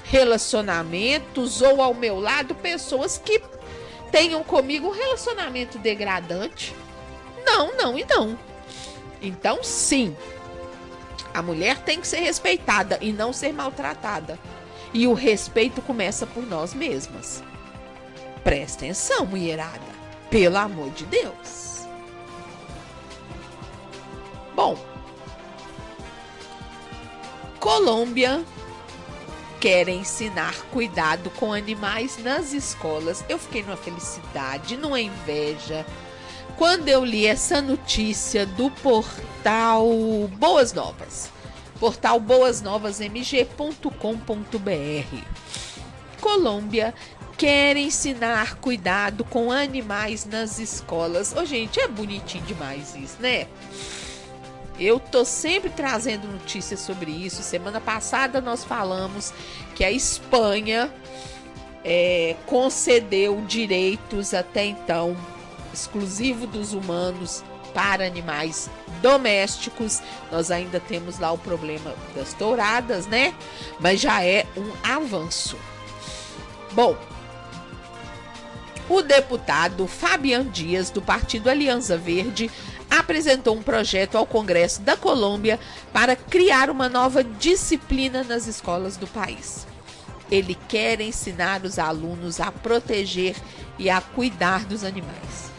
relacionamentos 0.04 1.62
ou 1.62 1.80
ao 1.80 1.94
meu 1.94 2.18
lado 2.18 2.52
pessoas 2.54 3.16
que 3.16 3.40
tenham 4.10 4.42
comigo 4.42 4.88
um 4.88 4.92
relacionamento 4.92 5.78
degradante. 5.78 6.74
Não, 7.44 7.76
não 7.76 7.96
e 7.96 8.04
não. 8.04 8.36
Então, 9.20 9.62
sim, 9.62 10.16
a 11.32 11.40
mulher 11.40 11.78
tem 11.78 12.00
que 12.00 12.08
ser 12.08 12.20
respeitada 12.20 12.98
e 13.00 13.12
não 13.12 13.32
ser 13.32 13.52
maltratada. 13.52 14.38
E 14.94 15.06
o 15.06 15.14
respeito 15.14 15.80
começa 15.80 16.26
por 16.26 16.46
nós 16.46 16.74
mesmas. 16.74 17.42
Presta 18.44 18.84
atenção, 18.84 19.24
mulherada. 19.24 19.80
Pelo 20.30 20.58
amor 20.58 20.90
de 20.90 21.04
Deus. 21.06 21.86
Bom, 24.54 24.78
Colômbia 27.58 28.44
quer 29.60 29.88
ensinar 29.88 30.54
cuidado 30.72 31.30
com 31.30 31.52
animais 31.52 32.18
nas 32.18 32.52
escolas. 32.52 33.24
Eu 33.28 33.38
fiquei 33.38 33.62
numa 33.62 33.76
felicidade, 33.76 34.76
numa 34.76 35.00
inveja, 35.00 35.86
quando 36.58 36.88
eu 36.88 37.04
li 37.04 37.26
essa 37.26 37.62
notícia 37.62 38.44
do 38.44 38.70
portal 38.70 39.88
Boas 40.38 40.72
Novas 40.72 41.31
portal 41.82 42.20
boasnovasmg.com.br. 42.20 45.16
Colômbia 46.20 46.94
quer 47.36 47.76
ensinar 47.76 48.54
cuidado 48.58 49.24
com 49.24 49.50
animais 49.50 50.24
nas 50.24 50.60
escolas. 50.60 51.32
Ô, 51.32 51.40
oh, 51.40 51.44
gente, 51.44 51.80
é 51.80 51.88
bonitinho 51.88 52.44
demais 52.44 52.94
isso, 52.94 53.16
né? 53.18 53.48
Eu 54.78 55.00
tô 55.00 55.24
sempre 55.24 55.70
trazendo 55.70 56.28
notícias 56.28 56.78
sobre 56.78 57.10
isso. 57.10 57.42
Semana 57.42 57.80
passada 57.80 58.40
nós 58.40 58.62
falamos 58.62 59.34
que 59.74 59.84
a 59.84 59.90
Espanha 59.90 60.88
é, 61.84 62.36
concedeu 62.46 63.42
direitos 63.48 64.32
até 64.32 64.66
então 64.66 65.16
exclusivo 65.74 66.46
dos 66.46 66.74
humanos 66.74 67.42
para 67.74 68.06
animais 68.06 68.70
domésticos. 69.00 70.00
Nós 70.30 70.50
ainda 70.50 70.80
temos 70.80 71.18
lá 71.18 71.32
o 71.32 71.38
problema 71.38 71.94
das 72.14 72.32
touradas, 72.34 73.06
né? 73.06 73.34
Mas 73.80 74.00
já 74.00 74.24
é 74.24 74.46
um 74.56 74.72
avanço. 74.82 75.56
Bom, 76.72 76.96
o 78.88 79.02
deputado 79.02 79.86
Fabian 79.86 80.44
Dias, 80.44 80.90
do 80.90 81.00
Partido 81.00 81.48
Aliança 81.48 81.96
Verde, 81.96 82.50
apresentou 82.90 83.56
um 83.56 83.62
projeto 83.62 84.16
ao 84.16 84.26
Congresso 84.26 84.82
da 84.82 84.96
Colômbia 84.96 85.58
para 85.92 86.14
criar 86.14 86.68
uma 86.68 86.88
nova 86.88 87.24
disciplina 87.24 88.22
nas 88.22 88.46
escolas 88.46 88.96
do 88.96 89.06
país. 89.06 89.66
Ele 90.30 90.54
quer 90.68 91.00
ensinar 91.00 91.62
os 91.62 91.78
alunos 91.78 92.40
a 92.40 92.50
proteger 92.50 93.36
e 93.78 93.88
a 93.90 94.00
cuidar 94.00 94.64
dos 94.64 94.84
animais. 94.84 95.51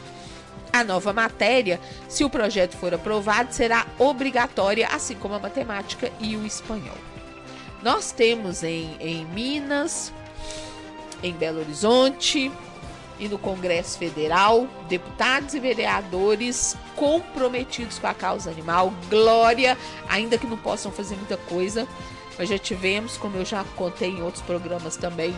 A 0.73 0.83
nova 0.83 1.13
matéria, 1.13 1.79
se 2.09 2.25
o 2.25 2.29
projeto 2.29 2.75
for 2.75 2.95
aprovado, 2.95 3.53
será 3.53 3.85
obrigatória, 3.99 4.87
assim 4.87 5.13
como 5.13 5.35
a 5.35 5.39
matemática 5.39 6.11
e 6.19 6.35
o 6.35 6.45
espanhol. 6.45 6.97
Nós 7.83 8.11
temos 8.11 8.63
em, 8.63 8.97
em 8.99 9.23
Minas, 9.25 10.11
em 11.21 11.31
Belo 11.31 11.59
Horizonte, 11.59 12.51
e 13.19 13.27
no 13.27 13.37
Congresso 13.37 13.97
Federal, 13.97 14.67
deputados 14.89 15.53
e 15.53 15.59
vereadores 15.59 16.75
comprometidos 16.95 17.99
com 17.99 18.07
a 18.07 18.13
causa 18.13 18.49
animal. 18.49 18.91
Glória, 19.09 19.77
ainda 20.09 20.37
que 20.37 20.47
não 20.47 20.57
possam 20.57 20.91
fazer 20.91 21.15
muita 21.15 21.37
coisa, 21.37 21.87
mas 22.37 22.49
já 22.49 22.57
tivemos, 22.57 23.17
como 23.17 23.37
eu 23.37 23.45
já 23.45 23.63
contei 23.75 24.09
em 24.09 24.23
outros 24.23 24.43
programas 24.43 24.97
também, 24.97 25.37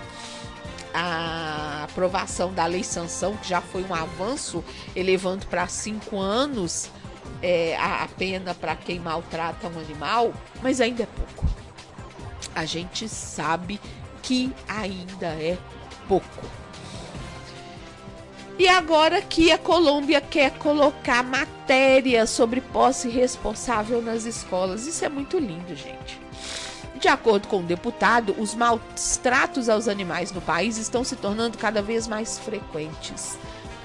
a 0.95 1.83
aprovação 1.83 2.53
da 2.53 2.65
lei 2.65 2.83
sanção, 2.83 3.35
que 3.35 3.49
já 3.49 3.59
foi 3.59 3.83
um 3.83 3.93
avanço, 3.93 4.63
elevando 4.95 5.45
para 5.47 5.67
cinco 5.67 6.17
anos 6.17 6.89
é, 7.41 7.75
a, 7.75 8.03
a 8.03 8.07
pena 8.07 8.55
para 8.55 8.75
quem 8.75 8.99
maltrata 8.99 9.67
um 9.67 9.79
animal, 9.79 10.33
mas 10.63 10.79
ainda 10.79 11.03
é 11.03 11.05
pouco. 11.05 11.45
A 12.55 12.63
gente 12.63 13.09
sabe 13.09 13.79
que 14.23 14.53
ainda 14.67 15.27
é 15.27 15.57
pouco. 16.07 16.45
E 18.57 18.69
agora 18.69 19.21
que 19.21 19.51
a 19.51 19.57
Colômbia 19.57 20.21
quer 20.21 20.51
colocar 20.51 21.21
matéria 21.21 22.25
sobre 22.25 22.61
posse 22.61 23.09
responsável 23.09 24.01
nas 24.01 24.23
escolas. 24.23 24.87
Isso 24.87 25.03
é 25.03 25.09
muito 25.09 25.37
lindo, 25.37 25.75
gente. 25.75 26.24
De 26.99 27.07
acordo 27.07 27.47
com 27.47 27.59
o 27.59 27.63
deputado, 27.63 28.35
os 28.37 28.55
maus 28.55 28.81
tratos 29.21 29.69
aos 29.69 29.87
animais 29.87 30.31
no 30.31 30.41
país 30.41 30.77
estão 30.77 31.03
se 31.03 31.15
tornando 31.15 31.57
cada 31.57 31.81
vez 31.81 32.07
mais 32.07 32.39
frequentes. 32.39 33.37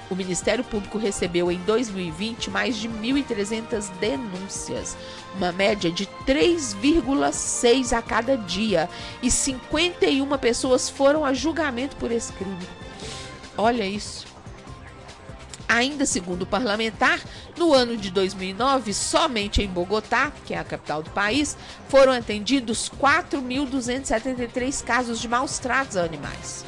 O 0.09 0.15
Ministério 0.15 0.63
Público 0.63 0.97
recebeu 0.97 1.49
em 1.49 1.57
2020 1.59 2.49
mais 2.49 2.75
de 2.75 2.89
1.300 2.89 3.89
denúncias, 3.99 4.97
uma 5.35 5.53
média 5.53 5.89
de 5.89 6.05
3,6 6.27 7.97
a 7.97 8.01
cada 8.01 8.37
dia, 8.37 8.89
e 9.21 9.31
51 9.31 10.37
pessoas 10.37 10.89
foram 10.89 11.23
a 11.23 11.33
julgamento 11.33 11.95
por 11.95 12.11
esse 12.11 12.33
crime. 12.33 12.67
Olha 13.57 13.85
isso. 13.85 14.30
Ainda 15.71 16.05
segundo 16.05 16.41
o 16.41 16.45
parlamentar, 16.45 17.21
no 17.55 17.73
ano 17.73 17.95
de 17.95 18.11
2009, 18.11 18.93
somente 18.93 19.61
em 19.61 19.69
Bogotá, 19.69 20.29
que 20.45 20.53
é 20.53 20.57
a 20.57 20.65
capital 20.65 21.01
do 21.01 21.09
país, 21.11 21.55
foram 21.87 22.11
atendidos 22.11 22.91
4.273 23.01 24.83
casos 24.83 25.21
de 25.21 25.29
maus 25.29 25.59
tratos 25.59 25.95
a 25.95 26.03
animais. 26.03 26.65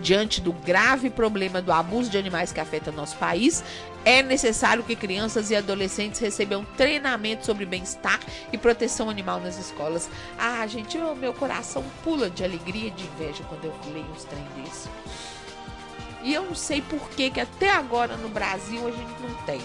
Diante 0.00 0.40
do 0.40 0.54
grave 0.54 1.10
problema 1.10 1.60
do 1.60 1.70
abuso 1.70 2.08
de 2.08 2.16
animais 2.16 2.50
que 2.50 2.60
afeta 2.60 2.90
nosso 2.90 3.14
país, 3.16 3.62
é 4.06 4.22
necessário 4.22 4.82
que 4.82 4.96
crianças 4.96 5.50
e 5.50 5.56
adolescentes 5.56 6.18
recebam 6.18 6.64
treinamento 6.78 7.44
sobre 7.44 7.66
bem-estar 7.66 8.20
e 8.50 8.56
proteção 8.56 9.10
animal 9.10 9.38
nas 9.38 9.58
escolas. 9.58 10.08
Ah, 10.38 10.66
gente, 10.66 10.96
meu 10.96 11.34
coração 11.34 11.84
pula 12.02 12.30
de 12.30 12.42
alegria 12.42 12.88
e 12.88 12.90
de 12.90 13.04
inveja 13.04 13.44
quando 13.50 13.66
eu 13.66 13.74
leio 13.92 14.06
uns 14.06 14.24
trem 14.24 14.46
desse. 14.56 14.88
E 16.22 16.34
eu 16.34 16.44
não 16.44 16.54
sei 16.54 16.82
por 16.82 17.08
que, 17.10 17.30
que 17.30 17.40
até 17.40 17.70
agora 17.70 18.16
no 18.16 18.28
Brasil 18.28 18.86
a 18.86 18.90
gente 18.90 19.22
não 19.22 19.34
tem. 19.44 19.60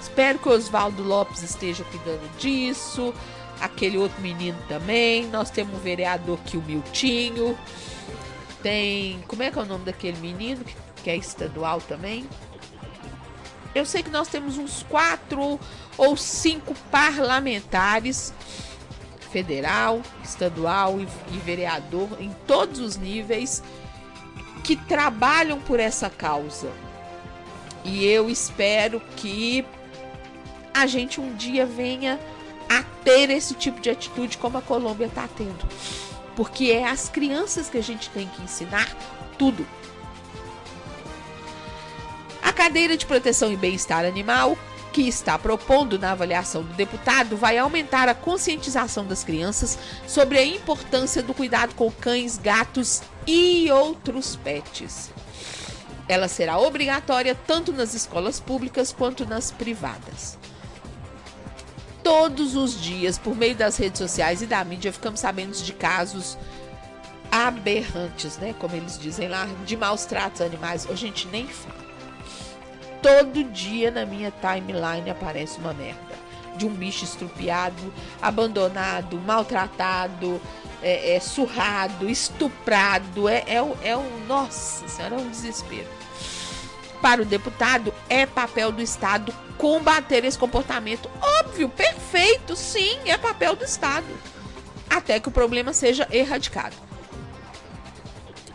Espero 0.00 0.38
que 0.38 0.48
o 0.48 0.52
Oswaldo 0.52 1.02
Lopes 1.02 1.42
esteja 1.42 1.82
cuidando 1.84 2.28
disso. 2.38 3.14
Aquele 3.60 3.96
outro 3.96 4.20
menino 4.20 4.58
também. 4.68 5.26
Nós 5.28 5.50
temos 5.50 5.74
um 5.74 5.80
vereador 5.80 6.38
aqui, 6.44 6.56
o 6.56 6.62
Miltinho. 6.62 7.58
Tem. 8.62 9.22
Como 9.26 9.42
é 9.42 9.50
que 9.50 9.58
é 9.58 9.62
o 9.62 9.64
nome 9.64 9.84
daquele 9.84 10.18
menino 10.18 10.64
que, 10.64 10.74
que 11.02 11.10
é 11.10 11.16
estadual 11.16 11.80
também? 11.80 12.28
Eu 13.74 13.84
sei 13.84 14.02
que 14.02 14.10
nós 14.10 14.28
temos 14.28 14.56
uns 14.56 14.84
quatro 14.84 15.58
ou 15.96 16.16
cinco 16.16 16.74
parlamentares 16.90 18.32
federal, 19.32 20.00
estadual 20.22 21.00
e, 21.00 21.08
e 21.34 21.38
vereador 21.38 22.08
em 22.20 22.30
todos 22.46 22.78
os 22.78 22.96
níveis 22.96 23.62
que 24.64 24.74
trabalham 24.74 25.60
por 25.60 25.78
essa 25.78 26.10
causa. 26.10 26.72
E 27.84 28.04
eu 28.04 28.30
espero 28.30 29.00
que 29.14 29.64
a 30.72 30.86
gente 30.86 31.20
um 31.20 31.34
dia 31.36 31.66
venha 31.66 32.18
a 32.68 32.82
ter 33.04 33.30
esse 33.30 33.54
tipo 33.54 33.80
de 33.80 33.90
atitude 33.90 34.38
como 34.38 34.56
a 34.56 34.62
Colômbia 34.62 35.06
está 35.06 35.28
tendo. 35.28 35.68
Porque 36.34 36.72
é 36.72 36.88
as 36.88 37.08
crianças 37.10 37.68
que 37.68 37.78
a 37.78 37.82
gente 37.82 38.08
tem 38.10 38.26
que 38.26 38.42
ensinar 38.42 38.88
tudo. 39.38 39.64
A 42.42 42.52
cadeira 42.52 42.96
de 42.96 43.06
proteção 43.06 43.52
e 43.52 43.56
bem-estar 43.56 44.04
animal 44.04 44.56
que 44.92 45.02
está 45.02 45.38
propondo 45.38 45.98
na 45.98 46.12
avaliação 46.12 46.62
do 46.62 46.72
deputado 46.72 47.36
vai 47.36 47.58
aumentar 47.58 48.08
a 48.08 48.14
conscientização 48.14 49.04
das 49.04 49.24
crianças 49.24 49.78
sobre 50.06 50.38
a 50.38 50.44
importância 50.44 51.22
do 51.22 51.34
cuidado 51.34 51.74
com 51.74 51.90
cães, 51.90 52.38
gatos 52.38 53.02
e 53.26 53.70
outros 53.70 54.36
pets. 54.36 55.10
Ela 56.08 56.28
será 56.28 56.58
obrigatória 56.58 57.34
tanto 57.34 57.72
nas 57.72 57.94
escolas 57.94 58.38
públicas 58.38 58.92
quanto 58.92 59.24
nas 59.24 59.50
privadas. 59.50 60.38
Todos 62.02 62.54
os 62.54 62.78
dias, 62.80 63.16
por 63.18 63.34
meio 63.34 63.54
das 63.54 63.78
redes 63.78 63.98
sociais 63.98 64.42
e 64.42 64.46
da 64.46 64.62
mídia, 64.62 64.92
ficamos 64.92 65.20
sabendo 65.20 65.52
de 65.56 65.72
casos 65.72 66.36
aberrantes, 67.32 68.36
né? 68.36 68.54
Como 68.58 68.76
eles 68.76 68.98
dizem 68.98 69.28
lá, 69.28 69.46
de 69.64 69.76
maus 69.76 70.04
tratos 70.04 70.42
animais. 70.42 70.86
A 70.90 70.94
gente 70.94 71.26
nem 71.28 71.46
fala 71.46 71.84
todo 73.04 73.44
dia 73.44 73.90
na 73.90 74.06
minha 74.06 74.32
timeline 74.40 75.10
aparece 75.10 75.58
uma 75.58 75.74
merda. 75.74 76.14
De 76.56 76.64
um 76.64 76.72
bicho 76.72 77.04
estrupiado, 77.04 77.92
abandonado, 78.22 79.20
maltratado, 79.20 80.40
é, 80.84 81.16
é 81.16 81.20
surrado, 81.20 82.08
estuprado. 82.08 83.28
É, 83.28 83.44
é, 83.46 83.56
é 83.82 83.96
um. 83.96 84.26
Nossa 84.26 84.86
senhora, 84.86 85.16
é 85.16 85.18
um 85.18 85.30
desespero. 85.30 85.88
Para 87.00 87.22
o 87.22 87.24
deputado, 87.24 87.92
é 88.08 88.24
papel 88.26 88.70
do 88.70 88.80
Estado 88.80 89.34
combater 89.58 90.24
esse 90.24 90.38
comportamento. 90.38 91.10
Óbvio, 91.40 91.68
perfeito, 91.68 92.54
sim, 92.56 92.98
é 93.06 93.16
papel 93.16 93.56
do 93.56 93.64
Estado. 93.64 94.06
Até 94.88 95.18
que 95.18 95.28
o 95.28 95.32
problema 95.32 95.72
seja 95.72 96.08
erradicado. 96.10 96.76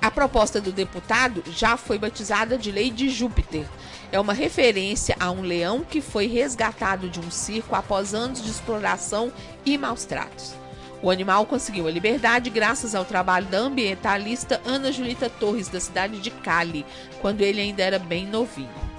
A 0.02 0.10
proposta 0.10 0.62
do 0.62 0.72
deputado 0.72 1.44
já 1.52 1.76
foi 1.76 1.98
batizada 1.98 2.58
de 2.58 2.72
Lei 2.72 2.90
de 2.90 3.10
Júpiter 3.10 3.66
é 4.12 4.20
uma 4.20 4.34
referência 4.34 5.16
a 5.20 5.30
um 5.32 5.42
leão 5.42 5.82
que 5.82 6.02
foi 6.02 6.28
resgatado 6.28 7.10
de 7.10 7.20
um 7.20 7.30
circo 7.30 7.76
após 7.76 8.14
anos 8.14 8.42
de 8.42 8.50
exploração 8.50 9.32
e 9.66 9.78
maus 9.78 10.06
tratos. 10.06 10.59
O 11.02 11.10
animal 11.10 11.46
conseguiu 11.46 11.88
a 11.88 11.92
liberdade 11.92 12.50
graças 12.50 12.94
ao 12.94 13.06
trabalho 13.06 13.46
da 13.46 13.58
ambientalista 13.58 14.62
Ana 14.66 14.92
Julita 14.92 15.30
Torres, 15.30 15.70
da 15.70 15.80
cidade 15.80 16.20
de 16.20 16.30
Cali, 16.30 16.86
quando 17.22 17.42
ele 17.42 17.62
ainda 17.62 17.82
era 17.82 17.98
bem 17.98 18.26
novinho. 18.28 18.90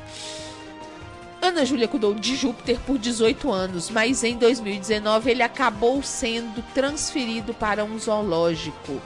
Ana 1.43 1.65
Júlia 1.65 1.89
cuidou 1.89 2.15
de 2.15 2.37
Júpiter 2.37 2.79
por 2.81 2.99
18 2.99 3.51
anos, 3.51 3.89
mas 3.89 4.23
em 4.23 4.37
2019 4.37 5.31
ele 5.31 5.43
acabou 5.43 6.03
sendo 6.03 6.63
transferido 6.75 7.55
para 7.55 7.83
um 7.83 7.99
zoológico. 7.99 9.01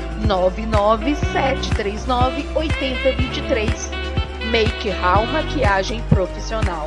8023 2.54 3.90
Make 4.50 4.90
How 4.90 5.26
Maquiagem 5.26 6.00
Profissional. 6.08 6.86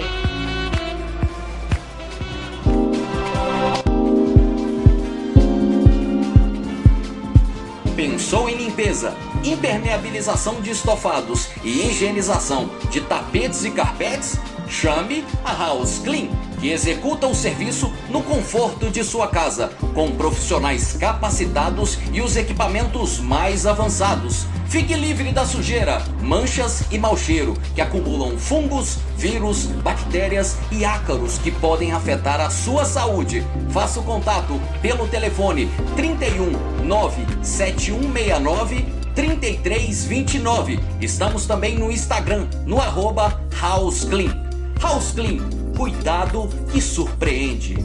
Pensou 7.96 8.50
em 8.50 8.56
limpeza, 8.56 9.16
impermeabilização 9.44 10.62
de 10.62 10.72
estofados 10.72 11.50
e 11.64 11.88
higienização 11.88 12.70
de 12.92 13.02
tapetes 13.02 13.64
e 13.64 13.70
carpetes? 13.72 14.40
Chame 14.68 15.24
a 15.44 15.54
House 15.54 16.00
Clean 16.00 16.30
que 16.66 16.72
executa 16.72 17.28
o 17.28 17.36
serviço 17.36 17.94
no 18.10 18.24
conforto 18.24 18.90
de 18.90 19.04
sua 19.04 19.28
casa, 19.28 19.70
com 19.94 20.10
profissionais 20.10 20.94
capacitados 20.94 22.00
e 22.12 22.22
os 22.22 22.36
equipamentos 22.36 23.20
mais 23.20 23.68
avançados. 23.68 24.48
Fique 24.68 24.96
livre 24.96 25.32
da 25.32 25.46
sujeira, 25.46 26.02
manchas 26.24 26.86
e 26.90 26.98
mau 26.98 27.16
cheiro 27.16 27.54
que 27.76 27.82
acumulam 27.82 28.36
fungos, 28.40 28.98
vírus, 29.16 29.68
bactérias 29.84 30.58
e 30.72 30.84
ácaros 30.84 31.38
que 31.38 31.52
podem 31.52 31.92
afetar 31.92 32.42
a 32.42 32.50
sua 32.50 32.84
saúde. 32.84 33.46
Faça 33.70 34.00
o 34.00 34.04
contato 34.04 34.60
pelo 34.82 35.08
telefone 35.08 35.70
31 35.96 36.50
97169 36.84 38.88
3329. 39.14 40.80
Estamos 41.00 41.46
também 41.46 41.78
no 41.78 41.92
Instagram, 41.92 42.48
no 42.66 42.82
arroba 42.82 43.40
House 43.62 44.04
Clean. 44.04 44.44
House 44.82 45.12
Clean, 45.12 45.38
cuidado 45.76 46.50
que 46.72 46.80
surpreende. 46.82 47.76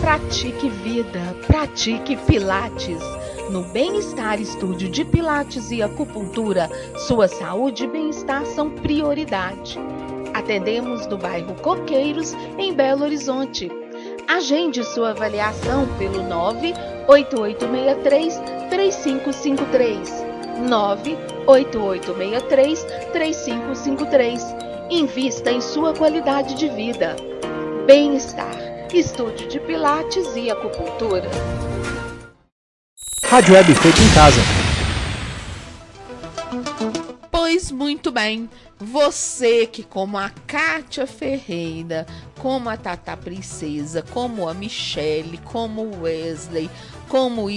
Pratique 0.00 0.68
vida, 0.68 1.20
pratique 1.46 2.16
Pilates. 2.16 3.02
No 3.50 3.64
Bem-Estar 3.64 4.40
Estúdio 4.40 4.88
de 4.88 5.04
Pilates 5.04 5.70
e 5.70 5.82
Acupuntura, 5.82 6.70
sua 6.96 7.28
saúde 7.28 7.84
e 7.84 7.88
bem-estar 7.88 8.46
são 8.46 8.70
prioridade. 8.70 9.78
Atendemos 10.32 11.06
no 11.08 11.18
bairro 11.18 11.54
Coqueiros, 11.56 12.32
em 12.58 12.72
Belo 12.72 13.04
Horizonte. 13.04 13.70
Agende 14.26 14.82
sua 14.84 15.10
avaliação 15.10 15.86
pelo 15.98 16.22
98863 16.22 18.40
3553. 18.70 20.23
98863 20.58 22.84
3553. 23.12 24.42
Invista 24.90 25.50
em 25.50 25.60
sua 25.60 25.92
qualidade 25.94 26.54
de 26.54 26.68
vida. 26.68 27.16
Bem-estar. 27.86 28.54
Estúdio 28.92 29.48
de 29.48 29.58
Pilates 29.60 30.36
e 30.36 30.50
Acupuntura. 30.50 31.30
Rádio 33.24 33.54
Web 33.54 33.74
feito 33.74 34.00
em 34.00 34.14
casa. 34.14 34.40
Pois 37.30 37.72
muito 37.72 38.12
bem, 38.12 38.48
você 38.78 39.66
que 39.66 39.82
como 39.82 40.18
a 40.18 40.30
Kátia 40.46 41.06
Ferreira, 41.06 42.06
como 42.38 42.68
a 42.68 42.76
Tata 42.76 43.16
Princesa, 43.16 44.02
como 44.02 44.46
a 44.48 44.54
Michele, 44.54 45.38
como 45.38 45.82
o 45.82 46.02
Wesley, 46.02 46.70
como 47.08 47.44
o 47.44 47.50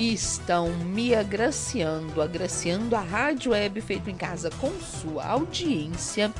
Israel, 0.00 0.14
estão 0.14 0.68
me 0.70 1.14
agraciando, 1.14 2.22
agraciando 2.22 2.96
a 2.96 3.00
Rádio 3.00 3.52
Web 3.52 3.80
Feito 3.82 4.08
em 4.08 4.16
Casa 4.16 4.50
com 4.58 4.70
sua 4.80 5.26
audiência. 5.26 6.32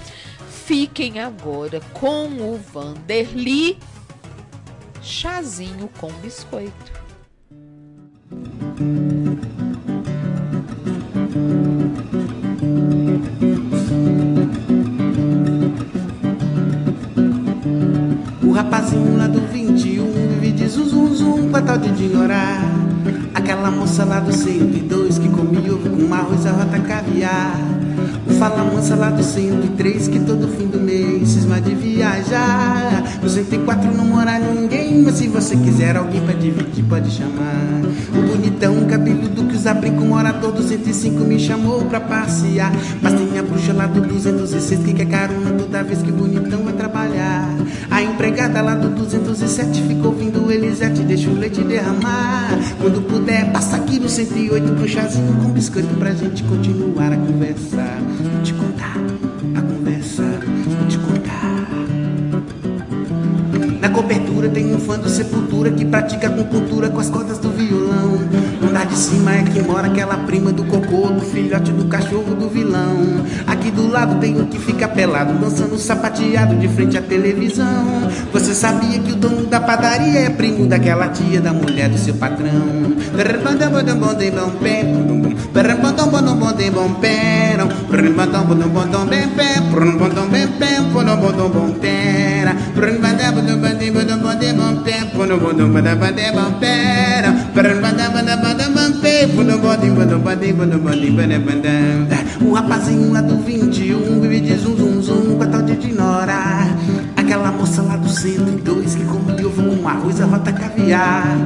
Fiquem 0.48 1.20
agora 1.20 1.80
com 1.92 2.26
o 2.26 2.58
Vanderly 2.72 3.78
Chazinho 5.02 5.90
com 5.98 6.10
Biscoito. 6.14 7.00
O 18.42 18.52
rapazinho 18.52 19.18
lá 19.18 19.26
do 19.26 19.40
21 19.40 20.40
vive 20.40 20.52
de 20.52 20.68
zum 20.68 20.84
zum 20.84 21.14
zum 21.14 21.50
pra 21.50 21.62
tal 21.62 21.78
de 21.78 21.88
ignorar 21.88 22.69
Aquela 23.70 23.82
moça 23.82 24.04
lá 24.04 24.18
do 24.18 24.32
102 24.32 25.18
que 25.18 25.28
comia 25.28 25.72
ovo 25.72 25.88
com 25.88 26.12
arroz, 26.12 26.44
rota 26.44 26.80
caviar. 26.80 27.56
Fala 28.36 28.64
mansa 28.64 28.96
lá 28.96 29.10
do 29.10 29.22
103 29.22 30.08
que 30.08 30.18
todo 30.20 30.48
fim 30.48 30.66
do 30.66 30.80
mês 30.80 31.28
cisma 31.28 31.60
de 31.60 31.74
viajar. 31.74 33.04
No 33.22 33.28
104 33.28 33.92
não 33.96 34.04
mora 34.06 34.40
ninguém, 34.40 35.02
mas 35.02 35.14
se 35.16 35.28
você 35.28 35.56
quiser 35.56 35.96
alguém 35.96 36.20
pra 36.22 36.34
dividir 36.34 36.84
pode 36.84 37.10
chamar. 37.10 37.82
O 38.12 38.22
bonitão 38.22 38.84
cabeludo 38.86 39.44
que 39.44 39.54
usa 39.54 39.72
brinco 39.72 40.04
mora 40.04 40.32
todo 40.32 40.62
105 40.62 41.22
me 41.22 41.38
chamou 41.38 41.82
pra 41.82 42.00
passear. 42.00 42.72
Mas 43.00 43.14
tem 43.14 43.38
a 43.38 43.42
bruxa 43.42 43.72
lá 43.72 43.86
do 43.86 44.00
206 44.00 44.82
que 44.82 44.94
quer 44.94 45.06
carona 45.06 45.50
toda 45.80 45.84
vez 45.84 46.02
que 46.02 46.12
bonitão 46.12 46.62
vai 46.62 46.74
trabalhar 46.74 47.48
A 47.90 48.02
empregada 48.02 48.60
lá 48.60 48.74
do 48.74 48.90
207 48.90 49.82
ficou 49.82 50.08
ouvindo 50.08 50.50
Elisete, 50.50 51.02
deixa 51.02 51.30
o 51.30 51.34
leite 51.34 51.62
derramar 51.62 52.50
Quando 52.80 53.00
puder, 53.02 53.50
passa 53.50 53.76
aqui 53.76 53.98
no 53.98 54.08
108 54.08 54.74
pro 54.74 54.88
chazinho 54.88 55.32
com 55.42 55.50
biscoito 55.50 55.94
pra 55.94 56.12
gente 56.12 56.42
continuar 56.44 57.12
a 57.12 57.16
conversar 57.16 57.98
Vou 58.18 58.42
te 58.42 58.52
contar 58.52 58.96
a 59.56 59.62
conversa, 59.62 60.22
vou 60.22 60.86
te 60.86 60.98
contar. 60.98 61.66
Na 63.80 63.88
cobertura 63.88 64.48
tem 64.48 64.74
um 64.74 64.78
fã 64.78 64.98
do 64.98 65.08
Sepultura 65.08 65.70
que 65.70 65.84
pratica 65.84 66.28
acupuntura 66.28 66.90
com 66.90 67.00
as 67.00 67.10
cordas 67.10 67.38
do 67.38 67.50
violão. 67.50 68.18
Andar 68.70 68.86
de 68.86 68.96
cima 68.96 69.32
é 69.34 69.42
que 69.42 69.60
mora 69.60 69.88
aquela 69.88 70.16
prima 70.18 70.52
do 70.52 70.62
cocô, 70.62 71.08
do 71.08 71.20
filhote 71.22 71.72
do 71.72 71.86
cachorro 71.86 72.36
do 72.36 72.48
vilão. 72.48 73.26
Aqui 73.44 73.68
do 73.68 73.88
lado 73.90 74.20
tem 74.20 74.40
um 74.40 74.46
que 74.46 74.60
fica 74.60 74.86
pelado, 74.86 75.32
dançando 75.40 75.76
sapateado 75.76 76.54
de 76.54 76.68
frente 76.68 76.96
à 76.96 77.02
televisão. 77.02 78.08
Você 78.32 78.54
sabia 78.54 79.00
que 79.00 79.10
o 79.10 79.16
dono 79.16 79.44
da 79.46 79.58
padaria 79.58 80.20
é 80.20 80.30
primo 80.30 80.68
daquela 80.68 81.08
tia 81.08 81.40
da 81.40 81.52
mulher 81.52 81.88
do 81.88 81.98
seu 81.98 82.14
patrão? 82.14 82.94
O 102.40 102.52
rapazinho 102.52 103.12
lá 103.12 103.20
do 103.20 103.36
21 103.36 104.20
vive 104.20 104.40
de 104.40 104.54
zum 104.56 104.76
zum 104.76 105.00
zum 105.00 105.36
com 105.36 105.42
a 105.42 105.46
tal 105.46 105.62
de 105.62 105.72
ignorar 105.72 106.76
Aquela 107.16 107.52
moça 107.52 107.80
lá 107.82 107.96
do 107.96 108.08
102 108.08 108.94
que 108.96 109.04
come 109.04 109.44
ovo 109.44 109.62
com 109.62 109.88
arroz, 109.88 110.18
rota 110.18 110.52
caviar. 110.52 111.36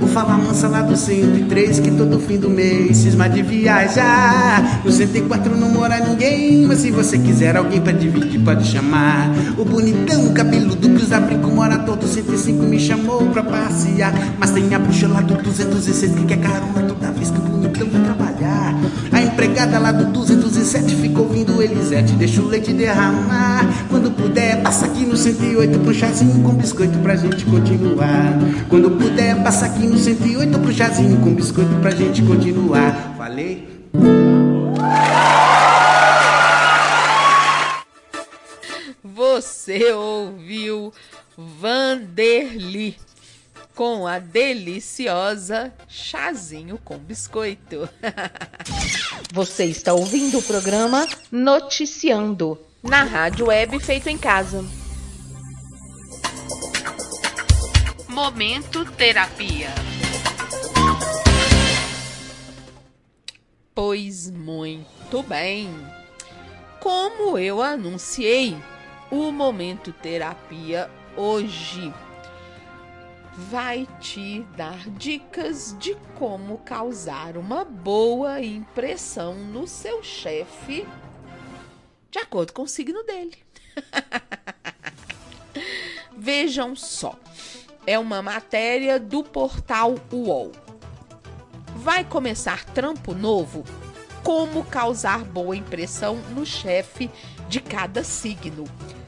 O 0.00 0.06
fala 0.06 0.38
mansa 0.38 0.66
lá 0.66 0.80
do 0.80 0.96
103 0.96 1.80
que 1.80 1.90
todo 1.90 2.18
fim 2.18 2.38
do 2.38 2.48
mês 2.48 2.96
cisma 2.96 3.28
de 3.28 3.42
viajar. 3.42 4.80
No 4.84 4.90
104 4.90 5.56
não 5.56 5.68
mora 5.68 6.00
ninguém, 6.00 6.64
mas 6.66 6.78
se 6.78 6.90
você 6.90 7.18
quiser 7.18 7.56
alguém 7.56 7.80
pra 7.80 7.92
dividir 7.92 8.40
pode 8.40 8.66
chamar. 8.66 9.30
O 9.58 9.64
bonitão 9.64 10.32
cabeludo 10.32 10.88
que 10.88 11.02
usa 11.02 11.20
brinco 11.20 11.50
mora 11.50 11.78
todo 11.78 12.06
105 12.06 12.62
me 12.62 12.78
chamou 12.78 13.26
pra 13.26 13.42
passear. 13.42 14.14
Mas 14.38 14.52
tem 14.52 14.74
a 14.74 14.78
bruxa 14.78 15.06
lá 15.08 15.20
do 15.20 15.34
206 15.34 16.14
que 16.14 16.24
quer 16.24 16.40
carona 16.40 16.85
toda 17.76 17.76
vez 17.76 17.78
que 17.78 17.82
o 17.82 17.86
bonitão 17.86 18.14
vai 18.16 18.32
trabalhar. 18.34 18.74
A 19.12 19.22
empregada 19.22 19.78
lá 19.78 19.92
do 19.92 20.06
207 20.12 20.96
fica 20.96 21.20
ouvindo 21.20 21.62
Elisete, 21.62 22.14
deixa 22.14 22.40
o 22.40 22.46
leite 22.46 22.72
derramar. 22.72 23.64
Quando 23.88 24.10
puder, 24.10 24.62
passa 24.62 24.86
aqui 24.86 25.04
no 25.04 25.16
108 25.16 25.78
pro 25.80 25.94
chazinho 25.94 26.42
com 26.42 26.54
biscoito 26.54 26.98
pra 26.98 27.16
gente 27.16 27.44
continuar. 27.44 28.38
Quando 28.68 28.90
puder, 28.92 29.42
passa 29.42 29.66
aqui 29.66 29.86
no 29.86 29.98
108 29.98 30.58
pro 30.58 30.72
chazinho 30.72 31.20
com 31.20 31.34
biscoito 31.34 31.74
pra 31.76 31.90
gente 31.90 32.22
continuar. 32.22 33.14
Falei? 33.16 33.76
Você 39.02 39.92
ouviu 39.92 40.92
Vanderly 41.36 42.96
com 43.76 44.06
a 44.06 44.18
deliciosa 44.18 45.70
Chazinho 45.86 46.78
com 46.82 46.96
Biscoito. 46.96 47.86
Você 49.34 49.66
está 49.66 49.92
ouvindo 49.92 50.38
o 50.38 50.42
programa 50.42 51.06
Noticiando 51.30 52.58
na 52.82 53.04
Rádio 53.04 53.48
Web 53.48 53.78
Feito 53.78 54.08
em 54.08 54.16
Casa. 54.16 54.64
Momento 58.08 58.90
Terapia. 58.92 59.68
Pois 63.74 64.30
muito 64.30 65.22
bem. 65.22 65.68
Como 66.80 67.36
eu 67.36 67.60
anunciei, 67.60 68.56
o 69.10 69.30
Momento 69.30 69.92
Terapia 69.92 70.90
hoje 71.14 71.92
vai 73.36 73.86
te 74.00 74.42
dar 74.56 74.88
dicas 74.90 75.76
de 75.78 75.94
como 76.18 76.58
causar 76.58 77.36
uma 77.36 77.64
boa 77.64 78.40
impressão 78.40 79.34
no 79.34 79.66
seu 79.66 80.02
chefe, 80.02 80.88
de 82.10 82.18
acordo 82.18 82.54
com 82.54 82.62
o 82.62 82.68
signo 82.68 83.02
dele. 83.02 83.36
Vejam 86.16 86.74
só. 86.74 87.14
É 87.86 87.98
uma 87.98 88.22
matéria 88.22 88.98
do 88.98 89.22
portal 89.22 89.94
UOL. 90.10 90.50
Vai 91.76 92.04
começar 92.04 92.64
trampo 92.64 93.14
novo? 93.14 93.62
Como 94.24 94.64
causar 94.64 95.22
boa 95.22 95.54
impressão 95.54 96.16
no 96.34 96.44
chefe 96.44 97.10
de 97.48 97.60
cada 97.60 98.02
signo. 98.02 98.64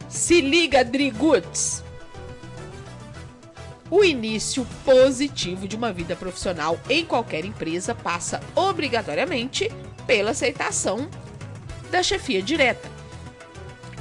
Se 0.08 0.40
liga, 0.40 0.84
Driguts! 0.84 1.87
O 3.90 4.04
início 4.04 4.66
positivo 4.84 5.66
de 5.66 5.74
uma 5.74 5.92
vida 5.92 6.14
profissional 6.14 6.78
em 6.90 7.06
qualquer 7.06 7.44
empresa 7.44 7.94
passa 7.94 8.40
obrigatoriamente 8.54 9.70
pela 10.06 10.32
aceitação 10.32 11.08
da 11.90 12.02
chefia 12.02 12.42
direta. 12.42 12.90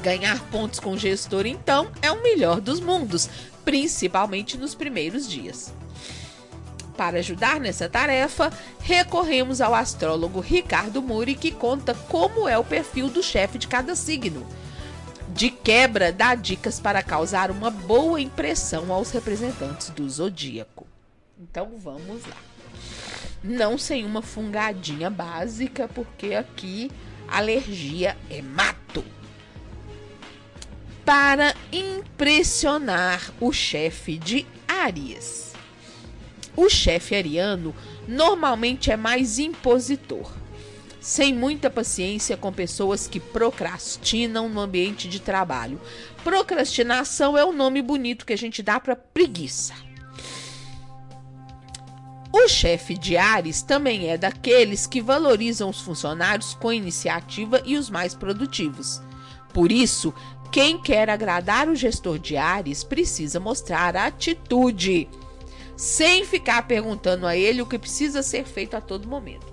Ganhar 0.01 0.41
pontos 0.49 0.79
com 0.79 0.91
o 0.91 0.97
gestor, 0.97 1.45
então, 1.45 1.89
é 2.01 2.11
o 2.11 2.21
melhor 2.21 2.59
dos 2.59 2.81
mundos, 2.81 3.29
principalmente 3.63 4.57
nos 4.57 4.75
primeiros 4.75 5.27
dias. 5.27 5.73
Para 6.97 7.19
ajudar 7.19 7.59
nessa 7.59 7.87
tarefa, 7.87 8.51
recorremos 8.79 9.61
ao 9.61 9.73
astrólogo 9.73 10.39
Ricardo 10.41 11.01
Muri, 11.01 11.35
que 11.35 11.51
conta 11.51 11.93
como 11.93 12.47
é 12.47 12.57
o 12.57 12.63
perfil 12.63 13.07
do 13.07 13.23
chefe 13.23 13.57
de 13.57 13.67
cada 13.67 13.95
signo. 13.95 14.45
De 15.37 15.51
quebra, 15.51 16.11
dá 16.11 16.33
dicas 16.33 16.79
para 16.79 17.03
causar 17.03 17.51
uma 17.51 17.69
boa 17.69 18.19
impressão 18.19 18.91
aos 18.91 19.11
representantes 19.11 19.91
do 19.91 20.09
zodíaco. 20.09 20.87
Então 21.39 21.73
vamos 21.77 22.25
lá. 22.25 22.37
Não 23.43 23.77
sem 23.77 24.03
uma 24.03 24.23
fungadinha 24.23 25.11
básica, 25.11 25.87
porque 25.87 26.33
aqui 26.33 26.89
alergia 27.27 28.17
é 28.31 28.41
mato. 28.41 29.05
Para 31.05 31.53
impressionar 31.71 33.31
o 33.39 33.53
chefe 33.53 34.17
de 34.17 34.43
Aries. 34.67 35.53
O 36.55 36.67
chefe 36.67 37.15
ariano 37.15 37.75
normalmente 38.07 38.89
é 38.89 38.97
mais 38.97 39.37
impositor, 39.37 40.33
sem 41.07 41.33
muita 41.33 41.69
paciência 41.69 42.35
com 42.35 42.51
pessoas 42.51 43.07
que 43.07 43.17
procrastinam 43.17 44.49
no 44.49 44.59
ambiente 44.59 45.07
de 45.07 45.21
trabalho. 45.21 45.79
Procrastinação 46.21 47.37
é 47.37 47.45
o 47.45 47.53
nome 47.53 47.81
bonito 47.81 48.25
que 48.25 48.33
a 48.33 48.37
gente 48.37 48.61
dá 48.61 48.77
para 48.77 48.93
preguiça. 48.93 49.73
O 52.29 52.49
chefe 52.49 52.97
de 52.97 53.15
Ares 53.15 53.61
também 53.61 54.09
é 54.09 54.17
daqueles 54.17 54.85
que 54.85 55.01
valorizam 55.01 55.69
os 55.69 55.79
funcionários 55.79 56.53
com 56.55 56.73
iniciativa 56.73 57.61
e 57.63 57.77
os 57.77 57.89
mais 57.89 58.13
produtivos. 58.13 59.01
Por 59.53 59.71
isso, 59.71 60.13
quem 60.51 60.77
quer 60.77 61.09
agradar 61.09 61.69
o 61.69 61.75
gestor 61.75 62.19
de 62.19 62.35
Ares 62.35 62.83
precisa 62.83 63.39
mostrar 63.39 63.95
atitude, 63.95 65.07
sem 65.77 66.25
ficar 66.25 66.67
perguntando 66.67 67.25
a 67.25 67.33
ele 67.33 67.61
o 67.61 67.65
que 67.65 67.79
precisa 67.79 68.21
ser 68.21 68.43
feito 68.43 68.75
a 68.75 68.81
todo 68.81 69.07
momento. 69.07 69.46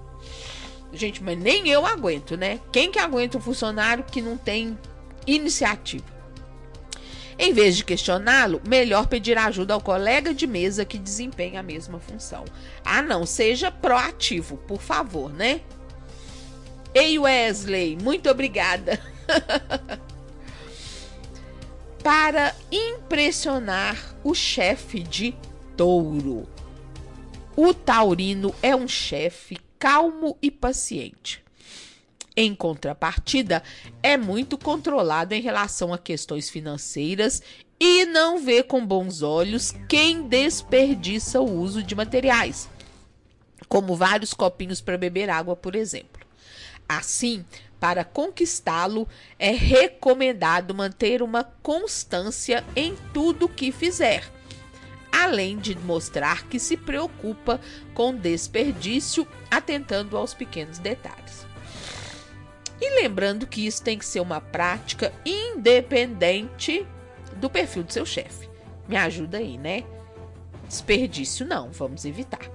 Gente, 0.94 1.22
mas 1.22 1.38
nem 1.38 1.68
eu 1.68 1.84
aguento, 1.84 2.36
né? 2.36 2.60
Quem 2.70 2.90
que 2.90 2.98
aguenta 2.98 3.36
um 3.36 3.40
funcionário 3.40 4.04
que 4.04 4.22
não 4.22 4.36
tem 4.36 4.78
iniciativa? 5.26 6.14
Em 7.36 7.52
vez 7.52 7.76
de 7.76 7.84
questioná-lo, 7.84 8.62
melhor 8.66 9.08
pedir 9.08 9.36
ajuda 9.36 9.74
ao 9.74 9.80
colega 9.80 10.32
de 10.32 10.46
mesa 10.46 10.84
que 10.84 10.96
desempenha 10.96 11.60
a 11.60 11.64
mesma 11.64 11.98
função. 11.98 12.44
Ah, 12.84 13.02
não, 13.02 13.26
seja 13.26 13.72
proativo, 13.72 14.56
por 14.58 14.80
favor, 14.80 15.32
né? 15.32 15.60
Ei, 16.94 17.18
Wesley, 17.18 17.98
muito 18.00 18.30
obrigada. 18.30 19.00
Para 22.04 22.54
impressionar 22.70 23.96
o 24.22 24.32
chefe 24.32 25.00
de 25.00 25.34
touro. 25.76 26.46
O 27.56 27.74
taurino 27.74 28.54
é 28.62 28.76
um 28.76 28.86
chefe 28.86 29.58
calmo 29.84 30.38
e 30.40 30.50
paciente. 30.50 31.44
Em 32.34 32.54
contrapartida, 32.54 33.62
é 34.02 34.16
muito 34.16 34.56
controlado 34.56 35.34
em 35.34 35.42
relação 35.42 35.92
a 35.92 35.98
questões 35.98 36.48
financeiras 36.48 37.42
e 37.78 38.06
não 38.06 38.38
vê 38.38 38.62
com 38.62 38.84
bons 38.86 39.20
olhos 39.20 39.74
quem 39.86 40.26
desperdiça 40.26 41.38
o 41.38 41.60
uso 41.60 41.82
de 41.82 41.94
materiais, 41.94 42.66
como 43.68 43.94
vários 43.94 44.32
copinhos 44.32 44.80
para 44.80 44.96
beber 44.96 45.28
água, 45.28 45.54
por 45.54 45.76
exemplo. 45.76 46.26
Assim, 46.88 47.44
para 47.78 48.06
conquistá-lo, 48.06 49.06
é 49.38 49.50
recomendado 49.50 50.74
manter 50.74 51.22
uma 51.22 51.44
constância 51.62 52.64
em 52.74 52.96
tudo 53.12 53.50
que 53.50 53.70
fizer, 53.70 54.24
além 55.14 55.56
de 55.56 55.78
mostrar 55.78 56.44
que 56.48 56.58
se 56.58 56.76
preocupa 56.76 57.60
com 57.94 58.14
desperdício, 58.14 59.26
atentando 59.48 60.16
aos 60.16 60.34
pequenos 60.34 60.78
detalhes. 60.78 61.46
E 62.80 63.00
lembrando 63.00 63.46
que 63.46 63.64
isso 63.64 63.82
tem 63.82 63.96
que 63.96 64.04
ser 64.04 64.20
uma 64.20 64.40
prática 64.40 65.12
independente 65.24 66.84
do 67.36 67.48
perfil 67.48 67.84
do 67.84 67.92
seu 67.92 68.04
chefe. 68.04 68.48
Me 68.88 68.96
ajuda 68.96 69.38
aí, 69.38 69.56
né? 69.56 69.84
Desperdício 70.68 71.46
não, 71.46 71.70
vamos 71.70 72.04
evitar. 72.04 72.50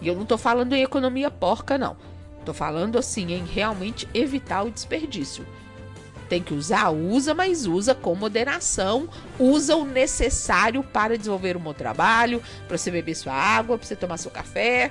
E 0.00 0.08
eu 0.08 0.16
não 0.16 0.26
tô 0.26 0.36
falando 0.36 0.74
em 0.74 0.82
economia 0.82 1.30
porca, 1.30 1.78
não. 1.78 1.96
Tô 2.44 2.52
falando 2.52 2.98
assim 2.98 3.32
em 3.32 3.44
realmente 3.44 4.08
evitar 4.12 4.64
o 4.64 4.70
desperdício. 4.70 5.46
Tem 6.28 6.42
que 6.42 6.52
usar, 6.52 6.90
usa, 6.90 7.34
mas 7.34 7.66
usa 7.66 7.94
com 7.94 8.14
moderação. 8.14 9.08
Usa 9.38 9.76
o 9.76 9.84
necessário 9.84 10.82
para 10.82 11.16
desenvolver 11.16 11.56
um 11.56 11.60
bom 11.60 11.72
trabalho, 11.72 12.42
para 12.66 12.76
você 12.76 12.90
beber 12.90 13.14
sua 13.14 13.32
água, 13.32 13.78
para 13.78 13.86
você 13.86 13.96
tomar 13.96 14.18
seu 14.18 14.30
café. 14.30 14.90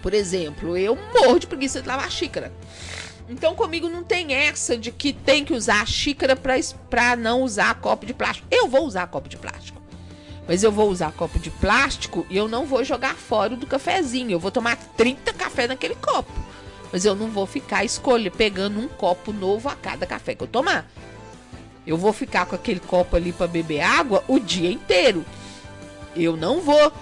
Por 0.00 0.14
exemplo, 0.14 0.76
eu 0.76 0.96
morro 0.96 1.38
de 1.38 1.46
preguiça 1.46 1.80
de 1.80 1.88
lavar 1.88 2.06
a 2.06 2.10
xícara. 2.10 2.52
Então 3.28 3.54
comigo 3.54 3.88
não 3.88 4.02
tem 4.02 4.34
essa 4.34 4.76
de 4.76 4.90
que 4.90 5.12
tem 5.12 5.44
que 5.44 5.54
usar 5.54 5.80
a 5.80 5.86
xícara 5.86 6.36
para 6.36 7.16
não 7.16 7.42
usar 7.42 7.74
copo 7.76 8.04
de 8.04 8.12
plástico. 8.12 8.46
Eu 8.50 8.68
vou 8.68 8.84
usar 8.84 9.06
copo 9.06 9.28
de 9.28 9.36
plástico. 9.36 9.80
Mas 10.46 10.62
eu 10.62 10.72
vou 10.72 10.90
usar 10.90 11.12
copo 11.12 11.38
de 11.38 11.50
plástico 11.50 12.26
e 12.28 12.36
eu 12.36 12.48
não 12.48 12.66
vou 12.66 12.84
jogar 12.84 13.14
fora 13.14 13.56
do 13.56 13.66
cafezinho. 13.66 14.32
Eu 14.32 14.40
vou 14.40 14.50
tomar 14.50 14.76
30 14.76 15.32
café 15.32 15.68
naquele 15.68 15.94
copo. 15.94 16.32
Mas 16.92 17.04
eu 17.04 17.14
não 17.14 17.28
vou 17.28 17.46
ficar 17.46 17.84
escolhendo, 17.84 18.36
pegando 18.36 18.78
um 18.78 18.86
copo 18.86 19.32
novo 19.32 19.68
a 19.68 19.74
cada 19.74 20.06
café 20.06 20.34
que 20.34 20.42
eu 20.44 20.48
tomar. 20.48 20.86
Eu 21.86 21.96
vou 21.96 22.12
ficar 22.12 22.46
com 22.46 22.54
aquele 22.54 22.80
copo 22.80 23.16
ali 23.16 23.32
para 23.32 23.46
beber 23.46 23.80
água 23.80 24.22
o 24.28 24.38
dia 24.38 24.70
inteiro. 24.70 25.24
Eu 26.14 26.36
não 26.36 26.60
vou 26.60 26.92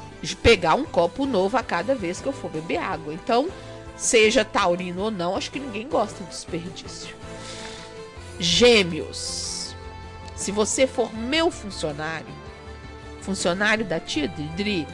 pegar 0.43 0.75
um 0.75 0.85
copo 0.85 1.27
novo 1.27 1.57
a 1.57 1.63
cada 1.63 1.95
vez 1.95 2.21
que 2.21 2.29
eu 2.29 2.33
for 2.33 2.51
beber 2.51 2.79
água. 2.79 3.13
Então, 3.13 3.49
seja 3.97 4.45
taurino 4.45 5.03
ou 5.03 5.11
não, 5.11 5.37
acho 5.37 5.51
que 5.51 5.59
ninguém 5.59 5.89
gosta 5.89 6.23
de 6.25 6.31
desperdício. 6.31 7.15
Gêmeos. 8.39 9.75
Se 10.35 10.51
você 10.51 10.87
for 10.87 11.13
meu 11.13 11.51
funcionário, 11.51 12.33
funcionário 13.21 13.85
da 13.85 14.01
tia 14.01 14.27
Dri, 14.57 14.87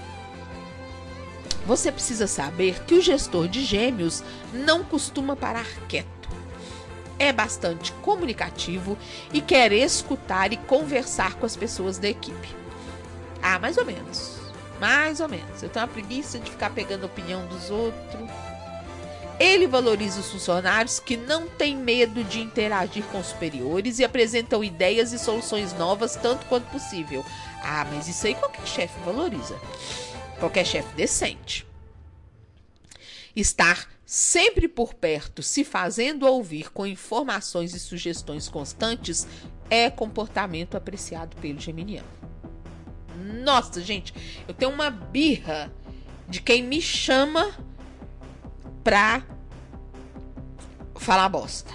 você 1.67 1.91
precisa 1.91 2.29
saber 2.29 2.85
que 2.85 2.95
o 2.95 3.01
gestor 3.01 3.49
de 3.49 3.65
gêmeos 3.65 4.23
não 4.53 4.85
costuma 4.85 5.35
parar 5.35 5.67
quieto. 5.89 6.07
É 7.19 7.33
bastante 7.33 7.93
comunicativo 8.03 8.97
e 9.33 9.41
quer 9.41 9.73
escutar 9.73 10.53
e 10.53 10.57
conversar 10.57 11.35
com 11.35 11.45
as 11.45 11.57
pessoas 11.57 11.99
da 11.99 12.09
equipe. 12.09 12.55
Ah, 13.43 13.59
mais 13.59 13.77
ou 13.77 13.85
menos. 13.85 14.37
Mais 14.81 15.21
ou 15.21 15.29
menos. 15.29 15.63
Eu 15.63 15.69
tenho 15.69 15.85
uma 15.85 15.93
preguiça 15.93 16.39
de 16.39 16.51
ficar 16.51 16.71
pegando 16.71 17.03
a 17.03 17.07
opinião 17.07 17.47
dos 17.47 17.71
outros. 17.71 18.31
Ele 19.39 19.67
valoriza 19.67 20.21
os 20.21 20.31
funcionários 20.31 20.99
que 20.99 21.17
não 21.17 21.47
têm 21.49 21.77
medo 21.77 22.23
de 22.25 22.41
interagir 22.41 23.05
com 23.07 23.23
superiores 23.23 23.99
e 23.99 24.05
apresentam 24.05 24.63
ideias 24.63 25.13
e 25.13 25.19
soluções 25.19 25.73
novas 25.75 26.17
tanto 26.17 26.47
quanto 26.47 26.71
possível. 26.71 27.25
Ah, 27.63 27.87
mas 27.93 28.09
isso 28.09 28.27
aí 28.27 28.35
qualquer 28.35 28.67
chefe 28.67 28.99
valoriza. 29.05 29.59
Qualquer 30.39 30.67
chefe 30.67 30.95
decente. 30.95 31.67
Estar 33.35 33.89
sempre 34.05 34.69
por 34.69 34.95
perto, 34.95 35.43
se 35.43 35.65
fazendo 35.65 36.27
ouvir 36.27 36.71
com 36.71 36.87
informações 36.87 37.75
e 37.75 37.81
sugestões 37.81 38.49
constantes, 38.49 39.27
é 39.69 39.91
comportamento 39.91 40.77
apreciado 40.77 41.37
pelo 41.37 41.59
geminiano. 41.59 42.09
Nossa, 43.43 43.81
gente, 43.81 44.15
eu 44.47 44.55
tenho 44.55 44.71
uma 44.71 44.91
birra 44.91 45.73
de 46.29 46.41
quem 46.41 46.63
me 46.63 46.81
chama 46.81 47.55
pra 48.85 49.25
falar 50.95 51.29
bosta. 51.29 51.73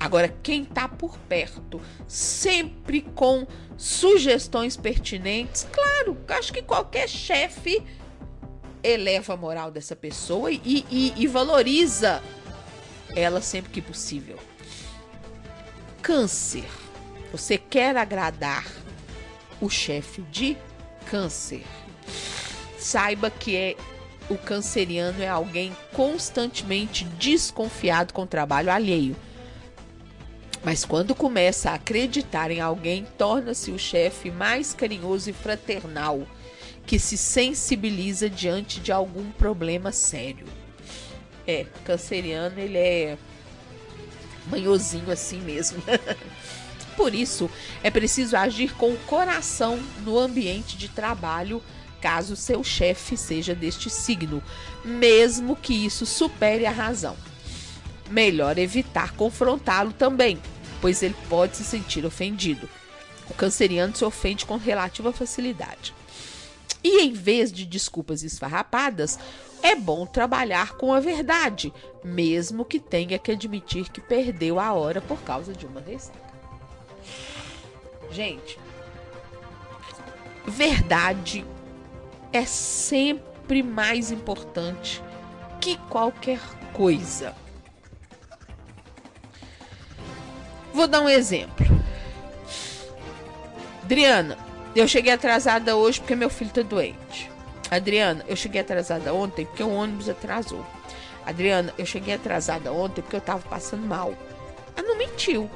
Agora, 0.00 0.28
quem 0.42 0.64
tá 0.64 0.88
por 0.88 1.18
perto, 1.18 1.80
sempre 2.06 3.00
com 3.00 3.46
sugestões 3.76 4.76
pertinentes, 4.76 5.66
claro, 5.72 6.16
acho 6.28 6.52
que 6.52 6.62
qualquer 6.62 7.08
chefe 7.08 7.82
eleva 8.82 9.34
a 9.34 9.36
moral 9.36 9.70
dessa 9.70 9.96
pessoa 9.96 10.52
e, 10.52 10.60
e, 10.64 11.12
e 11.16 11.26
valoriza 11.26 12.22
ela 13.16 13.40
sempre 13.40 13.72
que 13.72 13.82
possível. 13.82 14.38
Câncer. 16.00 16.64
Você 17.32 17.58
quer 17.58 17.96
agradar 17.96 18.64
o 19.60 19.68
chefe 19.68 20.22
de 20.22 20.56
câncer. 21.10 21.64
Saiba 22.78 23.30
que 23.30 23.56
é 23.56 23.76
o 24.30 24.36
canceriano 24.36 25.22
é 25.22 25.28
alguém 25.28 25.74
constantemente 25.92 27.04
desconfiado 27.04 28.12
com 28.12 28.22
o 28.22 28.26
trabalho 28.26 28.70
alheio. 28.70 29.16
Mas 30.64 30.84
quando 30.84 31.14
começa 31.14 31.70
a 31.70 31.74
acreditar 31.74 32.50
em 32.50 32.60
alguém, 32.60 33.06
torna-se 33.16 33.70
o 33.70 33.78
chefe 33.78 34.30
mais 34.30 34.74
carinhoso 34.74 35.30
e 35.30 35.32
fraternal, 35.32 36.26
que 36.86 36.98
se 36.98 37.16
sensibiliza 37.16 38.28
diante 38.28 38.80
de 38.80 38.90
algum 38.90 39.30
problema 39.32 39.92
sério. 39.92 40.46
É, 41.46 41.66
canceriano, 41.84 42.58
ele 42.58 42.76
é 42.76 43.18
manhozinho 44.50 45.10
assim 45.10 45.40
mesmo. 45.40 45.82
Por 46.96 47.14
isso, 47.14 47.48
é 47.82 47.90
preciso 47.90 48.36
agir 48.36 48.74
com 48.74 48.92
o 48.92 48.98
coração 49.06 49.78
no 50.04 50.18
ambiente 50.18 50.76
de 50.76 50.88
trabalho, 50.88 51.62
caso 52.00 52.34
seu 52.34 52.64
chefe 52.64 53.16
seja 53.16 53.54
deste 53.54 53.88
signo, 53.88 54.42
mesmo 54.84 55.54
que 55.54 55.72
isso 55.72 56.04
supere 56.04 56.66
a 56.66 56.70
razão. 56.70 57.16
Melhor 58.08 58.58
evitar 58.58 59.14
confrontá-lo 59.14 59.92
também, 59.92 60.38
pois 60.80 61.02
ele 61.02 61.16
pode 61.28 61.56
se 61.56 61.64
sentir 61.64 62.06
ofendido. 62.06 62.68
O 63.28 63.34
canceriano 63.34 63.94
se 63.94 64.04
ofende 64.04 64.46
com 64.46 64.56
relativa 64.56 65.12
facilidade. 65.12 65.94
E 66.82 67.02
em 67.02 67.12
vez 67.12 67.52
de 67.52 67.66
desculpas 67.66 68.22
esfarrapadas, 68.22 69.18
é 69.62 69.74
bom 69.74 70.06
trabalhar 70.06 70.76
com 70.76 70.92
a 70.92 71.00
verdade, 71.00 71.72
mesmo 72.04 72.64
que 72.64 72.78
tenha 72.78 73.18
que 73.18 73.32
admitir 73.32 73.88
que 73.90 74.00
perdeu 74.00 74.60
a 74.60 74.72
hora 74.72 75.00
por 75.00 75.20
causa 75.22 75.52
de 75.52 75.66
uma 75.66 75.80
ressaca. 75.80 76.28
Gente, 78.10 78.58
verdade 80.46 81.44
é 82.32 82.44
sempre 82.44 83.62
mais 83.62 84.10
importante 84.10 85.02
que 85.60 85.76
qualquer 85.88 86.40
coisa. 86.72 87.34
Vou 90.78 90.86
dar 90.86 91.00
um 91.00 91.08
exemplo. 91.08 91.66
Adriana, 93.82 94.38
eu 94.76 94.86
cheguei 94.86 95.12
atrasada 95.12 95.74
hoje 95.74 95.98
porque 95.98 96.14
meu 96.14 96.30
filho 96.30 96.52
tá 96.52 96.62
doente. 96.62 97.28
Adriana, 97.68 98.24
eu 98.28 98.36
cheguei 98.36 98.60
atrasada 98.60 99.12
ontem 99.12 99.44
porque 99.44 99.64
o 99.64 99.74
ônibus 99.74 100.08
atrasou. 100.08 100.64
Adriana, 101.26 101.74
eu 101.76 101.84
cheguei 101.84 102.14
atrasada 102.14 102.72
ontem 102.72 103.02
porque 103.02 103.16
eu 103.16 103.20
tava 103.20 103.42
passando 103.48 103.88
mal. 103.88 104.14
Ela 104.76 104.86
não 104.86 104.96
mentiu. 104.96 105.50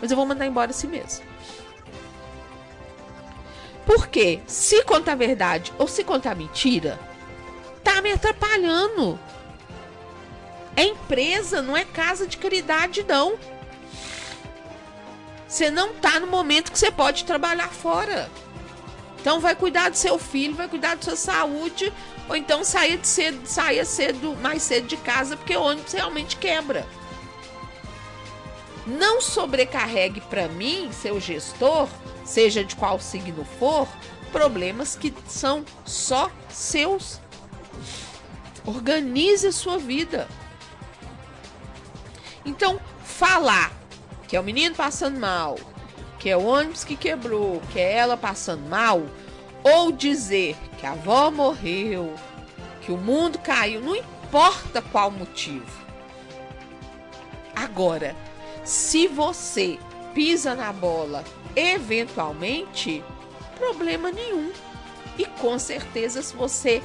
Mas 0.00 0.12
eu 0.12 0.16
vou 0.16 0.24
mandar 0.24 0.46
embora 0.46 0.70
assim 0.70 0.86
mesmo. 0.86 1.24
Porque 3.84 4.38
se 4.46 4.84
contar 4.84 5.16
verdade 5.16 5.72
ou 5.78 5.88
se 5.88 6.04
contar 6.04 6.36
mentira, 6.36 6.96
tá 7.82 8.00
me 8.00 8.12
atrapalhando. 8.12 9.18
É 10.76 10.84
empresa, 10.84 11.60
não 11.60 11.76
é 11.76 11.84
casa 11.84 12.24
de 12.24 12.36
caridade, 12.36 13.02
não. 13.02 13.36
Você 15.50 15.68
não 15.68 15.92
tá 15.94 16.20
no 16.20 16.28
momento 16.28 16.70
que 16.70 16.78
você 16.78 16.92
pode 16.92 17.24
trabalhar 17.24 17.66
fora. 17.70 18.30
Então 19.20 19.40
vai 19.40 19.56
cuidar 19.56 19.88
do 19.88 19.96
seu 19.96 20.16
filho, 20.16 20.54
vai 20.54 20.68
cuidar 20.68 20.94
da 20.94 21.02
sua 21.02 21.16
saúde, 21.16 21.92
ou 22.28 22.36
então 22.36 22.62
saia, 22.62 22.96
de 22.96 23.06
cedo, 23.06 23.40
saia 23.44 23.84
cedo, 23.84 24.36
mais 24.36 24.62
cedo 24.62 24.86
de 24.86 24.96
casa, 24.96 25.36
porque 25.36 25.56
o 25.56 25.62
ônibus 25.62 25.92
realmente 25.92 26.36
quebra. 26.36 26.86
Não 28.86 29.20
sobrecarregue 29.20 30.20
para 30.20 30.46
mim, 30.46 30.88
seu 30.92 31.20
gestor, 31.20 31.88
seja 32.24 32.64
de 32.64 32.76
qual 32.76 33.00
signo 33.00 33.44
for, 33.58 33.88
problemas 34.30 34.94
que 34.94 35.12
são 35.26 35.64
só 35.84 36.30
seus. 36.48 37.20
Organize 38.64 39.48
a 39.48 39.52
sua 39.52 39.78
vida. 39.78 40.28
Então, 42.46 42.80
falar 43.04 43.79
que 44.30 44.36
é 44.36 44.40
o 44.40 44.44
menino 44.44 44.76
passando 44.76 45.18
mal, 45.18 45.58
que 46.20 46.30
é 46.30 46.36
o 46.36 46.46
ônibus 46.46 46.84
que 46.84 46.94
quebrou, 46.94 47.60
que 47.72 47.80
é 47.80 47.96
ela 47.96 48.16
passando 48.16 48.64
mal, 48.68 49.02
ou 49.64 49.90
dizer 49.90 50.56
que 50.78 50.86
a 50.86 50.92
avó 50.92 51.32
morreu, 51.32 52.14
que 52.80 52.92
o 52.92 52.96
mundo 52.96 53.40
caiu, 53.40 53.80
não 53.80 53.96
importa 53.96 54.80
qual 54.80 55.10
motivo. 55.10 55.66
Agora, 57.56 58.14
se 58.62 59.08
você 59.08 59.80
pisa 60.14 60.54
na 60.54 60.72
bola 60.72 61.24
eventualmente, 61.56 63.02
problema 63.58 64.12
nenhum. 64.12 64.52
E 65.18 65.26
com 65.26 65.58
certeza, 65.58 66.22
se 66.22 66.36
você 66.36 66.80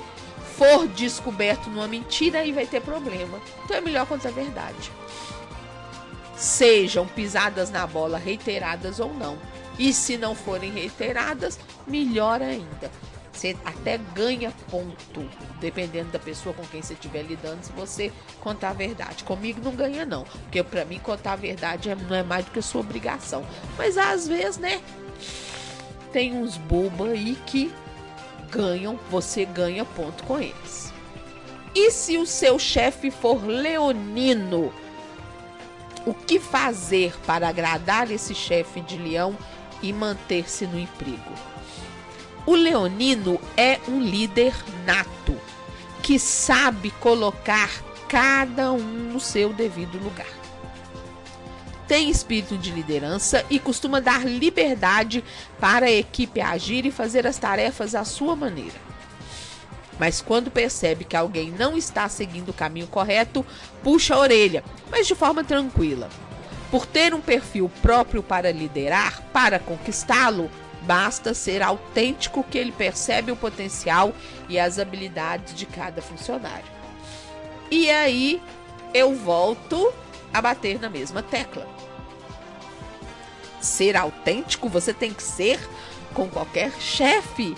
for 0.58 0.88
descoberto 0.88 1.70
numa 1.70 1.88
mentira, 1.88 2.40
aí 2.40 2.52
vai 2.52 2.66
ter 2.66 2.82
problema. 2.82 3.40
Então 3.64 3.78
é 3.78 3.82
melhor 3.82 4.08
contar 4.08 4.30
a 4.30 4.32
verdade 4.32 4.92
sejam 6.36 7.08
pisadas 7.08 7.70
na 7.70 7.86
bola 7.88 8.18
reiteradas 8.18 9.00
ou 9.00 9.14
não. 9.14 9.38
E 9.78 9.94
se 9.94 10.18
não 10.18 10.36
forem 10.36 10.72
reiteradas, 10.72 11.60
melhor 11.88 12.42
ainda. 12.42 12.90
Você 13.36 13.58
até 13.66 13.98
ganha 13.98 14.54
ponto, 14.72 15.30
dependendo 15.60 16.10
da 16.10 16.20
pessoa 16.20 16.56
com 16.56 16.66
quem 16.68 16.82
você 16.82 16.94
estiver 16.94 17.24
lidando, 17.24 17.66
se 17.66 17.72
você 17.74 18.12
contar 18.40 18.70
a 18.70 18.74
verdade. 18.74 19.26
Comigo 19.26 19.60
não 19.62 19.76
ganha, 19.76 20.06
não. 20.06 20.24
Porque 20.24 20.64
para 20.64 20.86
mim 20.86 21.00
contar 21.00 21.34
a 21.34 21.36
verdade 21.36 21.90
é, 21.90 21.96
não 21.96 22.16
é 22.16 22.24
mais 22.24 22.46
do 22.46 22.52
que 22.52 22.62
sua 22.62 22.80
obrigação. 22.80 23.46
Mas 23.78 23.98
às 23.98 24.26
vezes, 24.26 24.58
né? 24.58 24.82
Tem 26.14 26.34
uns 26.34 26.56
bobos 26.56 27.10
aí 27.10 27.38
que 27.46 27.74
ganham, 28.50 28.98
você 29.10 29.44
ganha 29.44 29.84
ponto 29.84 30.24
com 30.24 30.40
eles. 30.40 30.94
E 31.76 31.92
se 31.92 32.18
o 32.18 32.26
seu 32.26 32.58
chefe 32.58 33.12
for 33.12 33.46
leonino? 33.46 34.72
O 36.06 36.14
que 36.14 36.40
fazer 36.40 37.16
para 37.26 37.48
agradar 37.48 38.12
esse 38.12 38.36
chefe 38.36 38.82
de 38.82 38.98
leão 38.98 39.38
e 39.82 39.92
manter-se 39.92 40.66
no 40.68 40.80
emprego. 40.80 41.34
O 42.46 42.54
leonino 42.54 43.40
é 43.58 43.80
um 43.88 44.00
líder 44.00 44.54
nato 44.86 45.36
que 46.04 46.20
sabe 46.20 46.92
colocar 46.92 47.70
cada 48.08 48.72
um 48.72 49.12
no 49.12 49.20
seu 49.20 49.52
devido 49.52 49.98
lugar. 49.98 50.28
Tem 51.88 52.10
espírito 52.10 52.58
de 52.58 52.72
liderança 52.72 53.44
e 53.50 53.60
costuma 53.60 54.00
dar 54.00 54.26
liberdade 54.26 55.24
para 55.60 55.88
a 55.88 55.92
equipe 55.92 56.42
agir 56.42 56.86
e 56.86 56.92
fazer 56.92 57.26
as 57.28 57.38
tarefas 57.38 57.94
à 57.96 58.04
sua 58.04 58.36
maneira. 58.36 58.85
Mas 60.00 60.22
quando 60.22 60.52
percebe 60.52 61.06
que 61.06 61.16
alguém 61.16 61.52
não 61.52 61.78
está 61.78 62.10
seguindo 62.10 62.50
o 62.50 62.54
caminho 62.54 62.88
correto, 62.88 63.46
puxa 63.82 64.16
a 64.16 64.20
orelha, 64.20 64.64
mas 64.92 65.08
de 65.08 65.16
forma 65.16 65.44
tranquila. 65.44 66.10
Por 66.70 66.86
ter 66.86 67.14
um 67.14 67.22
perfil 67.22 67.72
próprio 67.82 68.22
para 68.22 68.52
liderar, 68.52 69.22
para 69.32 69.60
conquistá-lo, 69.60 70.50
basta 70.82 71.34
ser 71.34 71.62
autêntico 71.62 72.44
que 72.44 72.58
ele 72.58 72.72
percebe 72.72 73.32
o 73.32 73.36
potencial 73.36 74.14
e 74.50 74.60
as 74.60 74.78
habilidades 74.78 75.56
de 75.56 75.66
cada 75.66 76.02
funcionário. 76.02 76.66
E 77.72 77.90
aí 77.90 78.42
eu 78.94 79.16
volto 79.16 79.94
a 80.34 80.42
bater 80.42 80.80
na 80.80 80.90
mesma 80.90 81.24
tecla. 81.24 81.68
Ser 83.62 83.96
autêntico 83.96 84.70
você 84.70 84.94
tem 84.94 85.14
que 85.14 85.24
ser 85.24 85.60
com 86.14 86.28
qualquer 86.30 86.72
chefe 86.80 87.56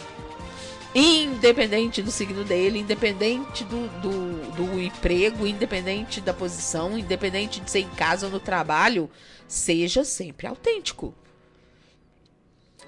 Independente 0.96 2.02
do 2.02 2.12
signo 2.12 2.44
dele, 2.44 2.80
independente 2.80 3.64
do, 3.66 3.88
do, 4.00 4.52
do 4.56 4.82
emprego, 4.82 5.46
independente 5.46 6.20
da 6.22 6.34
posição, 6.34 6.98
independente 6.98 7.60
de 7.60 7.70
ser 7.70 7.80
em 7.80 7.90
casa 7.90 8.26
ou 8.26 8.32
no 8.32 8.40
trabalho, 8.40 9.10
seja 9.48 10.04
sempre 10.04 10.48
autêntico. 10.48 11.14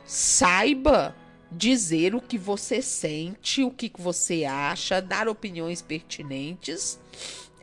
Saiba 0.05 1.15
dizer 1.51 2.15
o 2.15 2.21
que 2.21 2.37
você 2.37 2.81
sente, 2.81 3.63
o 3.63 3.71
que 3.71 3.91
você 3.97 4.45
acha, 4.45 5.01
dar 5.01 5.27
opiniões 5.27 5.81
pertinentes 5.81 6.99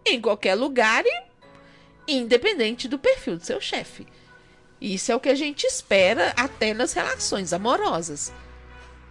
em 0.04 0.20
qualquer 0.20 0.54
lugar 0.54 1.04
e 2.06 2.16
independente 2.16 2.88
do 2.88 2.98
perfil 2.98 3.36
do 3.36 3.44
seu 3.44 3.60
chefe. 3.60 4.06
Isso 4.80 5.10
é 5.10 5.16
o 5.16 5.20
que 5.20 5.28
a 5.28 5.34
gente 5.34 5.64
espera 5.66 6.32
até 6.36 6.74
nas 6.74 6.92
relações 6.92 7.52
amorosas. 7.52 8.32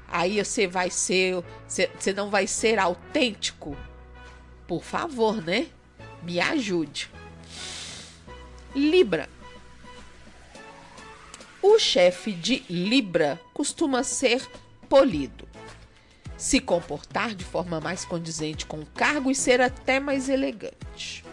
Aí 0.08 0.44
você 0.44 0.68
vai 0.68 0.90
ser. 0.90 1.44
Você 1.68 2.14
não 2.14 2.30
vai 2.30 2.48
ser 2.48 2.80
autêntico? 2.80 3.76
Por 4.68 4.84
favor, 4.84 5.42
né? 5.42 5.68
Me 6.24 6.40
ajude. 6.40 7.10
Libra. 8.76 9.30
O 11.62 11.80
chefe 11.80 12.32
de 12.32 12.64
Libra 12.70 13.42
costuma 13.54 14.04
ser 14.04 14.48
polido, 14.88 15.48
se 16.38 16.60
comportar 16.60 17.34
de 17.34 17.44
forma 17.44 17.82
mais 17.82 18.06
condizente 18.06 18.68
com 18.68 18.82
o 18.82 18.86
cargo 18.86 19.32
e 19.32 19.36
ser 19.36 19.62
até 19.62 20.00
mais 20.00 20.30
elegante. 20.30 21.26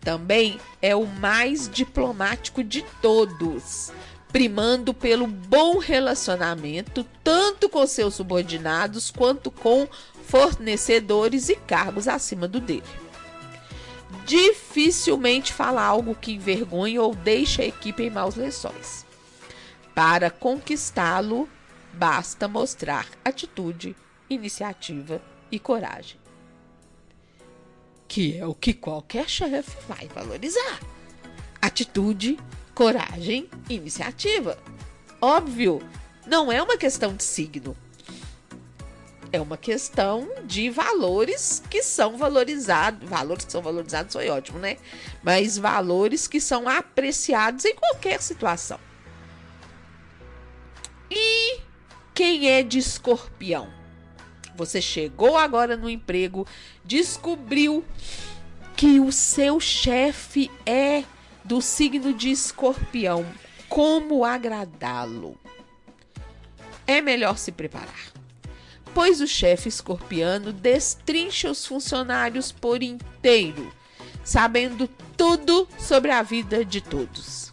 Também 0.00 0.60
é 0.82 0.94
o 0.94 1.06
mais 1.06 1.68
diplomático 1.68 2.62
de 2.62 2.82
todos, 3.00 3.92
primando 4.32 4.94
pelo 4.94 5.26
bom 5.26 5.78
relacionamento 5.78 7.06
tanto 7.22 7.68
com 7.68 7.86
seus 7.86 8.14
subordinados 8.14 9.10
quanto 9.10 9.50
com 9.50 9.86
fornecedores 10.24 11.50
e 11.50 11.56
cargos 11.56 12.08
acima 12.08 12.48
do 12.48 12.58
dele. 12.58 12.82
Dificilmente 14.24 15.52
fala 15.52 15.82
algo 15.82 16.14
que 16.14 16.32
envergonhe 16.32 16.98
ou 16.98 17.14
deixe 17.14 17.60
a 17.60 17.66
equipe 17.66 18.02
em 18.02 18.10
maus 18.10 18.34
lençóis. 18.34 19.04
Para 19.94 20.30
conquistá-lo, 20.30 21.48
basta 21.92 22.48
mostrar 22.48 23.06
atitude, 23.22 23.94
iniciativa 24.30 25.20
e 25.50 25.58
coragem. 25.58 26.18
Que 28.08 28.38
é 28.38 28.46
o 28.46 28.54
que 28.54 28.72
qualquer 28.72 29.28
chefe 29.28 29.76
vai 29.86 30.08
valorizar. 30.08 30.80
Atitude, 31.60 32.38
coragem, 32.74 33.48
iniciativa. 33.68 34.58
Óbvio, 35.20 35.80
não 36.26 36.50
é 36.50 36.62
uma 36.62 36.76
questão 36.76 37.14
de 37.14 37.24
signo. 37.24 37.76
É 39.32 39.40
uma 39.40 39.56
questão 39.56 40.28
de 40.44 40.68
valores 40.68 41.62
que 41.70 41.82
são 41.82 42.18
valorizados. 42.18 43.08
Valores 43.08 43.44
que 43.44 43.52
são 43.52 43.62
valorizados 43.62 44.12
foi 44.12 44.28
ótimo, 44.28 44.58
né? 44.58 44.76
Mas 45.22 45.56
valores 45.56 46.26
que 46.26 46.40
são 46.40 46.68
apreciados 46.68 47.64
em 47.64 47.74
qualquer 47.74 48.20
situação. 48.20 48.78
E 51.10 51.60
quem 52.14 52.50
é 52.50 52.62
de 52.62 52.78
escorpião? 52.78 53.68
Você 54.54 54.82
chegou 54.82 55.38
agora 55.38 55.76
no 55.78 55.88
emprego, 55.88 56.46
descobriu 56.84 57.84
que 58.76 59.00
o 59.00 59.10
seu 59.10 59.58
chefe 59.58 60.50
é 60.66 61.04
do 61.44 61.60
signo 61.60 62.12
de 62.12 62.30
escorpião. 62.30 63.26
Como 63.68 64.24
agradá-lo? 64.24 65.38
É 66.86 67.00
melhor 67.00 67.38
se 67.38 67.52
preparar, 67.52 68.12
pois 68.92 69.20
o 69.20 69.26
chefe 69.26 69.68
escorpiano 69.68 70.52
destrincha 70.52 71.50
os 71.50 71.64
funcionários 71.64 72.52
por 72.52 72.82
inteiro, 72.82 73.72
sabendo 74.24 74.88
tudo 75.16 75.66
sobre 75.78 76.10
a 76.10 76.22
vida 76.22 76.64
de 76.64 76.80
todos. 76.80 77.52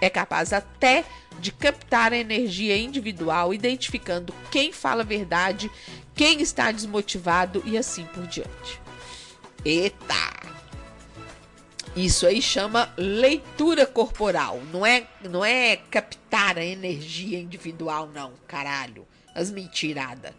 É 0.00 0.10
capaz 0.10 0.52
até 0.52 1.04
de 1.40 1.52
captar 1.52 2.12
a 2.12 2.16
energia 2.16 2.76
individual, 2.76 3.54
identificando 3.54 4.34
quem 4.50 4.72
fala 4.72 5.02
a 5.02 5.06
verdade, 5.06 5.70
quem 6.14 6.40
está 6.40 6.70
desmotivado 6.70 7.62
e 7.64 7.78
assim 7.78 8.04
por 8.06 8.26
diante. 8.26 8.80
Eita! 9.64 10.37
Isso 11.96 12.26
aí 12.26 12.40
chama 12.40 12.92
leitura 12.96 13.86
corporal. 13.86 14.60
Não 14.72 14.84
é, 14.84 15.06
não 15.28 15.44
é 15.44 15.76
captar 15.76 16.58
a 16.58 16.64
energia 16.64 17.38
individual, 17.38 18.08
não, 18.12 18.32
caralho. 18.46 19.06
As 19.34 19.50
mentiradas. 19.50 20.32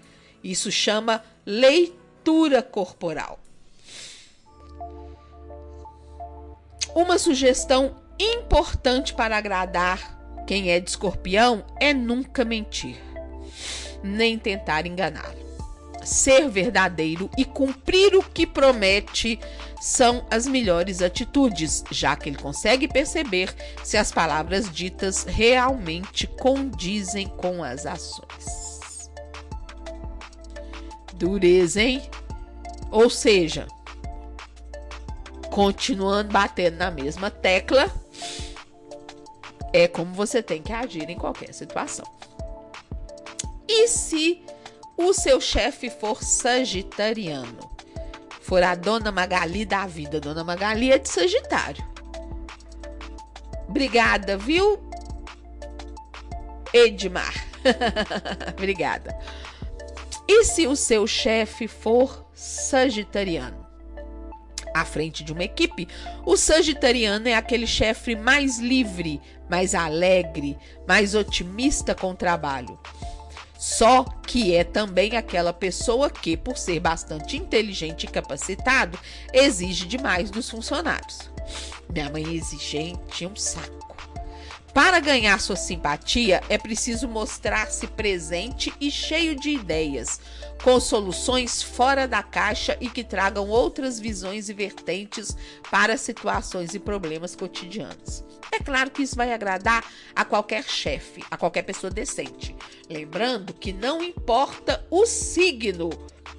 Isso 0.43 0.71
chama 0.71 1.23
leitura 1.45 2.61
corporal. 2.61 3.39
Uma 6.95 7.17
sugestão 7.17 7.95
importante 8.19 9.13
para 9.13 9.38
agradar 9.38 10.17
quem 10.47 10.71
é 10.71 10.80
de 10.80 10.89
escorpião 10.89 11.63
é 11.80 11.93
nunca 11.93 12.43
mentir, 12.43 12.97
nem 14.03 14.38
tentar 14.39 14.88
enganá-lo 14.88 15.48
ser 16.10 16.49
verdadeiro 16.49 17.30
e 17.38 17.45
cumprir 17.45 18.15
o 18.15 18.23
que 18.23 18.48
promete 18.48 19.40
são 19.80 20.26
as 20.30 20.48
melhores 20.48 21.02
atitudes, 21.02 21.84
já 21.91 22.15
que 22.15 22.30
ele 22.30 22.38
consegue 22.38 22.88
perceber 22.88 23.53
se 23.84 23.95
as 23.95 24.11
palavras 24.11 24.69
ditas 24.72 25.23
realmente 25.23 26.26
condizem 26.26 27.27
com 27.27 27.64
as 27.64 27.86
ações. 27.86 29.10
Dureza, 31.14 31.81
hein? 31.81 32.02
Ou 32.91 33.10
seja, 33.10 33.68
continuando 35.52 36.31
batendo 36.31 36.77
na 36.77 36.90
mesma 36.90 37.30
tecla, 37.30 37.91
é 39.72 39.88
como 39.88 40.14
você 40.14 40.41
tem 40.41 40.61
que 40.61 40.73
agir 40.73 41.10
em 41.10 41.18
qualquer 41.18 41.53
situação. 41.53 42.06
E 43.68 43.88
se 43.88 44.41
o 45.01 45.13
seu 45.13 45.39
chefe 45.39 45.89
for 45.89 46.21
sagitariano, 46.21 47.71
for 48.41 48.61
a 48.61 48.76
dona 48.76 49.13
Magali 49.13 49.63
da 49.63 49.88
vida, 49.88 50.19
dona 50.19 50.43
Magali 50.43 50.91
é 50.91 50.97
de 50.97 51.07
Sagitário. 51.07 51.88
Obrigada, 53.69 54.38
viu? 54.38 54.77
Edmar. 56.73 57.34
Obrigada. 58.57 59.17
E 60.27 60.43
se 60.43 60.67
o 60.67 60.76
seu 60.76 61.07
chefe 61.07 61.65
for 61.67 62.26
sagitariano? 62.34 63.65
À 64.76 64.84
frente 64.84 65.23
de 65.23 65.31
uma 65.31 65.45
equipe, 65.45 65.88
o 66.26 66.35
sagitariano 66.35 67.27
é 67.30 67.35
aquele 67.35 67.65
chefe 67.65 68.17
mais 68.17 68.59
livre, 68.59 69.21
mais 69.49 69.73
alegre, 69.73 70.57
mais 70.85 71.15
otimista 71.15 71.95
com 71.95 72.11
o 72.11 72.15
trabalho. 72.15 72.77
Só 73.60 74.06
que 74.26 74.56
é 74.56 74.64
também 74.64 75.18
aquela 75.18 75.52
pessoa 75.52 76.10
que, 76.10 76.38
por 76.38 76.57
ser 76.57 76.80
bastante 76.80 77.36
inteligente 77.36 78.06
e 78.06 78.07
capacitado, 78.07 78.98
exige 79.34 79.86
demais 79.86 80.31
dos 80.31 80.49
funcionários. 80.49 81.30
Minha 81.91 82.10
mãe 82.10 82.23
exigente, 82.36 83.26
um 83.26 83.36
saco. 83.36 83.78
Para 84.73 84.99
ganhar 84.99 85.39
sua 85.39 85.55
simpatia, 85.55 86.41
é 86.47 86.57
preciso 86.57 87.07
mostrar-se 87.07 87.87
presente 87.87 88.71
e 88.79 88.91
cheio 88.91 89.35
de 89.35 89.49
ideias, 89.49 90.21
com 90.63 90.79
soluções 90.79 91.61
fora 91.61 92.07
da 92.07 92.21
caixa 92.21 92.77
e 92.79 92.89
que 92.89 93.03
tragam 93.03 93.49
outras 93.49 93.99
visões 93.99 94.47
e 94.47 94.53
vertentes 94.53 95.35
para 95.71 95.97
situações 95.97 96.75
e 96.75 96.79
problemas 96.79 97.35
cotidianos. 97.35 98.23
É 98.51 98.59
claro 98.59 98.91
que 98.91 99.01
isso 99.01 99.15
vai 99.15 99.33
agradar 99.33 99.83
a 100.15 100.23
qualquer 100.23 100.63
chefe, 100.63 101.23
a 101.31 101.37
qualquer 101.37 101.63
pessoa 101.63 101.91
decente. 101.91 102.55
Lembrando 102.89 103.53
que 103.53 103.73
não 103.73 104.03
importa 104.03 104.85
o 104.89 105.05
signo, 105.05 105.89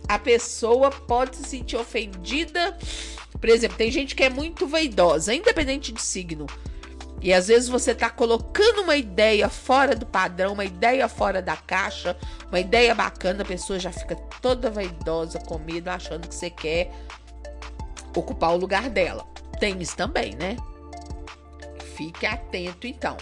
a 0.09 0.19
pessoa 0.19 0.91
pode 0.91 1.37
se 1.37 1.45
sentir 1.45 1.77
ofendida. 1.77 2.77
Por 3.41 3.49
exemplo, 3.49 3.77
tem 3.77 3.91
gente 3.91 4.15
que 4.15 4.23
é 4.23 4.31
muito 4.31 4.67
vaidosa, 4.67 5.35
independente 5.35 5.93
de 5.93 6.03
signo. 6.03 6.47
E 7.21 7.35
às 7.35 7.49
vezes 7.49 7.69
você 7.69 7.91
está 7.91 8.09
colocando 8.09 8.83
uma 8.83 8.97
ideia 8.97 9.49
fora 9.49 9.95
do 9.95 10.07
padrão, 10.07 10.55
uma 10.55 10.65
ideia 10.65 11.07
fora 11.07 11.43
da 11.43 11.57
caixa, 11.57 12.17
uma 12.49 12.59
ideia 12.59 12.95
bacana, 12.95 13.43
a 13.43 13.47
pessoa 13.47 13.79
já 13.79 13.93
fica 13.93 14.17
toda 14.41 14.71
vaidosa, 14.71 15.39
com 15.39 15.59
medo, 15.59 15.89
achando 15.89 16.27
que 16.27 16.35
você 16.35 16.49
quer 16.49 16.91
ocupar 18.17 18.53
o 18.53 18.57
lugar 18.57 18.89
dela. 18.89 19.27
Tem 19.59 19.79
isso 19.81 19.95
também, 19.97 20.35
né? 20.35 20.57
Fique 21.95 22.25
atento 22.25 22.87
então. 22.87 23.17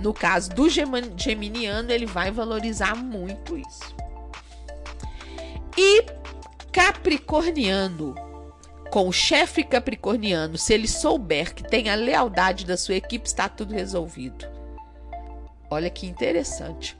No 0.00 0.12
caso 0.12 0.50
do 0.50 0.68
geminiano, 0.68 1.92
ele 1.92 2.06
vai 2.06 2.32
valorizar 2.32 2.96
muito 2.96 3.56
isso. 3.56 3.94
E 5.76 6.04
capricorniano, 6.72 8.14
com 8.90 9.08
o 9.08 9.12
chefe 9.12 9.62
capricorniano, 9.62 10.58
se 10.58 10.74
ele 10.74 10.88
souber 10.88 11.54
que 11.54 11.62
tem 11.62 11.88
a 11.88 11.94
lealdade 11.94 12.66
da 12.66 12.76
sua 12.76 12.96
equipe, 12.96 13.26
está 13.26 13.48
tudo 13.48 13.72
resolvido. 13.72 14.46
Olha 15.70 15.88
que 15.88 16.06
interessante. 16.06 16.96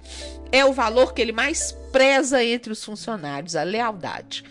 É 0.53 0.65
o 0.65 0.73
valor 0.73 1.13
que 1.13 1.21
ele 1.21 1.33
mais 1.33 1.73
preza 1.91 2.43
entre 2.45 2.73
os 2.73 2.85
funcionários, 2.85 3.57
a 3.57 3.65
lealdade. 3.65 4.45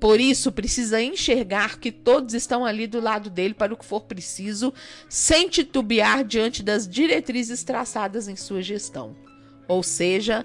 Por 0.00 0.20
isso, 0.20 0.52
precisa 0.52 1.00
enxergar 1.00 1.78
que 1.78 1.92
todos 1.92 2.34
estão 2.34 2.64
ali 2.64 2.86
do 2.86 3.00
lado 3.00 3.28
dele 3.28 3.54
para 3.54 3.74
o 3.74 3.76
que 3.76 3.84
for 3.84 4.02
preciso, 4.02 4.72
sem 5.08 5.48
titubear 5.48 6.24
diante 6.24 6.62
das 6.62 6.88
diretrizes 6.88 7.62
traçadas 7.64 8.28
em 8.28 8.36
sua 8.36 8.62
gestão. 8.62 9.16
Ou 9.68 9.82
seja, 9.82 10.44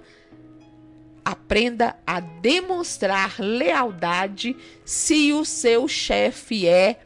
aprenda 1.24 1.96
a 2.06 2.20
demonstrar 2.20 3.36
lealdade 3.40 4.56
se 4.84 5.32
o 5.34 5.46
seu 5.46 5.88
chefe 5.88 6.68
é 6.68 7.00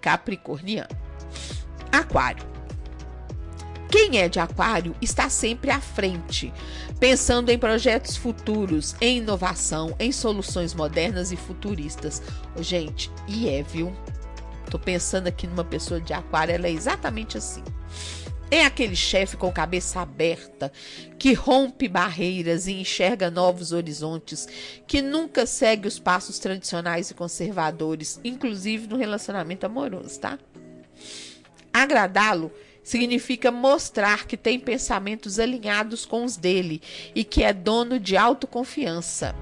capricorniano. 0.00 0.96
Aquário. 1.90 2.52
Quem 3.90 4.18
é 4.18 4.26
de 4.26 4.40
Aquário 4.40 4.96
está 5.02 5.28
sempre 5.28 5.70
à 5.70 5.78
frente, 5.78 6.50
pensando 6.98 7.50
em 7.50 7.58
projetos 7.58 8.16
futuros, 8.16 8.96
em 9.02 9.18
inovação, 9.18 9.94
em 9.98 10.10
soluções 10.10 10.72
modernas 10.72 11.30
e 11.30 11.36
futuristas. 11.36 12.22
gente, 12.58 13.10
e 13.28 13.50
é, 13.50 13.62
viu? 13.62 13.94
Tô 14.70 14.78
pensando 14.78 15.26
aqui 15.26 15.46
numa 15.46 15.64
pessoa 15.64 16.00
de 16.00 16.14
Aquário, 16.14 16.54
ela 16.54 16.66
é 16.66 16.70
exatamente 16.70 17.36
assim. 17.36 17.62
É 18.52 18.66
aquele 18.66 18.94
chefe 18.94 19.34
com 19.38 19.50
cabeça 19.50 20.02
aberta, 20.02 20.70
que 21.18 21.32
rompe 21.32 21.88
barreiras 21.88 22.66
e 22.66 22.72
enxerga 22.72 23.30
novos 23.30 23.72
horizontes, 23.72 24.46
que 24.86 25.00
nunca 25.00 25.46
segue 25.46 25.88
os 25.88 25.98
passos 25.98 26.38
tradicionais 26.38 27.10
e 27.10 27.14
conservadores, 27.14 28.20
inclusive 28.22 28.86
no 28.86 28.98
relacionamento 28.98 29.64
amoroso, 29.64 30.20
tá? 30.20 30.38
Agradá-lo 31.72 32.52
significa 32.84 33.50
mostrar 33.50 34.26
que 34.26 34.36
tem 34.36 34.60
pensamentos 34.60 35.38
alinhados 35.38 36.04
com 36.04 36.22
os 36.22 36.36
dele 36.36 36.82
e 37.14 37.24
que 37.24 37.42
é 37.42 37.54
dono 37.54 37.98
de 37.98 38.18
autoconfiança, 38.18 39.34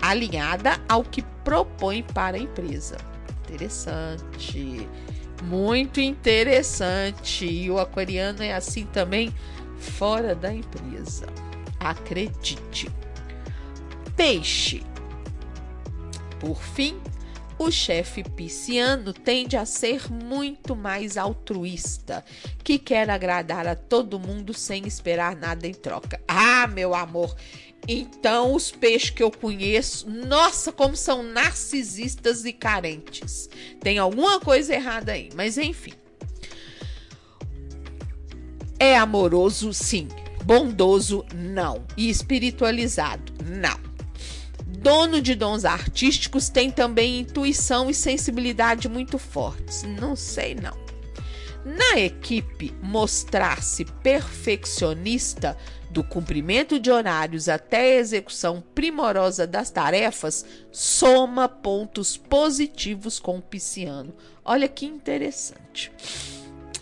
alinhada 0.00 0.82
ao 0.88 1.04
que 1.04 1.20
propõe 1.44 2.02
para 2.02 2.38
a 2.38 2.40
empresa. 2.40 2.96
Interessante. 3.44 4.88
Muito 5.42 6.00
interessante. 6.00 7.46
E 7.46 7.70
o 7.70 7.78
aquariano 7.78 8.42
é 8.42 8.52
assim 8.52 8.86
também 8.86 9.34
fora 9.78 10.34
da 10.34 10.52
empresa. 10.52 11.26
Acredite. 11.78 12.90
Peixe. 14.16 14.82
Por 16.38 16.62
fim, 16.62 17.00
o 17.58 17.70
chefe 17.70 18.24
pisciano 18.24 19.12
tende 19.12 19.54
a 19.54 19.66
ser 19.66 20.10
muito 20.10 20.74
mais 20.74 21.18
altruísta, 21.18 22.24
que 22.64 22.78
quer 22.78 23.10
agradar 23.10 23.66
a 23.66 23.74
todo 23.74 24.18
mundo 24.18 24.54
sem 24.54 24.86
esperar 24.86 25.36
nada 25.36 25.66
em 25.66 25.74
troca. 25.74 26.18
Ah, 26.26 26.66
meu 26.66 26.94
amor, 26.94 27.36
então 27.88 28.54
os 28.54 28.70
peixes 28.70 29.10
que 29.10 29.22
eu 29.22 29.30
conheço, 29.30 30.08
nossa, 30.08 30.70
como 30.70 30.96
são 30.96 31.22
narcisistas 31.22 32.44
e 32.44 32.52
carentes. 32.52 33.48
Tem 33.80 33.98
alguma 33.98 34.40
coisa 34.40 34.74
errada 34.74 35.12
aí, 35.12 35.30
mas 35.34 35.58
enfim. 35.58 35.92
É 38.78 38.96
amoroso, 38.96 39.72
sim. 39.72 40.08
Bondoso, 40.44 41.24
não. 41.34 41.84
E 41.96 42.08
espiritualizado, 42.08 43.32
não. 43.44 43.78
Dono 44.66 45.20
de 45.20 45.34
dons 45.34 45.66
artísticos 45.66 46.48
tem 46.48 46.70
também 46.70 47.20
intuição 47.20 47.90
e 47.90 47.94
sensibilidade 47.94 48.88
muito 48.88 49.18
fortes. 49.18 49.82
Não 49.82 50.16
sei 50.16 50.54
não. 50.54 50.78
Na 51.62 52.00
equipe, 52.00 52.72
mostrar-se 52.82 53.84
perfeccionista 53.84 55.58
do 55.90 56.04
cumprimento 56.04 56.78
de 56.78 56.90
horários 56.90 57.48
até 57.48 57.78
a 57.78 58.00
execução 58.00 58.62
primorosa 58.74 59.46
das 59.46 59.70
tarefas 59.70 60.46
soma 60.70 61.48
pontos 61.48 62.16
positivos 62.16 63.18
com 63.18 63.38
o 63.38 63.42
pisciano. 63.42 64.14
Olha 64.44 64.68
que 64.68 64.86
interessante. 64.86 65.92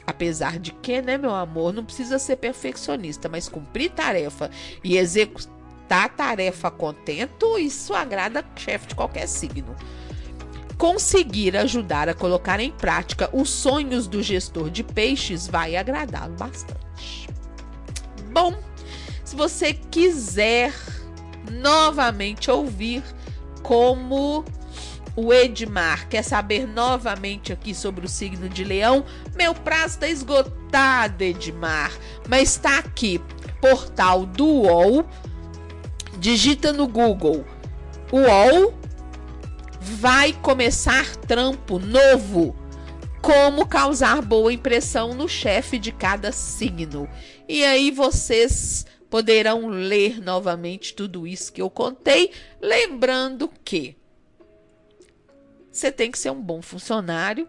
Apesar 0.06 0.58
de 0.58 0.72
que, 0.72 1.00
né, 1.02 1.16
meu 1.18 1.34
amor, 1.34 1.72
não 1.72 1.84
precisa 1.84 2.18
ser 2.18 2.36
perfeccionista, 2.36 3.28
mas 3.28 3.48
cumprir 3.48 3.90
tarefa 3.90 4.50
e 4.84 4.96
executar 4.96 6.14
tarefa 6.14 6.70
contento, 6.70 7.58
isso 7.58 7.94
agrada 7.94 8.44
chefe 8.56 8.88
de 8.88 8.94
qualquer 8.94 9.26
signo. 9.26 9.74
Conseguir 10.76 11.56
ajudar 11.56 12.08
a 12.08 12.14
colocar 12.14 12.60
em 12.60 12.70
prática 12.70 13.28
os 13.32 13.50
sonhos 13.50 14.06
do 14.06 14.22
gestor 14.22 14.70
de 14.70 14.84
peixes 14.84 15.48
vai 15.48 15.76
agradá-lo 15.76 16.34
bastante. 16.36 17.28
Bom, 18.32 18.54
se 19.28 19.36
você 19.36 19.74
quiser 19.74 20.72
novamente 21.52 22.50
ouvir 22.50 23.02
como 23.62 24.42
o 25.14 25.34
Edmar 25.34 26.08
quer 26.08 26.22
saber 26.22 26.66
novamente 26.66 27.52
aqui 27.52 27.74
sobre 27.74 28.06
o 28.06 28.08
signo 28.08 28.48
de 28.48 28.64
Leão, 28.64 29.04
meu 29.36 29.54
prazo 29.54 29.94
está 29.94 30.08
esgotado, 30.08 31.22
Edmar, 31.22 31.92
mas 32.26 32.52
está 32.52 32.78
aqui, 32.78 33.20
portal 33.60 34.24
do 34.24 34.46
UOL 34.46 35.06
digita 36.18 36.72
no 36.72 36.88
Google 36.88 37.44
UOL, 38.10 38.72
vai 39.78 40.32
começar 40.32 41.16
trampo 41.16 41.78
novo. 41.78 42.56
Como 43.20 43.66
causar 43.66 44.22
boa 44.22 44.52
impressão 44.52 45.12
no 45.12 45.28
chefe 45.28 45.78
de 45.78 45.92
cada 45.92 46.32
signo. 46.32 47.08
E 47.48 47.64
aí 47.64 47.90
vocês 47.90 48.86
poderão 49.10 49.68
ler 49.68 50.20
novamente 50.20 50.94
tudo 50.94 51.26
isso 51.26 51.52
que 51.52 51.62
eu 51.62 51.70
contei, 51.70 52.30
lembrando 52.60 53.48
que 53.64 53.96
você 55.70 55.92
tem 55.92 56.10
que 56.10 56.18
ser 56.18 56.30
um 56.30 56.42
bom 56.42 56.60
funcionário, 56.60 57.48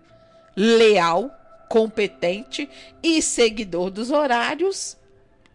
leal, 0.56 1.32
competente 1.68 2.70
e 3.02 3.22
seguidor 3.22 3.90
dos 3.90 4.12
horários 4.12 5.00